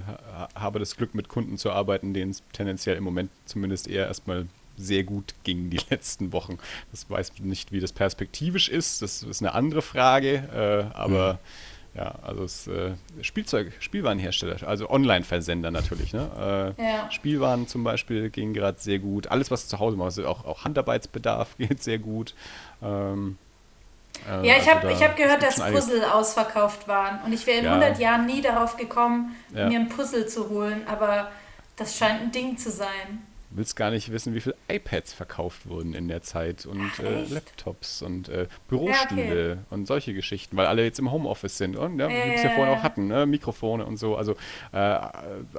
habe 0.56 0.80
das 0.80 0.96
Glück, 0.96 1.14
mit 1.14 1.30
Kunden 1.30 1.58
zu 1.58 1.72
arbeiten, 1.72 2.14
denen 2.14 2.32
es 2.32 2.44
tendenziell 2.54 2.98
im 2.98 3.04
Moment 3.04 3.32
zumindest 3.46 3.88
eher 3.88 4.08
erstmal 4.08 4.48
sehr 4.80 5.04
gut 5.04 5.36
ging 5.44 5.70
die 5.70 5.80
letzten 5.90 6.32
Wochen. 6.34 6.58
Das 6.92 7.10
weiß 7.10 7.34
nicht, 7.40 7.72
wie 7.72 7.80
das 7.80 7.92
perspektivisch 7.92 8.70
ist. 8.70 9.02
Das 9.02 9.22
ist 9.22 9.42
eine 9.42 9.54
andere 9.54 9.82
Frage. 9.82 10.90
Äh, 10.92 10.96
aber 10.96 11.34
mhm. 11.34 12.00
ja, 12.00 12.16
also 12.22 12.44
es, 12.44 12.68
äh, 12.68 12.94
Spielzeug, 13.22 13.74
Spielwarenhersteller, 13.80 14.68
also 14.68 14.90
Online-Versender 14.90 15.70
natürlich. 15.70 16.14
Ne? 16.14 16.76
Äh, 16.80 16.84
ja. 16.84 17.12
Spielwaren 17.12 17.68
zum 17.68 17.84
Beispiel 17.84 18.30
gehen 18.30 18.54
gerade 18.54 18.80
sehr 18.80 19.00
gut. 19.00 19.28
Alles, 19.28 19.52
was 19.52 19.68
zu 19.68 19.80
Hause 19.80 19.98
macht, 19.98 20.06
also 20.06 20.28
auch, 20.28 20.46
auch 20.46 20.64
Handarbeitsbedarf 20.64 21.56
geht 21.58 21.84
sehr 21.84 22.00
gut. 22.00 22.34
Ähm, 22.82 23.38
äh, 24.28 24.48
ja, 24.48 24.56
ich 24.56 24.68
also 24.68 24.72
habe 24.72 24.96
hab 24.96 25.16
gehört, 25.16 25.44
dass 25.44 25.56
Puzzle 25.56 26.04
ausverkauft 26.04 26.88
waren. 26.88 27.20
Und 27.26 27.34
ich 27.34 27.46
wäre 27.46 27.60
in 27.60 27.66
ja. 27.66 27.74
100 27.74 28.00
Jahren 28.00 28.26
nie 28.26 28.42
darauf 28.42 28.78
gekommen, 28.78 29.36
ja. 29.54 29.68
mir 29.68 29.80
ein 29.80 29.90
Puzzle 29.90 30.28
zu 30.28 30.50
holen. 30.50 30.82
Aber 30.88 31.32
das 31.76 31.98
scheint 31.98 32.22
ein 32.22 32.32
Ding 32.32 32.58
zu 32.58 32.72
sein 32.72 33.24
willst 33.60 33.76
gar 33.76 33.92
nicht 33.92 34.12
wissen, 34.12 34.34
wie 34.34 34.42
viele 34.42 34.56
iPads 34.70 35.14
verkauft 35.14 35.68
wurden 35.70 35.94
in 35.94 36.08
der 36.08 36.24
Zeit 36.24 36.66
und 36.66 36.92
äh, 37.00 37.26
Laptops 37.26 38.02
und 38.02 38.30
äh, 38.30 38.48
Bürostühle 38.68 39.48
ja, 39.48 39.54
okay. 39.54 39.62
und 39.70 39.86
solche 39.86 40.14
Geschichten, 40.14 40.58
weil 40.58 40.66
alle 40.66 40.84
jetzt 40.84 40.98
im 40.98 41.12
Homeoffice 41.12 41.58
sind 41.58 41.76
und 41.76 42.00
ja, 42.00 42.10
wie 42.10 42.14
wir 42.14 42.34
es 42.34 42.44
ja 42.44 42.50
vorhin 42.52 42.74
auch 42.74 42.82
hatten, 42.82 43.08
ne? 43.08 43.26
Mikrofone 43.26 43.86
und 43.86 43.98
so. 43.98 44.16
Also 44.16 44.36
äh, 44.72 44.78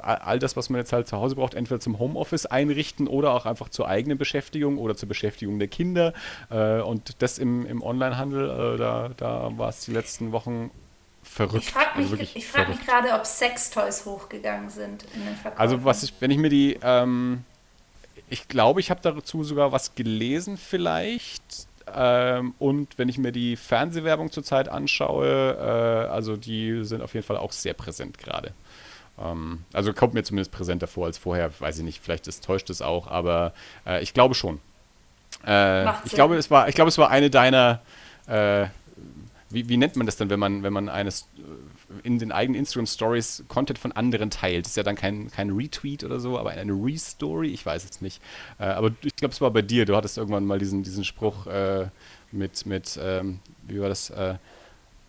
all 0.01 0.39
das, 0.39 0.57
was 0.57 0.71
man 0.71 0.81
jetzt 0.81 0.93
halt 0.93 1.07
zu 1.07 1.17
Hause 1.17 1.37
braucht, 1.37 1.55
entweder 1.55 1.79
zum 1.79 1.99
Homeoffice 1.99 2.47
einrichten 2.47 3.07
oder 3.07 3.33
auch 3.33 3.47
einfach 3.47 3.69
zur 3.69 3.87
eigenen 3.87 4.19
Beschäftigung 4.19 4.79
oder 4.79 4.97
zur 4.97 5.09
Beschäftigung 5.09 5.59
der 5.59 5.69
Kinder. 5.69 6.13
Äh, 6.51 6.81
und 6.81 7.23
das 7.23 7.39
im, 7.39 7.67
im 7.67 7.83
Onlinehandel, 7.83 8.75
äh, 8.75 8.79
da, 8.79 9.11
da 9.17 9.51
war 9.57 9.69
es 9.69 9.85
die 9.85 9.93
letzten 9.93 10.33
Wochen 10.33 10.71
verrückt. 11.23 11.65
Ich 11.65 11.73
frage 11.73 12.01
mich, 12.01 12.11
also 12.11 12.41
frag 12.41 12.69
mich 12.69 12.87
gerade, 12.87 13.13
ob 13.13 13.27
Sextoys 13.27 14.07
hochgegangen 14.07 14.71
sind 14.71 15.05
in 15.15 15.25
den 15.25 15.37
Verkauf. 15.37 15.61
Also 15.61 15.85
was 15.85 16.03
ich, 16.03 16.15
wenn 16.21 16.31
ich 16.31 16.39
mir 16.39 16.49
die 16.49 16.79
ähm, 16.83 17.45
ich 18.31 18.49
glaube, 18.49 18.81
ich 18.81 18.91
habe 18.91 19.01
dazu 19.03 19.45
sogar 19.45 19.73
was 19.73 19.95
gelesen 19.95 20.57
vielleicht. 20.57 21.69
Ähm, 21.93 22.55
und 22.59 22.97
wenn 22.99 23.09
ich 23.09 23.19
mir 23.19 23.33
die 23.33 23.57
Fernsehwerbung 23.57 24.31
zurzeit 24.31 24.69
anschaue, 24.69 25.57
äh, 25.59 26.11
also 26.11 26.37
die 26.37 26.85
sind 26.85 27.03
auf 27.03 27.15
jeden 27.15 27.27
Fall 27.27 27.37
auch 27.37 27.53
sehr 27.53 27.75
präsent 27.75 28.19
gerade. 28.19 28.53
Ähm, 29.19 29.65
also 29.73 29.93
kommt 29.93 30.15
mir 30.15 30.23
zumindest 30.23 30.53
präsenter 30.53 30.87
vor 30.87 31.07
als 31.07 31.19
vorher. 31.19 31.51
Weiß 31.59 31.79
ich 31.79 31.85
nicht, 31.85 32.03
vielleicht 32.03 32.29
ist, 32.29 32.45
täuscht 32.45 32.71
es 32.71 32.81
auch, 32.81 33.09
aber 33.09 33.53
äh, 33.87 34.03
ich 34.03 34.15
glaube 34.15 34.35
schon. 34.35 34.61
Äh, 35.45 35.89
ich, 36.05 36.13
glaube, 36.13 36.37
es 36.37 36.51
war, 36.51 36.69
ich 36.69 36.75
glaube, 36.75 36.89
es 36.89 36.99
war 36.99 37.11
eine 37.11 37.31
deiner 37.31 37.81
äh, 38.29 38.67
wie, 39.51 39.69
wie, 39.69 39.77
nennt 39.77 39.97
man 39.97 40.07
das 40.07 40.17
denn, 40.17 40.31
wenn 40.31 40.41
man, 40.41 40.63
wenn 40.63 40.73
man 40.73 40.89
eines 40.89 41.29
in 42.03 42.19
den 42.19 42.33
eigenen 42.33 42.59
Instagram 42.59 42.87
Stories 42.87 43.45
Content 43.49 43.79
von 43.79 43.93
anderen 43.93 44.31
teilt. 44.31 44.65
Das 44.65 44.73
ist 44.73 44.77
ja 44.77 44.83
dann 44.83 44.97
kein, 44.97 45.31
kein 45.31 45.51
Retweet 45.51 46.05
oder 46.05 46.21
so, 46.21 46.39
aber 46.39 46.51
eine 46.51 46.73
Restory, 46.73 47.49
ich 47.49 47.67
weiß 47.67 47.85
es 47.85 48.01
nicht. 48.01 48.23
Äh, 48.59 48.65
aber 48.65 48.93
ich 49.03 49.17
glaube, 49.17 49.33
es 49.33 49.41
war 49.41 49.51
bei 49.51 49.63
dir. 49.63 49.85
Du 49.85 49.97
hattest 49.97 50.19
irgendwann 50.19 50.45
mal 50.45 50.59
diesen, 50.59 50.83
diesen 50.83 51.05
Spruch 51.05 51.47
äh, 51.47 51.89
mit, 52.33 52.65
mit 52.67 52.99
ähm, 53.03 53.41
wie 53.67 53.81
war 53.81 53.89
das? 53.89 54.11
Äh, 54.11 54.37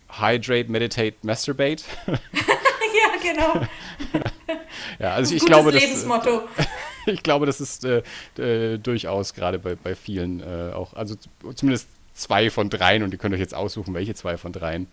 Hydrate, 0.08 0.70
Meditate, 0.70 1.16
Masturbate. 1.22 1.84
ja, 2.06 2.16
genau. 3.22 3.66
ja, 4.98 5.14
also 5.14 5.34
ich, 5.34 5.42
ich 5.42 5.46
glaube, 5.46 5.70
Lebensmotto. 5.70 6.42
Das, 6.56 6.66
ich 7.06 7.22
glaube, 7.22 7.46
das 7.46 7.60
ist 7.60 7.84
äh, 7.84 8.02
äh, 8.36 8.78
durchaus 8.78 9.32
gerade 9.32 9.58
bei, 9.58 9.74
bei 9.74 9.94
vielen 9.94 10.40
äh, 10.40 10.72
auch, 10.74 10.92
also 10.94 11.14
zumindest 11.54 11.88
zwei 12.14 12.50
von 12.50 12.70
dreien 12.70 13.02
und 13.02 13.12
ihr 13.12 13.18
könnt 13.18 13.34
euch 13.34 13.40
jetzt 13.40 13.54
aussuchen, 13.54 13.94
welche 13.94 14.14
zwei 14.14 14.36
von 14.36 14.52
dreien 14.52 14.86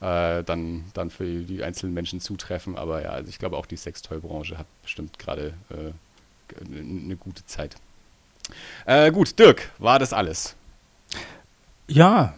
äh, 0.00 0.42
dann, 0.44 0.84
dann 0.94 1.10
für 1.10 1.24
die 1.24 1.62
einzelnen 1.62 1.94
Menschen 1.94 2.20
zutreffen. 2.20 2.76
Aber 2.76 3.02
ja, 3.02 3.10
also 3.10 3.28
ich 3.28 3.38
glaube 3.38 3.56
auch 3.56 3.66
die 3.66 3.76
Sextoy-Branche 3.76 4.58
hat 4.58 4.66
bestimmt 4.82 5.18
gerade 5.18 5.54
äh, 5.70 5.92
eine 6.64 7.16
gute 7.16 7.44
Zeit. 7.46 7.76
Äh, 8.84 9.10
gut, 9.10 9.38
Dirk, 9.38 9.70
war 9.78 9.98
das 9.98 10.12
alles? 10.12 10.54
Ja, 11.88 12.34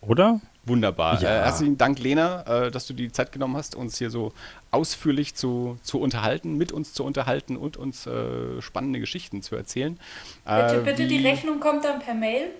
oder? 0.00 0.40
Wunderbar. 0.64 1.22
Ja. 1.22 1.28
Äh, 1.28 1.44
herzlichen 1.44 1.78
Dank, 1.78 2.00
Lena, 2.00 2.66
äh, 2.66 2.70
dass 2.72 2.88
du 2.88 2.92
die 2.92 3.12
Zeit 3.12 3.30
genommen 3.30 3.56
hast, 3.56 3.76
uns 3.76 3.98
hier 3.98 4.10
so 4.10 4.32
ausführlich 4.72 5.34
zu, 5.36 5.78
zu 5.82 6.00
unterhalten, 6.00 6.56
mit 6.56 6.72
uns 6.72 6.92
zu 6.92 7.04
unterhalten 7.04 7.56
und 7.56 7.76
uns 7.76 8.06
äh, 8.06 8.60
spannende 8.60 8.98
Geschichten 8.98 9.42
zu 9.42 9.54
erzählen. 9.54 9.98
Bitte, 10.44 10.82
bitte, 10.84 11.06
die 11.06 11.24
Rechnung 11.24 11.60
kommt 11.60 11.84
dann 11.84 12.00
per 12.00 12.14
Mail. 12.14 12.50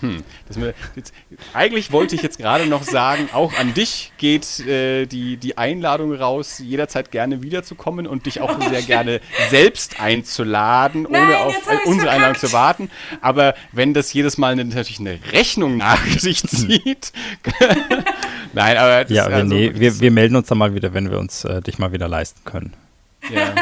Hm, 0.00 0.22
mir, 0.56 0.74
jetzt, 0.96 1.14
eigentlich 1.52 1.92
wollte 1.92 2.14
ich 2.14 2.22
jetzt 2.22 2.38
gerade 2.38 2.66
noch 2.66 2.82
sagen, 2.82 3.28
auch 3.32 3.52
an 3.58 3.74
dich 3.74 4.12
geht 4.18 4.60
äh, 4.60 5.06
die, 5.06 5.36
die 5.36 5.56
Einladung 5.56 6.14
raus, 6.14 6.58
jederzeit 6.58 7.10
gerne 7.10 7.42
wiederzukommen 7.42 8.06
und 8.06 8.26
dich 8.26 8.40
auch 8.40 8.60
sehr 8.68 8.82
gerne 8.82 9.20
selbst 9.48 10.00
einzuladen, 10.00 11.06
Nein, 11.08 11.22
ohne 11.22 11.38
auf 11.38 11.54
äh, 11.68 11.88
unsere 11.88 12.10
Einladung 12.10 12.36
zu 12.36 12.52
warten. 12.52 12.90
Aber 13.20 13.54
wenn 13.72 13.94
das 13.94 14.12
jedes 14.12 14.38
Mal 14.38 14.52
eine, 14.52 14.64
natürlich 14.64 15.00
eine 15.00 15.18
Rechnung 15.32 15.76
nach 15.76 16.04
sich 16.18 16.42
zieht. 16.42 17.12
Nein, 18.52 18.76
aber. 18.76 19.10
ja, 19.10 19.26
also, 19.26 19.46
nee, 19.46 19.72
wir, 19.74 20.00
wir 20.00 20.10
melden 20.10 20.36
uns 20.36 20.48
dann 20.48 20.58
mal 20.58 20.74
wieder, 20.74 20.94
wenn 20.94 21.10
wir 21.10 21.18
uns 21.18 21.44
äh, 21.44 21.62
dich 21.62 21.78
mal 21.78 21.92
wieder 21.92 22.08
leisten 22.08 22.40
können. 22.44 22.72
Ja, 23.32 23.54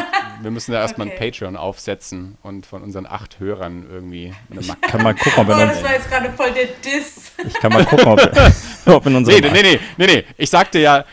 wir 0.42 0.50
müssen 0.50 0.72
da 0.72 0.80
erstmal 0.80 1.08
okay. 1.08 1.16
ein 1.16 1.30
Patreon 1.30 1.56
aufsetzen 1.56 2.38
und 2.42 2.66
von 2.66 2.82
unseren 2.82 3.06
acht 3.06 3.40
Hörern 3.40 3.86
irgendwie 3.90 4.34
eine 4.50 4.60
Max. 4.60 4.80
kann 4.82 5.02
mal 5.02 5.14
gucken, 5.14 5.32
ob 5.36 5.48
in 5.48 5.54
oh, 5.54 5.66
das 5.66 5.82
war 5.82 5.92
jetzt 5.92 6.10
gerade 6.10 6.30
voll 6.32 6.52
der 6.52 6.66
Diss. 6.66 7.32
Ich 7.46 7.54
kann 7.54 7.72
mal 7.72 7.84
gucken, 7.84 8.06
ob, 8.06 8.20
ob 8.86 9.06
in 9.06 9.16
unserem. 9.16 9.40
Nee, 9.40 9.50
nee, 9.50 9.62
nee, 9.62 9.80
nee, 9.96 10.06
nee. 10.06 10.24
Ich 10.36 10.50
sagte 10.50 10.78
ja, 10.78 11.04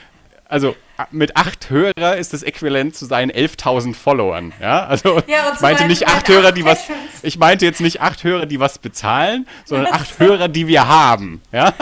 also 0.45 0.75
mit 1.11 1.35
acht 1.37 1.69
Hörer 1.69 2.17
ist 2.17 2.33
das 2.33 2.43
äquivalent 2.43 2.95
zu 2.95 3.05
seinen 3.05 3.31
11.000 3.31 3.93
Followern. 3.95 4.53
Ja, 4.61 4.85
also 4.85 5.21
Ja, 5.27 5.51
ich 5.53 5.59
meinte 5.61 5.83
ein- 5.83 5.89
nicht 5.89 6.07
acht 6.07 6.27
Hörer, 6.27 6.51
die 6.51 6.65
was. 6.65 6.79
Ich 7.21 7.37
meinte 7.37 7.65
jetzt 7.65 7.81
nicht 7.81 8.01
acht 8.01 8.23
Hörer, 8.23 8.45
die 8.45 8.59
was 8.59 8.77
bezahlen, 8.79 9.47
sondern 9.65 9.87
Ja, 9.87 9.93
acht. 9.93 10.19
Hörer, 10.19 10.47
die 10.47 10.67
wir 10.67 10.87
haben. 10.87 11.41
Ja, 11.51 11.73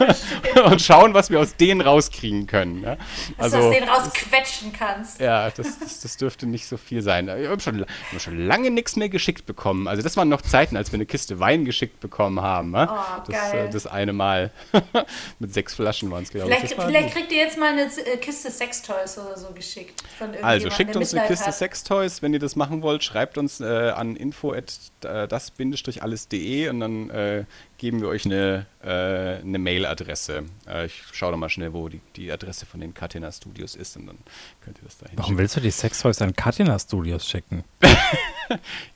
und 0.64 0.80
schauen, 0.82 1.14
was 1.14 1.30
wir 1.30 1.40
aus 1.40 1.56
denen 1.56 1.80
rauskriegen 1.80 2.46
können. 2.46 2.82
Ja? 2.82 2.96
Dass 3.38 3.52
du 3.52 3.58
aus 3.58 3.74
denen 3.74 3.88
rausquetschen 3.88 4.72
kannst. 4.72 5.20
Ja, 5.20 5.50
das, 5.50 5.78
das, 5.78 6.00
das 6.00 6.16
dürfte 6.16 6.46
nicht 6.46 6.66
so 6.66 6.76
viel 6.76 7.02
sein. 7.02 7.28
Ich 7.40 7.48
habe 7.48 7.60
schon, 7.60 7.84
hab 8.12 8.20
schon 8.20 8.38
lange 8.46 8.70
nichts 8.70 8.96
mehr 8.96 9.08
geschickt 9.08 9.46
bekommen. 9.46 9.88
Also 9.88 10.02
das 10.02 10.16
waren 10.16 10.28
noch 10.28 10.42
Zeiten, 10.42 10.76
als 10.76 10.92
wir 10.92 10.96
eine 10.96 11.06
Kiste 11.06 11.40
Wein 11.40 11.64
geschickt 11.64 12.00
bekommen 12.00 12.40
haben. 12.40 12.70
ne? 12.70 12.88
Oh, 12.90 13.22
das, 13.30 13.50
geil. 13.52 13.66
äh, 13.68 13.70
das 13.70 13.86
eine 13.86 14.12
Mal. 14.12 14.50
Mit 15.38 15.52
sechs 15.54 15.74
Flaschen 15.74 16.10
waren 16.10 16.22
es, 16.22 16.30
glaube 16.30 16.50
ich. 16.50 16.56
Vielleicht, 16.58 16.82
vielleicht 16.82 17.14
kriegt 17.14 17.32
ihr 17.32 17.38
jetzt 17.38 17.58
mal 17.58 17.72
eine 17.72 17.82
äh, 17.82 18.16
Kiste 18.18 18.50
Sextoys 18.56 19.18
oder 19.18 19.36
so 19.36 19.48
geschickt. 19.52 20.02
Von 20.18 20.34
also 20.42 20.70
schickt 20.70 20.96
uns 20.96 21.14
eine 21.14 21.26
Kiste 21.26 21.46
hat. 21.46 21.54
Sextoys, 21.54 22.22
wenn 22.22 22.32
ihr 22.32 22.38
das 22.38 22.56
machen 22.56 22.82
wollt. 22.82 23.04
Schreibt 23.04 23.38
uns 23.38 23.60
äh, 23.60 23.64
an 23.64 24.16
info 24.16 24.52
at 24.52 24.72
äh, 25.04 25.28
das-alles.de 25.28 26.68
und 26.68 26.80
dann 26.80 27.10
äh, 27.10 27.44
geben 27.78 28.00
wir 28.00 28.08
euch 28.08 28.24
eine, 28.24 28.66
äh, 28.82 29.42
eine 29.42 29.58
Mailadresse. 29.58 30.44
Äh, 30.66 30.86
ich 30.86 31.02
schaue 31.12 31.32
doch 31.32 31.38
mal 31.38 31.48
schnell, 31.48 31.72
wo 31.72 31.88
die, 31.88 32.00
die 32.16 32.32
Adresse 32.32 32.66
von 32.66 32.80
den 32.80 32.94
Catena 32.94 33.30
Studios 33.30 33.74
ist 33.74 33.96
und 33.96 34.06
dann 34.06 34.18
könnt 34.62 34.78
ihr 34.78 34.84
das 34.84 34.98
da 34.98 35.06
Warum 35.14 35.38
willst 35.38 35.56
du 35.56 35.60
die 35.60 35.70
Sextoys 35.70 36.22
an 36.22 36.34
Katina 36.34 36.78
Studios 36.78 37.28
schicken? 37.28 37.64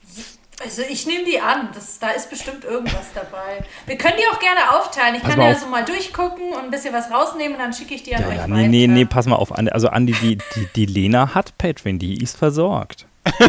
Also 0.63 0.83
ich 0.83 1.05
nehme 1.05 1.25
die 1.25 1.39
an, 1.39 1.69
das, 1.73 1.99
da 1.99 2.09
ist 2.09 2.29
bestimmt 2.29 2.63
irgendwas 2.63 3.07
dabei. 3.13 3.63
Wir 3.85 3.97
können 3.97 4.15
die 4.17 4.27
auch 4.27 4.39
gerne 4.39 4.77
aufteilen. 4.77 5.15
Ich 5.15 5.21
Pass 5.21 5.31
kann 5.31 5.41
ja 5.41 5.55
so 5.55 5.67
mal 5.67 5.83
durchgucken 5.83 6.53
und 6.53 6.65
ein 6.65 6.71
bisschen 6.71 6.93
was 6.93 7.09
rausnehmen 7.09 7.53
und 7.53 7.59
dann 7.59 7.73
schicke 7.73 7.95
ich 7.95 8.03
die 8.03 8.15
an 8.15 8.21
Ja, 8.23 8.27
euch 8.27 8.35
ja, 8.35 8.47
nee, 8.47 8.67
nee, 8.67 8.87
nee, 8.87 9.05
pass 9.05 9.25
mal 9.25 9.35
auf. 9.35 9.51
Also 9.51 9.89
Andi, 9.89 10.13
die, 10.13 10.37
die, 10.55 10.67
die 10.75 10.85
Lena 10.85 11.33
hat 11.33 11.57
Patreon, 11.57 11.99
die 11.99 12.21
ist 12.21 12.37
versorgt. 12.37 13.07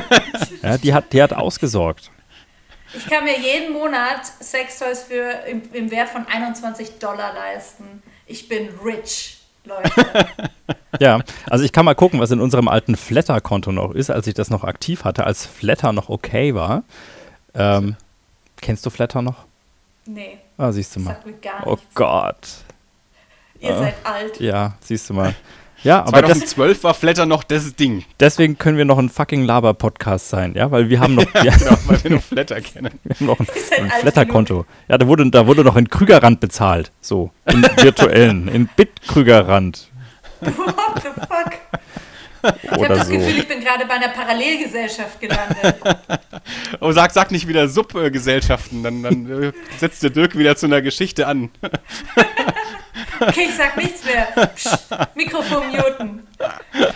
ja, 0.62 0.78
die 0.78 0.94
hat, 0.94 1.12
die 1.12 1.22
hat 1.22 1.32
ausgesorgt. 1.32 2.10
Ich 2.94 3.06
kann 3.06 3.24
mir 3.24 3.38
jeden 3.38 3.72
Monat 3.72 4.26
Sextoys 4.40 5.02
für 5.04 5.30
im, 5.46 5.62
im 5.72 5.90
Wert 5.90 6.10
von 6.10 6.26
21 6.26 6.98
Dollar 6.98 7.32
leisten. 7.34 8.02
Ich 8.26 8.48
bin 8.48 8.68
rich, 8.84 9.41
Leute. 9.64 9.90
Ja, 11.00 11.20
also 11.48 11.64
ich 11.64 11.72
kann 11.72 11.86
mal 11.86 11.94
gucken, 11.94 12.20
was 12.20 12.30
in 12.32 12.40
unserem 12.40 12.68
alten 12.68 12.96
Flatter-Konto 12.96 13.72
noch 13.72 13.92
ist, 13.94 14.10
als 14.10 14.26
ich 14.26 14.34
das 14.34 14.50
noch 14.50 14.62
aktiv 14.62 15.04
hatte, 15.04 15.24
als 15.24 15.46
Flatter 15.46 15.92
noch 15.92 16.10
okay 16.10 16.54
war. 16.54 16.82
Ähm, 17.54 17.96
kennst 18.60 18.84
du 18.84 18.90
Flatter 18.90 19.22
noch? 19.22 19.46
Nee, 20.04 20.36
Ah, 20.58 20.70
siehst 20.70 20.94
du 20.94 21.00
mal. 21.00 21.12
sagt 21.14 21.26
mir 21.26 21.32
gar 21.34 21.66
Oh 21.66 21.70
nichts. 21.72 21.94
Gott. 21.94 22.48
Ihr 23.60 23.78
seid 23.78 23.94
alt. 24.04 24.38
Ja, 24.38 24.74
siehst 24.80 25.08
du 25.08 25.14
mal. 25.14 25.34
Ja, 25.84 26.04
aber 26.04 26.22
das, 26.22 26.38
2012 26.38 26.84
war 26.84 26.94
Flatter 26.94 27.26
noch 27.26 27.42
das 27.42 27.74
Ding. 27.74 28.04
deswegen 28.20 28.56
können 28.56 28.78
wir 28.78 28.84
noch 28.84 28.98
ein 28.98 29.08
fucking 29.08 29.44
Laber-Podcast 29.44 30.28
sein, 30.28 30.54
ja, 30.54 30.70
weil 30.70 30.88
wir 30.88 31.00
haben 31.00 31.14
noch, 31.14 31.24
wir, 31.34 31.50
Genau, 31.50 31.76
weil 31.86 32.04
wir 32.04 32.10
nur 32.12 32.20
Flatter 32.20 32.60
kennen. 32.60 32.92
wir 33.02 33.16
haben 33.16 33.26
noch 33.26 33.40
ein, 33.40 33.46
seid 33.46 33.80
ein 33.80 33.90
Flatter-Konto. 33.90 34.64
Ja, 34.88 34.98
da 34.98 35.06
wurde, 35.08 35.28
da 35.30 35.46
wurde 35.46 35.64
noch 35.64 35.76
in 35.76 35.88
Krügerrand 35.88 36.40
bezahlt. 36.40 36.92
So, 37.00 37.30
in 37.46 37.62
virtuellen, 37.62 38.48
in 38.48 38.68
Bit-Krügerrand 38.76 39.88
What 40.42 41.02
the 41.02 41.10
fuck? 41.20 41.52
Ich 42.62 42.70
habe 42.70 42.88
das 42.88 43.06
so. 43.06 43.12
Gefühl, 43.12 43.38
ich 43.38 43.48
bin 43.48 43.60
gerade 43.60 43.86
bei 43.86 43.94
einer 43.94 44.08
Parallelgesellschaft 44.08 45.20
gelandet. 45.20 45.76
Oh, 46.80 46.90
sag, 46.90 47.12
sag 47.12 47.30
nicht 47.30 47.46
wieder 47.46 47.68
Subgesellschaften, 47.68 48.82
dann, 48.82 49.02
dann 49.04 49.42
äh, 49.44 49.52
setzt 49.78 50.02
der 50.02 50.10
Dirk 50.10 50.36
wieder 50.36 50.56
zu 50.56 50.66
einer 50.66 50.82
Geschichte 50.82 51.26
an. 51.28 51.50
Okay, 53.20 53.46
ich 53.48 53.54
sag 53.56 53.76
nichts 53.76 54.04
mehr. 54.04 54.26
Psst, 54.48 54.88
Mikrofon 55.14 55.68
muten. 55.70 56.26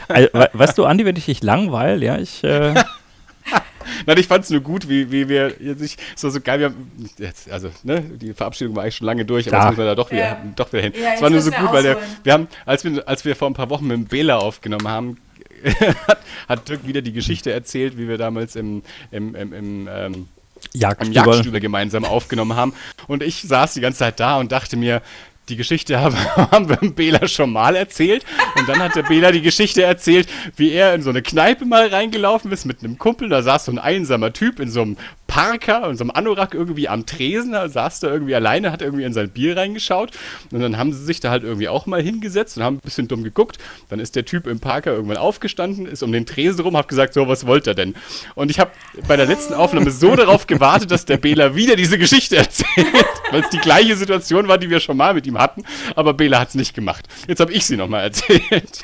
Also, 0.08 0.28
we 0.32 0.50
weißt 0.52 0.76
du, 0.76 0.84
Andi, 0.84 1.04
wenn 1.04 1.14
ich 1.16 1.26
dich 1.26 1.42
langweil, 1.42 2.02
ja, 2.02 2.18
ich, 2.18 2.42
äh, 2.42 2.74
Nein, 4.06 4.18
ich 4.18 4.26
fand 4.26 4.42
es 4.44 4.50
nur 4.50 4.60
gut, 4.60 4.88
wie, 4.88 5.12
wie 5.12 5.28
wir 5.28 5.54
jetzt 5.60 5.80
nicht 5.80 6.02
so, 6.16 6.28
so 6.28 6.40
geil, 6.40 6.58
wir 6.58 6.66
haben, 6.66 6.90
jetzt, 7.18 7.48
also, 7.50 7.70
ne, 7.84 8.00
die 8.02 8.34
Verabschiedung 8.34 8.74
war 8.74 8.82
eigentlich 8.82 8.96
schon 8.96 9.06
lange 9.06 9.24
durch, 9.24 9.46
aber 9.46 9.56
Ja. 9.56 9.62
jetzt 9.62 9.70
müssen 9.70 9.78
wir 9.78 9.86
da 9.86 9.94
doch 9.94 10.10
wieder, 10.10 10.22
Ja. 10.22 10.42
doch 10.56 10.72
wieder 10.72 10.82
hin. 10.82 10.92
Ja, 11.00 11.12
es 11.14 11.22
war 11.22 11.30
nur 11.30 11.40
so 11.40 11.50
gut, 11.52 11.72
weil 11.72 11.82
der, 11.84 11.96
ausholen. 11.96 12.16
wir 12.24 12.32
haben, 12.32 12.48
als 12.66 12.84
wir, 12.84 13.06
als 13.08 13.24
wir 13.24 13.36
vor 13.36 13.48
ein 13.48 13.54
paar 13.54 13.70
Wochen 13.70 13.86
mit 13.86 13.96
dem 13.96 14.04
Bela 14.06 14.38
aufgenommen 14.38 14.88
haben, 14.88 15.18
hat, 16.06 16.18
hat 16.48 16.68
Dirk 16.68 16.86
wieder 16.86 17.02
die 17.02 17.12
Geschichte 17.12 17.52
erzählt, 17.52 17.98
wie 17.98 18.08
wir 18.08 18.18
damals 18.18 18.56
im, 18.56 18.82
im, 19.10 19.34
im, 19.34 19.52
im 19.52 19.88
ähm, 19.88 19.88
am 19.88 20.28
Jagdstüber. 20.72 21.14
Jagdstüber 21.14 21.60
gemeinsam 21.60 22.04
aufgenommen 22.04 22.56
haben. 22.56 22.74
Und 23.06 23.22
ich 23.22 23.42
saß 23.42 23.74
die 23.74 23.80
ganze 23.80 24.00
Zeit 24.00 24.20
da 24.20 24.38
und 24.38 24.52
dachte 24.52 24.76
mir, 24.76 25.02
die 25.48 25.56
Geschichte 25.56 26.00
haben, 26.00 26.68
wir 26.68 26.76
dem 26.76 26.94
Bela 26.94 27.28
schon 27.28 27.52
mal 27.52 27.76
erzählt. 27.76 28.24
Und 28.56 28.68
dann 28.68 28.80
hat 28.80 28.96
der 28.96 29.04
Bela 29.04 29.32
die 29.32 29.42
Geschichte 29.42 29.82
erzählt, 29.82 30.28
wie 30.56 30.72
er 30.72 30.94
in 30.94 31.02
so 31.02 31.10
eine 31.10 31.22
Kneipe 31.22 31.64
mal 31.64 31.86
reingelaufen 31.88 32.50
ist 32.52 32.64
mit 32.64 32.82
einem 32.82 32.98
Kumpel. 32.98 33.28
Da 33.28 33.42
saß 33.42 33.66
so 33.66 33.72
ein 33.72 33.78
einsamer 33.78 34.32
Typ 34.32 34.60
in 34.60 34.70
so 34.70 34.82
einem 34.82 34.96
Parker, 35.26 35.88
in 35.90 35.96
so 35.96 36.04
einem 36.04 36.10
Anorak 36.12 36.54
irgendwie 36.54 36.88
am 36.88 37.06
Tresen. 37.06 37.52
Da 37.52 37.68
saß 37.68 38.00
da 38.00 38.08
irgendwie 38.08 38.34
alleine, 38.34 38.72
hat 38.72 38.82
irgendwie 38.82 39.04
in 39.04 39.12
sein 39.12 39.30
Bier 39.30 39.56
reingeschaut. 39.56 40.12
Und 40.50 40.60
dann 40.60 40.78
haben 40.78 40.92
sie 40.92 41.04
sich 41.04 41.20
da 41.20 41.30
halt 41.30 41.42
irgendwie 41.42 41.68
auch 41.68 41.86
mal 41.86 42.00
hingesetzt 42.02 42.56
und 42.56 42.62
haben 42.64 42.76
ein 42.76 42.80
bisschen 42.80 43.08
dumm 43.08 43.24
geguckt. 43.24 43.58
Dann 43.88 44.00
ist 44.00 44.16
der 44.16 44.24
Typ 44.24 44.46
im 44.46 44.60
Parker 44.60 44.92
irgendwann 44.92 45.16
aufgestanden, 45.16 45.86
ist 45.86 46.02
um 46.02 46.12
den 46.12 46.26
Tresen 46.26 46.60
rum, 46.60 46.76
hat 46.76 46.88
gesagt, 46.88 47.14
so, 47.14 47.28
was 47.28 47.46
wollt 47.46 47.66
er 47.66 47.74
denn? 47.74 47.94
Und 48.34 48.50
ich 48.50 48.60
habe 48.60 48.70
bei 49.08 49.16
der 49.16 49.26
letzten 49.26 49.54
Aufnahme 49.54 49.90
so 49.90 50.14
darauf 50.16 50.46
gewartet, 50.46 50.90
dass 50.90 51.04
der 51.04 51.16
Bela 51.16 51.54
wieder 51.54 51.76
diese 51.76 51.98
Geschichte 51.98 52.36
erzählt, 52.36 52.86
weil 53.30 53.40
es 53.40 53.50
die 53.50 53.58
gleiche 53.58 53.96
Situation 53.96 54.48
war, 54.48 54.58
die 54.58 54.70
wir 54.70 54.80
schon 54.80 54.96
mal 54.96 55.14
mit 55.14 55.26
ihm 55.26 55.38
hatten. 55.38 55.64
Aber 55.94 56.14
Bela 56.14 56.38
hat 56.40 56.48
es 56.48 56.54
nicht 56.54 56.74
gemacht. 56.74 57.06
Jetzt 57.26 57.40
habe 57.40 57.52
ich 57.52 57.66
sie 57.66 57.76
nochmal 57.76 58.04
erzählt. 58.04 58.42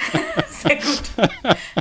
Sehr 0.49 0.77
gut. 0.77 1.03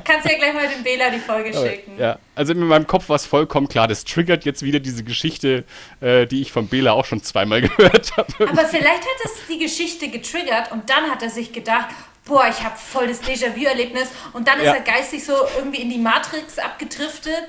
Kannst 0.03 0.29
ja 0.29 0.37
gleich 0.37 0.53
mal 0.53 0.67
dem 0.67 0.83
Bela 0.83 1.09
die 1.09 1.19
Folge 1.19 1.53
schicken. 1.53 1.99
Ja, 1.99 2.17
also 2.41 2.53
in 2.53 2.65
meinem 2.65 2.87
Kopf 2.87 3.07
war 3.07 3.15
es 3.17 3.27
vollkommen 3.27 3.67
klar, 3.67 3.87
das 3.87 4.03
triggert 4.03 4.45
jetzt 4.45 4.63
wieder 4.63 4.79
diese 4.79 5.03
Geschichte, 5.03 5.63
äh, 5.99 6.25
die 6.25 6.41
ich 6.41 6.51
von 6.51 6.67
Bela 6.67 6.93
auch 6.93 7.05
schon 7.05 7.21
zweimal 7.21 7.61
gehört 7.67 8.17
habe. 8.17 8.49
Aber 8.49 8.65
vielleicht 8.65 9.01
hat 9.03 9.25
es 9.25 9.31
die 9.47 9.59
Geschichte 9.59 10.09
getriggert 10.09 10.71
und 10.71 10.89
dann 10.89 11.11
hat 11.11 11.21
er 11.21 11.29
sich 11.29 11.53
gedacht, 11.53 11.89
boah, 12.25 12.45
ich 12.49 12.63
habe 12.63 12.75
voll 12.77 13.07
das 13.07 13.21
Déjà-vu-Erlebnis 13.21 14.07
und 14.33 14.47
dann 14.47 14.57
ist 14.59 14.65
Ja. 14.65 14.73
er 14.73 14.81
geistig 14.81 15.23
so 15.23 15.33
irgendwie 15.57 15.81
in 15.81 15.89
die 15.91 15.99
Matrix 15.99 16.57
abgedriftet 16.57 17.45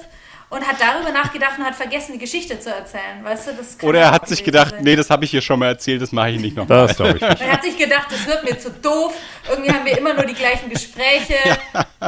und 0.53 0.67
hat 0.67 0.77
darüber 0.79 1.11
nachgedacht 1.11 1.59
und 1.59 1.65
hat 1.65 1.75
vergessen, 1.75 2.13
die 2.13 2.19
Geschichte 2.19 2.61
zu 2.61 2.69
erzählen. 2.69 3.23
Weißt 3.23 3.49
du, 3.49 3.53
das 3.55 3.79
kann 3.79 3.89
Oder 3.89 4.01
er 4.01 4.11
hat 4.11 4.29
sich 4.29 4.45
gedacht, 4.45 4.73
sein. 4.73 4.85
nee, 4.85 4.95
das 4.95 5.09
habe 5.09 5.25
ich 5.25 5.31
hier 5.31 5.41
schon 5.41 5.59
mal 5.59 5.69
erzählt, 5.69 6.03
das 6.03 6.13
mache 6.13 6.31
ich 6.31 6.41
nicht 6.41 6.55
nochmal. 6.55 6.87
Das 6.89 6.97
glaube 6.97 7.17
ich 7.17 7.23
nicht. 7.23 7.41
Er 7.41 7.53
hat 7.53 7.63
sich 7.63 7.79
gedacht, 7.79 8.09
das 8.11 8.27
wird 8.27 8.45
mir 8.45 8.59
zu 8.59 8.71
doof. 8.71 9.15
Irgendwie 9.49 9.73
haben 9.73 9.87
wir 9.87 9.97
immer 9.97 10.13
nur 10.13 10.27
die 10.27 10.35
gleichen 10.35 10.69
Gespräche. 10.69 11.37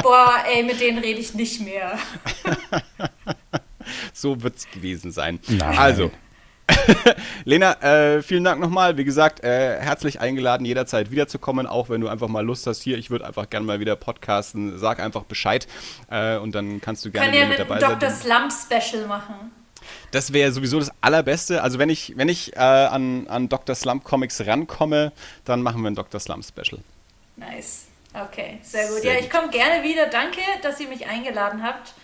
Boah, 0.02 0.34
ey, 0.54 0.62
mit 0.62 0.78
denen 0.78 0.98
rede 0.98 1.20
ich 1.20 1.32
nicht 1.34 1.60
mehr. 1.62 1.98
So 4.14 4.42
wird 4.42 4.56
es 4.56 4.70
gewesen 4.70 5.12
sein. 5.12 5.40
Nein. 5.46 5.78
Also, 5.78 6.10
Lena, 7.44 7.72
äh, 7.82 8.22
vielen 8.22 8.44
Dank 8.44 8.60
nochmal. 8.60 8.96
Wie 8.96 9.04
gesagt, 9.04 9.44
äh, 9.44 9.78
herzlich 9.80 10.20
eingeladen, 10.20 10.64
jederzeit 10.64 11.10
wiederzukommen, 11.10 11.66
auch 11.66 11.88
wenn 11.88 12.00
du 12.00 12.08
einfach 12.08 12.28
mal 12.28 12.44
Lust 12.44 12.66
hast. 12.66 12.82
Hier, 12.82 12.98
ich 12.98 13.10
würde 13.10 13.26
einfach 13.26 13.50
gerne 13.50 13.66
mal 13.66 13.80
wieder 13.80 13.96
podcasten. 13.96 14.78
Sag 14.78 15.00
einfach 15.00 15.24
Bescheid 15.24 15.66
äh, 16.10 16.36
und 16.36 16.54
dann 16.54 16.80
kannst 16.80 17.04
du 17.04 17.10
gerne 17.10 17.26
Kann 17.26 17.34
ja 17.34 17.40
wieder 17.42 17.48
mit 17.48 17.58
mit 17.58 17.70
dabei 17.70 17.86
einem 17.86 18.00
Dr. 18.00 18.10
sein. 18.10 18.50
Slump 18.50 18.52
Special 18.52 19.06
machen. 19.06 19.52
Das 20.10 20.32
wäre 20.32 20.52
sowieso 20.52 20.78
das 20.78 20.90
Allerbeste. 21.00 21.62
Also, 21.62 21.78
wenn 21.78 21.90
ich, 21.90 22.14
wenn 22.16 22.28
ich 22.28 22.54
äh, 22.56 22.58
an, 22.58 23.26
an 23.28 23.48
Dr. 23.48 23.74
Slump 23.74 24.04
Comics 24.04 24.46
rankomme, 24.46 25.12
dann 25.44 25.62
machen 25.62 25.82
wir 25.82 25.90
ein 25.90 25.94
Dr. 25.94 26.20
Slump 26.20 26.44
Special. 26.44 26.80
Nice. 27.36 27.86
Okay, 28.14 28.60
sehr 28.62 28.88
gut. 28.88 29.02
Sehr 29.02 29.14
ja, 29.14 29.20
ich 29.20 29.28
komme 29.28 29.50
gerne 29.50 29.82
wieder. 29.82 30.06
Danke, 30.06 30.40
dass 30.62 30.78
ihr 30.80 30.88
mich 30.88 31.06
eingeladen 31.06 31.62
habt. 31.62 31.94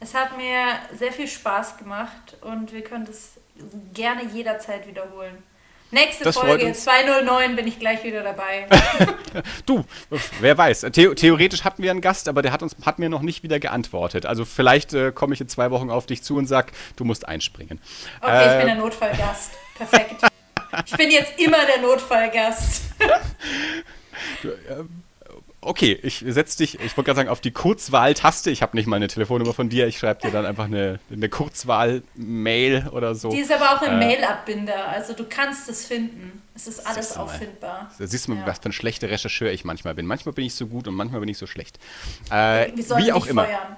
Es 0.00 0.14
hat 0.14 0.36
mir 0.36 0.78
sehr 0.98 1.12
viel 1.12 1.28
Spaß 1.28 1.76
gemacht 1.76 2.36
und 2.40 2.72
wir 2.72 2.82
können 2.82 3.04
das 3.04 3.39
gerne 3.94 4.24
jederzeit 4.32 4.86
wiederholen. 4.86 5.42
Nächste 5.92 6.22
Das 6.22 6.36
Folge 6.38 6.66
uns. 6.66 6.84
209 6.84 7.56
bin 7.56 7.66
ich 7.66 7.80
gleich 7.80 8.04
wieder 8.04 8.22
dabei. 8.22 8.66
Du, 9.66 9.84
wer 10.40 10.56
weiß. 10.58 10.86
The 10.92 11.14
theoretisch 11.14 11.64
hatten 11.64 11.82
wir 11.82 11.90
einen 11.90 12.00
Gast, 12.00 12.28
aber 12.28 12.42
der 12.42 12.52
hat 12.52 12.62
uns 12.62 12.76
hat 12.84 12.98
mir 12.98 13.08
noch 13.08 13.22
nicht 13.22 13.42
wieder 13.42 13.58
geantwortet. 13.60 14.26
Also 14.26 14.44
vielleicht 14.44 14.92
äh, 14.92 15.12
komme 15.12 15.34
ich 15.34 15.40
in 15.40 15.48
zwei 15.48 15.70
Wochen 15.70 15.90
auf 15.90 16.06
dich 16.06 16.22
zu 16.22 16.36
und 16.36 16.46
sag, 16.46 16.72
du 16.96 17.04
musst 17.04 17.26
einspringen. 17.26 17.80
Okay, 18.20 18.46
ich 18.46 18.52
Äh, 18.52 18.58
bin 18.58 18.66
der 18.66 18.76
Notfallgast. 18.76 19.52
Perfekt. 19.76 20.22
Ich 20.86 20.96
bin 20.96 21.10
jetzt 21.10 21.38
immer 21.40 21.64
der 21.66 21.82
Notfallgast. 21.82 22.82
Okay, 25.62 25.98
ich 26.02 26.24
setze 26.26 26.56
dich, 26.58 26.76
ich 26.80 26.96
wollte 26.96 27.08
gerade 27.08 27.16
sagen, 27.18 27.28
auf 27.28 27.42
die 27.42 27.50
Kurzwahl-Taste. 27.50 28.50
Ich 28.50 28.62
habe 28.62 28.74
nicht 28.76 28.86
mal 28.86 28.96
eine 28.96 29.08
Telefonnummer 29.08 29.52
von 29.52 29.68
dir. 29.68 29.86
Ich 29.86 29.98
schreibe 29.98 30.22
dir 30.22 30.30
dann 30.30 30.46
einfach 30.46 30.64
eine, 30.64 31.00
eine 31.12 31.28
Kurzwahl-Mail 31.28 32.88
oder 32.92 33.14
so. 33.14 33.30
Die 33.30 33.40
ist 33.40 33.52
aber 33.52 33.76
auch 33.76 33.82
im 33.82 33.92
Äh. 33.94 33.98
Mail-Abbinder. 33.98 34.88
Also 34.88 35.12
du 35.12 35.24
kannst 35.28 35.68
es 35.68 35.84
finden. 35.86 36.40
Es 36.54 36.66
ist 36.66 36.86
alles 36.86 37.16
auffindbar. 37.16 37.90
Da 37.98 38.06
siehst 38.06 38.26
du 38.26 38.32
mal, 38.32 38.40
Ja. 38.40 38.46
was 38.46 38.58
für 38.58 38.70
ein 38.70 38.72
schlechter 38.72 39.10
Rechercheur 39.10 39.50
ich 39.52 39.64
manchmal 39.64 39.94
bin. 39.94 40.06
Manchmal 40.06 40.32
bin 40.32 40.46
ich 40.46 40.54
so 40.54 40.66
gut 40.66 40.88
und 40.88 40.94
manchmal 40.94 41.20
bin 41.20 41.28
ich 41.28 41.36
so 41.38 41.46
schlecht. 41.46 41.78
Äh, 42.30 42.72
wie 42.96 43.12
auch 43.12 43.26
immer. 43.26 43.44
feuern. 43.44 43.76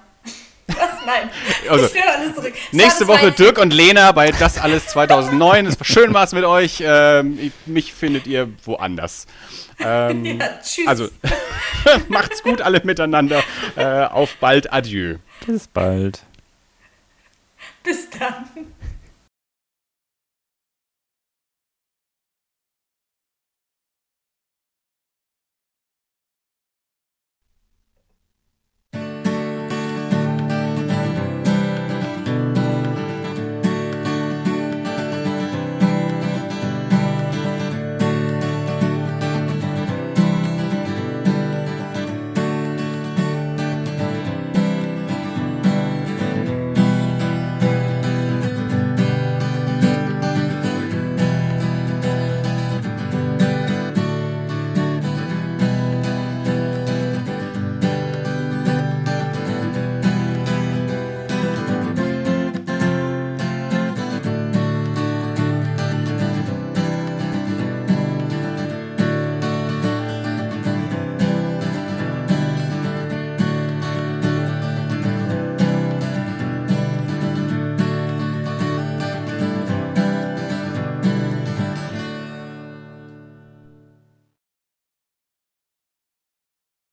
Was? 0.67 0.77
Nein, 1.05 1.29
Also, 1.69 1.85
ich 1.85 2.01
alles 2.01 2.35
zurück. 2.35 2.53
Das 2.53 2.71
Nächste 2.73 3.07
war 3.07 3.15
das 3.17 3.23
Woche 3.25 3.31
Dirk 3.33 3.57
und 3.57 3.73
Lena 3.73 4.11
bei 4.13 4.31
Das 4.31 4.57
alles 4.57 4.87
2009. 4.87 5.65
Es 5.67 5.79
war 5.79 5.85
schön 5.85 6.13
war's 6.13 6.31
mit 6.33 6.45
euch. 6.45 6.81
Ähm, 6.85 7.37
ich- 7.41 7.51
mich 7.65 7.93
findet 7.93 8.25
ihr 8.27 8.49
woanders. 8.63 9.27
Ähm, 9.79 10.23
Ja, 10.39 10.59
tschüss. 10.63 10.87
also 10.87 11.09
macht's 12.07 12.41
gut 12.43 12.61
alle 12.61 12.81
miteinander. 12.85 13.43
Äh, 13.75 14.05
auf 14.05 14.35
bald. 14.37 14.71
Adieu. 14.71 15.17
Bis 15.45 15.67
bald. 15.67 16.21
Bis 17.83 18.09
dann. 18.11 18.45